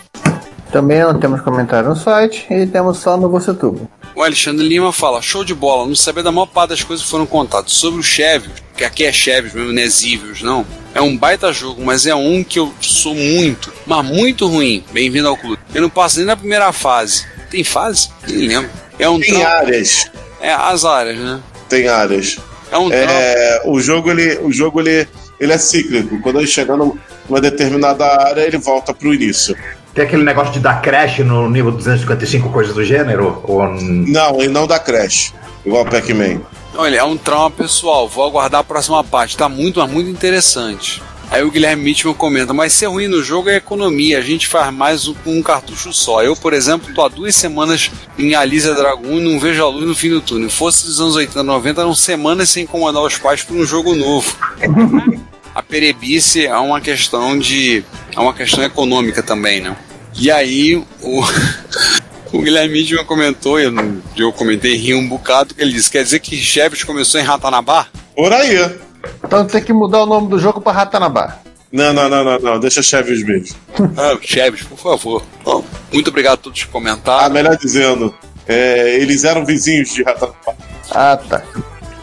Também 0.72 0.99
não 0.99 1.18
temos 1.19 1.41
comentário 1.41 1.89
no 1.89 1.95
site 1.95 2.45
e 2.49 2.68
temos 2.68 2.99
só 2.99 3.15
no 3.15 3.30
VocêTubo. 3.30 3.89
O 4.15 4.22
Alexandre 4.22 4.68
Lima 4.68 4.91
fala: 4.91 5.22
show 5.22 5.44
de 5.44 5.53
bola, 5.53 5.88
não 5.88 5.95
sabia 5.95 6.23
da 6.23 6.31
maior 6.31 6.48
parte 6.48 6.72
das 6.72 6.84
coisas 6.84 7.06
que 7.06 7.11
foram 7.11 7.26
contadas. 7.26 7.72
Sobre 7.72 7.99
o 7.99 8.03
Chevios, 8.03 8.53
que 8.76 8.84
aqui 8.84 9.06
é 9.06 9.11
Chevios 9.11 9.53
mesmo, 9.53 9.72
não 9.72 9.81
é 9.81 9.88
Zivios, 9.88 10.41
não. 10.41 10.65
É 10.94 11.02
um 11.02 11.15
baita 11.15 11.53
jogo, 11.53 11.84
mas 11.84 12.06
é 12.06 12.15
um 12.15 12.44
que 12.44 12.60
eu 12.60 12.73
sou 12.81 13.14
muito, 13.15 13.72
mas 13.85 14.06
muito 14.06 14.48
ruim. 14.48 14.84
Bem-vindo 14.91 15.27
ao 15.27 15.38
clube. 15.38 15.60
Eu 15.73 15.81
não 15.81 15.89
passo 15.89 16.18
nem 16.18 16.26
na 16.26 16.35
primeira 16.35 16.72
fase. 16.72 17.26
Tem 17.49 17.64
fase? 17.64 18.10
Nem 18.27 18.48
lembro. 18.48 18.69
É 18.99 19.07
um 19.07 19.19
Tem 19.19 19.30
trampo. 19.30 19.48
áreas. 19.48 20.11
É, 20.41 20.52
as 20.52 20.84
áreas, 20.84 21.18
né? 21.18 21.39
Tem 21.69 21.88
áreas. 21.88 22.38
É 22.72 22.77
um 22.77 22.91
é, 22.91 23.61
o 23.65 23.80
jogo 23.80 24.10
ele, 24.11 24.38
o 24.39 24.52
jogo 24.52 24.81
ele, 24.81 25.07
ele 25.39 25.53
é 25.53 25.57
cíclico. 25.57 26.19
Quando 26.22 26.39
ele 26.39 26.48
chega 26.48 26.76
numa 26.76 27.39
determinada 27.39 28.06
área, 28.06 28.41
ele 28.41 28.57
volta 28.57 28.94
pro 28.94 29.14
início. 29.14 29.56
Tem 29.98 30.06
aquele 30.06 30.24
negócio 30.24 30.53
de 30.53 30.60
dar 30.60 30.80
crash 30.80 31.18
no 31.26 31.49
nível 31.49 31.72
255, 31.72 32.52
coisas 32.52 32.76
do 32.76 32.86
gênero? 32.86 33.41
Ou... 33.44 33.68
Não, 33.68 34.40
ele 34.40 34.49
não 34.49 34.68
dá 34.68 34.78
crash. 34.78 35.34
Igual 35.65 35.86
o 35.86 35.90
Pac-Man. 35.90 36.40
Olha, 36.76 36.98
é 36.98 37.03
um 37.03 37.18
trauma 37.18 37.49
pessoal. 37.49 38.07
Vou 38.07 38.24
aguardar 38.24 38.61
a 38.61 38.64
próxima 38.64 39.03
parte. 39.03 39.36
Tá 39.36 39.49
muito, 39.49 39.80
mas 39.80 39.90
muito 39.90 40.07
interessante. 40.07 41.02
Aí 41.32 41.41
o 41.41 41.49
Guilherme 41.49 41.84
Mitchell 41.84 42.14
comenta, 42.14 42.53
mas 42.53 42.74
ser 42.74 42.86
ruim 42.86 43.07
no 43.07 43.24
jogo 43.24 43.49
é 43.49 43.56
economia, 43.56 44.19
a 44.19 44.22
gente 44.22 44.45
faz 44.45 44.72
mais 44.72 45.07
com 45.24 45.36
um 45.36 45.41
cartucho 45.41 45.91
só. 45.91 46.22
Eu, 46.22 46.36
por 46.36 46.53
exemplo, 46.53 46.94
tô 46.94 47.03
há 47.03 47.10
duas 47.10 47.36
semanas 47.36 47.90
em 48.19 48.36
Alisa 48.36 48.76
Dragon 48.76 49.14
e 49.14 49.19
não 49.19 49.40
vejo 49.40 49.64
a 49.64 49.68
luz 49.68 49.88
no 49.88 49.95
fim 49.95 50.11
do 50.11 50.22
túnel. 50.22 50.52
Fosse 50.52 50.86
dos 50.86 51.02
anos 51.02 51.15
80, 51.15 51.41
90, 51.41 51.82
eram 51.82 51.95
semanas 51.95 52.52
sem 52.52 52.65
incomodar 52.65 53.02
os 53.02 53.18
pais 53.18 53.41
por 53.41 53.57
um 53.57 53.65
jogo 53.65 53.95
novo. 53.95 54.32
a 55.56 55.64
perebice 55.64 56.45
é 56.45 56.56
uma 56.56 56.80
questão 56.80 57.36
de. 57.38 57.84
é 58.15 58.19
uma 58.19 58.36
questão 58.36 58.64
econômica 58.64 59.24
também, 59.24 59.60
né? 59.60 59.76
E 60.19 60.31
aí 60.31 60.76
o, 60.76 60.85
o 62.34 62.41
Guilherme 62.41 62.73
Mitchell 62.73 63.06
comentou, 63.06 63.60
eu, 63.60 63.72
eu 64.15 64.34
comentei, 64.34 64.76
ri 64.76 64.94
um 64.94 65.07
bocado, 65.07 65.53
que 65.53 65.61
ele 65.61 65.73
disse: 65.73 65.91
quer 65.91 66.03
dizer 66.03 66.19
que 66.19 66.35
Chevrolet 66.35 66.85
começou 66.85 67.19
em 67.22 67.23
Ratanabá? 67.23 67.88
Por 68.15 68.34
aí. 68.34 68.77
Então 69.23 69.45
tem 69.45 69.64
que 69.64 69.72
mudar 69.72 70.03
o 70.03 70.06
nome 70.06 70.27
do 70.27 70.39
jogo 70.39 70.60
pra 70.60 70.72
Ratanabá. 70.72 71.39
Não, 71.72 71.94
não, 71.94 72.10
não, 72.10 72.23
não, 72.23 72.39
não. 72.39 72.60
Deixa 72.60 72.81
Chaves 72.81 73.23
mesmo. 73.23 73.56
ah, 73.98 74.18
Chaves, 74.22 74.64
por 74.64 74.77
favor. 74.77 75.23
Bom, 75.44 75.64
muito 75.91 76.10
obrigado 76.10 76.34
a 76.34 76.38
todos 76.38 76.64
que 76.64 76.72
comentaram. 76.72 77.26
Ah, 77.26 77.30
melhor 77.30 77.57
dizendo, 77.57 78.14
é, 78.48 78.95
eles 78.95 79.23
eram 79.23 79.45
vizinhos 79.45 79.94
de 79.94 80.03
Ratanabá. 80.03 80.56
Ah, 80.91 81.18
tá. 81.18 81.44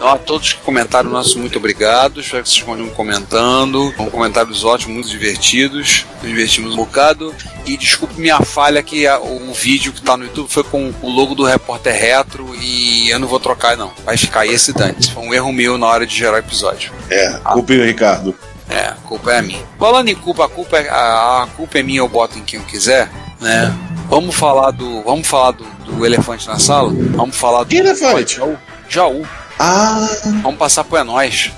Então, 0.04 0.14
a 0.16 0.18
todos 0.18 0.52
que 0.52 0.60
comentaram, 0.60 1.08
nosso 1.08 1.38
muito 1.38 1.56
obrigado. 1.56 2.20
Espero 2.20 2.42
que 2.42 2.50
vocês 2.50 2.62
continuem 2.62 2.92
comentando. 2.92 3.90
Com 3.96 4.10
comentários 4.10 4.62
ótimos, 4.62 4.92
muito 4.92 5.08
divertidos. 5.08 6.04
Nos 6.20 6.28
divertimos 6.28 6.74
um 6.74 6.76
bocado. 6.76 7.34
E 7.64 7.74
desculpe 7.74 8.20
minha 8.20 8.38
falha 8.40 8.82
que 8.82 9.06
a, 9.06 9.18
o 9.18 9.50
vídeo 9.54 9.92
que 9.94 10.00
está 10.00 10.14
no 10.14 10.24
YouTube 10.24 10.50
foi 10.50 10.62
com 10.62 10.92
o 11.00 11.08
logo 11.08 11.34
do 11.34 11.42
Repórter 11.42 11.98
Retro 11.98 12.54
e 12.60 13.08
eu 13.08 13.18
não 13.18 13.26
vou 13.26 13.40
trocar, 13.40 13.78
não. 13.78 13.94
Vai 14.04 14.18
ficar 14.18 14.46
esse 14.46 14.74
Dante. 14.74 15.10
Foi 15.10 15.22
um 15.22 15.32
erro 15.32 15.50
meu 15.54 15.78
na 15.78 15.86
hora 15.86 16.06
de 16.06 16.14
gerar 16.14 16.34
o 16.34 16.38
episódio. 16.38 16.92
É, 17.08 17.38
culpa 17.38 17.72
é 17.72 17.78
o 17.78 17.84
Ricardo. 17.86 18.34
É, 18.68 18.88
a 18.88 18.96
culpa 19.06 19.32
é 19.32 19.40
minha. 19.40 19.64
Falando 19.78 20.08
em 20.08 20.14
culpa, 20.14 20.44
a 20.44 20.48
culpa 20.50 20.76
é, 20.76 20.90
a, 20.90 21.44
a 21.44 21.46
culpa 21.56 21.78
é 21.78 21.82
minha, 21.82 22.00
eu 22.00 22.08
boto 22.10 22.38
em 22.38 22.42
quem 22.42 22.60
eu 22.60 22.66
quiser, 22.66 23.10
né? 23.40 23.74
Vamos 24.10 24.34
falar 24.34 24.70
do. 24.70 25.02
Vamos 25.02 25.26
falar 25.26 25.52
do, 25.52 25.64
do 25.86 26.04
elefante 26.04 26.46
na 26.46 26.58
sala? 26.58 26.92
Vamos 26.92 27.34
falar 27.34 27.62
do. 27.62 27.70
Que 27.70 27.76
elefante? 27.76 28.36
Jaú. 28.36 28.58
Jaú. 28.86 29.26
Ah! 29.58 30.06
Vamos 30.42 30.58
passar 30.58 30.84
pro 30.84 30.98
É 30.98 31.04
Nós. 31.04 31.52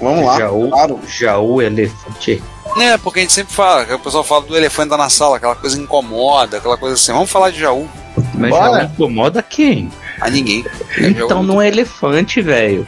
Vamos 0.00 0.24
lá. 0.24 0.38
Jaú, 0.38 0.70
claro. 0.70 1.00
Jaú 1.06 1.62
elefante. 1.62 2.42
É, 2.78 2.96
porque 2.96 3.18
a 3.18 3.22
gente 3.22 3.32
sempre 3.32 3.52
fala, 3.52 3.94
o 3.94 3.98
pessoal 3.98 4.24
fala 4.24 4.42
do 4.42 4.56
elefante 4.56 4.96
na 4.96 5.08
sala, 5.10 5.36
aquela 5.36 5.56
coisa 5.56 5.78
incomoda, 5.78 6.58
aquela 6.58 6.76
coisa 6.76 6.94
assim. 6.94 7.12
Vamos 7.12 7.30
falar 7.30 7.50
de 7.50 7.60
Jaú. 7.60 7.88
Mas 8.34 8.50
Bora. 8.50 8.80
Jaú 8.80 8.90
incomoda 8.92 9.42
quem? 9.42 9.90
A 10.20 10.30
ninguém. 10.30 10.64
É 10.96 11.08
então 11.08 11.42
não 11.42 11.60
é 11.60 11.68
elefante, 11.68 12.40
velho. 12.40 12.86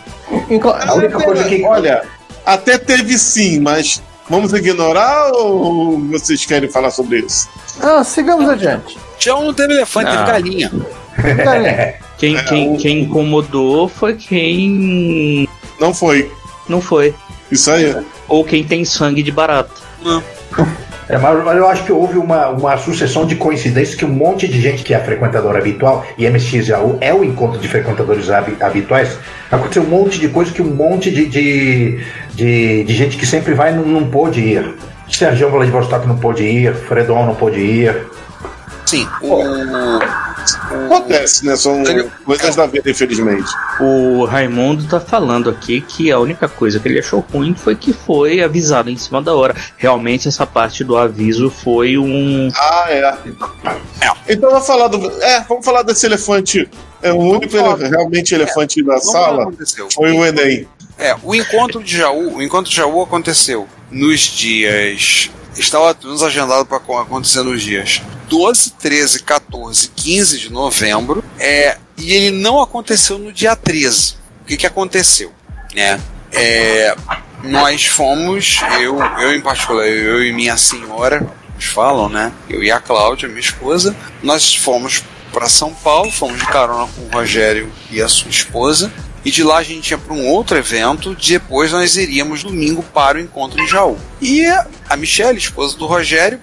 A 0.87 0.95
única 0.95 1.21
coisa 1.21 1.45
que. 1.45 1.65
Olha, 1.65 2.03
até 2.47 2.79
teve 2.79 3.19
sim, 3.19 3.61
mas 3.61 4.03
vamos 4.29 4.53
ignorar 4.53 5.33
ou 5.33 5.99
vocês 6.09 6.45
querem 6.47 6.71
falar 6.71 6.91
sobre 6.91 7.21
isso? 7.21 7.49
Ah, 7.81 8.05
sigamos 8.05 8.49
adiante. 8.49 8.97
Jaú 9.25 9.45
não 9.45 9.55
teve 9.55 9.75
elefante, 9.75 10.11
teve 10.11 10.25
galinha. 10.25 10.73
quem, 12.19 12.37
quem, 12.45 12.77
quem 12.77 13.01
incomodou 13.03 13.89
foi 13.89 14.15
quem. 14.15 15.49
Não 15.81 15.95
foi. 15.95 16.31
Não 16.69 16.81
foi. 16.81 17.15
Isso 17.51 17.71
aí. 17.71 17.95
Ou 18.29 18.45
quem 18.45 18.65
tem 18.65 18.85
sangue 18.85 19.23
de 19.23 19.31
barato. 19.31 19.81
Não. 20.03 20.23
É, 21.09 21.19
mas, 21.19 21.45
mas, 21.45 21.57
eu 21.57 21.69
acho 21.69 21.85
que 21.85 21.93
houve 21.93 22.19
uma, 22.19 22.49
uma 22.49 22.77
sucessão 22.79 23.27
de 23.27 23.37
coincidências 23.37 23.95
que 23.95 24.05
um 24.05 24.09
monte 24.09 24.49
de 24.49 24.61
gente 24.61 24.83
que 24.83 24.95
é 24.95 24.99
frequentador 24.99 25.57
habitual, 25.57 26.05
e 26.17 26.29
MXAU 26.29 26.99
é 27.01 27.13
o 27.13 27.23
encontro 27.23 27.61
de 27.61 27.69
frequentadores 27.69 28.31
habituais, 28.31 29.19
aconteceu 29.51 29.83
um 29.83 29.89
monte 29.89 30.19
de 30.19 30.29
coisa 30.29 30.53
que 30.53 30.63
um 30.63 30.75
monte 30.75 31.11
de, 31.11 31.27
de, 31.27 32.01
de, 32.35 32.85
de 32.85 32.95
gente 32.95 33.17
que 33.17 33.27
sempre 33.27 33.53
vai 33.53 33.75
não, 33.75 33.85
não 33.85 34.09
pôde 34.09 34.41
ir. 34.41 34.75
Sérgio 35.09 35.51
Vladivostok 35.51 36.07
não 36.07 36.17
pôde 36.17 36.45
ir, 36.45 36.75
Fredon 36.75 37.27
não 37.27 37.35
pôde 37.35 37.61
ir. 37.61 38.07
Sim, 38.93 39.09
o, 39.23 39.41
Acontece, 40.71 41.47
né? 41.47 41.57
São 41.57 41.83
coisas 42.27 42.55
da 42.55 42.67
vida, 42.67 42.91
infelizmente. 42.91 43.51
O 43.81 44.27
Raimundo 44.27 44.87
tá 44.87 45.01
falando 45.01 45.49
aqui 45.49 45.81
que 45.81 46.13
a 46.13 46.19
única 46.19 46.47
coisa 46.47 46.79
que 46.79 46.89
ele 46.89 46.99
achou 46.99 47.25
ruim 47.33 47.55
foi 47.55 47.75
que 47.75 47.91
foi 47.91 48.43
avisado 48.43 48.91
em 48.91 48.97
cima 48.99 49.23
da 49.23 49.35
hora. 49.35 49.57
Realmente, 49.79 50.29
essa 50.29 50.47
parte 50.47 50.85
do 50.85 50.95
aviso 50.99 51.49
foi 51.49 51.97
um. 51.97 52.51
Ah, 52.55 52.85
é. 52.89 52.99
é. 53.01 54.13
Então 54.29 54.51
vamos 54.51 54.67
falar 54.67 54.89
do. 54.89 55.23
É, 55.23 55.41
vamos 55.49 55.65
falar 55.65 55.85
desse 55.85 56.05
elefante. 56.05 56.69
É, 57.03 57.11
o 57.11 57.17
único 57.17 57.57
ele... 57.57 57.89
realmente 57.89 58.35
elefante 58.35 58.81
é. 58.81 58.85
da 58.85 58.99
sala 58.99 59.51
foi 59.95 60.13
o 60.13 60.23
Enem. 60.23 60.69
É, 60.99 61.17
o 61.23 61.35
encontro 61.35 61.83
de 61.83 61.97
Jaú, 61.97 62.37
o 62.37 62.43
encontro 62.43 62.71
de 62.71 62.77
Jaú 62.77 63.01
aconteceu 63.01 63.67
nos 63.91 64.21
dias 64.21 65.31
estava 65.57 65.97
nos 66.03 66.23
agendado 66.23 66.67
para 66.67 66.79
acontecer 66.79 67.43
nos 67.43 67.63
dias 67.63 68.03
12, 68.29 68.73
13, 68.73 69.23
14, 69.23 69.91
15 69.95 70.39
de 70.39 70.53
novembro, 70.53 71.23
é, 71.39 71.77
e 71.97 72.13
ele 72.13 72.31
não 72.31 72.61
aconteceu 72.63 73.19
no 73.19 73.33
dia 73.33 73.55
13. 73.55 74.15
O 74.43 74.45
que, 74.47 74.57
que 74.57 74.67
aconteceu? 74.67 75.33
É, 75.77 75.99
é, 76.33 76.97
nós 77.43 77.87
fomos, 77.87 78.61
eu, 78.81 78.99
eu 79.21 79.35
em 79.35 79.41
particular, 79.41 79.87
eu 79.87 80.25
e 80.25 80.33
minha 80.33 80.57
senhora, 80.57 81.27
falam, 81.59 82.09
né? 82.09 82.33
Eu 82.49 82.63
e 82.63 82.71
a 82.71 82.81
Cláudia, 82.81 83.29
minha 83.29 83.41
esposa, 83.41 83.95
nós 84.23 84.55
fomos 84.55 85.03
para 85.33 85.49
São 85.49 85.73
Paulo, 85.73 86.11
fomos 86.11 86.39
de 86.39 86.47
carona 86.47 86.89
com 86.95 87.03
o 87.03 87.11
Rogério 87.11 87.71
e 87.91 88.03
a 88.03 88.09
sua 88.09 88.31
esposa, 88.31 88.93
e 89.25 89.31
de 89.31 89.43
lá 89.43 89.59
a 89.59 89.63
gente 89.63 89.91
ia 89.91 89.99
para 89.99 90.15
um 90.15 90.27
outro 90.27 90.57
evento. 90.57 91.15
Depois 91.15 91.73
nós 91.73 91.97
iríamos 91.97 92.43
domingo 92.43 92.83
para 92.83 93.19
o 93.19 93.21
encontro 93.21 93.61
em 93.61 93.69
Jaú. 93.69 93.99
E 94.21 94.45
a 94.89 94.97
Michelle, 94.97 95.39
esposa 95.39 95.77
do 95.77 95.87
Rogério, 95.87 96.41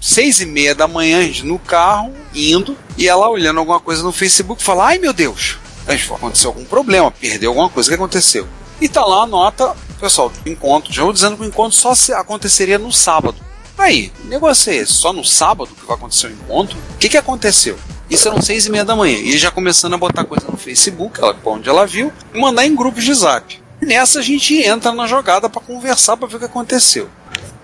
seis 0.00 0.40
e 0.40 0.46
meia 0.46 0.74
da 0.74 0.86
manhã, 0.86 1.18
a 1.18 1.22
gente 1.22 1.46
no 1.46 1.58
carro, 1.58 2.12
indo, 2.34 2.76
e 2.96 3.08
ela 3.08 3.28
olhando 3.28 3.58
alguma 3.58 3.80
coisa 3.80 4.02
no 4.02 4.12
Facebook, 4.12 4.62
fala: 4.62 4.86
Ai 4.86 4.98
meu 4.98 5.12
Deus, 5.12 5.58
aconteceu 5.86 6.50
algum 6.50 6.64
problema, 6.64 7.10
perdeu 7.10 7.50
alguma 7.50 7.68
coisa, 7.68 7.88
o 7.88 7.90
que 7.90 7.94
aconteceu? 7.94 8.46
E 8.80 8.88
tá 8.88 9.04
lá 9.04 9.22
a 9.22 9.26
nota, 9.26 9.74
pessoal, 9.98 10.28
do 10.28 10.50
encontro, 10.50 10.92
vou 10.92 11.12
dizendo 11.12 11.36
que 11.36 11.42
o 11.42 11.46
encontro 11.46 11.76
só 11.76 11.92
aconteceria 12.14 12.78
no 12.78 12.92
sábado. 12.92 13.36
Aí, 13.76 14.12
o 14.24 14.28
negócio 14.28 14.72
é 14.72 14.76
esse, 14.76 14.92
só 14.92 15.12
no 15.12 15.24
sábado 15.24 15.74
que 15.74 15.86
vai 15.86 15.96
acontecer 15.96 16.28
o 16.28 16.30
encontro? 16.30 16.76
O 16.94 16.98
que, 16.98 17.08
que 17.08 17.16
aconteceu? 17.16 17.78
Isso 18.14 18.28
eram 18.28 18.40
seis 18.40 18.64
e 18.64 18.70
meia 18.70 18.84
da 18.84 18.94
manhã. 18.94 19.18
E 19.18 19.36
já 19.36 19.50
começando 19.50 19.94
a 19.94 19.98
botar 19.98 20.22
coisa 20.22 20.46
no 20.48 20.56
Facebook, 20.56 21.18
ela, 21.20 21.36
onde 21.44 21.68
ela 21.68 21.84
viu, 21.84 22.12
e 22.32 22.40
mandar 22.40 22.64
em 22.64 22.72
grupos 22.72 23.02
de 23.02 23.12
zap. 23.12 23.60
Nessa 23.80 24.20
a 24.20 24.22
gente 24.22 24.54
entra 24.62 24.92
na 24.92 25.08
jogada 25.08 25.48
para 25.48 25.60
conversar 25.60 26.16
para 26.16 26.28
ver 26.28 26.36
o 26.36 26.38
que 26.38 26.44
aconteceu. 26.44 27.10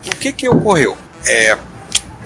O 0.04 0.16
que 0.16 0.32
que 0.32 0.48
ocorreu? 0.48 0.96
É, 1.24 1.56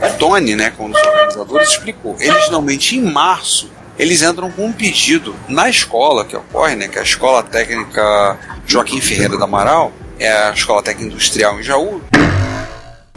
o 0.01 0.19
Tony, 0.19 0.57
né, 0.57 0.73
com 0.75 0.87
um 0.87 0.91
dos 0.91 1.03
organizadores, 1.03 1.69
explicou. 1.69 2.17
Eles 2.19 2.47
geralmente 2.47 2.97
em 2.97 3.03
março 3.03 3.71
eles 3.99 4.23
entram 4.23 4.51
com 4.51 4.67
um 4.67 4.73
pedido 4.73 5.37
na 5.47 5.69
escola 5.69 6.25
que 6.25 6.35
ocorre, 6.35 6.75
né, 6.75 6.89
que 6.89 6.99
é 6.99 7.01
a 7.01 7.05
Escola 7.05 7.43
Técnica 7.43 8.39
Joaquim 8.67 9.01
Ferreira 9.01 9.39
da 9.39 9.45
Amaral, 9.45 9.93
é 10.19 10.33
a 10.33 10.51
Escola 10.51 10.83
Técnica 10.83 11.13
Industrial 11.13 11.61
em 11.61 11.63
Jaú, 11.63 12.03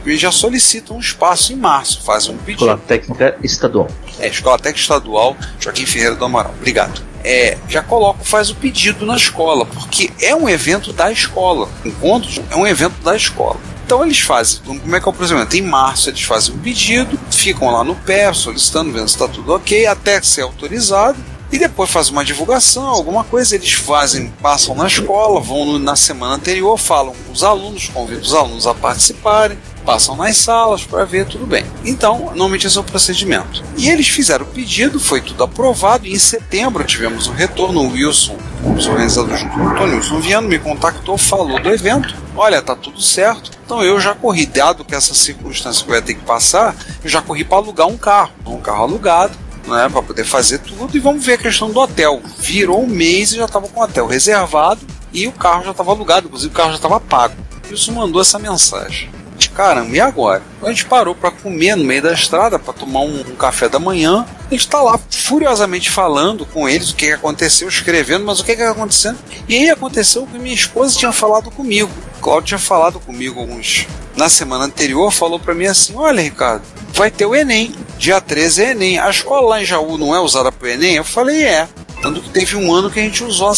eles 0.10 0.22
já 0.22 0.32
solicitam 0.32 0.98
um 0.98 1.00
espaço 1.00 1.54
em 1.54 1.56
março, 1.56 2.02
fazem 2.02 2.34
um 2.34 2.38
pedido. 2.38 2.66
Escola 2.66 2.82
Técnica 2.88 3.38
Estadual. 3.44 3.88
É, 4.20 4.28
Escola 4.28 4.58
Técnica 4.58 4.80
Estadual 4.80 5.38
Joaquim 5.60 5.86
Ferreira 5.86 6.16
do 6.16 6.26
Amaral. 6.26 6.54
Obrigado. 6.58 7.02
É, 7.24 7.58
já 7.68 7.82
coloca, 7.82 8.24
faz 8.24 8.50
o 8.50 8.56
pedido 8.56 9.06
na 9.06 9.16
escola, 9.16 9.66
porque 9.66 10.12
é 10.22 10.36
um 10.36 10.48
evento 10.48 10.94
da 10.94 11.12
escola. 11.12 11.70
Encontros 11.84 12.40
é 12.50 12.56
um 12.56 12.66
evento 12.66 13.02
da 13.04 13.16
escola. 13.16 13.60
Então 13.86 14.04
eles 14.04 14.20
fazem, 14.20 14.60
como 14.64 14.96
é 14.96 15.00
que 15.00 15.08
é 15.08 15.10
o 15.10 15.14
procedimento? 15.14 15.56
Em 15.56 15.62
março 15.62 16.10
eles 16.10 16.22
fazem 16.22 16.54
um 16.54 16.60
pedido, 16.60 17.18
ficam 17.32 17.72
lá 17.72 17.84
no 17.84 17.96
pé, 17.96 18.32
solicitando, 18.34 18.92
vendo 18.92 19.08
se 19.08 19.16
está 19.16 19.28
tudo 19.28 19.54
ok, 19.54 19.86
até 19.86 20.22
ser 20.22 20.42
autorizado 20.42 21.18
e 21.52 21.58
depois 21.58 21.90
faz 21.90 22.10
uma 22.10 22.26
divulgação, 22.26 22.86
alguma 22.86 23.24
coisa, 23.24 23.56
eles 23.56 23.72
fazem, 23.72 24.28
passam 24.42 24.76
na 24.76 24.86
escola, 24.86 25.40
vão 25.40 25.80
na 25.80 25.96
semana 25.96 26.36
anterior, 26.36 26.78
falam 26.78 27.16
com 27.26 27.32
os 27.32 27.44
alunos, 27.44 27.88
convidam 27.88 28.24
os 28.24 28.34
alunos 28.34 28.68
a 28.68 28.74
participarem, 28.74 29.58
passam 29.88 30.18
nas 30.18 30.36
salas 30.36 30.84
para 30.84 31.06
ver 31.06 31.26
tudo 31.26 31.48
bem. 31.48 31.66
Então, 31.86 32.20
normalmente 32.26 32.68
esse 32.68 32.78
é 32.78 32.82
o 32.82 32.84
procedimento. 32.84 33.64
E 33.78 33.88
eles 33.88 34.10
fizeram 34.10 34.46
o 34.46 34.50
pedido, 34.50 35.00
foi 35.00 35.22
tudo 35.22 35.42
aprovado, 35.46 36.06
e 36.06 36.12
em 36.12 36.20
setembro 36.20 36.84
tivemos 36.84 37.28
um 37.28 37.32
retorno, 37.32 37.80
o 37.80 37.92
Wilson, 37.94 38.36
os 38.76 38.86
organizadores 38.86 39.40
junto 39.40 39.54
com 39.56 39.66
o 39.66 39.76
Tony 39.76 39.96
Wilson 39.96 40.20
Viano, 40.20 40.50
me 40.50 40.60
contactou, 40.60 41.18
falou 41.18 41.58
do 41.62 41.70
evento, 41.70 42.14
olha, 42.36 42.62
tá 42.62 42.76
tudo 42.76 43.02
certo. 43.02 43.50
Então 43.66 43.82
eu 43.82 43.98
já 43.98 44.14
corri, 44.14 44.46
dado 44.46 44.84
que 44.84 44.94
essa 44.94 45.14
circunstância 45.14 45.86
que 45.86 45.90
eu 45.90 45.96
ia 45.96 46.02
ter 46.02 46.16
que 46.16 46.26
passar, 46.26 46.76
eu 47.02 47.10
já 47.10 47.22
corri 47.22 47.46
para 47.46 47.56
alugar 47.56 47.88
um 47.88 47.98
carro, 47.98 48.34
um 48.46 48.60
carro 48.60 48.84
alugado, 48.84 49.38
né, 49.66 49.88
para 49.88 50.02
poder 50.02 50.26
fazer 50.26 50.58
tudo 50.60 50.98
e 50.98 51.00
vamos 51.00 51.26
ver 51.26 51.34
a 51.34 51.38
questão 51.38 51.72
do 51.72 51.80
hotel. 51.80 52.22
Virou 52.40 52.84
um 52.84 52.88
mês 52.88 53.32
e 53.32 53.38
já 53.38 53.46
estava 53.46 53.70
com 53.70 53.80
o 53.80 53.84
hotel 53.84 54.06
reservado 54.06 54.82
e 55.14 55.28
o 55.28 55.32
carro 55.32 55.64
já 55.64 55.72
estava 55.72 55.92
alugado, 55.92 56.28
inclusive 56.28 56.52
o 56.52 56.56
carro 56.56 56.72
já 56.72 56.76
estava 56.76 57.00
pago. 57.00 57.36
Isso 57.72 57.94
mandou 57.94 58.22
essa 58.22 58.38
mensagem. 58.38 59.17
Caramba, 59.50 59.96
e 59.96 60.00
agora? 60.00 60.42
A 60.62 60.70
gente 60.70 60.86
parou 60.86 61.14
para 61.14 61.32
comer 61.32 61.76
no 61.76 61.84
meio 61.84 62.02
da 62.02 62.14
estrada, 62.14 62.58
para 62.58 62.74
tomar 62.74 63.02
um, 63.02 63.22
um, 63.22 63.36
café 63.36 63.70
da 63.70 63.80
manhã. 63.80 64.26
A 64.48 64.50
gente 64.50 64.62
está 64.62 64.82
lá 64.82 65.00
furiosamente 65.10 65.90
falando 65.90 66.46
com 66.46 66.68
eles 66.68 66.92
o 66.92 66.96
que, 66.96 67.08
que 67.08 67.12
aconteceu, 67.12 67.68
escrevendo, 67.68 68.26
mas 68.26 68.40
o 68.40 68.44
que, 68.44 68.56
que 68.56 68.62
acontecendo? 68.62 69.18
E 69.48 69.56
aí 69.56 69.70
aconteceu 69.70 70.26
que 70.26 70.40
minha 70.40 70.56
esposa 70.56 70.98
tinha 70.98 71.12
falado 71.12 71.52
comigo. 71.52 71.92
Cláudio 72.22 72.48
tinha 72.48 72.60
falado 72.60 73.00
comigo 73.00 73.40
alguns. 73.40 73.88
Na 74.16 74.30
semana 74.30 74.66
anterior, 74.66 75.12
falou 75.12 75.40
para 75.40 75.54
mim 75.54 75.66
assim: 75.66 75.94
Olha, 75.96 76.22
Ricardo, 76.22 76.64
vai 76.94 77.12
ter 77.12 77.26
o 77.26 77.36
Enem. 77.36 77.76
Dia 77.98 78.20
13 78.20 78.64
é 78.64 78.72
Enem. 78.72 79.00
A 79.00 79.10
escola 79.10 79.50
lá 79.50 79.62
em 79.62 79.66
Jaú 79.66 79.98
não 79.98 80.16
é 80.16 80.20
usada 80.20 80.52
para 80.52 80.68
o 80.68 80.70
Enem? 80.72 80.96
Eu 80.96 81.04
falei: 81.04 81.44
É. 81.44 81.68
Tanto 82.08 82.22
que 82.22 82.30
teve 82.30 82.56
um 82.56 82.74
ano 82.74 82.90
que 82.90 83.02
a 83.02 83.04
gente 83.04 83.22
usou 83.22 83.54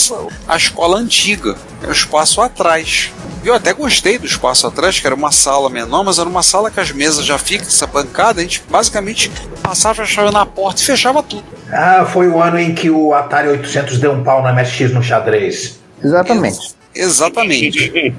a 0.48 0.58
escola 0.58 0.98
antiga, 0.98 1.56
é 1.84 1.88
o 1.88 1.92
espaço 1.92 2.42
atrás. 2.42 3.12
Eu 3.46 3.54
até 3.54 3.72
gostei 3.74 4.18
do 4.18 4.26
espaço 4.26 4.66
atrás, 4.66 5.00
que 5.00 5.06
era 5.06 5.16
uma 5.16 5.32
sala 5.32 5.70
menor, 5.70 6.04
mas 6.04 6.18
era 6.18 6.28
uma 6.28 6.42
sala 6.42 6.72
que 6.72 6.80
as 6.80 6.92
mesas 6.92 7.24
já 7.24 7.38
ficam, 7.38 7.68
essa 7.68 7.86
bancada, 7.86 8.40
a 8.40 8.44
gente 8.44 8.64
basicamente 8.68 9.32
passava 9.62 10.02
a 10.02 10.06
chave 10.08 10.32
na 10.32 10.48
porta 10.48 10.82
e 10.82 10.86
fechava 10.86 11.22
tudo. 11.22 11.44
Ah, 11.72 12.08
foi 12.12 12.28
o 12.28 12.42
ano 12.42 12.58
em 12.58 12.74
que 12.74 12.90
o 12.90 13.14
Atari 13.14 13.50
800 13.50 14.00
deu 14.00 14.14
um 14.14 14.24
pau 14.24 14.42
na 14.42 14.52
MSX 14.52 14.92
no 14.94 15.04
xadrez. 15.04 15.80
Exatamente. 16.04 16.76
Ex 16.96 17.06
exatamente. 17.06 18.16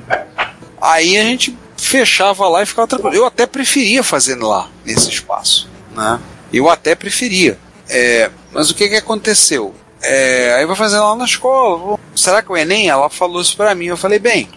Aí 0.81 1.19
a 1.19 1.25
gente 1.25 1.59
fechava 1.77 2.49
lá 2.49 2.63
e 2.63 2.67
ficava 2.67 2.87
tranquilo. 2.87 3.17
Eu 3.17 3.27
até 3.27 3.49
preferia 3.49 4.05
fazer 4.05 4.37
lá, 4.37 4.69
nesse 4.85 5.09
espaço. 5.09 5.69
Né? 5.93 6.21
Eu 6.53 6.71
até 6.71 6.95
preferia. 6.95 7.59
É, 7.89 8.31
mas 8.53 8.71
o 8.71 8.77
que, 8.77 8.89
que 8.89 8.95
aconteceu? 8.95 9.75
É, 10.03 10.55
aí 10.55 10.67
vai 10.67 10.77
fazer 10.77 10.99
lá 10.99 11.15
na 11.15 11.25
escola. 11.25 11.99
Será 12.15 12.43
que 12.43 12.51
o 12.51 12.57
Enem? 12.57 12.89
Ela 12.89 13.09
falou 13.11 13.41
isso 13.41 13.57
pra 13.57 13.75
mim. 13.75 13.87
Eu 13.87 13.97
falei, 13.97 14.19
bem, 14.19 14.49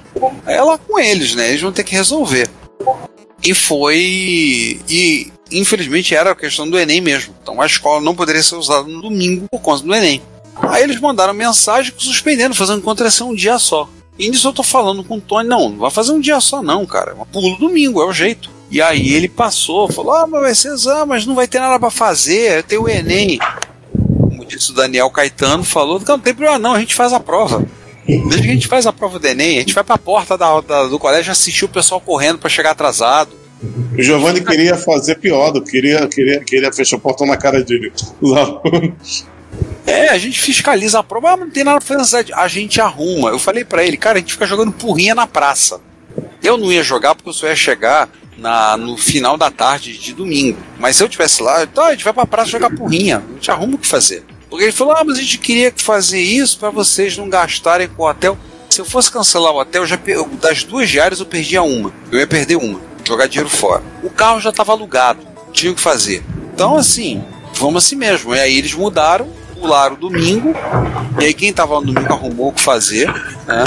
é 0.45 0.61
lá 0.61 0.77
com 0.77 0.99
eles, 0.99 1.35
né? 1.35 1.49
Eles 1.49 1.61
vão 1.61 1.71
ter 1.71 1.83
que 1.83 1.95
resolver. 1.95 2.49
E 3.43 3.53
foi. 3.53 4.81
E 4.89 5.31
infelizmente 5.51 6.15
era 6.15 6.31
a 6.31 6.35
questão 6.35 6.69
do 6.69 6.79
Enem 6.79 7.01
mesmo. 7.01 7.35
Então 7.41 7.61
a 7.61 7.65
escola 7.65 8.01
não 8.01 8.15
poderia 8.15 8.41
ser 8.41 8.55
usada 8.55 8.87
no 8.87 9.01
domingo 9.01 9.47
por 9.51 9.59
conta 9.59 9.83
do 9.83 9.93
Enem. 9.93 10.21
Aí 10.55 10.83
eles 10.83 10.99
mandaram 10.99 11.33
mensagem 11.33 11.93
suspendendo, 11.97 12.55
fazendo 12.55 12.81
contra 12.81 13.09
um 13.23 13.35
dia 13.35 13.57
só. 13.59 13.89
E 14.17 14.29
nisso 14.29 14.47
eu 14.47 14.53
tô 14.53 14.63
falando 14.63 15.03
com 15.03 15.17
o 15.17 15.21
Tony, 15.21 15.49
não, 15.49 15.69
não 15.69 15.79
vai 15.79 15.91
fazer 15.91 16.11
um 16.11 16.19
dia 16.19 16.39
só 16.39 16.61
não, 16.61 16.85
cara. 16.85 17.15
Pulo 17.31 17.57
domingo, 17.57 18.01
é 18.01 18.05
o 18.05 18.13
jeito. 18.13 18.49
E 18.69 18.81
aí 18.81 19.13
ele 19.13 19.27
passou, 19.27 19.91
falou, 19.91 20.13
ah, 20.13 20.27
mas 20.27 20.41
vai 20.41 20.55
ser 20.55 20.73
exame, 20.73 21.09
mas 21.09 21.25
não 21.25 21.35
vai 21.35 21.47
ter 21.47 21.59
nada 21.59 21.79
para 21.79 21.89
fazer, 21.89 22.63
tem 22.63 22.77
o 22.77 22.87
Enem. 22.87 23.39
Como 24.43 24.47
disse 24.47 24.71
o 24.71 24.73
Daniel 24.73 25.09
Caetano, 25.09 25.63
falou, 25.63 25.99
não, 25.99 26.05
não 26.05 26.19
tem 26.19 26.33
problema 26.33 26.59
não, 26.59 26.73
a 26.73 26.79
gente 26.79 26.95
faz 26.95 27.13
a 27.13 27.19
prova. 27.19 27.65
Desde 28.05 28.41
que 28.41 28.49
a 28.49 28.53
gente 28.53 28.67
faz 28.67 28.85
a 28.85 28.91
prova 28.91 29.17
do 29.17 29.25
Enem, 29.25 29.57
a 29.57 29.61
gente 29.61 29.73
vai 29.73 29.83
pra 29.83 29.97
porta 29.97 30.37
da, 30.37 30.59
da, 30.59 30.83
do 30.87 30.99
colégio 30.99 31.31
assistir 31.31 31.63
o 31.63 31.69
pessoal 31.69 32.01
correndo 32.01 32.37
para 32.37 32.49
chegar 32.49 32.71
atrasado. 32.71 33.31
O 33.97 34.01
Giovanni 34.01 34.41
queria 34.41 34.75
fazer 34.75 35.15
pior, 35.15 35.53
queria, 35.61 36.05
queria, 36.07 36.41
queria 36.41 36.73
fechar 36.73 36.97
o 36.97 36.99
portão 36.99 37.25
na 37.25 37.37
cara 37.37 37.63
de 37.63 37.91
dos 38.21 38.33
alunos. 38.35 39.25
É, 39.85 40.09
a 40.09 40.17
gente 40.17 40.41
fiscaliza 40.41 40.99
a 40.99 41.03
prova, 41.03 41.31
ah, 41.31 41.37
não 41.37 41.49
tem 41.49 41.63
nada 41.63 41.79
pra 41.79 41.97
fazer, 41.97 42.25
a 42.33 42.47
gente 42.47 42.81
arruma. 42.81 43.29
Eu 43.29 43.39
falei 43.39 43.63
para 43.63 43.85
ele, 43.85 43.95
cara, 43.95 44.17
a 44.17 44.21
gente 44.21 44.33
fica 44.33 44.45
jogando 44.45 44.71
porrinha 44.73 45.15
na 45.15 45.27
praça. 45.27 45.79
Eu 46.43 46.57
não 46.57 46.71
ia 46.71 46.83
jogar 46.83 47.15
porque 47.15 47.29
eu 47.29 47.33
só 47.33 47.47
ia 47.47 47.55
chegar 47.55 48.09
na, 48.37 48.75
no 48.75 48.97
final 48.97 49.37
da 49.37 49.49
tarde 49.49 49.97
de 49.97 50.13
domingo. 50.13 50.57
Mas 50.77 50.97
se 50.97 51.03
eu 51.03 51.09
tivesse 51.09 51.41
lá, 51.41 51.65
tá, 51.65 51.87
a 51.87 51.91
gente 51.91 52.03
vai 52.03 52.13
pra 52.13 52.25
praça 52.25 52.51
jogar 52.51 52.69
porrinha, 52.71 53.23
a 53.29 53.33
gente 53.33 53.51
arruma 53.51 53.75
o 53.75 53.77
que 53.77 53.87
fazer. 53.87 54.23
Porque 54.53 54.65
ele 54.65 54.71
falou, 54.71 54.93
ah, 54.93 55.03
mas 55.03 55.17
a 55.17 55.21
gente 55.21 55.39
queria 55.39 55.73
fazer 55.75 56.19
isso 56.19 56.59
para 56.59 56.69
vocês 56.69 57.17
não 57.17 57.27
gastarem 57.27 57.87
com 57.87 58.03
o 58.03 58.07
hotel. 58.07 58.37
Se 58.69 58.81
eu 58.81 58.85
fosse 58.85 59.11
cancelar 59.11 59.51
o 59.51 59.59
hotel, 59.59 59.83
já 59.83 59.97
das 60.39 60.63
duas 60.63 60.87
diárias 60.87 61.19
eu 61.19 61.25
perdia 61.25 61.63
uma. 61.63 61.91
Eu 62.11 62.19
ia 62.19 62.27
perder 62.27 62.57
uma, 62.57 62.79
jogar 63.03 63.25
dinheiro 63.25 63.49
fora. 63.49 63.81
O 64.03 64.11
carro 64.11 64.39
já 64.39 64.51
estava 64.51 64.71
alugado, 64.71 65.21
tinha 65.51 65.71
o 65.71 65.75
que 65.75 65.81
fazer. 65.81 66.23
Então, 66.53 66.75
assim, 66.75 67.23
vamos 67.55 67.83
assim 67.83 67.95
mesmo. 67.95 68.35
E 68.35 68.39
aí 68.39 68.55
eles 68.55 68.75
mudaram, 68.75 69.27
pularam 69.59 69.95
o 69.95 69.97
domingo, 69.97 70.53
e 71.19 71.25
aí 71.25 71.33
quem 71.33 71.49
estava 71.49 71.81
no 71.81 71.87
domingo 71.87 72.13
arrumou 72.13 72.49
o 72.49 72.53
que 72.53 72.61
fazer, 72.61 73.11
né? 73.47 73.63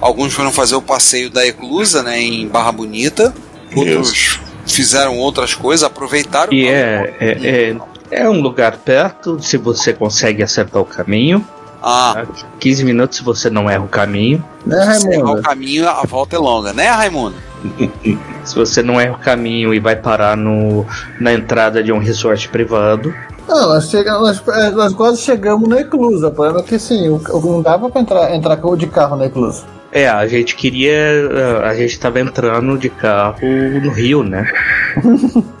Alguns 0.00 0.34
foram 0.34 0.50
fazer 0.50 0.74
o 0.74 0.82
passeio 0.82 1.30
da 1.30 1.46
Eclusa, 1.46 2.02
né, 2.02 2.20
em 2.20 2.48
Barra 2.48 2.72
Bonita. 2.72 3.32
Outros 3.76 4.40
fizeram 4.66 5.18
outras 5.18 5.54
coisas, 5.54 5.84
aproveitaram. 5.84 6.52
E 6.52 6.66
é, 6.66 7.14
é, 7.20 7.70
é, 7.70 7.76
é, 8.10 8.28
um 8.28 8.40
lugar 8.40 8.76
perto, 8.78 9.42
se 9.42 9.56
você 9.56 9.92
consegue 9.92 10.42
acertar 10.42 10.80
o 10.80 10.84
caminho. 10.84 11.44
Ah. 11.82 12.24
15 12.58 12.84
minutos 12.84 13.18
se 13.18 13.24
você 13.24 13.48
não 13.48 13.70
erra 13.70 13.84
o 13.84 13.88
caminho. 13.88 14.42
Né, 14.64 14.76
Raimundo? 14.76 15.00
Se 15.00 15.20
errar 15.20 15.32
o 15.32 15.42
caminho, 15.42 15.88
a 15.88 16.02
volta 16.02 16.36
é 16.36 16.38
longa, 16.38 16.72
né, 16.72 16.88
Raimundo? 16.88 17.36
se 18.44 18.54
você 18.54 18.82
não 18.82 19.00
erra 19.00 19.14
o 19.14 19.18
caminho 19.18 19.72
e 19.72 19.78
vai 19.78 19.96
parar 19.96 20.36
no, 20.36 20.84
na 21.20 21.32
entrada 21.32 21.82
de 21.82 21.92
um 21.92 21.98
resort 21.98 22.48
privado, 22.48 23.14
não, 23.48 23.68
nós, 23.68 23.88
chegamos, 23.88 24.22
nós, 24.22 24.58
é, 24.58 24.70
nós 24.70 24.92
quase 24.92 25.22
chegamos 25.22 25.68
na 25.68 25.80
Eclusa. 25.80 26.28
O 26.28 26.32
problema 26.32 26.60
é 26.60 26.62
que 26.64 26.78
sim, 26.78 27.08
não 27.08 27.62
dava 27.62 27.88
pra 27.88 28.00
entrar, 28.00 28.34
entrar 28.34 28.56
de 28.76 28.86
carro 28.88 29.16
na 29.16 29.26
Eclusa. 29.26 29.64
É, 29.92 30.08
a 30.08 30.26
gente 30.26 30.56
queria. 30.56 30.92
A 31.64 31.74
gente 31.74 31.98
tava 31.98 32.20
entrando 32.20 32.76
de 32.76 32.90
carro 32.90 33.38
no 33.82 33.92
Rio, 33.92 34.24
né? 34.24 34.50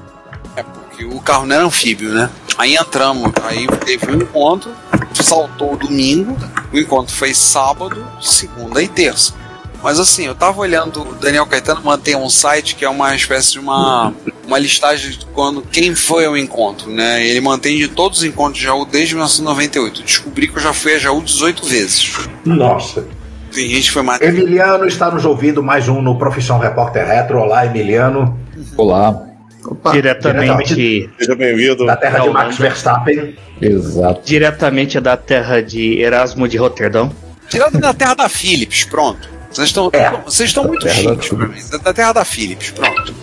porque 0.96 1.04
o 1.04 1.20
carro 1.20 1.44
não 1.44 1.54
era 1.54 1.64
anfíbio, 1.64 2.10
né? 2.10 2.30
Aí 2.56 2.74
entramos, 2.74 3.30
aí 3.44 3.66
teve 3.84 4.10
um 4.10 4.14
encontro, 4.16 4.70
saltou 5.12 5.74
o 5.74 5.76
domingo, 5.76 6.36
o 6.72 6.78
encontro 6.78 7.14
foi 7.14 7.34
sábado, 7.34 8.02
segunda 8.20 8.82
e 8.82 8.88
terça. 8.88 9.34
Mas 9.82 10.00
assim, 10.00 10.24
eu 10.24 10.34
tava 10.34 10.58
olhando, 10.58 11.02
o 11.02 11.14
Daniel 11.14 11.46
Caetano 11.46 11.82
mantém 11.84 12.16
um 12.16 12.30
site 12.30 12.74
que 12.74 12.84
é 12.84 12.88
uma 12.88 13.14
espécie 13.14 13.52
de 13.52 13.58
uma, 13.58 14.12
uma 14.46 14.58
listagem 14.58 15.10
de 15.10 15.26
quando 15.26 15.60
quem 15.60 15.94
foi 15.94 16.24
ao 16.24 16.36
encontro, 16.36 16.90
né? 16.90 17.24
Ele 17.24 17.42
mantém 17.42 17.76
de 17.76 17.88
todos 17.88 18.20
os 18.20 18.24
encontros 18.24 18.58
de 18.58 18.64
Jaú 18.64 18.86
desde 18.86 19.14
1998. 19.14 20.02
Descobri 20.02 20.48
que 20.48 20.56
eu 20.56 20.62
já 20.62 20.72
fui 20.72 20.94
a 20.94 20.98
Jaú 20.98 21.20
18 21.20 21.66
vezes. 21.66 22.28
Nossa. 22.44 23.06
Tem 23.52 23.68
gente 23.68 23.84
que 23.84 23.92
foi 23.92 24.02
mais. 24.02 24.20
Emiliano 24.22 24.86
está 24.86 25.10
nos 25.10 25.26
ouvindo 25.26 25.62
mais 25.62 25.88
um 25.88 26.00
no 26.00 26.18
Profissão 26.18 26.58
Repórter 26.58 27.06
Retro. 27.06 27.38
Olá, 27.38 27.66
Emiliano. 27.66 28.38
Olá. 28.76 29.25
Opa, 29.66 29.92
diretamente. 29.92 31.10
Seja 31.18 31.34
bem-vindo. 31.34 31.86
Da 31.86 31.96
terra 31.96 32.20
de 32.20 32.30
Max 32.30 32.58
Verstappen. 32.58 33.34
Exato. 33.60 34.20
Diretamente 34.24 35.00
da 35.00 35.16
terra 35.16 35.60
de 35.62 36.00
Erasmo 36.00 36.46
de 36.48 36.56
Roterdão. 36.56 37.12
Tirado 37.48 37.78
da 37.78 37.92
terra 37.92 38.14
da 38.14 38.28
Philips, 38.28 38.84
pronto. 38.84 39.28
Vocês 39.50 39.68
estão, 39.68 39.90
é. 39.92 40.10
vocês 40.24 40.50
estão 40.50 40.64
muito 40.64 40.88
chiques 40.88 41.28
pra 41.28 41.48
mim. 41.48 41.60
Da, 41.70 41.78
da 41.78 41.94
terra 41.94 42.12
da 42.12 42.24
Philips, 42.24 42.70
pronto. 42.70 43.14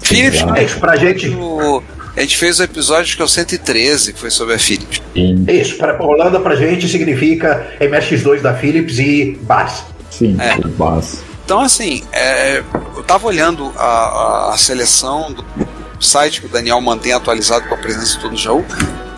Philips, 0.00 0.44
é 0.56 0.64
isso 0.64 0.78
pra 0.78 0.96
gente. 0.96 1.28
O, 1.28 1.82
a 2.16 2.20
gente 2.20 2.36
fez 2.36 2.60
o 2.60 2.62
episódio 2.62 3.16
que 3.16 3.22
é 3.22 3.24
o 3.24 3.28
113, 3.28 4.12
que 4.12 4.18
foi 4.18 4.30
sobre 4.30 4.54
a 4.54 4.58
Philips. 4.58 5.00
Sim. 5.14 5.44
Isso, 5.48 5.76
para 5.76 6.00
Holanda 6.02 6.38
pra 6.38 6.54
gente 6.54 6.86
significa 6.88 7.66
MSX2 7.80 8.40
da 8.40 8.54
Philips 8.54 8.98
e 8.98 9.38
BAS. 9.42 9.84
Sim, 10.10 10.36
é. 10.38 10.56
BAS. 10.68 11.22
Então, 11.44 11.60
assim, 11.60 12.02
é, 12.12 12.62
eu 12.96 13.02
tava 13.02 13.26
olhando 13.26 13.72
a, 13.76 13.84
a, 13.84 14.54
a, 14.54 14.58
seleção 14.58 15.32
do 15.32 15.42
site 16.02 16.40
que 16.40 16.46
o 16.46 16.50
Daniel 16.50 16.80
mantém 16.80 17.12
atualizado 17.12 17.68
com 17.68 17.74
a 17.74 17.78
presença 17.78 18.16
de 18.16 18.18
todo 18.20 18.34
o 18.34 18.36
Jaú. 18.36 18.64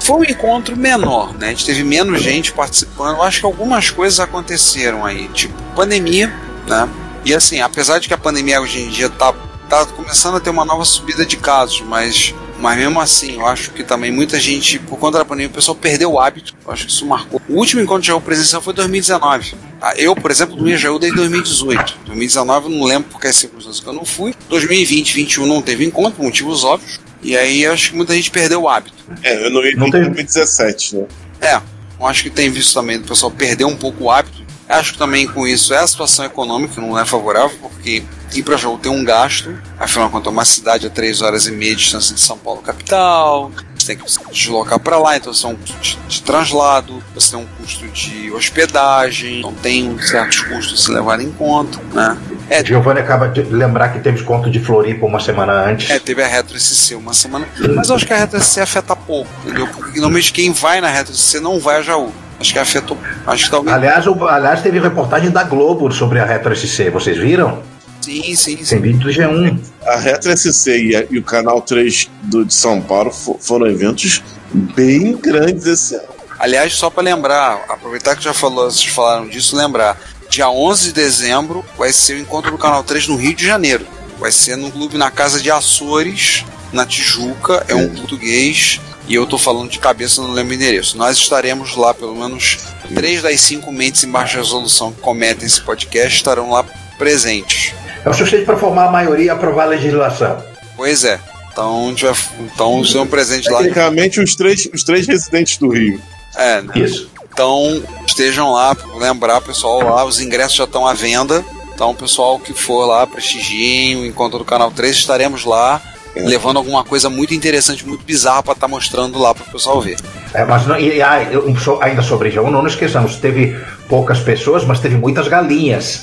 Foi 0.00 0.16
um 0.16 0.24
encontro 0.24 0.76
menor, 0.76 1.32
né? 1.34 1.46
A 1.46 1.50
gente 1.50 1.64
teve 1.64 1.82
menos 1.82 2.20
gente 2.20 2.52
participando. 2.52 3.16
Eu 3.16 3.22
acho 3.22 3.40
que 3.40 3.46
algumas 3.46 3.90
coisas 3.90 4.20
aconteceram 4.20 5.04
aí, 5.04 5.28
tipo 5.28 5.54
pandemia, 5.74 6.28
né? 6.66 6.88
E 7.24 7.34
assim, 7.34 7.60
apesar 7.60 7.98
de 7.98 8.08
que 8.08 8.14
a 8.14 8.18
pandemia 8.18 8.60
hoje 8.60 8.82
em 8.82 8.88
dia 8.88 9.08
tá, 9.08 9.34
tá 9.68 9.86
começando 9.86 10.36
a 10.36 10.40
ter 10.40 10.50
uma 10.50 10.64
nova 10.64 10.84
subida 10.84 11.24
de 11.24 11.36
casos, 11.38 11.80
mas, 11.80 12.34
mas 12.58 12.78
mesmo 12.78 13.00
assim, 13.00 13.34
eu 13.34 13.46
acho 13.46 13.70
que 13.72 13.82
também 13.82 14.10
muita 14.10 14.38
gente, 14.38 14.78
por 14.78 14.98
conta 14.98 15.18
da 15.18 15.24
pandemia, 15.24 15.48
o 15.48 15.54
pessoal 15.54 15.74
perdeu 15.74 16.12
o 16.12 16.20
hábito. 16.20 16.54
Eu 16.64 16.72
acho 16.72 16.86
que 16.86 16.92
isso 16.92 17.04
marcou. 17.06 17.40
O 17.48 17.54
último 17.54 17.82
encontro 17.82 18.02
de 18.02 18.08
Jaú 18.08 18.20
presencial 18.20 18.62
foi 18.62 18.72
em 18.72 18.76
2019. 18.76 19.54
Ah, 19.80 19.94
Eu, 19.96 20.14
por 20.14 20.30
exemplo, 20.30 20.56
não 20.56 20.68
ia 20.68 20.76
Jaú 20.78 20.98
desde 20.98 21.16
2018. 21.16 21.98
2019 22.06 22.66
eu 22.66 22.70
não 22.78 22.84
lembro 22.86 23.10
por 23.10 23.20
que 23.20 23.32
circunstâncias 23.32 23.80
que 23.80 23.86
eu 23.88 23.92
não 23.92 24.04
fui. 24.04 24.34
2020, 24.48 25.04
2021 25.04 25.46
não 25.46 25.60
teve 25.60 25.84
encontro, 25.84 26.12
por 26.12 26.24
motivos 26.24 26.64
óbvios. 26.64 27.00
E 27.22 27.36
aí 27.36 27.62
eu 27.62 27.72
acho 27.72 27.90
que 27.90 27.96
muita 27.96 28.14
gente 28.14 28.30
perdeu 28.30 28.62
o 28.62 28.68
hábito. 28.68 28.94
É, 29.22 29.46
eu 29.46 29.50
não 29.50 29.64
ia 29.64 29.72
em 29.72 29.90
2017, 29.90 30.96
né? 30.96 31.06
É, 31.40 31.60
eu 31.98 32.06
acho 32.06 32.22
que 32.22 32.30
tem 32.30 32.50
visto 32.50 32.74
também 32.74 32.98
do 32.98 33.06
pessoal 33.06 33.32
perder 33.32 33.64
um 33.64 33.76
pouco 33.76 34.04
o 34.04 34.10
hábito. 34.10 34.44
Acho 34.68 34.92
que 34.92 34.98
também 34.98 35.26
com 35.26 35.46
isso 35.46 35.74
é 35.74 35.78
a 35.78 35.86
situação 35.86 36.24
econômica, 36.24 36.80
não 36.80 36.98
é 36.98 37.04
favorável, 37.04 37.56
porque 37.60 38.02
ir 38.34 38.42
para 38.42 38.56
Jaú 38.56 38.78
tem 38.78 38.90
um 38.90 39.04
gasto, 39.04 39.56
afinal 39.78 40.06
de 40.08 40.12
contas 40.12 40.26
é 40.28 40.30
uma 40.30 40.44
cidade 40.44 40.86
a 40.86 40.90
3 40.90 41.22
horas 41.22 41.46
e 41.46 41.52
meia 41.52 41.74
de 41.74 41.82
distância 41.82 42.14
de 42.14 42.20
São 42.20 42.36
Paulo 42.38 42.60
capital, 42.62 43.50
você 43.78 43.94
tem 43.94 43.98
que 44.04 44.10
se 44.10 44.18
deslocar 44.32 44.78
para 44.78 44.98
lá, 44.98 45.16
então 45.16 45.32
você 45.32 45.42
tem 45.46 45.52
um 45.52 45.56
custo 45.56 45.76
de, 45.80 45.96
de 46.08 46.22
translado, 46.22 47.02
você 47.14 47.30
tem 47.36 47.38
um 47.40 47.46
custo 47.58 47.86
de 47.88 48.30
hospedagem, 48.32 49.38
então 49.40 49.52
tem 49.52 49.98
certos 49.98 50.40
custos 50.40 50.80
a 50.80 50.82
se 50.84 50.90
levar 50.90 51.20
em 51.20 51.30
conta, 51.30 51.78
né? 51.92 52.16
É, 52.50 52.64
Giovanni 52.64 53.00
acaba 53.00 53.28
de 53.28 53.42
lembrar 53.42 53.88
que 53.90 54.00
teve 54.00 54.16
desconto 54.18 54.50
de 54.50 54.58
Floripa 54.60 55.06
uma 55.06 55.18
semana 55.20 55.52
antes. 55.52 55.88
É, 55.90 55.98
teve 55.98 56.22
a 56.22 56.26
Retro 56.26 56.58
SC 56.60 56.94
uma 56.94 57.14
semana. 57.14 57.46
Mas 57.74 57.88
eu 57.88 57.96
acho 57.96 58.06
que 58.06 58.12
a 58.12 58.18
Retro 58.18 58.38
SC 58.42 58.60
afeta 58.60 58.94
pouco, 58.94 59.30
entendeu? 59.44 59.66
Porque 59.68 59.98
normalmente 59.98 60.30
quem 60.32 60.52
vai 60.52 60.78
na 60.80 60.88
Retro 60.90 61.14
SC 61.14 61.40
não 61.40 61.58
vai 61.58 61.78
a 61.78 61.82
Jaú. 61.82 62.12
Acho 62.38 62.52
que 62.52 62.58
afetou. 62.58 62.98
Acho 63.26 63.44
que 63.46 63.50
talvez. 63.50 63.74
Aliás, 63.74 64.06
o- 64.06 64.26
aliás, 64.28 64.60
teve 64.60 64.78
reportagem 64.78 65.30
da 65.30 65.42
Globo 65.44 65.90
sobre 65.90 66.18
a 66.20 66.24
Retro 66.26 66.54
SC, 66.54 66.90
vocês 66.90 67.16
viram? 67.16 67.62
Sim, 68.04 68.34
sim, 68.36 68.56
Tem 68.56 68.64
sim. 68.64 68.78
vídeo 68.80 69.00
do 69.00 69.08
G1. 69.10 69.58
A 69.86 69.96
Retro 69.96 70.36
SC 70.36 70.68
e, 70.76 70.96
a- 70.96 71.06
e 71.10 71.18
o 71.18 71.22
Canal 71.22 71.60
3 71.62 72.08
do, 72.22 72.44
de 72.44 72.52
São 72.54 72.80
Paulo 72.80 73.10
fo- 73.10 73.38
foram 73.40 73.66
eventos 73.66 74.22
bem 74.52 75.16
grandes 75.16 75.66
esse 75.66 75.94
ano. 75.96 76.08
Aliás, 76.38 76.74
só 76.74 76.90
para 76.90 77.02
lembrar, 77.02 77.64
aproveitar 77.68 78.16
que 78.16 78.22
já 78.24 78.34
falou, 78.34 78.70
vocês 78.70 78.86
falaram 78.86 79.26
disso, 79.28 79.56
lembrar. 79.56 79.98
Dia 80.28 80.48
11 80.50 80.86
de 80.88 80.92
dezembro 80.92 81.64
vai 81.78 81.92
ser 81.92 82.14
o 82.14 82.18
encontro 82.18 82.50
do 82.50 82.58
Canal 82.58 82.82
3 82.82 83.06
no 83.08 83.16
Rio 83.16 83.34
de 83.34 83.46
Janeiro. 83.46 83.86
Vai 84.18 84.32
ser 84.32 84.56
no 84.56 84.70
clube 84.70 84.96
na 84.98 85.10
Casa 85.10 85.40
de 85.40 85.50
Açores, 85.50 86.44
na 86.72 86.84
Tijuca. 86.84 87.64
É 87.68 87.74
um 87.74 87.88
português. 87.94 88.80
E 89.06 89.14
eu 89.14 89.26
tô 89.26 89.36
falando 89.36 89.70
de 89.70 89.78
cabeça, 89.78 90.22
não 90.22 90.30
lembro 90.32 90.52
o 90.52 90.54
endereço. 90.54 90.96
Nós 90.96 91.18
estaremos 91.18 91.76
lá, 91.76 91.92
pelo 91.92 92.14
menos 92.16 92.58
três 92.94 93.22
das 93.22 93.40
cinco 93.40 93.70
mentes 93.70 94.02
em 94.02 94.10
baixa 94.10 94.38
resolução 94.38 94.92
que 94.92 95.00
cometem 95.02 95.46
esse 95.46 95.60
podcast 95.60 96.16
estarão 96.16 96.50
lá 96.50 96.64
presentes. 96.98 97.72
É 98.04 98.08
o 98.10 98.12
suficiente 98.12 98.44
para 98.44 98.56
formar 98.56 98.86
a 98.86 98.90
maioria 98.90 99.26
e 99.26 99.30
aprovar 99.30 99.64
a 99.64 99.66
legislação. 99.68 100.36
Pois 100.76 101.04
é. 101.04 101.18
Então, 101.52 101.94
vai, 101.94 102.12
então 102.40 102.82
isso 102.82 102.98
é 102.98 103.00
um 103.00 103.06
presente 103.06 103.48
lá. 103.48 103.58
Tecnicamente, 103.58 104.20
os 104.20 104.34
três, 104.34 104.68
os 104.74 104.82
três 104.82 105.06
residentes 105.06 105.56
do 105.56 105.68
Rio. 105.68 106.00
É, 106.36 106.60
né? 106.60 106.72
Isso. 106.76 107.08
Então, 107.32 107.82
estejam 108.06 108.52
lá, 108.52 108.76
lembrar, 108.96 109.40
pessoal, 109.40 109.82
lá, 109.82 110.04
os 110.04 110.20
ingressos 110.20 110.56
já 110.56 110.64
estão 110.64 110.86
à 110.86 110.92
venda. 110.92 111.44
Então, 111.72 111.90
o 111.90 111.94
pessoal 111.94 112.38
que 112.38 112.52
for 112.52 112.84
lá, 112.86 113.06
prestigiem 113.06 113.96
o 113.96 114.06
encontro 114.06 114.38
do 114.38 114.44
Canal 114.44 114.70
3, 114.70 114.94
estaremos 114.96 115.44
lá, 115.44 115.80
levando 116.16 116.56
alguma 116.58 116.84
coisa 116.84 117.08
muito 117.10 117.34
interessante, 117.34 117.86
muito 117.86 118.04
bizarra 118.04 118.42
para 118.42 118.52
estar 118.52 118.68
mostrando 118.68 119.18
lá 119.18 119.34
para 119.34 119.44
o 119.44 119.50
pessoal 119.50 119.80
ver. 119.80 119.96
É, 120.32 120.44
mas 120.44 120.66
não, 120.66 120.78
e, 120.78 121.00
eu- 121.32 121.56
so- 121.56 121.78
ainda 121.80 122.02
sobre 122.02 122.30
G1, 122.30 122.50
não 122.50 122.62
nos 122.62 122.72
esqueçamos, 122.74 123.16
teve 123.16 123.56
poucas 123.88 124.20
pessoas, 124.20 124.64
mas 124.64 124.78
teve 124.80 124.96
muitas 124.96 125.26
galinhas. 125.28 126.02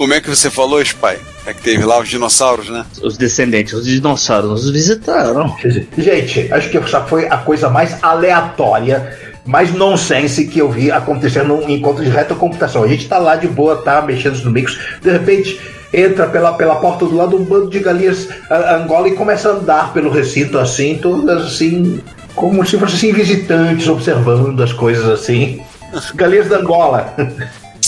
Como 0.00 0.14
é 0.14 0.20
que 0.22 0.30
você 0.30 0.48
falou, 0.48 0.80
Spy? 0.80 1.18
É 1.44 1.52
que 1.52 1.60
teve 1.60 1.84
lá 1.84 2.00
os 2.00 2.08
dinossauros, 2.08 2.70
né? 2.70 2.86
Os 3.02 3.18
descendentes, 3.18 3.74
os 3.74 3.84
dinossauros 3.84 4.48
nos 4.48 4.70
visitaram. 4.70 5.54
Gente, 5.98 6.50
acho 6.50 6.70
que 6.70 6.78
essa 6.78 7.02
foi 7.02 7.26
a 7.26 7.36
coisa 7.36 7.68
mais 7.68 8.02
aleatória, 8.02 9.14
mais 9.44 9.74
nonsense 9.74 10.46
que 10.46 10.58
eu 10.58 10.70
vi 10.70 10.90
acontecer 10.90 11.42
num 11.42 11.68
encontro 11.68 12.02
de 12.02 12.08
retrocomputação. 12.08 12.82
A 12.82 12.88
gente 12.88 13.06
tá 13.06 13.18
lá 13.18 13.36
de 13.36 13.46
boa, 13.46 13.76
tá 13.82 14.00
mexendo 14.00 14.42
nos 14.42 14.50
micros, 14.50 14.78
de 15.02 15.10
repente 15.10 15.60
entra 15.92 16.26
pela, 16.28 16.54
pela 16.54 16.76
porta 16.76 17.04
do 17.04 17.14
lado 17.14 17.36
um 17.36 17.44
bando 17.44 17.68
de 17.68 17.80
galinhas 17.80 18.26
Angola 18.50 19.06
e 19.06 19.12
começa 19.12 19.50
a 19.50 19.52
andar 19.52 19.92
pelo 19.92 20.08
recinto 20.08 20.58
assim, 20.58 20.96
todas 20.96 21.44
assim, 21.44 22.00
como 22.34 22.64
se 22.64 22.78
fossem 22.78 23.10
assim, 23.10 23.12
visitantes 23.12 23.86
observando 23.86 24.62
as 24.62 24.72
coisas 24.72 25.06
assim. 25.06 25.60
Galinhas 26.14 26.48
da 26.48 26.56
Angola. 26.56 27.14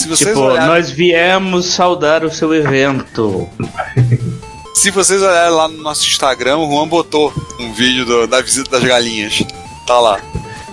Se 0.03 0.09
vocês, 0.09 0.29
Tipo, 0.29 0.41
olharem, 0.41 0.67
nós 0.67 0.89
viemos 0.89 1.65
saudar 1.67 2.23
o 2.25 2.29
seu 2.31 2.53
evento. 2.53 3.47
se 4.75 4.91
vocês 4.91 5.21
olharem 5.21 5.51
lá 5.55 5.67
no 5.67 5.77
nosso 5.81 6.05
Instagram, 6.05 6.57
o 6.57 6.69
Juan 6.69 6.87
botou 6.87 7.33
um 7.59 7.73
vídeo 7.73 8.05
do- 8.05 8.27
da 8.27 8.41
visita 8.41 8.69
das 8.71 8.83
galinhas. 8.83 9.41
Tá 9.87 9.99
lá. 9.99 10.19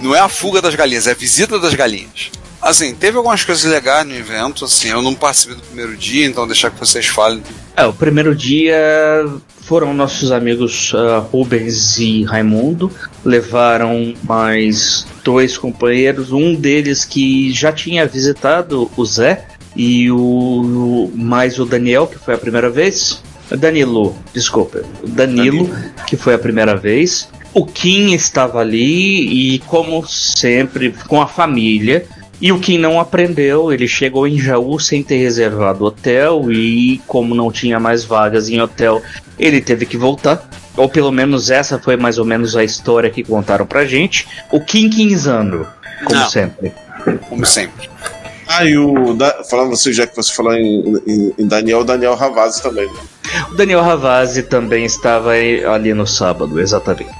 Não 0.00 0.14
é 0.14 0.20
a 0.20 0.28
fuga 0.28 0.60
das 0.60 0.74
galinhas, 0.74 1.06
é 1.06 1.12
a 1.12 1.14
visita 1.14 1.58
das 1.58 1.74
galinhas. 1.74 2.30
Assim, 2.60 2.94
teve 2.94 3.16
algumas 3.16 3.42
coisas 3.44 3.64
legais 3.64 4.06
no 4.06 4.14
evento, 4.14 4.64
assim, 4.66 4.88
eu 4.88 5.00
não 5.00 5.14
participei 5.14 5.56
do 5.56 5.62
primeiro 5.62 5.96
dia, 5.96 6.26
então 6.26 6.46
deixar 6.46 6.70
que 6.70 6.78
vocês 6.78 7.06
falem. 7.06 7.42
É, 7.76 7.86
o 7.86 7.92
primeiro 7.92 8.34
dia 8.34 9.24
foram 9.70 9.94
nossos 9.94 10.32
amigos 10.32 10.92
ah, 10.96 11.18
Rubens 11.18 11.96
e 12.00 12.24
Raimundo. 12.24 12.90
Levaram 13.24 14.14
mais 14.24 15.06
dois 15.22 15.56
companheiros, 15.56 16.32
um 16.32 16.56
deles 16.56 17.04
que 17.04 17.52
já 17.52 17.70
tinha 17.70 18.04
visitado 18.04 18.90
o 18.96 19.04
Zé 19.04 19.46
e 19.76 20.10
o 20.10 21.08
mais 21.14 21.60
o 21.60 21.64
Daniel, 21.64 22.08
que 22.08 22.18
foi 22.18 22.34
a 22.34 22.38
primeira 22.38 22.68
vez. 22.68 23.22
Danilo, 23.48 24.16
desculpa. 24.34 24.82
O 25.04 25.06
Danilo, 25.06 25.70
que 26.04 26.16
foi 26.16 26.34
a 26.34 26.38
primeira 26.38 26.74
vez. 26.74 27.28
O 27.54 27.64
Kim 27.64 28.12
estava 28.12 28.58
ali 28.58 29.54
e, 29.54 29.58
como 29.60 30.04
sempre, 30.04 30.92
com 31.06 31.22
a 31.22 31.28
família. 31.28 32.06
E 32.40 32.50
o 32.52 32.58
Kim 32.58 32.78
não 32.78 32.98
aprendeu, 32.98 33.70
ele 33.72 33.86
chegou 33.86 34.26
em 34.26 34.38
Jaú 34.38 34.78
sem 34.80 35.02
ter 35.02 35.18
reservado 35.18 35.84
hotel 35.84 36.50
e 36.50 37.00
como 37.06 37.34
não 37.34 37.52
tinha 37.52 37.78
mais 37.78 38.02
vagas 38.02 38.48
em 38.48 38.60
hotel, 38.60 39.02
ele 39.38 39.60
teve 39.60 39.84
que 39.84 39.96
voltar. 39.98 40.48
Ou 40.76 40.88
pelo 40.88 41.12
menos 41.12 41.50
essa 41.50 41.78
foi 41.78 41.96
mais 41.96 42.16
ou 42.18 42.24
menos 42.24 42.56
a 42.56 42.64
história 42.64 43.10
que 43.10 43.22
contaram 43.22 43.66
pra 43.66 43.84
gente. 43.84 44.26
O 44.50 44.58
Kim 44.60 44.88
quinzando, 44.88 45.66
como 46.04 46.18
Não. 46.20 46.30
sempre. 46.30 46.72
Como 47.28 47.44
sempre. 47.44 47.90
Ah, 48.48 48.64
e 48.64 48.76
o. 48.76 49.14
Da, 49.14 49.44
falando 49.44 49.70
você, 49.70 49.92
já 49.92 50.06
que 50.06 50.16
você 50.16 50.32
falou 50.32 50.54
em, 50.54 50.94
em- 51.06 51.32
em 51.38 51.46
Daniel, 51.46 51.80
o 51.80 51.84
Daniel 51.84 52.14
Ravazzi 52.14 52.62
também. 52.62 52.86
né? 52.86 53.00
O 53.50 53.54
Daniel 53.54 53.80
Ravazzi 53.82 54.42
também 54.42 54.84
estava 54.84 55.30
ali 55.32 55.94
no 55.94 56.06
sábado, 56.06 56.58
exatamente. 56.60 57.10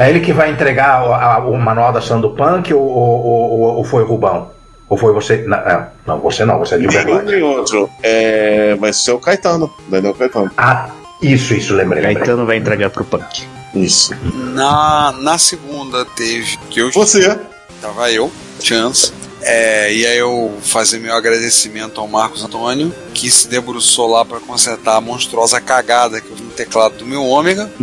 É 0.00 0.08
ele 0.08 0.20
que 0.20 0.32
vai 0.32 0.50
entregar 0.50 1.06
o, 1.06 1.12
a- 1.12 1.38
o 1.46 1.58
manual 1.58 1.92
da 1.92 1.98
ação 1.98 2.20
do 2.20 2.30
punk 2.30 2.72
ou, 2.72 2.80
ou, 2.82 3.26
ou- 3.60 3.76
ou 3.76 3.84
foi 3.84 4.02
o 4.02 4.06
Rubão? 4.06 4.50
Ou 4.88 4.96
foi 4.96 5.12
você? 5.12 5.44
Não, 5.46 5.58
é, 5.58 5.88
não, 6.06 6.18
você 6.18 6.44
não, 6.44 6.58
você 6.58 6.74
é 6.74 6.78
de 6.78 6.86
Nem 6.86 6.96
verdade. 6.96 7.30
nem 7.32 7.42
outro. 7.42 7.88
É, 8.02 8.74
vai 8.76 8.92
ser 8.92 9.12
o 9.12 9.18
Caetano, 9.18 9.70
Daniel 9.88 10.14
Caetano. 10.14 10.50
Ah, 10.56 10.88
isso, 11.22 11.54
isso, 11.54 11.74
lembrei. 11.74 12.02
lembrei. 12.02 12.16
Caetano 12.16 12.46
vai 12.46 12.56
entregar 12.56 12.90
pro 12.90 13.04
Punk. 13.04 13.44
Isso. 13.74 14.12
Na, 14.54 15.12
na 15.12 15.38
segunda 15.38 16.04
teve 16.04 16.56
que 16.70 16.80
eu 16.80 16.90
Você. 16.92 17.38
tava 17.80 18.10
eu, 18.10 18.32
Chance. 18.60 19.12
É, 19.42 19.92
e 19.92 20.04
aí 20.04 20.18
eu 20.18 20.52
fazer 20.60 20.98
meu 20.98 21.14
agradecimento 21.14 21.98
ao 22.00 22.06
Marcos 22.08 22.44
Antônio, 22.44 22.92
que 23.14 23.30
se 23.30 23.48
debruçou 23.48 24.10
lá 24.10 24.24
para 24.24 24.38
consertar 24.40 24.96
a 24.96 25.00
monstruosa 25.00 25.60
cagada 25.60 26.20
que 26.20 26.28
eu 26.30 26.36
vi 26.36 26.42
no 26.42 26.50
teclado 26.50 26.96
do 26.96 27.06
meu 27.06 27.24
ômega. 27.24 27.70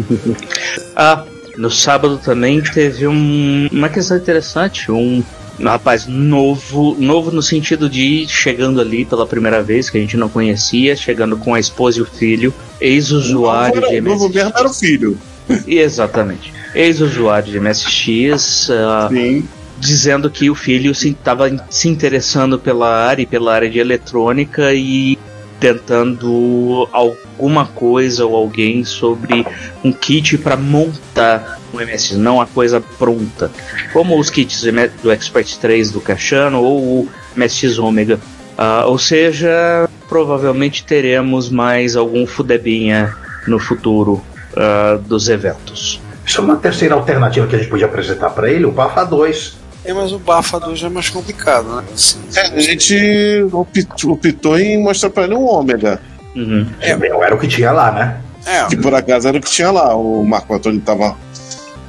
Ah, 1.00 1.24
no 1.58 1.70
sábado 1.72 2.18
também 2.24 2.62
teve 2.62 3.08
um- 3.08 3.68
uma 3.72 3.90
questão 3.90 4.16
interessante, 4.18 4.92
um 4.92 5.24
rapaz 5.62 6.06
novo, 6.06 6.96
novo 7.00 7.32
no 7.32 7.42
sentido 7.42 7.90
de 7.90 8.26
chegando 8.28 8.80
ali 8.80 9.04
pela 9.06 9.26
primeira 9.26 9.64
vez, 9.64 9.90
que 9.90 9.98
a 9.98 10.02
gente 10.02 10.16
não 10.16 10.30
conhecia, 10.30 10.96
chegando 10.96 11.36
com 11.36 11.54
a 11.56 11.60
esposa 11.60 11.98
e 11.98 12.02
o 12.02 12.06
filho, 12.06 12.54
ex-usuário 12.80 13.82
de 13.82 13.98
O 14.00 14.04
novo 14.04 14.30
mesmo 14.30 14.50
era 14.56 14.60
o 14.68 14.70
MSX. 14.70 14.80
filho. 14.80 15.18
Exatamente. 15.66 16.54
Ex-usuário 16.76 17.52
de 17.52 17.60
MSX, 17.60 18.70
ah, 18.72 19.08
Sim. 19.12 19.46
dizendo 19.80 20.30
que 20.30 20.50
o 20.50 20.56
filho 20.56 20.92
estava 20.92 21.50
se, 21.50 21.60
se 21.70 21.88
interessando 21.90 22.60
pela 22.60 22.90
área 23.06 23.24
e 23.24 23.26
pela 23.26 23.54
área 23.54 23.70
de 23.70 23.80
eletrônica 23.80 24.74
e 24.74 25.18
tentando 25.60 26.88
alguma 26.92 27.66
coisa 27.66 28.26
ou 28.26 28.36
alguém 28.36 28.84
sobre 28.84 29.46
um 29.84 29.92
kit 29.92 30.38
para 30.38 30.56
montar 30.56 31.60
um 31.74 31.78
MSX, 31.78 32.18
não 32.18 32.40
a 32.40 32.46
coisa 32.46 32.82
pronta, 32.98 33.52
como 33.92 34.18
os 34.20 34.30
kits 34.30 34.64
do 35.02 35.12
Expert 35.12 35.58
3 35.58 35.92
do 35.92 36.02
Cachano 36.02 36.62
ou 36.62 36.80
o 36.80 37.10
MSX 37.36 37.78
Omega. 37.80 38.20
Ah, 38.58 38.86
ou 38.88 38.98
seja, 38.98 39.88
provavelmente 40.10 40.84
teremos 40.84 41.50
mais 41.50 41.96
algum 41.96 42.26
fudebinha 42.26 43.16
no 43.48 43.60
futuro 43.60 44.24
ah, 44.56 45.00
dos 45.06 45.30
eventos. 45.30 46.02
Isso 46.26 46.42
é 46.42 46.44
uma 46.44 46.58
terceira 46.58 46.96
alternativa 46.96 47.48
que 47.48 47.56
a 47.56 47.60
gente 47.60 47.70
podia 47.70 47.86
apresentar 47.86 48.32
para 48.32 48.52
ele, 48.52 48.66
o 48.66 48.72
Bafa 48.72 49.06
2. 49.06 49.67
É, 49.88 49.94
mas 49.94 50.12
o 50.12 50.20
Bafa 50.20 50.60
2 50.60 50.78
já 50.78 50.88
é 50.88 50.90
mais 50.90 51.10
complicado, 51.10 51.78
né? 51.78 51.84
Assim, 51.94 52.20
É, 52.36 52.42
a 52.42 52.60
gente 52.60 53.48
optou, 53.54 54.12
optou 54.12 54.60
em 54.60 54.84
mostrar 54.84 55.10
pra 55.10 55.24
ele 55.24 55.34
um 55.34 55.46
ômega. 55.46 56.02
Uhum. 56.36 56.68
É, 56.82 56.90
era 56.90 57.34
o 57.34 57.40
que 57.40 57.48
tinha 57.48 57.72
lá, 57.72 57.90
né? 57.94 58.22
É. 58.46 58.66
Que 58.66 58.76
por 58.76 58.94
acaso 58.94 59.30
era 59.30 59.38
o 59.38 59.42
que 59.42 59.50
tinha 59.50 59.72
lá. 59.72 59.96
O 59.96 60.26
Marco 60.26 60.54
Antônio 60.54 60.82
tava. 60.82 61.16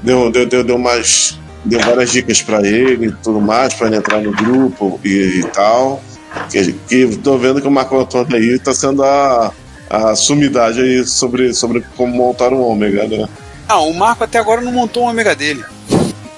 Deu, 0.00 0.30
deu, 0.30 0.46
deu, 0.46 0.62
deu 0.62 0.76
umas. 0.76 1.40
Deu 1.64 1.80
várias 1.80 2.12
dicas 2.12 2.40
para 2.40 2.64
ele 2.64 3.06
e 3.06 3.12
tudo 3.12 3.40
mais, 3.40 3.74
para 3.74 3.88
ele 3.88 3.96
entrar 3.96 4.20
no 4.20 4.30
grupo 4.30 5.00
e, 5.04 5.40
e 5.40 5.42
tal. 5.48 6.00
Que, 6.50 6.72
que 6.72 7.16
tô 7.16 7.36
vendo 7.36 7.60
que 7.60 7.66
o 7.66 7.70
Marco 7.70 7.98
Antônio 7.98 8.36
aí 8.36 8.60
tá 8.60 8.72
sendo 8.72 9.02
a, 9.02 9.52
a 9.90 10.14
sumidade 10.14 10.80
aí 10.80 11.04
sobre, 11.04 11.52
sobre 11.52 11.84
como 11.96 12.14
montar 12.14 12.52
um 12.52 12.62
ômega, 12.62 13.08
né? 13.08 13.26
Ah, 13.68 13.80
o 13.80 13.92
Marco 13.92 14.22
até 14.22 14.38
agora 14.38 14.60
não 14.60 14.70
montou 14.70 15.02
um 15.02 15.08
ômega 15.08 15.34
dele. 15.34 15.64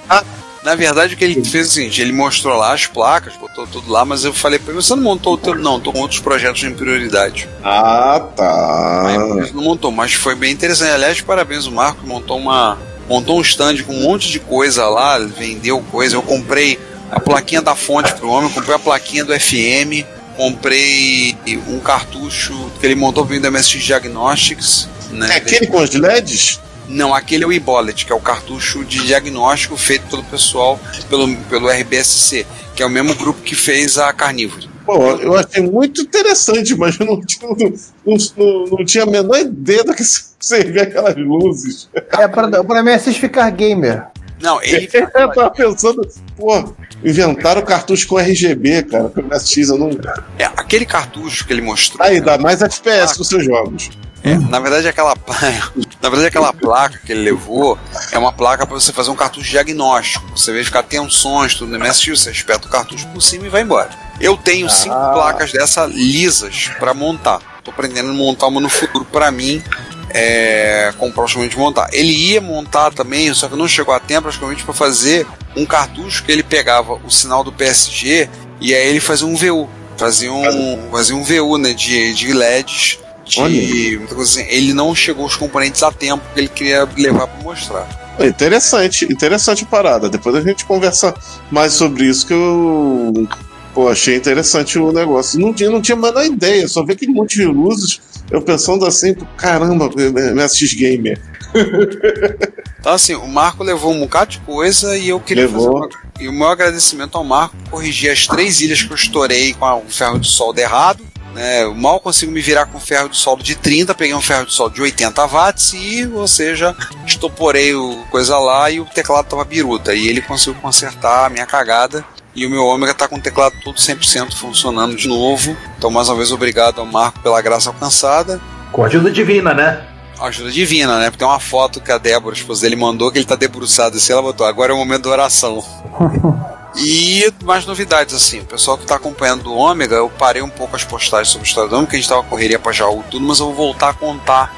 Ah, 0.08 0.24
na 0.62 0.74
verdade, 0.74 1.14
o 1.14 1.16
que 1.16 1.24
ele 1.24 1.42
fez 1.44 1.66
é 1.66 1.68
o 1.68 1.72
seguinte: 1.72 2.02
ele 2.02 2.12
mostrou 2.12 2.56
lá 2.56 2.74
as 2.74 2.86
placas, 2.86 3.34
botou 3.36 3.66
tudo 3.66 3.90
lá, 3.90 4.04
mas 4.04 4.24
eu 4.24 4.32
falei 4.32 4.58
pra 4.58 4.72
ele: 4.72 4.82
você 4.82 4.94
não 4.94 5.02
montou 5.02 5.34
o 5.34 5.38
teu. 5.38 5.54
Não, 5.54 5.80
tô 5.80 5.92
com 5.92 6.00
outros 6.00 6.20
projetos 6.20 6.62
em 6.62 6.74
prioridade. 6.74 7.48
Ah, 7.64 8.22
tá. 8.36 9.06
Aí, 9.06 9.52
não 9.52 9.62
montou, 9.62 9.90
mas 9.90 10.12
foi 10.12 10.34
bem 10.34 10.52
interessante. 10.52 10.92
Aliás, 10.92 11.20
parabéns, 11.20 11.66
o 11.66 11.72
Marco 11.72 12.06
montou 12.06 12.38
uma. 12.38 12.78
Montou 13.08 13.38
um 13.38 13.42
stand 13.42 13.82
com 13.82 13.92
um 13.92 14.02
monte 14.02 14.30
de 14.30 14.38
coisa 14.38 14.88
lá, 14.88 15.18
vendeu 15.18 15.80
coisa. 15.90 16.14
Eu 16.14 16.22
comprei 16.22 16.78
a 17.10 17.18
plaquinha 17.18 17.60
da 17.60 17.74
fonte 17.74 18.14
pro 18.14 18.28
homem, 18.28 18.50
comprei 18.50 18.76
a 18.76 18.78
plaquinha 18.78 19.24
do 19.24 19.38
FM, 19.38 20.06
comprei 20.36 21.36
um 21.66 21.80
cartucho 21.80 22.70
que 22.78 22.86
ele 22.86 22.94
montou 22.94 23.24
vindo 23.24 23.42
da 23.42 23.50
MSX 23.50 23.82
Diagnostics. 23.82 24.88
Né? 25.10 25.28
É 25.32 25.36
aquele 25.36 25.66
com 25.66 25.82
os 25.82 25.92
LEDs? 25.92 26.60
Não, 26.90 27.14
aquele 27.14 27.44
é 27.44 27.46
o 27.46 27.52
Ibolet, 27.52 28.04
que 28.04 28.12
é 28.12 28.14
o 28.14 28.20
cartucho 28.20 28.84
de 28.84 29.06
diagnóstico 29.06 29.76
feito 29.76 30.06
pelo 30.08 30.24
pessoal, 30.24 30.78
pelo, 31.08 31.34
pelo 31.44 31.70
RBSC, 31.70 32.44
que 32.74 32.82
é 32.82 32.86
o 32.86 32.90
mesmo 32.90 33.14
grupo 33.14 33.40
que 33.42 33.54
fez 33.54 33.96
a 33.96 34.12
Carnívoro. 34.12 34.68
Pô, 34.84 35.10
eu 35.12 35.36
achei 35.36 35.62
muito 35.62 36.02
interessante, 36.02 36.74
mas 36.74 36.98
eu 36.98 37.06
não, 37.06 37.20
não, 37.42 38.16
não, 38.36 38.64
não 38.66 38.84
tinha 38.84 39.04
a 39.04 39.06
menor 39.06 39.38
ideia 39.38 39.84
do 39.84 39.94
que 39.94 40.02
servia 40.40 40.82
aquelas 40.82 41.16
luzes. 41.16 41.88
É 41.94 42.26
para 42.26 42.64
pra 42.64 42.82
mim 42.82 42.90
assistir 42.90 43.20
ficar 43.20 43.48
gamer. 43.50 44.06
Não, 44.40 44.60
ele. 44.64 44.88
eu 44.92 45.10
tava 45.10 45.50
pensando, 45.50 46.02
pô, 46.36 46.74
inventaram 47.04 47.62
cartucho 47.62 48.08
com 48.08 48.18
RGB, 48.18 48.82
cara, 48.84 49.08
pro 49.08 49.24
MSX 49.24 49.68
eu 49.68 49.78
não. 49.78 49.90
É, 50.38 50.46
aquele 50.46 50.86
cartucho 50.86 51.46
que 51.46 51.52
ele 51.52 51.62
mostrou. 51.62 52.04
Aí, 52.04 52.20
dá 52.20 52.36
mais 52.36 52.62
FPS 52.62 53.16
nos 53.16 53.28
seus 53.28 53.44
jogos. 53.44 53.90
É, 54.22 54.36
na 54.36 54.60
verdade, 54.60 54.86
aquela, 54.86 55.14
na 56.02 56.08
verdade, 56.08 56.26
aquela 56.26 56.52
placa 56.52 56.98
que 57.04 57.12
ele 57.12 57.22
levou 57.22 57.78
é 58.12 58.18
uma 58.18 58.32
placa 58.32 58.66
para 58.66 58.74
você 58.74 58.92
fazer 58.92 59.10
um 59.10 59.16
cartucho 59.16 59.50
diagnóstico. 59.50 60.24
Você 60.36 60.52
verificar 60.52 60.82
tensões, 60.82 61.54
tudo 61.54 61.70
no 61.72 61.78
MSX, 61.78 62.20
você 62.20 62.30
espeta 62.30 62.66
o 62.66 62.70
cartucho 62.70 63.06
por 63.08 63.20
cima 63.20 63.46
e 63.46 63.48
vai 63.48 63.62
embora. 63.62 63.90
Eu 64.20 64.36
tenho 64.36 64.66
ah. 64.66 64.70
cinco 64.70 64.94
placas 65.12 65.52
dessa 65.52 65.86
lisas 65.86 66.70
para 66.78 66.92
montar. 66.92 67.40
Tô 67.64 67.70
aprendendo 67.70 68.10
a 68.10 68.14
montar 68.14 68.46
uma 68.46 68.60
no 68.60 68.68
futuro 68.68 69.04
para 69.04 69.30
mim, 69.30 69.62
é, 70.10 70.92
com 70.98 71.10
praticamente 71.10 71.56
montar. 71.56 71.88
Ele 71.92 72.12
ia 72.12 72.40
montar 72.40 72.92
também, 72.92 73.32
só 73.32 73.48
que 73.48 73.56
não 73.56 73.68
chegou 73.68 73.94
a 73.94 74.00
tempo, 74.00 74.22
praticamente 74.22 74.64
para 74.64 74.74
fazer 74.74 75.26
um 75.56 75.64
cartucho 75.64 76.24
que 76.24 76.32
ele 76.32 76.42
pegava 76.42 76.94
o 77.04 77.10
sinal 77.10 77.42
do 77.42 77.52
PSG 77.52 78.28
e 78.60 78.74
aí 78.74 78.88
ele 78.88 79.00
fazia 79.00 79.26
um 79.26 79.34
VU. 79.34 79.68
Fazia 79.96 80.32
um, 80.32 80.88
fazia 80.90 81.14
um 81.14 81.22
VU 81.22 81.58
né, 81.58 81.74
de, 81.74 82.14
de 82.14 82.32
LEDs 82.32 82.98
de 83.38 84.00
assim, 84.20 84.44
ele 84.48 84.72
não 84.72 84.94
chegou 84.94 85.24
os 85.24 85.36
componentes 85.36 85.82
a 85.82 85.92
tempo 85.92 86.22
que 86.34 86.40
ele 86.40 86.48
queria 86.48 86.88
levar 86.96 87.26
para 87.26 87.42
mostrar. 87.42 88.16
Interessante, 88.18 89.10
interessante 89.10 89.64
parada. 89.64 90.08
Depois 90.08 90.34
a 90.34 90.40
gente 90.40 90.64
conversa 90.64 91.14
mais 91.50 91.72
sobre 91.72 92.04
isso 92.04 92.26
que 92.26 92.32
eu 92.32 93.28
pô, 93.74 93.88
achei 93.88 94.16
interessante 94.16 94.78
o 94.78 94.92
negócio. 94.92 95.38
Não 95.40 95.52
tinha, 95.52 95.70
não 95.70 95.80
tinha 95.80 95.96
a 95.96 96.00
menor 96.00 96.24
ideia, 96.24 96.68
só 96.68 96.84
vi 96.84 96.92
aquele 96.92 97.12
monte 97.12 97.36
de 97.36 97.46
luzes, 97.46 98.00
eu 98.30 98.42
pensando 98.42 98.84
assim, 98.84 99.14
caramba, 99.36 99.88
MSX 99.88 100.74
Gamer. 100.74 101.20
Então 102.80 102.94
assim, 102.94 103.14
o 103.14 103.28
Marco 103.28 103.62
levou 103.62 103.92
um 103.92 104.00
bocado 104.00 104.30
de 104.30 104.38
coisa 104.38 104.96
e 104.96 105.10
eu 105.10 105.20
queria 105.20 105.44
levou. 105.44 105.60
fazer 105.60 105.76
uma... 105.76 105.88
E 106.18 106.28
o 106.28 106.32
meu 106.32 106.48
agradecimento 106.48 107.18
ao 107.18 107.22
Marco 107.22 107.54
corrigir 107.70 108.10
as 108.10 108.26
três 108.26 108.62
ilhas 108.62 108.82
que 108.82 108.90
eu 108.90 108.96
estourei 108.96 109.52
com 109.52 109.66
o 109.66 109.90
ferro 109.90 110.18
de 110.18 110.30
solda 110.30 110.62
errado 110.62 111.04
né, 111.34 111.62
eu 111.62 111.74
mal 111.74 112.00
consigo 112.00 112.32
me 112.32 112.40
virar 112.40 112.66
com 112.66 112.78
ferro 112.80 113.08
de 113.08 113.16
soldo 113.16 113.42
de 113.42 113.54
30, 113.54 113.94
peguei 113.94 114.14
um 114.14 114.20
ferro 114.20 114.46
de 114.46 114.52
soldo 114.52 114.74
de 114.74 114.82
80 114.82 115.26
watts 115.26 115.72
e, 115.72 116.06
ou 116.12 116.26
seja, 116.26 116.74
estoporei 117.06 117.74
o 117.74 118.04
coisa 118.10 118.38
lá 118.38 118.70
e 118.70 118.80
o 118.80 118.84
teclado 118.84 119.26
tava 119.26 119.44
biruta. 119.44 119.94
E 119.94 120.08
ele 120.08 120.20
conseguiu 120.20 120.60
consertar 120.60 121.26
a 121.26 121.30
minha 121.30 121.46
cagada 121.46 122.04
e 122.34 122.46
o 122.46 122.50
meu 122.50 122.64
ômega 122.64 122.94
tá 122.94 123.08
com 123.08 123.16
o 123.16 123.20
teclado 123.20 123.54
todo 123.62 123.76
100% 123.76 124.34
funcionando 124.34 124.96
de 124.96 125.08
novo. 125.08 125.56
Então, 125.76 125.90
mais 125.90 126.08
uma 126.08 126.16
vez, 126.16 126.32
obrigado 126.32 126.80
ao 126.80 126.86
Marco 126.86 127.20
pela 127.20 127.40
graça 127.40 127.70
alcançada. 127.70 128.40
Com 128.72 128.84
ajuda 128.84 129.10
divina, 129.10 129.52
né? 129.52 129.84
Ajuda 130.20 130.50
divina, 130.50 130.98
né? 130.98 131.04
Porque 131.06 131.18
tem 131.18 131.28
uma 131.28 131.40
foto 131.40 131.80
que 131.80 131.90
a 131.90 131.98
Débora, 131.98 132.34
a 132.34 132.38
esposa 132.38 132.62
dele, 132.62 132.76
mandou 132.76 133.10
que 133.10 133.18
ele 133.18 133.24
tá 133.24 133.36
debruçado 133.36 133.96
assim. 133.96 134.12
Ela 134.12 134.22
botou: 134.22 134.46
agora 134.46 134.72
é 134.72 134.74
o 134.74 134.78
momento 134.78 135.04
da 135.04 135.10
oração. 135.10 135.64
E 136.76 137.32
mais 137.42 137.66
novidades, 137.66 138.14
assim, 138.14 138.40
o 138.40 138.44
pessoal 138.44 138.76
que 138.76 138.84
está 138.84 138.94
acompanhando 138.94 139.42
do 139.42 139.54
Ômega, 139.54 139.96
eu 139.96 140.08
parei 140.08 140.40
um 140.40 140.48
pouco 140.48 140.76
as 140.76 140.84
postagens 140.84 141.28
sobre 141.28 141.46
o 141.46 141.48
História 141.48 141.68
do 141.68 141.74
Ômega, 141.74 141.90
que 141.90 141.96
a 141.96 141.98
gente 141.98 142.04
estava 142.04 142.22
correria 142.22 142.58
para 142.58 142.72
Jaú 142.72 143.02
tudo, 143.10 143.26
mas 143.26 143.40
eu 143.40 143.46
vou 143.46 143.54
voltar 143.54 143.90
a 143.90 143.94
contar 143.94 144.54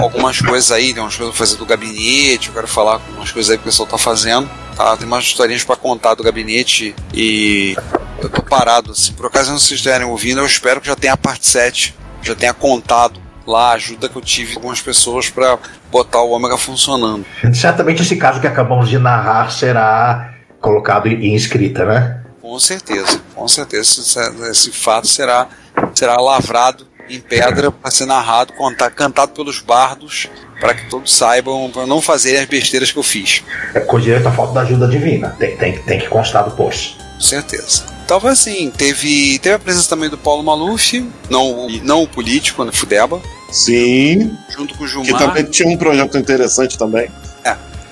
algumas 0.00 0.40
coisas 0.40 0.72
aí, 0.72 0.94
tem 0.94 1.02
umas 1.02 1.14
coisas 1.14 1.34
pra 1.34 1.46
fazer 1.46 1.58
do 1.58 1.66
gabinete, 1.66 2.48
eu 2.48 2.54
quero 2.54 2.66
falar 2.66 2.98
com 3.00 3.12
umas 3.12 3.30
coisas 3.30 3.50
aí 3.50 3.58
que 3.58 3.62
o 3.62 3.66
pessoal 3.66 3.84
está 3.84 3.98
fazendo, 3.98 4.50
tá? 4.74 4.96
Tem 4.96 5.06
umas 5.06 5.24
historinhas 5.24 5.62
para 5.62 5.76
contar 5.76 6.14
do 6.14 6.22
gabinete 6.22 6.94
e 7.12 7.76
eu 8.18 8.30
tô 8.30 8.42
parado, 8.42 8.92
assim, 8.92 9.12
por 9.12 9.26
ocasião 9.26 9.58
vocês 9.58 9.72
estiverem 9.72 10.06
ouvindo, 10.06 10.40
eu 10.40 10.46
espero 10.46 10.80
que 10.80 10.86
já 10.86 10.96
tenha 10.96 11.12
a 11.12 11.18
parte 11.18 11.46
7, 11.46 11.94
já 12.22 12.34
tenha 12.34 12.54
contado 12.54 13.20
lá 13.46 13.70
a 13.70 13.74
ajuda 13.74 14.08
que 14.08 14.16
eu 14.16 14.22
tive 14.22 14.54
com 14.54 14.60
algumas 14.60 14.80
pessoas 14.80 15.28
para 15.28 15.58
botar 15.90 16.22
o 16.22 16.30
Ômega 16.30 16.56
funcionando. 16.56 17.24
Certamente 17.54 18.02
esse 18.02 18.16
caso 18.16 18.40
que 18.40 18.46
acabamos 18.46 18.88
de 18.88 18.98
narrar 18.98 19.50
será 19.50 20.34
colocado 20.60 21.08
em 21.08 21.34
escrita, 21.34 21.84
né? 21.84 22.22
Com 22.40 22.58
certeza, 22.58 23.20
com 23.34 23.46
certeza 23.48 23.82
esse, 23.82 24.50
esse 24.50 24.72
fato 24.72 25.06
será, 25.06 25.48
será 25.94 26.16
lavrado 26.16 26.86
em 27.08 27.20
pedra 27.20 27.70
para 27.70 27.90
ser 27.90 28.06
narrado, 28.06 28.52
contar, 28.54 28.90
cantado 28.90 29.32
pelos 29.32 29.60
bardos, 29.60 30.28
para 30.60 30.74
que 30.74 30.88
todos 30.88 31.14
saibam, 31.14 31.70
para 31.70 31.86
não 31.86 32.00
fazerem 32.00 32.40
as 32.40 32.46
besteiras 32.46 32.92
que 32.92 32.98
eu 32.98 33.02
fiz. 33.02 33.42
É 33.74 33.80
com 33.80 33.98
direito 33.98 34.26
à 34.28 34.32
falta 34.32 34.54
da 34.54 34.60
ajuda 34.62 34.86
divina, 34.86 35.30
tem, 35.38 35.56
tem, 35.56 35.78
tem 35.82 35.98
que 35.98 36.08
constar 36.08 36.44
do 36.44 36.52
post. 36.52 36.96
Com 37.14 37.20
certeza. 37.20 37.91
Então 38.04 38.20
foi 38.20 38.30
assim, 38.30 38.70
teve, 38.70 39.38
teve 39.38 39.54
a 39.54 39.58
presença 39.58 39.88
também 39.88 40.10
do 40.10 40.18
Paulo 40.18 40.42
Maluf, 40.42 41.04
não, 41.30 41.68
não 41.82 42.02
o 42.02 42.08
político, 42.08 42.64
né, 42.64 42.72
Fudeba. 42.72 43.20
Sim. 43.50 44.36
Junto 44.50 44.74
com 44.76 44.84
o 44.84 44.88
Gilmar. 44.88 45.06
Que 45.06 45.18
também 45.18 45.44
tinha 45.44 45.68
um 45.68 45.76
projeto 45.76 46.16
interessante 46.18 46.78
também. 46.78 47.08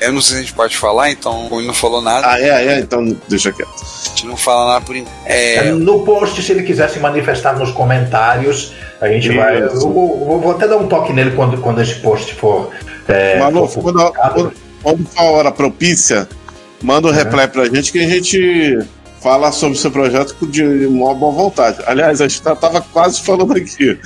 Eu 0.00 0.12
não 0.12 0.20
sei 0.22 0.32
se 0.32 0.38
a 0.38 0.42
gente 0.42 0.54
pode 0.54 0.76
falar, 0.76 1.10
então 1.10 1.46
ele 1.52 1.66
não 1.66 1.74
falou 1.74 2.00
nada. 2.00 2.26
Ah, 2.26 2.40
é, 2.40 2.48
é, 2.48 2.78
então 2.80 3.04
deixa 3.28 3.52
quieto. 3.52 3.70
A 3.70 4.08
gente 4.08 4.26
não 4.26 4.36
fala 4.36 4.72
nada 4.72 4.84
por 4.84 4.96
enquanto. 4.96 5.14
É... 5.26 5.70
No 5.72 6.04
post, 6.04 6.42
se 6.42 6.52
ele 6.52 6.62
quiser 6.62 6.88
se 6.88 6.98
manifestar 6.98 7.58
nos 7.58 7.70
comentários, 7.70 8.72
a 8.98 9.08
gente 9.08 9.28
Isso. 9.28 9.36
vai. 9.36 9.58
Eu, 9.58 9.66
eu, 9.66 9.74
eu, 9.74 10.40
vou 10.40 10.52
até 10.52 10.66
dar 10.66 10.78
um 10.78 10.88
toque 10.88 11.12
nele 11.12 11.32
quando, 11.32 11.60
quando 11.60 11.82
esse 11.82 11.96
post 11.96 12.34
for. 12.34 12.70
É, 13.06 13.38
Manu, 13.38 13.68
for 13.68 13.82
quando, 13.82 14.12
quando, 14.12 14.52
quando 14.82 15.06
for 15.06 15.20
a 15.20 15.24
hora 15.24 15.52
propícia, 15.52 16.26
manda 16.80 17.08
um 17.08 17.12
é. 17.12 17.16
reply 17.16 17.46
pra 17.48 17.66
gente 17.66 17.92
que 17.92 17.98
a 17.98 18.08
gente 18.08 18.78
fala 19.20 19.52
sobre 19.52 19.76
o 19.76 19.80
seu 19.80 19.90
projeto 19.90 20.34
de 20.46 20.64
uma 20.86 21.14
boa 21.14 21.32
vontade. 21.32 21.78
Aliás, 21.86 22.20
a 22.20 22.28
gente 22.28 22.36
estava 22.36 22.80
quase 22.80 23.20
falando 23.20 23.56
aqui. 23.56 23.98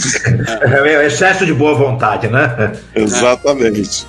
É, 0.85 1.07
excesso 1.07 1.47
de 1.47 1.55
boa 1.55 1.75
vontade, 1.75 2.29
né? 2.29 2.73
Exatamente. 2.95 4.07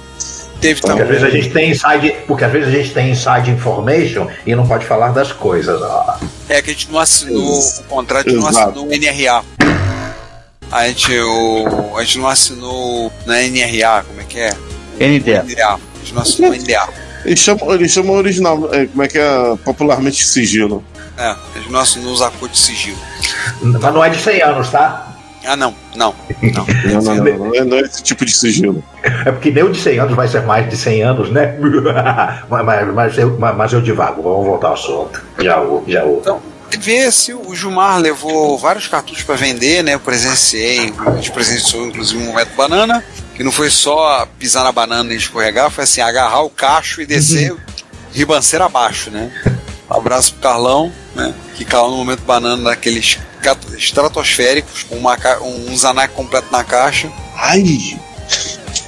Teve 0.60 0.82
porque 0.82 0.88
também. 0.88 1.04
Às 1.04 1.10
vezes 1.10 1.24
a 1.24 1.30
gente 1.30 1.50
tem 1.52 1.72
inside, 1.72 2.16
porque 2.26 2.44
às 2.44 2.52
vezes 2.52 2.68
a 2.70 2.72
gente 2.72 2.94
tem 2.94 3.12
inside 3.12 3.52
information 3.52 4.28
e 4.46 4.56
não 4.56 4.68
pode 4.68 4.86
falar 4.86 5.10
das 5.10 5.32
coisas. 5.32 5.80
Ó. 5.82 6.18
É 6.50 6.62
que 6.62 6.72
a 6.72 6.74
gente 6.74 6.92
não 6.92 7.00
assinou 7.00 7.60
o 7.60 7.84
contrato, 7.84 8.32
não 8.32 8.48
assinou 8.48 8.88
o 8.88 8.90
NRA. 8.90 9.44
A 10.72 10.88
gente, 10.88 11.18
o, 11.20 11.98
a 11.98 12.04
gente 12.04 12.20
não 12.20 12.28
assinou 12.28 13.12
na 13.26 13.42
NRA, 13.44 14.04
como 14.08 14.22
é 14.22 14.24
que 14.24 14.40
é? 14.40 14.50
NDA. 15.00 15.44
NDA. 15.44 15.74
A 15.74 15.80
gente 16.00 16.14
não 16.14 16.22
assinou 16.22 16.52
o 16.52 16.56
NDA. 16.56 17.05
Eles 17.26 17.40
chamam, 17.40 17.74
eles 17.74 17.92
chamam 17.92 18.16
original, 18.16 18.74
é, 18.74 18.86
como 18.86 19.04
é 19.04 19.08
que 19.08 19.18
é 19.18 19.56
popularmente 19.64 20.26
sigilo. 20.26 20.84
É, 21.18 21.36
gente 21.56 21.72
não 21.72 21.80
assinou 21.80 22.14
os 22.14 22.22
acordos 22.22 22.60
de 22.60 22.66
sigilo. 22.66 22.98
Mas 23.62 23.82
não 23.82 24.04
é 24.04 24.10
de 24.10 24.22
100 24.22 24.42
anos, 24.44 24.70
tá? 24.70 25.12
Ah, 25.46 25.56
não, 25.56 25.74
não. 25.96 26.14
Não, 26.42 26.66
não, 26.86 27.02
não, 27.02 27.16
não, 27.16 27.38
não, 27.38 27.56
é, 27.56 27.64
não 27.64 27.78
é 27.78 27.82
esse 27.82 28.02
tipo 28.04 28.26
de 28.26 28.34
sigilo. 28.34 28.84
É 29.04 29.32
porque 29.32 29.52
nem 29.52 29.64
o 29.64 29.72
de 29.72 29.80
100 29.80 30.00
anos 30.00 30.16
vai 30.16 30.28
ser 30.28 30.42
mais 30.42 30.70
de 30.70 30.76
100 30.76 31.04
anos, 31.04 31.32
né? 31.32 31.58
mas, 32.50 32.66
mas, 32.66 32.94
mas, 32.94 33.18
eu, 33.18 33.38
mas 33.38 33.74
eu 33.74 33.82
divago, 33.82 34.22
vamos 34.22 34.46
voltar 34.46 34.68
ao 34.70 34.74
assunto. 34.74 35.24
Já, 35.40 35.62
já. 35.88 36.06
Então, 36.06 36.42
ver 36.78 37.12
se 37.12 37.34
o 37.34 37.56
Gilmar 37.56 38.00
levou 38.00 38.58
vários 38.58 38.88
cartuchos 38.88 39.24
para 39.24 39.36
vender, 39.36 39.84
né? 39.84 39.94
Eu 39.94 40.00
presenciei, 40.00 40.94
a 41.06 41.16
gente 41.16 41.32
presenciou 41.32 41.88
inclusive 41.88 42.22
um 42.22 42.28
momento 42.28 42.56
banana, 42.56 43.04
que 43.36 43.44
não 43.44 43.52
foi 43.52 43.70
só 43.70 44.28
pisar 44.40 44.64
na 44.64 44.72
banana 44.72 45.14
e 45.14 45.18
escorregar, 45.18 45.70
foi 45.70 45.84
assim, 45.84 46.02
agarrar 46.02 46.42
o 46.42 46.50
cacho 46.50 47.02
e 47.02 47.06
descer 47.06 47.56
ribanceira 48.14 48.66
abaixo, 48.66 49.12
né? 49.12 49.32
Um 49.90 49.98
abraço 49.98 50.34
pro 50.34 50.42
Carlão, 50.42 50.92
né? 51.14 51.34
Que 51.56 51.66
caiu 51.66 51.90
no 51.90 51.98
momento 51.98 52.22
banana 52.22 52.70
daqueles 52.70 53.20
estratosféricos, 53.78 54.84
com 54.84 54.96
uma, 54.96 55.18
um 55.42 55.76
Zanak 55.78 56.14
completo 56.14 56.48
na 56.52 56.64
caixa. 56.64 57.12
Ai! 57.36 58.00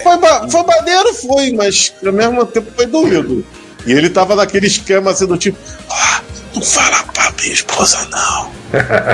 foi, 0.04 0.50
foi 0.50 0.64
maneiro, 0.64 1.14
foi, 1.14 1.52
mas 1.54 1.94
ao 2.06 2.14
mesmo 2.14 2.46
tempo 2.46 2.72
foi 2.76 2.86
doído. 2.86 3.46
E 3.86 3.92
ele 3.92 4.10
tava 4.10 4.36
naquele 4.36 4.68
esquema 4.68 5.12
assim 5.12 5.26
do 5.26 5.38
tipo: 5.38 5.58
ah, 5.90 6.22
não 6.58 6.66
fala 6.66 7.04
pra 7.14 7.32
minha 7.40 7.54
esposa, 7.54 8.08
não. 8.10 8.52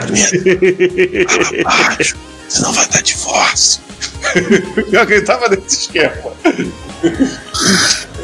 Primeiro, 0.01 1.29
fala 1.61 1.89
baixo, 1.89 2.15
senão 2.47 2.71
vai 2.71 2.87
dar 2.87 3.01
divórcio. 3.01 3.81
ele 4.85 5.21
tava 5.21 5.49
nesse 5.49 5.81
esquema. 5.81 6.31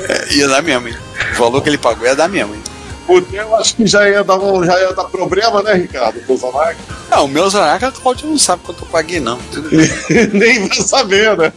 É, 0.07 0.33
ia 0.33 0.47
dar 0.47 0.61
mesmo, 0.61 0.87
hein? 0.87 0.97
O 1.33 1.37
valor 1.37 1.61
que 1.61 1.69
ele 1.69 1.77
pagou 1.77 2.07
ia 2.07 2.15
dar 2.15 2.29
mesmo, 2.29 2.55
hein? 2.55 2.61
O 3.09 3.21
teu 3.21 3.55
acho 3.55 3.75
que 3.75 3.87
já 3.87 4.07
ia 4.07 4.23
dar, 4.23 4.37
um, 4.37 4.63
já 4.63 4.79
ia 4.79 4.93
dar 4.93 5.05
problema, 5.05 5.63
né, 5.63 5.73
Ricardo? 5.73 6.21
Com 6.21 6.33
o 6.33 6.37
Zanac? 6.37 6.77
Não, 7.09 7.25
o 7.25 7.27
meu 7.27 7.49
Zanac 7.49 7.83
a 7.83 7.91
Claudio 7.91 8.29
não 8.29 8.37
sabe 8.37 8.61
quanto 8.63 8.83
eu 8.83 8.87
paguei, 8.87 9.19
não. 9.19 9.39
Nem 10.31 10.67
vai 10.67 10.77
saber, 10.81 11.35
né? 11.35 11.51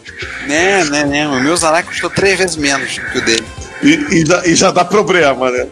Né, 0.47 0.85
né, 0.85 1.05
né. 1.05 1.29
O 1.29 1.41
meu 1.41 1.57
Zanac 1.57 1.87
custou 1.87 2.11
três 2.11 2.39
vezes 2.39 2.57
menos 2.57 2.99
que 2.99 3.19
o 3.19 3.25
dele. 3.25 3.47
E, 3.83 3.91
e, 3.91 4.51
e 4.51 4.55
já 4.55 4.71
dá 4.71 4.85
problema, 4.85 5.51
né? 5.51 5.69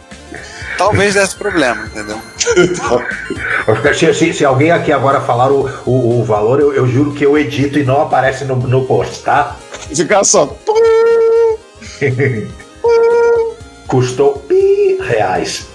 Talvez 0.85 1.13
desse 1.13 1.35
problema, 1.35 1.85
entendeu? 1.85 2.19
se, 3.93 4.13
se, 4.13 4.33
se, 4.33 4.45
alguém 4.45 4.71
aqui 4.71 4.91
agora 4.91 5.21
falar 5.21 5.51
o, 5.51 5.69
o, 5.85 6.21
o 6.21 6.23
valor, 6.23 6.59
eu, 6.59 6.73
eu, 6.73 6.87
juro 6.87 7.13
que 7.13 7.25
eu 7.25 7.37
edito 7.37 7.77
e 7.77 7.83
não 7.83 8.01
aparece 8.01 8.45
no, 8.45 8.55
no 8.55 8.85
post, 8.85 9.21
tá? 9.23 9.57
Ficar 9.93 10.23
só. 10.23 10.57
Custou 13.87 14.39
pi 14.39 14.97
reais. 15.01 15.67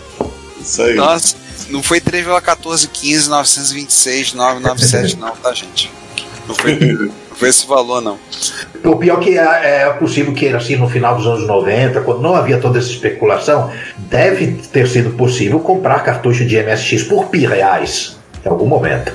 Isso 0.60 0.82
aí. 0.82 0.94
Nossa, 0.94 1.36
não 1.70 1.82
foi 1.82 2.00
3,1415, 2.00 3.28
926, 3.28 4.32
997, 4.34 5.16
não, 5.16 5.36
tá, 5.36 5.52
gente? 5.52 5.92
Não 6.46 6.54
foi, 6.54 6.78
não 6.78 7.36
foi 7.36 7.48
esse 7.48 7.66
valor, 7.66 8.00
não. 8.00 8.18
O 8.84 8.96
pior 8.96 9.18
que 9.18 9.36
é, 9.36 9.82
é 9.82 9.90
possível 9.90 10.32
que, 10.32 10.48
assim, 10.48 10.76
no 10.76 10.88
final 10.88 11.16
dos 11.16 11.26
anos 11.26 11.46
90, 11.46 12.00
quando 12.02 12.20
não 12.20 12.34
havia 12.34 12.58
toda 12.58 12.78
essa 12.78 12.90
especulação, 12.90 13.70
deve 13.96 14.52
ter 14.72 14.86
sido 14.86 15.10
possível 15.10 15.60
comprar 15.60 16.02
cartucho 16.04 16.44
de 16.44 16.56
MSX 16.62 17.02
por 17.04 17.26
pi 17.26 17.46
reais, 17.46 18.16
em 18.44 18.48
algum 18.48 18.66
momento. 18.66 19.12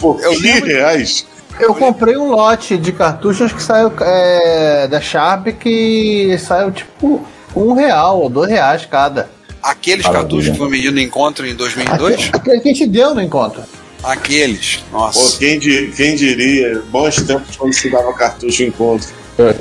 Por 0.00 0.18
pi 0.20 0.60
reais? 0.60 1.26
Eu 1.58 1.74
comprei 1.74 2.16
um 2.16 2.30
lote 2.30 2.78
de 2.78 2.92
cartuchos 2.92 3.52
que 3.52 3.62
saiu 3.62 3.92
é, 4.00 4.88
da 4.88 5.00
Sharp 5.00 5.48
que 5.48 6.36
saiu 6.38 6.72
tipo 6.72 7.24
um 7.54 7.74
real 7.74 8.20
ou 8.20 8.30
dois 8.30 8.50
reais 8.50 8.86
cada. 8.86 9.28
Aqueles 9.62 10.04
Maravilha. 10.04 10.28
cartuchos 10.28 10.52
que 10.52 10.58
foi 10.58 10.68
medido 10.68 10.94
no 10.94 11.00
encontro 11.00 11.46
em 11.46 11.54
2002? 11.54 12.14
Aquele, 12.14 12.30
aquele 12.32 12.60
que 12.60 12.68
a 12.68 12.72
gente 12.72 12.86
deu 12.86 13.14
no 13.14 13.20
encontro. 13.20 13.62
Aqueles, 14.02 14.84
nossa. 14.90 15.18
Pô, 15.18 15.38
quem, 15.38 15.60
quem 15.60 16.16
diria, 16.16 16.82
bons 16.90 17.16
tempos 17.16 17.56
quando 17.56 17.72
se 17.72 17.88
dava 17.88 18.12
cartucho 18.14 18.62
em 18.62 18.66
encontro. 18.66 19.08
É. 19.38 19.54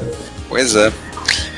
Pois 0.50 0.76
é. 0.76 0.92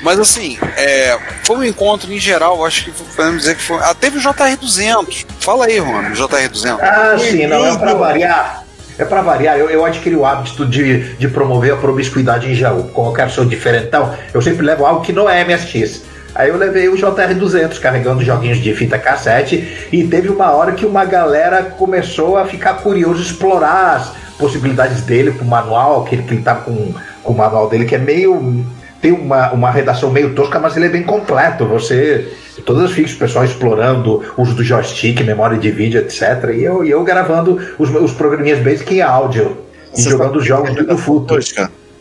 Mas 0.01 0.19
assim, 0.19 0.57
é, 0.75 1.17
foi 1.43 1.57
um 1.57 1.63
encontro 1.63 2.11
em 2.11 2.19
geral, 2.19 2.65
acho 2.65 2.83
que 2.85 2.91
podemos 3.15 3.41
dizer 3.41 3.55
que 3.55 3.61
foi. 3.61 3.77
Ah, 3.81 3.93
teve 3.93 4.17
o 4.17 4.21
JR200. 4.21 5.25
Fala 5.39 5.65
aí, 5.65 5.77
Juan, 5.77 6.09
o 6.09 6.13
JR200. 6.13 6.79
Ah, 6.81 7.15
sim, 7.17 7.47
não, 7.47 7.65
é 7.65 7.77
pra 7.77 7.93
variar. 7.93 8.63
É 8.97 9.05
pra 9.05 9.21
variar, 9.21 9.57
eu, 9.57 9.69
eu 9.69 9.83
adquiri 9.83 10.15
o 10.15 10.25
hábito 10.25 10.65
de, 10.65 11.15
de 11.15 11.27
promover 11.27 11.73
a 11.73 11.77
promiscuidade 11.77 12.51
em 12.51 12.53
Jaú. 12.53 12.89
Como 12.89 13.09
eu 13.09 13.13
quero 13.13 13.31
ser 13.31 13.45
diferentão, 13.45 14.15
eu 14.33 14.41
sempre 14.41 14.63
levo 14.63 14.85
algo 14.85 15.01
que 15.01 15.11
não 15.11 15.27
é 15.27 15.43
MSX. 15.43 16.01
Aí 16.35 16.49
eu 16.49 16.57
levei 16.57 16.89
o 16.89 16.95
JR200 16.95 17.79
carregando 17.79 18.23
joguinhos 18.23 18.57
de 18.57 18.73
fita 18.73 18.97
cassete 18.97 19.87
e 19.91 20.03
teve 20.03 20.29
uma 20.29 20.51
hora 20.51 20.71
que 20.71 20.85
uma 20.85 21.05
galera 21.05 21.63
começou 21.63 22.37
a 22.37 22.45
ficar 22.45 22.75
curioso 22.75 23.21
explorar 23.21 23.97
as 23.97 24.11
possibilidades 24.37 25.01
dele 25.01 25.31
pro 25.31 25.45
manual, 25.45 26.03
que 26.05 26.15
ele, 26.15 26.23
que 26.23 26.33
ele 26.33 26.41
tá 26.41 26.55
com, 26.55 26.93
com 27.21 27.33
o 27.33 27.37
manual 27.37 27.69
dele 27.69 27.85
que 27.85 27.95
é 27.95 27.99
meio 27.99 28.65
tem 29.03 29.11
uma, 29.11 29.51
uma 29.51 29.69
redação 29.69 30.09
meio 30.09 30.33
tosca, 30.33 30.57
mas 30.59 30.77
ele 30.77 30.85
é 30.85 30.89
bem 30.89 31.03
completo. 31.03 31.65
Você 31.65 32.31
todas 32.65 32.85
as 32.85 32.91
fichas, 32.91 33.17
o 33.17 33.19
pessoal 33.19 33.43
explorando 33.43 34.23
o 34.37 34.41
uso 34.41 34.55
do 34.55 34.63
joystick, 34.63 35.21
memória 35.25 35.57
de 35.57 35.69
vídeo, 35.69 35.99
etc. 35.99 36.51
E 36.55 36.63
eu, 36.63 36.85
e 36.85 36.89
eu 36.89 37.03
gravando 37.03 37.59
os 37.77 37.89
meus 37.89 38.13
programinhas 38.13 38.59
basic 38.59 38.95
em 38.95 39.01
áudio 39.01 39.57
Você 39.91 40.07
e 40.07 40.11
jogando 40.11 40.37
os 40.37 40.45
jogos 40.45 40.73
do 40.73 40.97
futuro. 40.97 41.41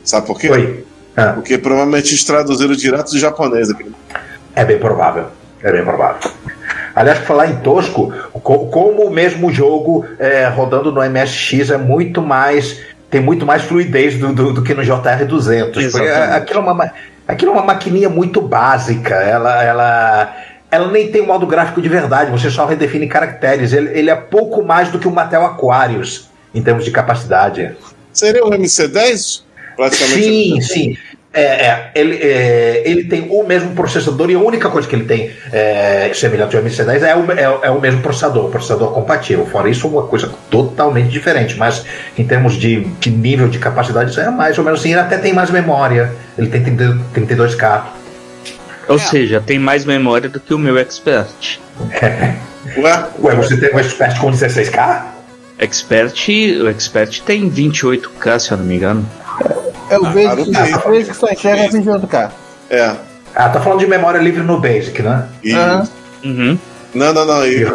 Sabe 0.04 0.26
por 0.26 0.38
quê? 0.38 0.46
Foi. 0.46 0.84
Ah. 1.16 1.32
Porque 1.34 1.59
provavelmente 1.59 2.10
eles 2.10 2.24
traduziram 2.24 2.74
direto 2.74 3.10
do 3.10 3.18
japonês 3.18 3.70
aqui. 3.70 3.90
É 4.55 4.64
bem 4.64 4.78
provável. 4.78 5.26
É 5.62 5.70
bem 5.70 5.84
provável. 5.84 6.30
Aliás, 6.94 7.18
falar 7.20 7.47
em 7.47 7.56
tosco, 7.56 8.12
como 8.43 9.06
o 9.06 9.10
mesmo 9.10 9.51
jogo 9.52 10.05
é, 10.18 10.47
rodando 10.47 10.93
no 10.93 11.01
MSX 11.01 11.70
é 11.70 11.78
muito 11.78 12.20
mais. 12.20 12.80
tem 13.10 13.20
muito 13.20 13.47
mais 13.47 13.62
fluidez 13.62 14.18
do, 14.18 14.32
do, 14.32 14.52
do 14.52 14.62
que 14.62 14.74
no 14.74 14.82
JR200. 14.82 16.34
Aquilo 16.34 16.59
é, 16.59 16.72
uma, 16.72 16.93
aquilo 17.26 17.51
é 17.52 17.55
uma 17.55 17.64
maquininha 17.64 18.09
muito 18.09 18.40
básica. 18.43 19.14
Ela, 19.14 19.62
ela, 19.62 20.36
ela 20.70 20.90
nem 20.90 21.10
tem 21.10 21.22
um 21.22 21.26
modo 21.26 21.47
gráfico 21.47 21.80
de 21.80 21.89
verdade, 21.89 22.30
você 22.30 22.51
só 22.51 22.66
redefine 22.66 23.06
caracteres. 23.06 23.72
Ele, 23.72 23.90
ele 23.98 24.10
é 24.10 24.16
pouco 24.16 24.62
mais 24.62 24.90
do 24.90 24.98
que 24.98 25.09
o 25.09 25.10
Mattel 25.10 25.47
Aquarius 25.47 26.28
em 26.55 26.62
termos 26.62 26.84
de 26.84 26.90
capacidade. 26.90 27.74
Seria 28.12 28.44
o 28.44 28.51
MC10? 28.51 29.43
Praticamente 29.77 30.23
sim, 30.23 30.61
sim. 30.61 30.97
É, 31.35 31.43
é, 31.43 31.90
ele, 31.94 32.16
é, 32.16 32.82
ele 32.85 33.05
tem 33.05 33.27
o 33.31 33.43
mesmo 33.43 33.70
processador 33.74 34.31
e 34.31 34.35
a 34.35 34.39
única 34.39 34.69
coisa 34.69 34.86
que 34.86 34.94
ele 34.94 35.05
tem 35.05 35.31
é, 35.51 36.11
semelhante 36.12 36.55
ao 36.55 36.62
MC10 36.62 37.03
é 37.03 37.16
o, 37.16 37.32
é, 37.32 37.66
é, 37.69 37.70
o 37.70 37.81
mesmo 37.81 38.03
processador, 38.03 38.44
o 38.47 38.51
processador 38.51 38.93
compatível. 38.93 39.47
Fora 39.47 39.70
isso, 39.70 39.89
uma 39.89 40.03
coisa 40.03 40.31
totalmente 40.51 41.09
diferente. 41.09 41.57
Mas 41.57 41.86
em 42.19 42.27
termos 42.27 42.55
de, 42.59 42.81
de 43.01 43.11
nível 43.11 43.49
de 43.49 43.59
capacidade, 43.59 44.19
é 44.20 44.31
mais 44.31 44.59
ou 44.59 44.65
menos 44.65 44.81
assim. 44.81 44.90
Ele 44.90 45.01
até 45.01 45.16
tem 45.16 45.32
mais 45.32 45.51
memória. 45.51 46.12
Ele 46.36 46.49
tem 46.49 46.62
32K. 46.62 47.82
Ou 48.89 48.99
seja, 48.99 49.40
tem 49.40 49.59
mais 49.59 49.86
memória 49.86 50.28
do 50.28 50.39
que 50.39 50.53
o 50.53 50.59
meu 50.59 50.77
Expert. 50.77 51.59
Ué? 52.77 53.05
Ué, 53.23 53.35
você 53.35 53.57
tem 53.57 53.74
um 53.74 53.78
Expert 53.78 54.19
com 54.19 54.31
16K? 54.31 55.03
Expert, 55.59 56.28
o 56.61 56.69
Expert 56.69 57.23
tem 57.23 57.51
28K, 57.51 58.39
se 58.39 58.51
eu 58.51 58.59
não 58.59 58.65
me 58.65 58.77
engano. 58.77 59.09
É 59.93 59.98
o 59.98 60.02
Basic, 60.05 60.56
ah, 60.56 60.82
o 60.86 60.90
Basic 60.90 61.16
só 61.16 61.28
enxerga 61.28 61.69
28K. 61.78 62.31
É. 62.70 62.97
Ah, 63.35 63.48
tá 63.48 63.60
falando 63.60 63.81
de 63.81 63.86
memória 63.86 64.19
livre 64.19 64.43
no 64.43 64.59
Basic, 64.59 65.02
né? 65.02 65.28
E... 65.44 65.55
Uhum. 66.24 66.59
Não, 66.94 67.12
não, 67.12 67.27
não. 67.27 67.44
Ele, 67.44 67.66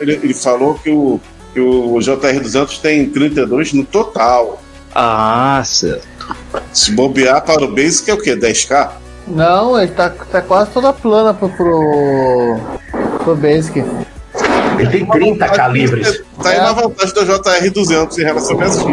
ele, 0.00 0.20
ele, 0.22 0.34
falou 0.34 0.74
que 0.74 0.90
o, 0.90 1.20
que 1.52 1.60
o 1.60 1.94
JR200 1.96 2.80
tem 2.80 3.08
32 3.08 3.72
no 3.72 3.84
total. 3.84 4.62
Ah, 4.94 5.62
certo. 5.64 6.06
Se 6.72 6.92
bobear 6.92 7.42
para 7.42 7.64
o 7.64 7.68
Basic 7.68 8.10
é 8.10 8.14
o 8.14 8.18
quê? 8.18 8.36
10K? 8.36 8.90
Não, 9.26 9.78
ele 9.78 9.92
tá, 9.92 10.08
tá 10.10 10.40
quase 10.40 10.70
toda 10.70 10.92
plana 10.92 11.34
pro, 11.34 11.48
pro, 11.50 12.56
pro 13.24 13.36
Basic. 13.36 13.84
Ele 14.78 14.90
tem 14.90 15.06
30 15.06 15.48
calibres. 15.48 16.22
Tá 16.42 16.50
aí 16.50 16.58
na 16.58 16.72
vantagem 16.72 17.14
do 17.14 17.20
JR200 17.26 18.18
em 18.18 18.24
relação 18.24 18.52
ao 18.52 18.68
MSX. 18.68 18.84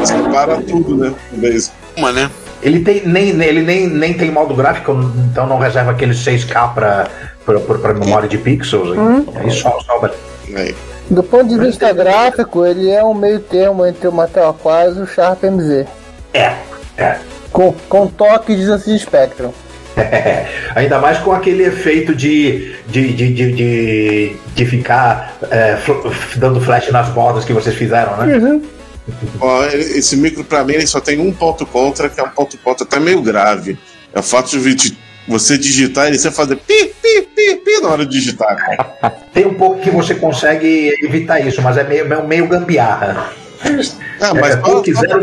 Você 0.00 0.22
para 0.30 0.62
tudo, 0.62 0.96
né? 0.96 1.14
No 1.32 1.38
Basic. 1.38 1.79
Né? 2.12 2.30
Ele, 2.62 2.80
tem, 2.80 3.06
nem, 3.06 3.28
ele 3.42 3.62
nem, 3.62 3.86
nem 3.86 4.12
tem 4.12 4.30
modo 4.30 4.54
gráfico, 4.54 4.92
então 5.30 5.46
não 5.46 5.58
reserva 5.58 5.92
aquele 5.92 6.12
6K 6.12 6.74
para 6.74 7.08
para 7.44 7.94
memória 7.94 8.28
de 8.28 8.38
pixels. 8.38 8.96
Hum. 8.96 9.24
Aí 9.34 9.50
só 9.50 9.78
sobra. 9.80 10.14
Aí. 10.54 10.74
Do 11.08 11.22
ponto 11.22 11.48
de 11.48 11.58
vista 11.58 11.92
gráfico, 11.92 12.64
ele 12.64 12.90
é 12.90 13.02
um 13.02 13.14
meio 13.14 13.40
termo 13.40 13.84
entre 13.84 14.06
o 14.06 14.12
Mattel 14.12 14.48
Aquarius 14.48 14.96
e 14.96 15.00
o 15.00 15.06
Sharp 15.06 15.42
MZ. 15.42 15.86
É, 16.32 16.54
é. 16.96 17.18
Com, 17.50 17.74
com 17.88 18.06
toque 18.06 18.54
de 18.54 18.98
Spectrum. 18.98 19.50
É, 19.96 20.46
ainda 20.76 21.00
mais 21.00 21.18
com 21.18 21.32
aquele 21.32 21.64
efeito 21.64 22.14
de, 22.14 22.76
de, 22.86 23.12
de, 23.12 23.34
de, 23.34 23.52
de, 23.52 24.36
de 24.54 24.66
ficar 24.66 25.34
é, 25.50 25.76
dando 26.36 26.60
flash 26.60 26.90
nas 26.90 27.08
bordas 27.08 27.44
que 27.44 27.52
vocês 27.52 27.74
fizeram, 27.74 28.16
né? 28.16 28.36
Uhum. 28.36 28.62
Ó, 29.40 29.64
esse 29.66 30.16
micro, 30.16 30.44
para 30.44 30.64
mim, 30.64 30.74
ele 30.74 30.86
só 30.86 31.00
tem 31.00 31.18
um 31.18 31.32
ponto 31.32 31.64
contra, 31.66 32.08
que 32.08 32.20
é 32.20 32.22
um 32.22 32.30
ponto 32.30 32.56
contra 32.58 32.84
até 32.84 32.98
meio 32.98 33.22
grave. 33.22 33.78
É 34.12 34.20
o 34.20 34.22
fato 34.22 34.50
de 34.50 34.96
você 35.26 35.56
digitar 35.56 36.12
e 36.12 36.18
você 36.18 36.30
fazer 36.30 36.56
pi, 36.56 36.92
pi, 37.00 37.22
pi, 37.34 37.56
pi 37.56 37.80
na 37.80 37.90
hora 37.90 38.04
de 38.04 38.12
digitar. 38.12 38.56
Tem 39.32 39.46
um 39.46 39.54
pouco 39.54 39.80
que 39.80 39.90
você 39.90 40.14
consegue 40.14 40.92
evitar 41.02 41.40
isso, 41.40 41.62
mas 41.62 41.76
é 41.76 41.84
meio, 41.84 42.12
é 42.12 42.22
meio 42.22 42.48
gambiarra. 42.48 43.32
Ah, 44.20 44.34
mas 44.34 44.54
é, 44.54 44.56
para, 44.56 44.82
quiser, 44.82 45.08
para 45.08 45.18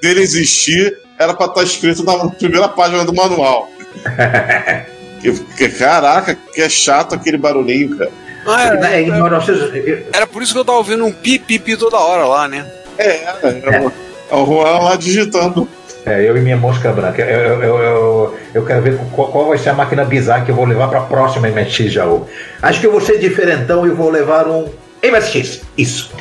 dele 0.00 0.20
existir, 0.20 0.98
era 1.18 1.34
para 1.34 1.46
estar 1.46 1.60
tá 1.60 1.62
escrito 1.62 2.04
na 2.04 2.30
primeira 2.30 2.68
página 2.68 3.04
do 3.04 3.12
manual. 3.12 3.68
que, 5.20 5.32
que, 5.32 5.68
caraca, 5.70 6.34
que 6.34 6.62
é 6.62 6.68
chato 6.68 7.14
aquele 7.14 7.36
barulhinho, 7.36 7.96
cara. 7.96 8.10
Ah, 8.46 8.74
é, 8.86 9.02
é, 9.02 10.06
era 10.12 10.26
por 10.26 10.42
isso 10.42 10.52
que 10.52 10.58
eu 10.58 10.64
tava 10.64 10.78
ouvindo 10.78 11.04
um 11.04 11.12
pi, 11.12 11.38
pi, 11.38 11.58
pi 11.58 11.76
toda 11.76 11.96
hora 11.96 12.24
lá, 12.24 12.48
né? 12.48 12.66
É, 12.98 13.08
é, 13.08 13.34
é, 13.42 13.80
o, 13.80 13.92
é 14.30 14.36
o 14.36 14.46
Juan 14.46 14.78
lá 14.78 14.96
digitando. 14.96 15.68
É, 16.04 16.28
eu 16.28 16.36
e 16.36 16.40
minha 16.40 16.56
mosca 16.56 16.92
branca. 16.92 17.22
Eu, 17.22 17.62
eu, 17.62 17.78
eu, 17.78 18.38
eu, 18.54 18.66
quero 18.66 18.82
ver 18.82 18.98
qual, 19.14 19.28
qual, 19.28 19.48
vai 19.48 19.58
ser 19.58 19.70
a 19.70 19.74
máquina 19.74 20.04
bizarra 20.04 20.44
que 20.44 20.50
eu 20.50 20.54
vou 20.54 20.64
levar 20.64 20.88
para 20.88 20.98
a 20.98 21.04
próxima 21.04 21.48
MSX 21.48 21.92
Jaú. 21.92 22.26
Acho 22.60 22.80
que 22.80 22.86
eu 22.86 22.92
vou 22.92 23.00
ser 23.00 23.18
diferentão 23.18 23.86
e 23.86 23.90
vou 23.90 24.10
levar 24.10 24.48
um 24.48 24.68
MSX. 25.02 25.60
Isso. 25.78 26.10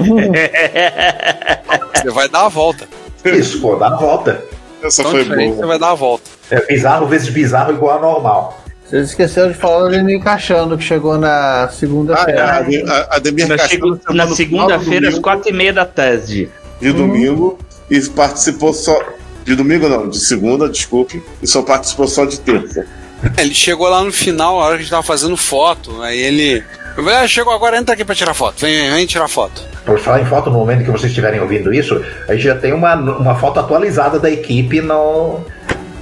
Você 1.95 2.09
vai 2.11 2.29
dar 2.29 2.45
a 2.45 2.49
volta. 2.49 2.87
Isso, 3.25 3.59
vou 3.59 3.77
dar 3.77 3.93
a 3.93 3.95
volta. 3.95 4.43
Essa 4.83 5.03
foi 5.03 5.23
boa. 5.23 5.55
Você 5.55 5.65
vai 5.65 5.79
dar 5.79 5.91
a 5.91 5.95
volta. 5.95 6.29
É 6.49 6.59
bizarro 6.65 7.07
vezes 7.07 7.29
bizarro 7.29 7.71
igual 7.73 7.97
a 7.97 8.01
normal. 8.01 8.61
Vocês 8.85 9.09
esqueceram 9.09 9.49
de 9.49 9.53
falar 9.53 9.79
do 9.79 9.85
Ademir 9.87 10.21
Cachando, 10.21 10.77
que 10.77 10.83
chegou 10.83 11.17
na 11.17 11.69
segunda-feira. 11.69 12.43
Ah, 12.43 12.65
é, 12.69 13.07
a 13.09 13.15
Ademir 13.15 13.47
Na, 13.47 13.57
Cachando 13.57 13.95
segu- 13.95 14.13
na 14.13 14.27
segunda-feira, 14.27 15.09
às 15.09 15.17
quatro 15.17 15.49
e 15.49 15.53
meia 15.53 15.71
da 15.71 15.85
tarde. 15.85 16.49
De 16.81 16.91
domingo 16.91 17.57
e 17.89 17.99
participou 18.09 18.73
só. 18.73 18.97
De 19.45 19.55
domingo 19.55 19.87
não, 19.87 20.09
de 20.09 20.19
segunda, 20.19 20.67
desculpe. 20.69 21.21
E 21.41 21.47
só 21.47 21.61
participou 21.61 22.07
só 22.07 22.25
de 22.25 22.39
terça. 22.39 22.85
Ele 23.37 23.53
chegou 23.53 23.87
lá 23.87 24.03
no 24.03 24.11
final, 24.11 24.59
a 24.59 24.65
hora 24.65 24.73
que 24.75 24.79
a 24.79 24.81
gente 24.81 24.89
tava 24.89 25.03
fazendo 25.03 25.37
foto, 25.37 26.01
aí 26.01 26.19
ele. 26.19 26.63
Eu 26.97 27.03
falei, 27.03 27.19
ah, 27.19 27.27
chegou 27.27 27.53
agora, 27.53 27.77
entra 27.77 27.93
aqui 27.93 28.03
pra 28.03 28.15
tirar 28.15 28.33
foto. 28.33 28.55
Vem, 28.59 28.73
vem, 28.81 28.91
vem 28.91 29.05
tirar 29.05 29.27
foto. 29.27 29.61
Por 29.85 29.99
falar 29.99 30.21
em 30.21 30.25
foto, 30.25 30.49
no 30.49 30.57
momento 30.57 30.83
que 30.83 30.89
vocês 30.91 31.11
estiverem 31.11 31.39
ouvindo 31.39 31.71
isso, 31.73 32.03
a 32.27 32.33
gente 32.33 32.43
já 32.43 32.55
tem 32.55 32.73
uma, 32.73 32.95
uma 32.95 33.35
foto 33.35 33.59
atualizada 33.59 34.19
da 34.19 34.29
equipe 34.29 34.81
no, 34.81 35.39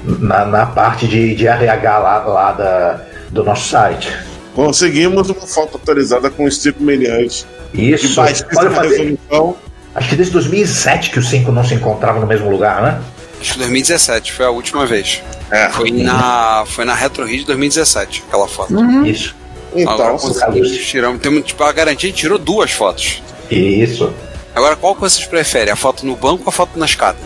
na, 0.06 0.46
na 0.46 0.66
parte 0.66 1.08
de, 1.08 1.36
de 1.36 1.46
RH 1.46 2.00
lá, 2.00 2.18
lá 2.26 2.52
da, 2.54 3.02
do 3.30 3.44
nosso 3.44 3.68
site. 3.70 4.12
Conseguimos 4.56 5.30
uma 5.30 5.46
foto 5.46 5.78
atualizada 5.78 6.30
com 6.30 6.46
o 6.46 6.52
Steve 6.52 6.82
Meliante. 6.82 7.46
De 7.74 7.94
Isso. 7.94 8.16
baixíssima 8.16 8.62
Olha, 8.62 8.72
fazer- 8.72 8.98
resolução. 8.98 9.56
Acho 10.00 10.10
que 10.10 10.16
desde 10.16 10.34
2007 10.34 11.12
que 11.12 11.20
os 11.20 11.30
cinco 11.30 11.52
não 11.52 11.64
se 11.64 11.76
encontravam 11.76 12.22
no 12.22 12.28
mesmo 12.28 12.50
lugar, 12.50 12.82
né? 12.82 13.02
Acho 13.40 13.54
que 13.54 13.60
2017 13.60 14.32
foi 14.32 14.46
a 14.46 14.50
última 14.50 14.86
vez. 14.86 15.22
É. 15.52 15.70
Foi 15.70 15.92
na, 15.92 16.64
foi 16.66 16.86
na 16.86 16.94
Retro 16.94 17.26
Rio 17.26 17.40
de 17.40 17.46
2017, 17.46 18.24
aquela 18.28 18.48
foto. 18.48 18.74
Isso. 19.06 19.36
Então, 19.76 19.94
Agora 19.94 20.18
conseguimos, 20.18 20.78
tiramos, 20.78 21.22
temos, 21.22 21.46
tipo, 21.46 21.64
a 21.64 21.72
garantia, 21.72 22.08
a 22.08 22.12
gente 22.12 22.20
tirou 22.20 22.38
duas 22.38 22.72
fotos. 22.72 23.22
Isso. 23.52 24.12
Agora, 24.56 24.76
qual 24.76 24.96
que 24.96 25.02
vocês 25.02 25.26
preferem? 25.26 25.72
A 25.72 25.76
foto 25.76 26.06
no 26.06 26.16
banco 26.16 26.44
ou 26.46 26.50
a 26.50 26.52
foto 26.52 26.78
na 26.78 26.86
escada? 26.86 27.18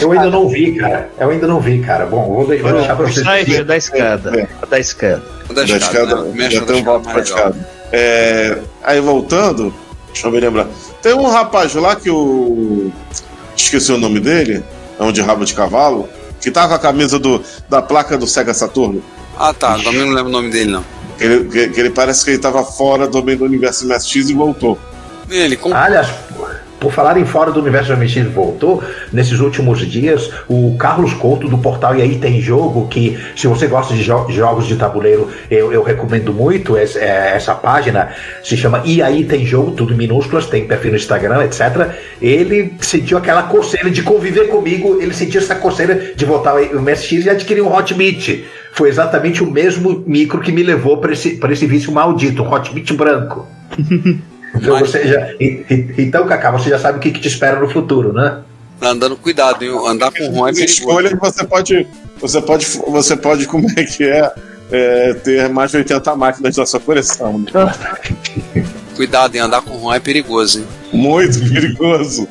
Eu 0.00 0.10
ainda 0.10 0.28
não 0.28 0.48
vi, 0.48 0.74
cara. 0.74 1.08
Eu 1.18 1.30
ainda 1.30 1.46
não 1.46 1.60
vi, 1.60 1.80
cara. 1.80 2.06
Bom, 2.06 2.26
vou, 2.26 2.44
vou 2.44 2.46
deixar 2.46 2.96
pra 2.96 3.06
vocês. 3.06 3.24
Site 3.24 3.62
da 3.62 3.76
escada. 3.76 4.48
Da 4.68 4.78
escada. 4.80 5.22
A 5.48 5.52
da 5.52 5.62
da 5.62 5.76
escada, 5.76 5.78
escada, 5.78 6.22
né? 6.22 6.50
Já 6.50 6.60
da 6.60 6.66
tem 6.66 6.76
um 6.76 6.78
escada 6.80 6.98
voto 6.98 7.04
mais 7.04 7.30
legal. 7.30 7.52
praticado. 7.52 7.66
É, 7.92 8.58
aí 8.82 9.00
voltando, 9.00 9.72
deixa 10.08 10.26
eu 10.26 10.32
me 10.32 10.40
lembrar. 10.40 10.66
Tem 11.06 11.14
um 11.14 11.28
rapaz 11.28 11.72
lá 11.76 11.94
que 11.94 12.10
o. 12.10 12.90
Esqueci 13.56 13.92
o 13.92 13.96
nome 13.96 14.18
dele, 14.18 14.64
é 14.98 15.04
um 15.04 15.12
de 15.12 15.20
rabo 15.20 15.44
de 15.44 15.54
cavalo, 15.54 16.08
que 16.40 16.50
tá 16.50 16.66
com 16.66 16.74
a 16.74 16.80
camisa 16.80 17.16
do, 17.16 17.40
da 17.68 17.80
placa 17.80 18.18
do 18.18 18.26
Sega 18.26 18.52
Saturno. 18.52 19.00
Ah, 19.38 19.54
tá. 19.54 19.78
Também 19.78 20.00
não 20.00 20.10
lembro 20.10 20.30
o 20.30 20.32
nome 20.32 20.50
dele, 20.50 20.72
não. 20.72 20.84
Que 21.16 21.22
ele, 21.22 21.44
que, 21.44 21.68
que 21.68 21.78
ele 21.78 21.90
parece 21.90 22.24
que 22.24 22.32
ele 22.32 22.40
tava 22.40 22.64
fora 22.64 23.06
do 23.06 23.22
meio 23.22 23.38
do 23.38 23.44
universo 23.44 23.86
MSX 23.86 24.30
e 24.30 24.34
voltou. 24.34 24.76
Ele, 25.30 25.56
com... 25.56 25.72
Aliás, 25.72 26.08
por 26.78 26.92
falar 26.92 27.16
em 27.18 27.24
fora 27.24 27.50
do 27.50 27.60
universo 27.60 27.96
MX 27.96 28.32
voltou, 28.32 28.82
nesses 29.12 29.40
últimos 29.40 29.78
dias, 29.80 30.30
o 30.48 30.76
Carlos 30.78 31.14
Couto 31.14 31.48
do 31.48 31.58
portal 31.58 31.96
E 31.96 32.02
aí 32.02 32.18
tem 32.18 32.40
jogo, 32.40 32.86
que 32.88 33.18
se 33.34 33.46
você 33.46 33.66
gosta 33.66 33.94
de 33.94 34.02
jo- 34.02 34.26
jogos 34.30 34.66
de 34.66 34.76
tabuleiro, 34.76 35.28
eu, 35.50 35.72
eu 35.72 35.82
recomendo 35.82 36.32
muito 36.32 36.76
essa, 36.76 36.98
é, 36.98 37.32
essa 37.34 37.54
página, 37.54 38.10
se 38.42 38.56
chama 38.56 38.82
E 38.84 39.02
aí 39.02 39.24
tem 39.24 39.44
jogo, 39.46 39.72
tudo 39.72 39.94
em 39.94 39.96
minúsculas, 39.96 40.46
tem 40.46 40.66
perfil 40.66 40.90
no 40.92 40.96
Instagram, 40.96 41.44
etc. 41.44 41.90
Ele 42.20 42.74
sentiu 42.80 43.18
aquela 43.18 43.44
coceira 43.44 43.90
de 43.90 44.02
conviver 44.02 44.48
comigo, 44.48 44.98
ele 45.00 45.14
sentiu 45.14 45.40
essa 45.40 45.54
coceira 45.54 46.12
de 46.14 46.24
voltar 46.24 46.50
ao 46.50 46.80
MSX 46.80 47.24
e 47.24 47.30
adquirir 47.30 47.62
um 47.62 47.74
Hot 47.74 47.94
Meat. 47.94 48.44
Foi 48.72 48.88
exatamente 48.90 49.42
o 49.42 49.50
mesmo 49.50 50.04
micro 50.06 50.40
que 50.40 50.52
me 50.52 50.62
levou 50.62 50.98
para 50.98 51.12
esse, 51.12 51.40
esse 51.50 51.66
vício 51.66 51.90
maldito, 51.90 52.42
um 52.42 52.52
Hot 52.52 52.74
Meat 52.74 52.92
branco. 52.92 53.46
Então, 54.54 54.78
você 54.78 55.06
já, 55.06 55.28
então, 55.98 56.26
Cacá, 56.26 56.50
você 56.50 56.70
já 56.70 56.78
sabe 56.78 56.98
o 56.98 57.00
que, 57.00 57.10
que 57.10 57.20
te 57.20 57.28
espera 57.28 57.60
no 57.60 57.68
futuro, 57.68 58.12
né? 58.12 58.42
Tá 58.80 58.90
andando 58.90 59.16
cuidado, 59.16 59.64
hein? 59.64 59.70
Andar 59.86 60.10
com 60.10 60.26
ROM 60.28 60.48
é 60.48 60.52
perigoso. 60.52 60.80
escolhas 60.80 61.12
você 61.18 61.44
pode. 61.44 61.86
Você 62.20 62.40
pode. 62.42 62.66
Você 62.66 63.16
pode, 63.16 63.46
como 63.46 63.66
é 63.76 63.84
que 63.84 64.04
é? 64.04 64.32
é, 64.70 65.14
ter 65.14 65.48
mais 65.48 65.70
de 65.70 65.78
80 65.78 66.16
máquinas 66.16 66.56
da 66.56 66.66
sua 66.66 66.80
coleção. 66.80 67.38
né? 67.38 68.64
Cuidado, 68.94 69.34
em 69.36 69.38
andar 69.38 69.62
com 69.62 69.76
ROM 69.76 69.92
é 69.92 70.00
perigoso, 70.00 70.60
hein? 70.60 70.66
Muito 70.92 71.38
perigoso. 71.50 72.28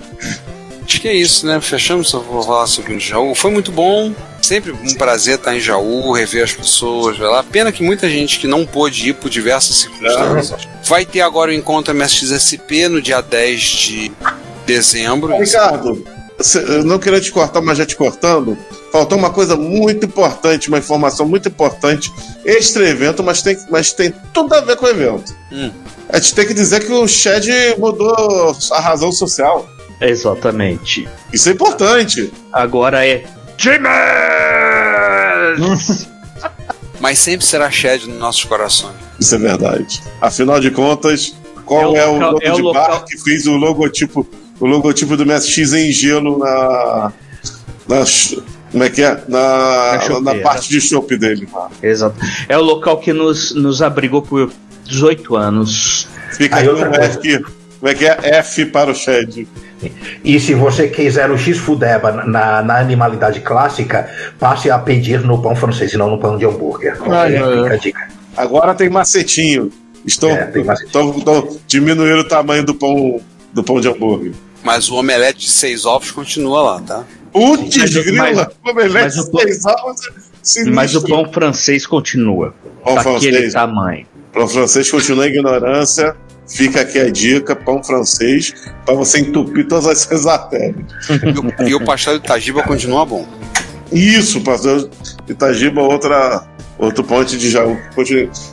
Acho 0.86 1.02
que 1.02 1.08
é 1.08 1.14
isso, 1.14 1.48
né? 1.48 1.60
Fechamos, 1.60 2.10
só 2.10 2.20
vou 2.20 2.44
falar 2.44 2.68
sobre 2.68 2.94
o 2.94 3.00
Jaú. 3.00 3.34
Foi 3.34 3.50
muito 3.50 3.72
bom. 3.72 4.14
Sempre 4.42 4.72
um 4.72 4.94
prazer 4.94 5.36
estar 5.36 5.56
em 5.56 5.60
Jaú, 5.60 6.12
rever 6.12 6.44
as 6.44 6.54
pessoas, 6.54 7.18
ver 7.18 7.26
lá. 7.26 7.44
Pena 7.44 7.72
que 7.72 7.82
muita 7.82 8.08
gente 8.08 8.40
que 8.40 8.46
não 8.46 8.66
pôde 8.66 9.10
ir 9.10 9.14
por 9.14 9.30
diversas 9.30 9.78
circunstâncias. 9.78 10.68
Vai 10.84 11.04
ter 11.04 11.22
agora 11.22 11.50
o 11.50 11.54
encontro 11.54 11.94
MSXSP 11.96 12.88
no 12.88 13.02
dia 13.02 13.20
10 13.22 13.60
de 13.62 14.12
dezembro. 14.68 15.36
Ricardo, 15.36 16.06
eu 16.68 16.84
não 16.84 17.00
queria 17.00 17.20
te 17.20 17.32
cortar, 17.32 17.62
mas 17.62 17.80
já 17.80 17.86
te 17.86 17.96
cortando. 17.96 18.56
Faltou 18.92 19.18
uma 19.18 19.32
coisa 19.32 19.56
muito 19.56 20.06
importante, 20.06 20.68
uma 20.68 20.78
informação 20.78 21.28
muito 21.28 21.50
importante. 21.50 22.14
Extra 22.46 22.88
evento, 22.88 23.24
mas 23.24 23.42
tem, 23.42 23.58
mas 23.70 23.92
tem 23.92 24.14
tudo 24.32 24.54
a 24.54 24.62
ver 24.62 24.76
com 24.76 24.86
o 24.86 24.90
evento. 24.90 25.36
Hum. 25.52 25.72
A 26.10 26.20
gente 26.20 26.36
tem 26.36 26.46
que 26.46 26.54
dizer 26.54 26.86
que 26.86 26.92
o 26.92 27.08
Shed 27.08 27.50
mudou 27.80 28.56
a 28.72 28.80
razão 28.80 29.12
social. 29.12 29.68
Exatamente. 30.02 31.08
Isso 31.32 31.50
é 31.50 31.52
importante. 31.54 32.32
Agora 32.52 33.06
é. 33.06 33.24
James! 35.58 36.08
Mas 37.00 37.20
sempre 37.20 37.46
será 37.46 37.70
Shed 37.70 38.08
nos 38.08 38.18
nossos 38.18 38.44
corações. 38.46 38.96
Isso 39.20 39.36
é 39.36 39.38
verdade. 39.38 40.02
Afinal 40.22 40.60
de 40.60 40.72
contas, 40.72 41.36
qual 41.66 41.96
É 41.96 42.00
é 42.00 42.06
o 42.08 42.14
local- 42.14 42.32
logo 42.34 42.40
é 42.46 42.52
o 42.52 42.56
de 42.56 42.62
local- 42.62 42.90
bar 42.90 43.06
que 43.06 43.18
fez 43.18 43.46
o 43.48 43.56
logotipo, 43.58 44.28
o 44.60 44.66
logotipo 44.66 45.16
do 45.18 45.26
MSX 45.26 45.74
em 45.74 45.92
gelo 45.92 46.38
na. 46.40 47.12
na 47.88 48.04
como 48.72 48.84
é 48.84 48.90
que 48.90 49.04
é? 49.04 49.24
Na 49.28 50.00
Na, 50.10 50.20
na 50.34 50.36
parte 50.42 50.70
de 50.70 50.82
chopp 50.82 51.16
dele. 51.18 51.48
Exato. 51.82 52.16
É 52.50 52.58
o 52.58 52.62
local 52.62 52.98
que 53.00 53.14
nos, 53.14 53.54
nos 53.54 53.82
abrigou 53.82 54.22
por 54.22 54.52
18 54.86 55.36
anos. 55.36 56.08
Fica 56.34 56.58
Aí 56.58 56.68
aí 56.68 56.74
um. 56.74 56.94
F, 56.94 57.46
como 57.80 57.92
é 57.92 57.94
que 57.94 58.06
é? 58.06 58.18
F 58.40 58.66
para 58.66 58.92
o 58.92 58.96
Shed. 58.96 59.48
E 60.24 60.40
se 60.40 60.54
você 60.54 60.88
quiser 60.88 61.30
o 61.30 61.38
X-Fudeba 61.38 62.12
na, 62.26 62.62
na 62.64 62.80
animalidade 62.80 63.42
clássica, 63.42 64.10
passe 64.40 64.70
a 64.72 64.80
pedir 64.80 65.22
no 65.22 65.42
pão 65.42 65.56
francês 65.56 65.94
e 65.94 65.98
não 65.98 66.10
no 66.10 66.18
pão 66.18 66.38
de 66.38 66.46
hambúrguer. 66.46 66.94
Ai, 66.94 67.34
Fica 67.34 67.46
ai, 67.46 67.60
ai. 67.68 67.74
a 67.74 67.76
dica. 67.78 68.08
Agora 68.38 68.74
tem 68.74 68.90
macetinho. 68.90 69.72
Estão, 70.06 70.30
É, 70.30 70.46
tem 70.46 70.64
macetinho. 70.64 70.88
estão, 70.88 71.18
estão 71.18 71.58
diminuindo 71.68 72.20
o 72.20 72.28
tamanho 72.28 72.64
do 72.64 72.74
pão, 72.74 73.20
do 73.54 73.64
pão 73.64 73.80
de 73.82 73.88
hambúrguer. 73.88 74.32
Mas 74.64 74.90
o 74.90 74.96
omelete 74.96 75.40
de 75.40 75.50
seis 75.52 75.86
ovos 75.86 76.10
continua 76.12 76.62
lá, 76.62 76.82
tá? 76.82 77.04
Putz, 77.32 77.78
Mas 77.78 77.96
o- 77.96 78.04
grila! 78.04 78.22
mas- 78.64 78.74
Omelete 78.74 78.94
mas 78.94 79.18
o 79.18 79.32
pão- 79.32 79.42
seis 79.42 79.66
ovos 79.66 80.08
é 80.08 80.12
sinistro. 80.42 80.74
Mas 80.76 80.96
o 80.96 81.02
pão 81.08 81.32
francês 81.32 81.86
continua. 81.86 82.54
Pão 82.84 82.96
daquele 82.96 83.20
francês. 83.32 83.54
tamanho. 83.54 84.06
Pão 84.34 84.48
francês 84.48 84.90
continua 84.90 85.26
a 85.26 85.28
ignorância. 85.28 86.16
Fica 86.48 86.82
aqui 86.82 87.00
a 87.00 87.10
dica: 87.10 87.56
pão 87.56 87.84
francês, 87.84 88.54
para 88.86 88.96
você 88.96 89.20
entupir 89.20 89.68
todas 89.68 89.88
as 89.88 90.00
suas 90.08 90.26
artérias. 90.28 90.86
E 91.66 91.74
o, 91.74 91.78
o 91.78 91.86
pastel 91.86 92.20
de 92.20 92.26
Tajiba 92.26 92.64
continua 92.64 93.06
bom. 93.06 93.28
Isso, 93.92 94.42
pastor 94.42 94.90
Itagiba, 95.28 95.82
outra, 95.82 96.44
outro 96.78 97.04
ponte 97.04 97.38
de 97.38 97.50
Jaú. 97.50 97.78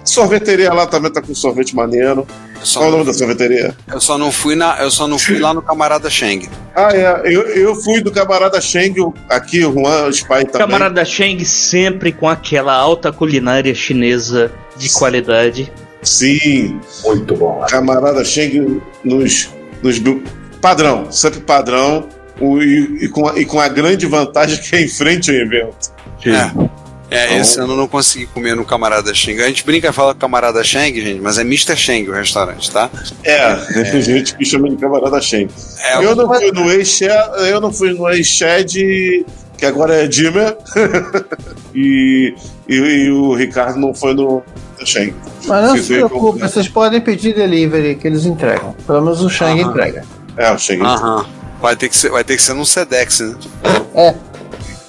Sorveteria 0.05 0.73
lá 0.73 0.87
também 0.87 1.13
tá 1.13 1.23
com 1.23 1.35
sorvete 1.35 1.75
maneiro. 1.75 2.27
Qual 2.75 2.89
o 2.89 2.91
nome 2.93 3.05
da 3.05 3.13
sorveteria? 3.13 3.75
eu 3.93 4.01
só 4.01 4.17
não 4.17 4.31
fui 4.31 4.55
na, 4.55 4.81
eu 4.81 4.91
só 4.91 5.09
não 5.09 5.19
fui 5.19 5.41
lá 5.41 5.53
no 5.53 5.61
camarada 5.61 6.09
Sheng. 6.09 6.49
Ah, 6.77 6.91
é. 6.95 7.23
Eu, 7.25 7.43
eu 7.49 7.75
fui 7.75 8.01
do 8.01 8.13
camarada 8.13 8.61
Sheng, 8.61 8.95
aqui, 9.29 9.65
o 9.65 9.73
Juan 9.73 10.09
Spy 10.11 10.29
também. 10.29 10.53
Camarada 10.53 11.05
Sheng 11.05 11.45
sempre 11.45 12.13
com 12.13 12.29
aquela 12.29 12.73
alta 12.73 13.11
culinária 13.11 13.75
chinesa 13.75 14.53
de 14.77 14.89
qualidade. 14.91 15.73
Sim, 16.03 16.81
Muito 17.05 17.35
bom. 17.37 17.59
lá. 17.61 17.67
camarada 17.67 18.25
Sheng 18.25 18.81
nos, 19.05 19.49
nos. 19.83 20.01
Padrão, 20.61 21.11
sempre 21.11 21.41
padrão. 21.41 22.09
o- 22.41 22.61
e, 22.63 23.05
e 23.05 23.09
com 23.09 23.29
a, 23.29 23.39
e 23.39 23.45
com 23.45 23.61
a 23.61 23.69
grande 23.69 24.07
vantagem 24.07 24.59
que 24.61 24.75
é 24.75 24.81
em 24.83 24.89
frente 24.89 25.31
ao 25.31 25.37
evento. 25.37 25.93
É. 26.27 26.73
É, 27.15 27.27
Então- 27.27 27.41
esse 27.41 27.61
ano 27.61 27.75
eu 27.75 27.77
não 27.77 27.87
consegui 27.87 28.25
comer 28.27 28.57
no 28.57 28.65
Camarada 28.65 29.13
Sheng. 29.15 29.39
A 29.43 29.47
gente 29.49 29.65
brinca 29.67 29.91
e 29.91 29.93
fala 29.93 30.15
Camarada 30.15 30.65
Sheng, 30.65 30.99
gente, 30.99 31.21
mas 31.21 31.37
é 31.37 31.43
Mr. 31.43 31.77
Sheng 31.77 32.09
o 32.09 32.13
restaurante, 32.13 32.71
tá? 32.71 32.89
É, 33.23 33.55
tem 33.91 34.01
gente 34.01 34.35
que 34.35 34.45
chama 34.47 34.71
de 34.71 34.77
camarada 34.77 35.21
Sheng. 35.21 35.49
É, 35.85 35.97
Eu 36.05 36.17
não 36.17 36.27
fui 36.27 36.51
no 36.51 36.71
ex 36.73 37.01
eu 37.03 37.61
não 37.61 37.71
fui 37.73 37.93
no 37.93 38.09
ex-Shed, 38.09 39.27
que 39.59 39.67
agora 39.67 40.03
é 40.03 40.07
Dimmer, 40.09 40.57
e, 41.75 42.35
e, 42.69 42.75
e 42.75 43.11
o 43.11 43.35
Ricardo 43.35 43.79
não 43.79 43.95
foi 43.95 44.15
no 44.15 44.43
Sheng. 44.87 45.15
Mas 45.47 45.65
não 45.69 45.77
se 45.77 46.01
com- 46.01 46.09
preocupe, 46.09 46.41
vocês 46.41 46.69
podem 46.69 47.01
pedir 47.01 47.35
delivery 47.35 47.95
que 47.97 48.07
eles 48.07 48.25
entregam. 48.25 48.75
Pelo 48.87 49.03
menos 49.03 49.21
o 49.23 49.29
Shang 49.31 49.61
Aham. 49.61 49.71
entrega. 49.71 50.05
É, 50.37 50.51
o 50.53 50.59
Sheng. 50.59 50.83
Aham. 50.83 51.27
Vai 51.61 51.77
ter, 51.77 51.89
que 51.89 51.97
ser, 51.97 52.11
vai 52.11 52.25
ter 52.25 52.37
que 52.37 52.43
ser 52.43 52.55
num 52.55 52.65
Sedex, 52.65 53.21
né? 53.21 53.37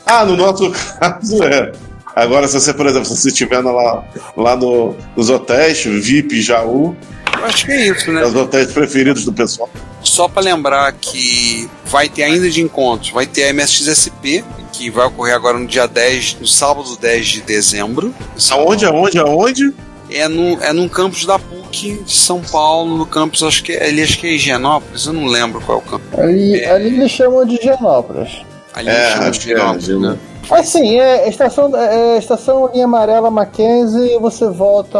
Ah, 0.05 0.25
no 0.25 0.35
nosso 0.35 0.71
caso 0.99 1.43
é. 1.43 1.71
Agora, 2.15 2.47
se 2.47 2.53
você, 2.59 2.73
por 2.73 2.85
exemplo, 2.85 3.05
se 3.07 3.15
você 3.17 3.29
estiver 3.29 3.59
lá, 3.61 4.03
lá 4.37 4.55
no, 4.55 4.95
nos 5.15 5.29
hotéis, 5.29 5.83
VIP, 5.83 6.41
Jaú, 6.41 6.95
Eu 7.39 7.45
acho 7.45 7.65
que 7.65 7.71
é 7.71 7.87
isso, 7.87 8.11
né? 8.11 8.21
é 8.21 8.25
os 8.27 8.35
hotéis 8.35 8.71
preferidos 8.71 9.25
do 9.25 9.33
pessoal. 9.33 9.67
Só 10.03 10.27
pra 10.27 10.41
lembrar 10.43 10.91
que 10.93 11.67
vai 11.85 12.07
ter 12.09 12.23
ainda 12.23 12.49
de 12.49 12.61
encontros, 12.61 13.09
vai 13.11 13.25
ter 13.25 13.45
a 13.45 13.49
MSXSP, 13.53 14.43
que 14.73 14.89
vai 14.89 15.05
ocorrer 15.05 15.35
agora 15.35 15.57
no 15.57 15.67
dia 15.67 15.87
10, 15.87 16.37
no 16.41 16.47
sábado 16.47 16.97
10 16.99 17.27
de 17.27 17.41
dezembro. 17.41 18.13
Aonde, 18.51 18.85
aonde, 18.85 19.19
aonde? 19.19 19.73
É, 20.11 20.27
no, 20.27 20.61
é 20.61 20.73
num 20.73 20.87
campus 20.89 21.25
da 21.25 21.39
PUC 21.39 22.03
de 22.05 22.11
São 22.13 22.41
Paulo, 22.41 22.97
no 22.97 23.05
campus, 23.05 23.41
acho 23.41 23.63
que 23.63 23.71
é, 23.71 23.87
ali 23.87 24.01
acho 24.03 24.19
que 24.19 24.27
é 24.27 24.31
Higienópolis, 24.31 25.05
eu 25.07 25.13
não 25.13 25.25
lembro 25.25 25.59
qual 25.61 25.79
é 25.79 25.81
o 25.81 25.83
campus. 25.83 26.19
Ali, 26.19 26.59
É. 26.59 26.71
ali 26.71 26.87
eles 26.87 27.11
chamam 27.11 27.45
de 27.45 27.55
Higienópolis. 27.55 28.41
Ali 28.75 28.89
É, 28.89 29.11
chama 29.11 29.29
acho 29.29 29.39
de 29.39 29.49
é, 29.49 29.53
Higienópolis, 29.53 29.83
Higienó- 29.87 30.09
né? 30.11 30.17
Assim, 30.51 30.99
é 30.99 31.29
estação, 31.29 31.71
é, 31.75 32.17
estação 32.17 32.69
linha 32.73 32.83
amarela 32.85 33.31
Mackenzie 33.31 34.17
você 34.19 34.47
volta. 34.49 34.99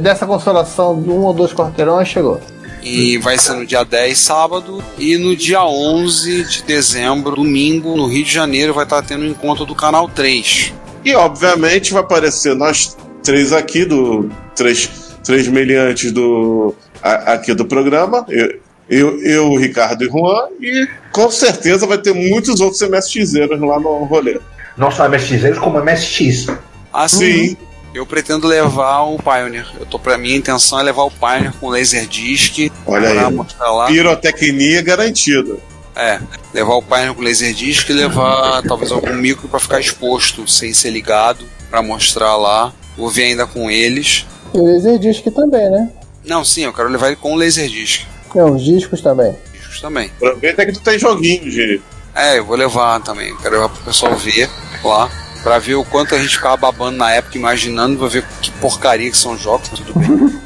Dessa 0.00 0.24
consolação 0.24 1.02
de 1.02 1.10
um 1.10 1.24
ou 1.24 1.34
dois 1.34 1.52
quarteirões, 1.52 2.06
chegou. 2.08 2.40
E 2.82 3.18
vai 3.18 3.36
ser 3.38 3.52
no 3.54 3.66
dia 3.66 3.84
10, 3.84 4.18
sábado, 4.18 4.82
e 4.98 5.16
no 5.18 5.36
dia 5.36 5.62
11 5.64 6.44
de 6.44 6.62
dezembro, 6.62 7.36
domingo, 7.36 7.96
no 7.96 8.06
Rio 8.06 8.24
de 8.24 8.32
Janeiro, 8.32 8.72
vai 8.72 8.84
estar 8.84 9.02
tendo 9.02 9.22
o 9.22 9.26
encontro 9.26 9.66
do 9.66 9.74
Canal 9.74 10.08
3. 10.08 10.72
E 11.04 11.14
obviamente 11.14 11.92
vai 11.92 12.02
aparecer 12.02 12.54
nós 12.54 12.96
três 13.22 13.52
aqui, 13.52 13.84
do 13.84 14.30
três, 14.56 14.88
três 15.24 15.46
meliantes 15.48 16.10
do, 16.12 16.74
a- 17.02 17.34
aqui 17.34 17.52
do 17.54 17.64
programa. 17.66 18.24
Eu, 18.28 18.58
eu, 18.88 19.20
eu, 19.22 19.56
Ricardo 19.56 20.02
e 20.04 20.08
Juan, 20.08 20.48
e 20.60 20.88
com 21.12 21.30
certeza 21.30 21.86
vai 21.86 21.98
ter 21.98 22.12
muitos 22.14 22.60
outros 22.60 22.80
MSXeiros 22.82 23.60
lá 23.60 23.78
no 23.78 24.04
rolê. 24.04 24.38
Não 24.76 24.90
só 24.90 25.08
MSX, 25.08 25.58
como 25.58 25.78
MSX. 25.82 26.46
Assim, 26.92 27.56
eu 27.94 28.06
pretendo 28.06 28.46
levar 28.46 29.02
o 29.02 29.18
Pioneer. 29.18 29.66
Eu 29.78 29.86
tô 29.86 29.98
pra 29.98 30.16
minha 30.16 30.36
intenção 30.36 30.78
é 30.80 30.82
levar 30.82 31.02
o 31.02 31.10
Pioneer 31.10 31.52
com 31.60 31.68
Laserdisc. 31.68 32.70
Olha 32.86 33.10
pra 33.10 33.26
aí. 33.28 33.34
mostrar 33.34 33.70
lá. 33.70 33.86
Pirotecnia 33.86 34.82
garantida. 34.82 35.56
É, 35.96 36.20
levar 36.54 36.74
o 36.74 36.82
Pioneer 36.82 37.14
com 37.14 37.22
Laserdisc 37.22 37.88
e 37.88 37.92
levar 37.92 38.62
talvez 38.62 38.92
algum 38.92 39.14
micro 39.14 39.48
pra 39.48 39.58
ficar 39.58 39.80
exposto, 39.80 40.46
sem 40.48 40.72
ser 40.72 40.90
ligado, 40.90 41.44
pra 41.68 41.82
mostrar 41.82 42.36
lá. 42.36 42.72
Vou 42.96 43.10
ver 43.10 43.24
ainda 43.24 43.46
com 43.46 43.70
eles. 43.70 44.26
E 44.54 44.58
o 44.58 44.64
Laserdisc 44.64 45.24
também, 45.34 45.68
né? 45.70 45.90
Não, 46.24 46.44
sim, 46.44 46.64
eu 46.64 46.72
quero 46.72 46.88
levar 46.88 47.08
ele 47.08 47.16
com 47.16 47.34
Laserdisc. 47.34 48.06
Não, 48.34 48.54
os 48.54 48.64
discos 48.64 49.00
também. 49.00 49.34
Discos 49.52 49.80
também. 49.80 50.10
Aproveita 50.16 50.64
que 50.64 50.72
tu 50.72 50.80
tem 50.80 50.98
joguinhos, 50.98 51.52
gente. 51.52 51.82
É, 52.14 52.38
eu 52.38 52.44
vou 52.44 52.56
levar 52.56 53.00
também. 53.00 53.36
Quero 53.36 53.56
levar 53.56 53.68
pro 53.68 53.84
pessoal 53.84 54.14
ver 54.16 54.48
lá. 54.84 55.10
Pra 55.42 55.58
ver 55.58 55.74
o 55.74 55.84
quanto 55.84 56.14
a 56.14 56.18
gente 56.18 56.36
ficava 56.36 56.56
babando 56.56 56.98
na 56.98 57.10
época, 57.12 57.38
imaginando, 57.38 57.98
pra 57.98 58.08
ver 58.08 58.24
que 58.42 58.50
porcaria 58.52 59.10
que 59.10 59.16
são 59.16 59.32
os 59.32 59.40
jogos, 59.40 59.68
mas 59.70 59.80
tudo 59.80 59.98
bem. 59.98 60.10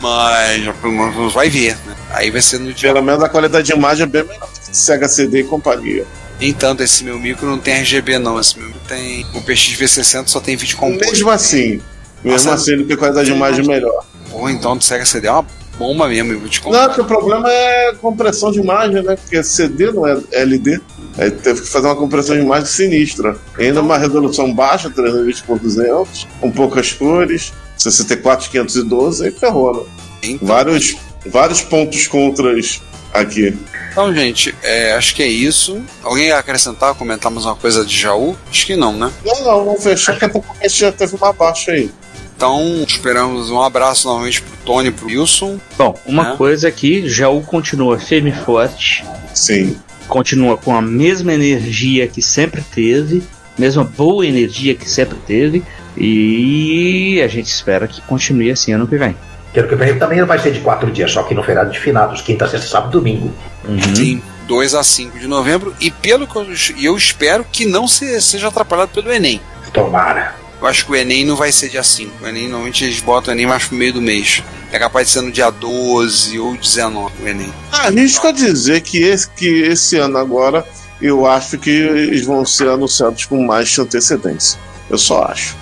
mas 0.00 1.32
vai 1.32 1.48
ver, 1.48 1.76
né? 1.84 1.96
Aí 2.10 2.30
vai 2.30 2.40
ser 2.40 2.58
no 2.58 2.72
dia. 2.72 2.92
Pelo 2.92 3.04
menos 3.04 3.22
a 3.22 3.28
qualidade 3.28 3.66
de 3.66 3.72
imagem 3.72 4.04
é 4.04 4.06
bem 4.06 4.22
melhor 4.22 4.48
que 4.52 4.76
Sega 4.76 5.08
CD 5.08 5.40
e 5.40 5.44
companhia. 5.44 6.06
Entanto, 6.40 6.82
esse 6.82 7.02
meu 7.02 7.18
micro 7.18 7.46
não 7.46 7.58
tem 7.58 7.74
RGB, 7.74 8.18
não. 8.18 8.38
Esse 8.38 8.58
meu 8.58 8.68
micro 8.68 8.82
tem. 8.86 9.26
O 9.34 9.40
PXV60 9.42 10.28
só 10.28 10.40
tem 10.40 10.56
vídeo 10.56 10.76
composto. 10.76 11.12
Mesmo 11.12 11.30
assim, 11.30 11.80
mesmo 12.22 12.50
Nossa, 12.50 12.54
assim, 12.54 12.72
ele 12.72 12.84
tem 12.84 12.96
qualidade 12.96 13.26
de 13.26 13.34
imagem 13.34 13.66
melhor. 13.66 14.04
Ou 14.32 14.48
então 14.50 14.76
do 14.76 14.84
Sega 14.84 15.04
CD 15.04 15.28
é 15.28 15.32
uma 15.32 15.46
bomba 15.78 16.08
mesmo, 16.08 16.32
eu 16.32 16.40
vou 16.40 16.48
te 16.48 16.60
contar. 16.60 16.78
Não, 16.78 16.86
porque 16.88 17.00
o 17.00 17.04
problema 17.04 17.50
é 17.50 17.94
compressão 18.00 18.50
de 18.50 18.60
imagem, 18.60 19.02
né? 19.02 19.16
Porque 19.16 19.42
CD 19.42 19.92
não 19.92 20.06
é 20.06 20.18
LD. 20.32 20.80
Aí 21.18 21.30
teve 21.30 21.62
que 21.62 21.68
fazer 21.68 21.86
uma 21.86 21.96
compressão 21.96 22.36
de 22.36 22.42
imagem 22.42 22.66
sinistra. 22.66 23.36
Ainda 23.58 23.80
uma 23.80 23.96
resolução 23.96 24.52
baixa, 24.52 24.90
320 24.90 25.42
por 25.44 25.58
200, 25.58 26.26
com 26.40 26.50
poucas 26.50 26.92
cores, 26.92 27.52
64 27.76 28.50
512, 28.50 29.24
aí 29.24 29.30
ferrou, 29.30 29.74
né? 29.74 29.82
Então, 30.22 30.46
Vários, 30.46 30.96
vários 31.26 31.62
pontos 31.62 32.06
contras 32.06 32.80
aqui. 33.12 33.56
Então, 33.90 34.14
gente, 34.14 34.54
é, 34.62 34.92
acho 34.92 35.14
que 35.14 35.22
é 35.22 35.26
isso. 35.26 35.82
Alguém 36.02 36.26
ia 36.26 36.38
acrescentar, 36.38 36.94
comentar 36.94 37.30
mais 37.30 37.46
uma 37.46 37.56
coisa 37.56 37.84
de 37.84 37.98
Jaú? 37.98 38.36
Acho 38.50 38.66
que 38.66 38.76
não, 38.76 38.92
né? 38.92 39.10
Não, 39.24 39.40
não, 39.42 39.64
vamos 39.64 39.82
fechar, 39.82 40.18
que 40.18 40.24
até 40.24 40.38
porque 40.38 40.64
a 40.64 40.68
gente 40.68 40.80
já 40.80 40.92
teve 40.92 41.16
uma 41.16 41.32
baixa 41.32 41.72
aí. 41.72 41.90
Então, 42.36 42.84
esperamos 42.86 43.50
um 43.50 43.62
abraço 43.62 44.06
novamente 44.08 44.42
pro 44.42 44.56
Tony 44.64 44.88
e 44.88 44.92
pro 44.92 45.06
Wilson. 45.06 45.58
Bom, 45.78 45.98
uma 46.04 46.32
É. 46.32 46.36
coisa 46.36 46.68
aqui, 46.68 47.08
Jaú 47.08 47.40
continua 47.42 47.98
firme 47.98 48.30
e 48.30 48.32
forte, 48.34 49.02
Sim. 49.32 49.78
continua 50.06 50.56
com 50.58 50.74
a 50.76 50.82
mesma 50.82 51.32
energia 51.32 52.06
que 52.06 52.20
sempre 52.20 52.60
teve, 52.74 53.22
mesma 53.58 53.82
boa 53.84 54.26
energia 54.26 54.74
que 54.74 54.88
sempre 54.88 55.16
teve, 55.26 55.62
e 55.96 57.22
a 57.24 57.28
gente 57.28 57.46
espera 57.46 57.88
que 57.88 58.02
continue 58.02 58.50
assim 58.50 58.72
ano 58.72 58.86
que 58.86 58.96
vem. 58.98 59.16
Que 59.54 59.60
ano 59.60 59.68
que 59.70 59.74
vem 59.76 59.98
também 59.98 60.22
vai 60.24 60.38
ser 60.38 60.52
de 60.52 60.60
quatro 60.60 60.90
dias, 60.90 61.10
só 61.10 61.22
que 61.22 61.34
no 61.34 61.42
feriado 61.42 61.70
de 61.70 61.80
finados, 61.80 62.20
quinta, 62.20 62.46
sexta, 62.46 62.66
sábado 62.68 62.90
e 62.90 62.92
domingo. 63.00 63.32
Uhum. 63.66 63.94
Sim, 63.94 64.22
2 64.46 64.74
a 64.74 64.82
5 64.84 65.18
de 65.18 65.26
novembro. 65.26 65.74
E 65.80 65.90
pelo 65.90 66.26
que 66.26 66.36
eu, 66.36 66.46
eu 66.78 66.96
espero 66.96 67.44
que 67.50 67.64
não 67.64 67.88
se- 67.88 68.20
seja 68.20 68.48
atrapalhado 68.48 68.90
pelo 68.92 69.10
Enem. 69.10 69.40
Tomara. 69.72 70.34
Eu 70.60 70.66
acho 70.66 70.86
que 70.86 70.92
o 70.92 70.96
Enem 70.96 71.24
não 71.24 71.36
vai 71.36 71.52
ser 71.52 71.68
dia 71.68 71.82
5. 71.82 72.24
O 72.24 72.26
Enem, 72.26 72.48
normalmente 72.48 72.84
eles 72.84 73.00
botam 73.00 73.32
o 73.32 73.36
Enem 73.36 73.46
mais 73.46 73.64
pro 73.64 73.76
meio 73.76 73.92
do 73.92 74.00
mês. 74.00 74.42
É 74.72 74.78
capaz 74.78 75.08
de 75.08 75.12
ser 75.12 75.20
no 75.20 75.30
dia 75.30 75.50
12 75.50 76.38
ou 76.38 76.56
19 76.56 77.22
o 77.22 77.28
Enem. 77.28 77.52
Arrisco 77.70 78.26
a 78.26 78.32
dizer 78.32 78.80
que 78.80 79.02
esse, 79.02 79.28
que 79.28 79.46
esse 79.46 79.96
ano 79.96 80.18
agora 80.18 80.66
eu 81.00 81.26
acho 81.26 81.58
que 81.58 81.70
eles 81.70 82.24
vão 82.24 82.44
ser 82.44 82.68
anunciados 82.68 83.26
com 83.26 83.44
mais 83.44 83.78
antecedência. 83.78 84.58
Eu 84.88 84.98
só 84.98 85.24
acho. 85.24 85.56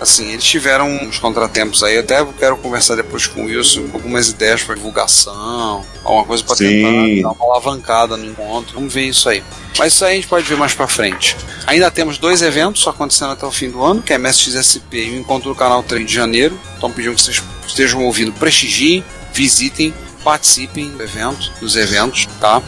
Assim, 0.00 0.32
eles 0.32 0.44
tiveram 0.44 0.88
uns 0.88 1.18
contratempos 1.18 1.82
aí. 1.82 1.98
Até 1.98 2.20
eu 2.20 2.32
quero 2.38 2.56
conversar 2.56 2.96
depois 2.96 3.26
com 3.26 3.42
o 3.42 3.46
Wilson 3.46 3.88
com 3.88 3.96
algumas 3.96 4.28
ideias 4.28 4.62
para 4.62 4.74
divulgação, 4.74 5.84
alguma 6.02 6.24
coisa 6.24 6.42
para 6.42 6.56
tentar 6.56 7.22
dar 7.22 7.32
uma 7.32 7.44
alavancada 7.44 8.16
no 8.16 8.26
encontro. 8.26 8.74
Vamos 8.74 8.92
ver 8.92 9.04
isso 9.04 9.28
aí. 9.28 9.42
Mas 9.78 9.92
isso 9.92 10.04
aí 10.04 10.12
a 10.12 10.14
gente 10.16 10.28
pode 10.28 10.44
ver 10.46 10.56
mais 10.56 10.74
para 10.74 10.86
frente. 10.86 11.36
Ainda 11.66 11.90
temos 11.90 12.18
dois 12.18 12.42
eventos 12.42 12.86
acontecendo 12.86 13.32
até 13.32 13.46
o 13.46 13.50
fim 13.50 13.70
do 13.70 13.82
ano, 13.82 14.02
que 14.02 14.12
é 14.12 14.18
MSXSP 14.18 14.96
e 14.96 15.10
o 15.10 15.16
encontro 15.16 15.48
do 15.48 15.54
canal 15.54 15.82
3 15.82 16.06
de 16.06 16.12
janeiro. 16.12 16.58
Então 16.76 16.90
pedimos 16.90 17.22
que 17.22 17.32
vocês 17.32 17.42
estejam 17.66 18.04
ouvindo, 18.04 18.32
prestigiem, 18.32 19.04
visitem, 19.32 19.94
participem 20.22 20.90
do 20.90 21.02
evento, 21.02 21.52
dos 21.60 21.76
eventos, 21.76 22.26
tá? 22.40 22.62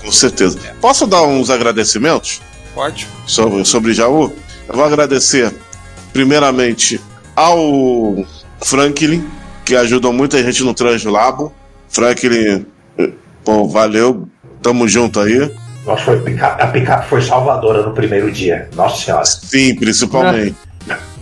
Com 0.00 0.12
certeza. 0.12 0.58
Posso 0.80 1.06
dar 1.06 1.22
uns 1.22 1.50
agradecimentos 1.50 2.40
Pode? 2.74 3.06
sobre, 3.26 3.64
sobre 3.64 3.92
Jaú? 3.92 4.32
Eu 4.68 4.74
vou 4.74 4.84
agradecer, 4.84 5.52
primeiramente, 6.14 6.98
ao 7.36 8.24
Franklin, 8.62 9.28
que 9.66 9.74
ajudou 9.76 10.12
muita 10.12 10.42
gente 10.42 10.62
no 10.62 10.72
Translabo. 10.72 11.52
Franklin, 11.90 12.64
eh, 12.98 13.10
pô, 13.44 13.68
valeu, 13.68 14.26
tamo 14.62 14.88
junto 14.88 15.20
aí. 15.20 15.50
Nossa, 15.84 16.04
foi 16.04 16.20
pica- 16.20 16.46
a 16.58 16.66
picape 16.68 17.08
foi 17.10 17.20
salvadora 17.20 17.82
no 17.82 17.92
primeiro 17.92 18.30
dia. 18.32 18.70
Nossa 18.74 19.04
senhora. 19.04 19.24
Sim, 19.26 19.74
principalmente. 19.74 20.54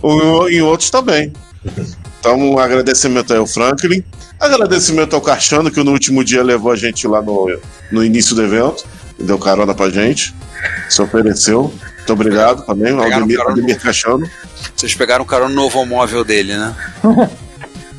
O- 0.01 0.47
E 0.47 0.61
outros 0.61 0.89
também. 0.89 1.33
Então, 2.19 2.37
um 2.39 2.59
agradecimento 2.59 3.33
aí 3.33 3.39
ao 3.39 3.47
Franklin. 3.47 4.03
Agradecimento 4.39 5.15
ao 5.15 5.21
Cachano, 5.21 5.69
que 5.71 5.81
no 5.83 5.91
último 5.91 6.23
dia 6.23 6.43
levou 6.43 6.71
a 6.71 6.75
gente 6.75 7.07
lá 7.07 7.21
no, 7.21 7.57
no 7.91 8.03
início 8.03 8.35
do 8.35 8.43
evento. 8.43 8.85
Deu 9.19 9.37
carona 9.37 9.73
pra 9.73 9.89
gente. 9.89 10.33
Se 10.89 11.01
ofereceu. 11.01 11.73
Muito 11.97 12.13
obrigado 12.13 12.65
também, 12.65 12.91
ao 12.93 12.99
Pegaram 12.99 13.17
Ademir, 13.23 13.37
carona. 13.37 13.53
Ademir 13.57 13.79
Cachano. 13.81 14.29
Vocês 14.75 14.95
pegaram 14.95 15.23
o 15.23 15.27
carro 15.27 15.49
no 15.49 15.55
novo 15.55 15.85
móvel 15.85 16.23
dele, 16.23 16.55
né? 16.55 16.75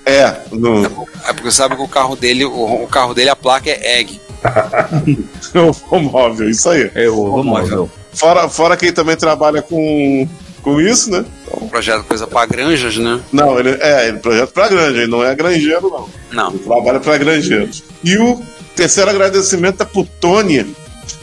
É, 0.06 0.36
no, 0.52 0.84
É 1.26 1.32
porque 1.32 1.50
sabe 1.50 1.76
que 1.76 1.82
o 1.82 1.88
carro 1.88 2.14
dele, 2.14 2.44
o, 2.44 2.82
o 2.82 2.86
carro 2.86 3.14
dele, 3.14 3.30
a 3.30 3.36
placa 3.36 3.70
é 3.70 4.00
Egg. 4.00 4.20
no 5.54 6.00
móvel, 6.00 6.50
isso 6.50 6.68
aí. 6.68 6.90
É 6.94 7.08
o 7.08 7.42
móvel. 7.42 7.90
Fora, 8.12 8.48
fora 8.48 8.76
quem 8.76 8.92
também 8.92 9.16
trabalha 9.16 9.62
com, 9.62 10.28
com 10.62 10.80
isso, 10.80 11.10
né? 11.10 11.24
Um 11.60 11.68
projeto 11.68 12.04
coisa 12.04 12.26
para 12.26 12.46
granjas, 12.46 12.96
né? 12.96 13.20
Não, 13.32 13.58
ele 13.58 13.70
é 13.80 14.08
ele 14.08 14.18
projeto 14.18 14.52
pra 14.52 14.68
granja, 14.68 14.98
ele 14.98 15.10
não 15.10 15.24
é 15.24 15.34
granjeiro, 15.34 15.88
não. 15.88 16.08
Não. 16.30 16.50
Ele 16.50 16.58
trabalha 16.58 17.00
para 17.00 17.18
granjeiros. 17.18 17.82
E 18.04 18.18
o 18.18 18.42
terceiro 18.76 19.10
agradecimento 19.10 19.82
é 19.82 19.86
pro 19.86 20.04
Tony, 20.20 20.74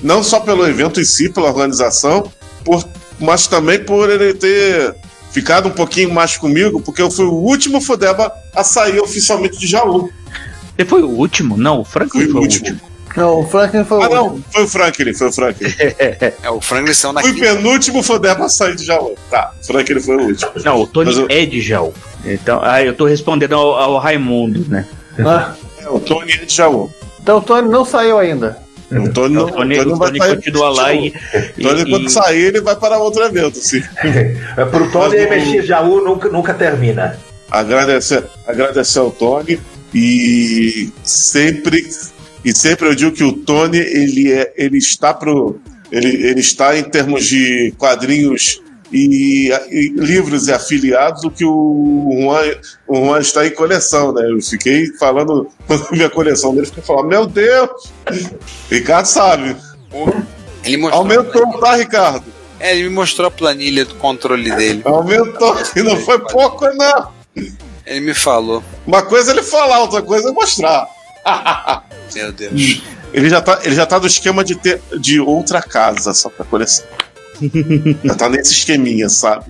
não 0.02 0.24
só 0.24 0.40
pelo 0.40 0.68
evento 0.68 1.00
em 1.00 1.06
si, 1.06 1.30
pela 1.30 1.50
organização, 1.50 2.32
por, 2.66 2.84
mas 3.20 3.48
também 3.48 3.84
por 3.84 4.10
ele 4.10 4.34
ter 4.34 4.96
ficado 5.32 5.68
um 5.70 5.72
pouquinho 5.72 6.14
mais 6.14 6.38
comigo, 6.38 6.82
porque 6.82 7.02
eu 7.02 7.10
fui 7.12 7.26
o 7.26 7.34
último 7.34 7.80
Fudeba 7.82 8.32
a 8.56 8.64
sair 8.64 9.00
oficialmente 9.00 9.58
de 9.58 9.68
Jaú. 9.68 10.10
Você 10.78 10.86
foi 10.86 11.02
o 11.04 11.10
último? 11.10 11.58
Não, 11.58 11.82
o 11.82 11.84
Franklin 11.86 12.22
Fui 12.24 12.32
foi 12.32 12.34
o 12.34 12.38
o 12.38 12.42
último. 12.42 12.68
último. 12.70 12.92
Não, 13.16 13.40
o 13.42 13.46
Franklin 13.48 13.84
foi 13.84 13.98
o 13.98 14.02
Ah, 14.04 14.10
não, 14.10 14.24
último. 14.28 14.46
foi 14.52 14.64
o 14.64 14.68
Franklin, 14.68 15.14
foi 15.14 15.28
o 15.28 15.32
Franklin. 15.34 15.68
É 16.44 16.50
o 16.50 16.62
Franklin 16.62 16.94
saiu 16.94 17.14
na 17.14 17.22
Fui 17.22 17.34
quinta. 17.34 17.46
penúltimo 17.56 18.02
Fudeba 18.02 18.46
a 18.46 18.50
sair 18.50 18.76
de 18.76 18.86
Jaú. 18.86 19.16
Tá, 19.30 19.52
Franklin 19.64 20.00
foi 20.00 20.16
o 20.16 20.22
último. 20.28 20.52
Não, 20.64 20.82
o 20.82 20.88
Tony 20.88 21.14
eu- 21.14 21.28
é 21.30 21.46
de 21.46 21.62
Jaú. 21.62 21.94
Então, 22.24 22.60
ah, 22.64 22.82
eu 22.82 22.96
tô 22.96 23.06
respondendo 23.06 23.54
ao, 23.54 23.74
ao 23.76 23.98
Raimundo, 23.98 24.66
né? 24.70 24.88
Ah, 25.20 25.54
É, 25.80 25.90
o 25.90 26.00
Tony 26.00 26.32
é 26.32 26.46
de 26.46 26.54
Jaú. 26.56 26.90
então 27.22 27.38
o 27.40 27.42
Tony 27.42 27.68
não 27.68 27.84
saiu 27.84 28.18
ainda. 28.18 28.58
O 28.92 29.14
Tony, 29.14 29.36
não, 29.36 29.46
o 29.46 29.52
Tony, 29.52 29.80
o 29.80 29.84
Tony 29.84 29.94
o 29.94 29.96
vai 29.98 30.08
Tony 30.10 30.20
sair 30.20 30.36
continua 30.36 30.70
lá 30.70 30.94
e. 30.94 31.10
O 31.10 31.62
Tony, 31.64 31.82
e- 31.82 31.90
quando 31.90 32.10
sair, 32.10 32.44
ele 32.46 32.62
vai 32.62 32.76
para 32.76 32.98
outro 32.98 33.24
evento, 33.24 33.58
sim. 33.58 33.82
É, 34.58 34.66
Pro 34.66 34.92
Tony 34.92 35.16
Mas 35.30 35.48
o- 35.48 35.52
MX 35.52 35.66
Jaú 35.66 36.04
nunca, 36.04 36.28
nunca 36.30 36.54
termina. 36.54 37.18
agradecer, 37.50 38.24
agradecer 38.46 39.00
ao 39.00 39.12
Tony 39.12 39.60
e 39.94 40.90
sempre 41.04 41.86
e 42.44 42.54
sempre 42.58 42.88
eu 42.88 42.96
digo 42.96 43.12
que 43.12 43.24
o 43.24 43.34
Tony 43.34 43.78
ele 43.78 44.32
é 44.32 44.52
ele 44.58 44.78
está 44.78 45.14
pro 45.14 45.60
Ele, 45.92 46.08
ele 46.28 46.40
está 46.40 46.78
em 46.78 46.84
termos 46.84 47.26
de 47.26 47.74
quadrinhos 47.78 48.62
e, 48.92 49.50
e, 49.70 49.94
livros 49.96 50.48
e 50.48 50.54
afiliados 50.54 51.22
do 51.22 51.32
que 51.32 51.46
o 51.46 52.10
Juan, 52.22 52.42
o 52.88 53.06
Juan 53.06 53.20
está 53.20 53.46
em 53.46 53.52
coleção, 53.52 54.14
né? 54.14 54.30
Eu 54.30 54.42
fiquei 54.42 54.88
falando, 54.98 55.48
quando 55.68 55.92
minha 55.92 56.10
coleção 56.10 56.54
dele, 56.54 56.68
fiquei 56.68 56.84
falando, 56.84 57.08
meu 57.08 57.26
Deus! 57.26 57.92
Ricardo 58.70 59.06
sabe. 59.06 59.56
Ele 60.64 60.78
mostrou 60.78 61.02
Aumentou, 61.02 61.60
tá, 61.60 61.76
Ricardo? 61.76 62.26
É, 62.60 62.74
ele 62.74 62.90
me 62.90 62.96
mostrou 62.96 63.28
a 63.28 63.32
planilha 63.32 63.86
do 63.86 63.96
controle 63.96 64.54
dele. 64.56 64.82
Aumentou, 64.86 65.58
e 65.76 65.82
não 65.82 65.98
foi 65.98 66.20
pouco, 66.20 66.66
não. 66.76 67.12
Ele 67.86 68.00
me 68.02 68.14
falou. 68.14 68.64
Uma 68.86 69.02
coisa 69.02 69.32
é 69.32 69.34
ele 69.34 69.44
falar, 69.44 69.80
outra 69.80 70.02
coisa 70.02 70.30
é 70.30 70.32
mostrar. 70.32 70.88
Meu 72.14 72.32
Deus. 72.32 72.82
Ele 73.14 73.30
já 73.30 73.42
tá, 73.42 73.60
ele 73.64 73.76
já 73.76 73.86
tá 73.86 74.00
do 74.00 74.08
esquema 74.08 74.44
de 74.44 74.56
ter 74.56 74.82
de 75.00 75.20
outra 75.20 75.62
casa 75.62 76.14
só 76.14 76.30
pra 76.30 76.46
coleção. 76.46 76.86
Já 78.04 78.16
tá 78.16 78.30
nesse 78.30 78.54
esqueminha, 78.54 79.10
sabe? 79.10 79.46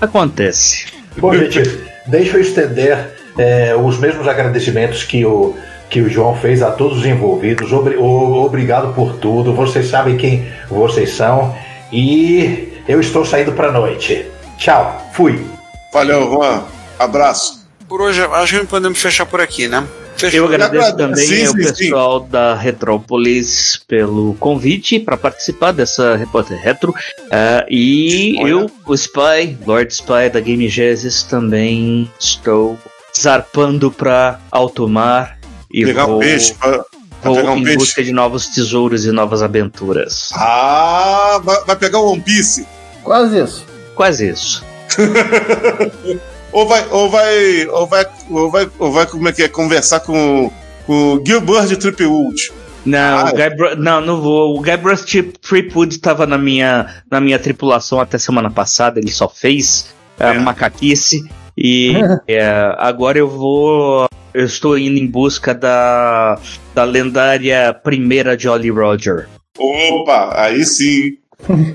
Acontece. 0.00 0.86
Bom, 1.16 1.34
gente, 1.34 1.62
deixa 2.06 2.36
eu 2.36 2.40
estender 2.40 3.14
é, 3.38 3.74
os 3.74 3.98
mesmos 3.98 4.26
agradecimentos 4.26 5.04
que 5.04 5.24
o, 5.24 5.54
que 5.88 6.00
o 6.00 6.08
João 6.08 6.36
fez 6.36 6.62
a 6.62 6.70
todos 6.70 6.98
os 6.98 7.06
envolvidos. 7.06 7.72
Obri, 7.72 7.96
o, 7.96 8.44
obrigado 8.44 8.94
por 8.94 9.16
tudo. 9.16 9.54
Vocês 9.54 9.88
sabem 9.88 10.16
quem 10.16 10.46
vocês 10.68 11.10
são. 11.10 11.54
E 11.92 12.72
eu 12.88 13.00
estou 13.00 13.24
saindo 13.24 13.52
pra 13.52 13.70
noite. 13.70 14.26
Tchau. 14.58 15.10
Fui. 15.12 15.44
Valeu, 15.92 16.30
Juan. 16.30 16.64
Abraço. 16.98 17.63
Por 17.88 18.00
hoje, 18.00 18.22
acho 18.22 18.60
que 18.60 18.66
podemos 18.66 19.00
fechar 19.00 19.26
por 19.26 19.40
aqui, 19.40 19.68
né? 19.68 19.86
Fechou. 20.16 20.40
Eu 20.40 20.46
agradeço 20.46 20.96
também 20.96 21.26
sim, 21.26 21.44
ao 21.44 21.52
sim, 21.52 21.58
pessoal 21.58 22.20
sim. 22.20 22.28
da 22.30 22.54
Retrópolis 22.54 23.82
pelo 23.88 24.34
convite 24.34 25.00
para 25.00 25.16
participar 25.16 25.72
dessa 25.72 26.16
repórter 26.16 26.58
retro. 26.58 26.92
Uh, 26.92 27.66
e 27.68 28.36
eu, 28.48 28.70
o 28.86 28.94
Spy, 28.94 29.58
Lord 29.66 29.92
Spy 29.92 30.30
da 30.32 30.40
Game 30.40 30.68
Genesis, 30.68 31.24
também 31.24 32.10
estou 32.18 32.78
zarpando 33.18 33.90
para 33.90 34.40
alto 34.50 34.88
mar 34.88 35.38
e 35.70 35.84
pegar 35.84 36.06
vou, 36.06 36.16
um 36.16 36.20
peixe. 36.20 36.54
Pra, 36.54 36.84
vou 37.22 37.36
pegar 37.36 37.52
um 37.52 37.58
em 37.58 37.64
peixe. 37.64 37.78
busca 37.78 38.04
de 38.04 38.12
novos 38.12 38.48
tesouros 38.48 39.04
e 39.04 39.10
novas 39.10 39.42
aventuras. 39.42 40.30
Ah, 40.32 41.40
vai, 41.42 41.64
vai 41.64 41.76
pegar 41.76 41.98
o 41.98 42.12
One 42.12 42.22
Piece. 42.22 42.66
Quase 43.02 43.40
isso. 43.40 43.66
Quase 43.94 44.28
isso. 44.28 44.64
ou 46.54 46.68
vai, 46.68 46.86
ou 46.88 47.10
vai, 47.10 47.66
ou 47.66 47.86
vai, 47.86 48.06
ou 48.30 48.50
vai, 48.50 48.70
ou 48.78 48.92
vai 48.92 49.06
como 49.06 49.28
é 49.28 49.32
que 49.32 49.42
é 49.42 49.48
conversar 49.48 50.00
com, 50.00 50.52
com 50.86 51.14
o 51.14 51.26
Gilbert 51.26 51.76
Tripwood. 51.76 52.52
Não, 52.86 53.18
ah, 53.18 53.30
o 53.30 53.34
Guy 53.34 53.76
não, 53.76 54.00
não 54.00 54.20
vou. 54.20 54.56
O 54.56 54.60
Guybrush 54.60 55.04
Tripwood 55.40 55.94
estava 55.94 56.26
na 56.26 56.38
minha, 56.38 57.02
na 57.10 57.20
minha 57.20 57.38
tripulação 57.38 57.98
até 57.98 58.18
semana 58.18 58.50
passada. 58.50 59.00
Ele 59.00 59.10
só 59.10 59.28
fez 59.28 59.92
é. 60.18 60.30
uh, 60.30 60.40
macaquice 60.40 61.28
e 61.58 61.94
é, 62.28 62.46
agora 62.78 63.18
eu 63.18 63.28
vou. 63.28 64.06
Eu 64.32 64.44
estou 64.44 64.78
indo 64.78 64.98
em 64.98 65.06
busca 65.06 65.54
da, 65.54 66.38
da 66.74 66.84
lendária 66.84 67.72
primeira 67.72 68.38
Jolly 68.38 68.70
Roger. 68.70 69.28
Opa, 69.58 70.34
aí 70.36 70.64
sim. 70.64 71.16
um 71.48 71.72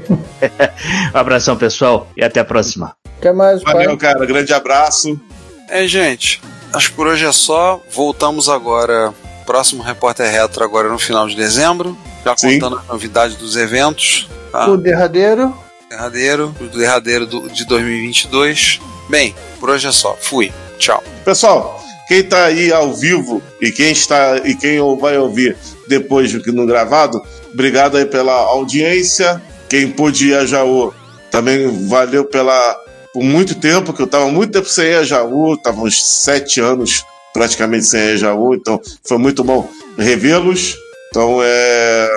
abração, 1.18 1.58
pessoal, 1.58 2.10
e 2.16 2.24
até 2.24 2.40
a 2.40 2.46
próxima. 2.46 2.99
Até 3.20 3.34
mais, 3.34 3.62
Valeu, 3.62 3.90
pai. 3.90 3.98
cara. 3.98 4.26
Grande 4.26 4.54
abraço. 4.54 5.20
É, 5.68 5.86
gente. 5.86 6.42
Acho 6.74 6.90
que 6.90 6.96
por 6.96 7.08
hoje 7.08 7.26
é 7.26 7.32
só. 7.32 7.82
Voltamos 7.92 8.48
agora. 8.50 9.14
Próximo 9.46 9.84
Repórter 9.84 10.32
Retro 10.32 10.64
agora 10.64 10.90
no 10.90 10.98
final 11.00 11.28
de 11.28 11.36
dezembro. 11.36 11.98
Já 12.24 12.38
Sim. 12.38 12.54
contando 12.54 12.78
as 12.78 12.88
novidades 12.88 13.36
dos 13.36 13.56
eventos. 13.56 14.30
Tá? 14.52 14.68
O 14.70 14.78
derradeiro. 14.78 15.56
Derradeiro. 15.90 16.56
O 16.60 16.66
derradeiro 16.66 17.26
do, 17.26 17.50
de 17.50 17.66
2022. 17.66 18.80
Bem, 19.10 19.36
por 19.60 19.70
hoje 19.70 19.88
é 19.88 19.92
só. 19.92 20.16
Fui. 20.22 20.52
Tchau. 20.78 21.04
Pessoal, 21.26 21.82
quem 22.08 22.24
tá 22.24 22.46
aí 22.46 22.72
ao 22.72 22.94
vivo 22.94 23.42
e 23.60 23.72
quem 23.72 23.92
está 23.92 24.38
e 24.38 24.56
quem 24.56 24.80
vai 24.98 25.18
ouvir 25.18 25.58
depois 25.88 26.32
no 26.46 26.66
gravado, 26.66 27.22
obrigado 27.52 27.98
aí 27.98 28.06
pela 28.06 28.34
audiência. 28.34 29.42
Quem 29.68 29.90
pôde 29.92 30.30
ir 30.30 30.36
a 30.36 30.46
Jaú 30.46 30.94
também 31.32 31.88
valeu 31.88 32.26
pela 32.26 32.80
por 33.14 33.24
muito 33.24 33.56
tempo, 33.56 33.94
que 33.94 34.02
eu 34.02 34.08
tava 34.08 34.30
muito 34.30 34.52
tempo 34.52 34.68
sem 34.68 34.94
a 34.96 35.04
Jaú, 35.04 35.58
tava 35.58 35.82
uns 35.82 36.04
sete 36.04 36.60
anos 36.60 37.06
praticamente 37.34 37.86
sem 37.86 38.12
a 38.12 38.16
Jaú, 38.16 38.54
então 38.54 38.80
foi 39.04 39.18
muito 39.18 39.44
bom 39.44 39.68
revê-los. 39.98 40.76
Então 41.10 41.40
é. 41.42 42.08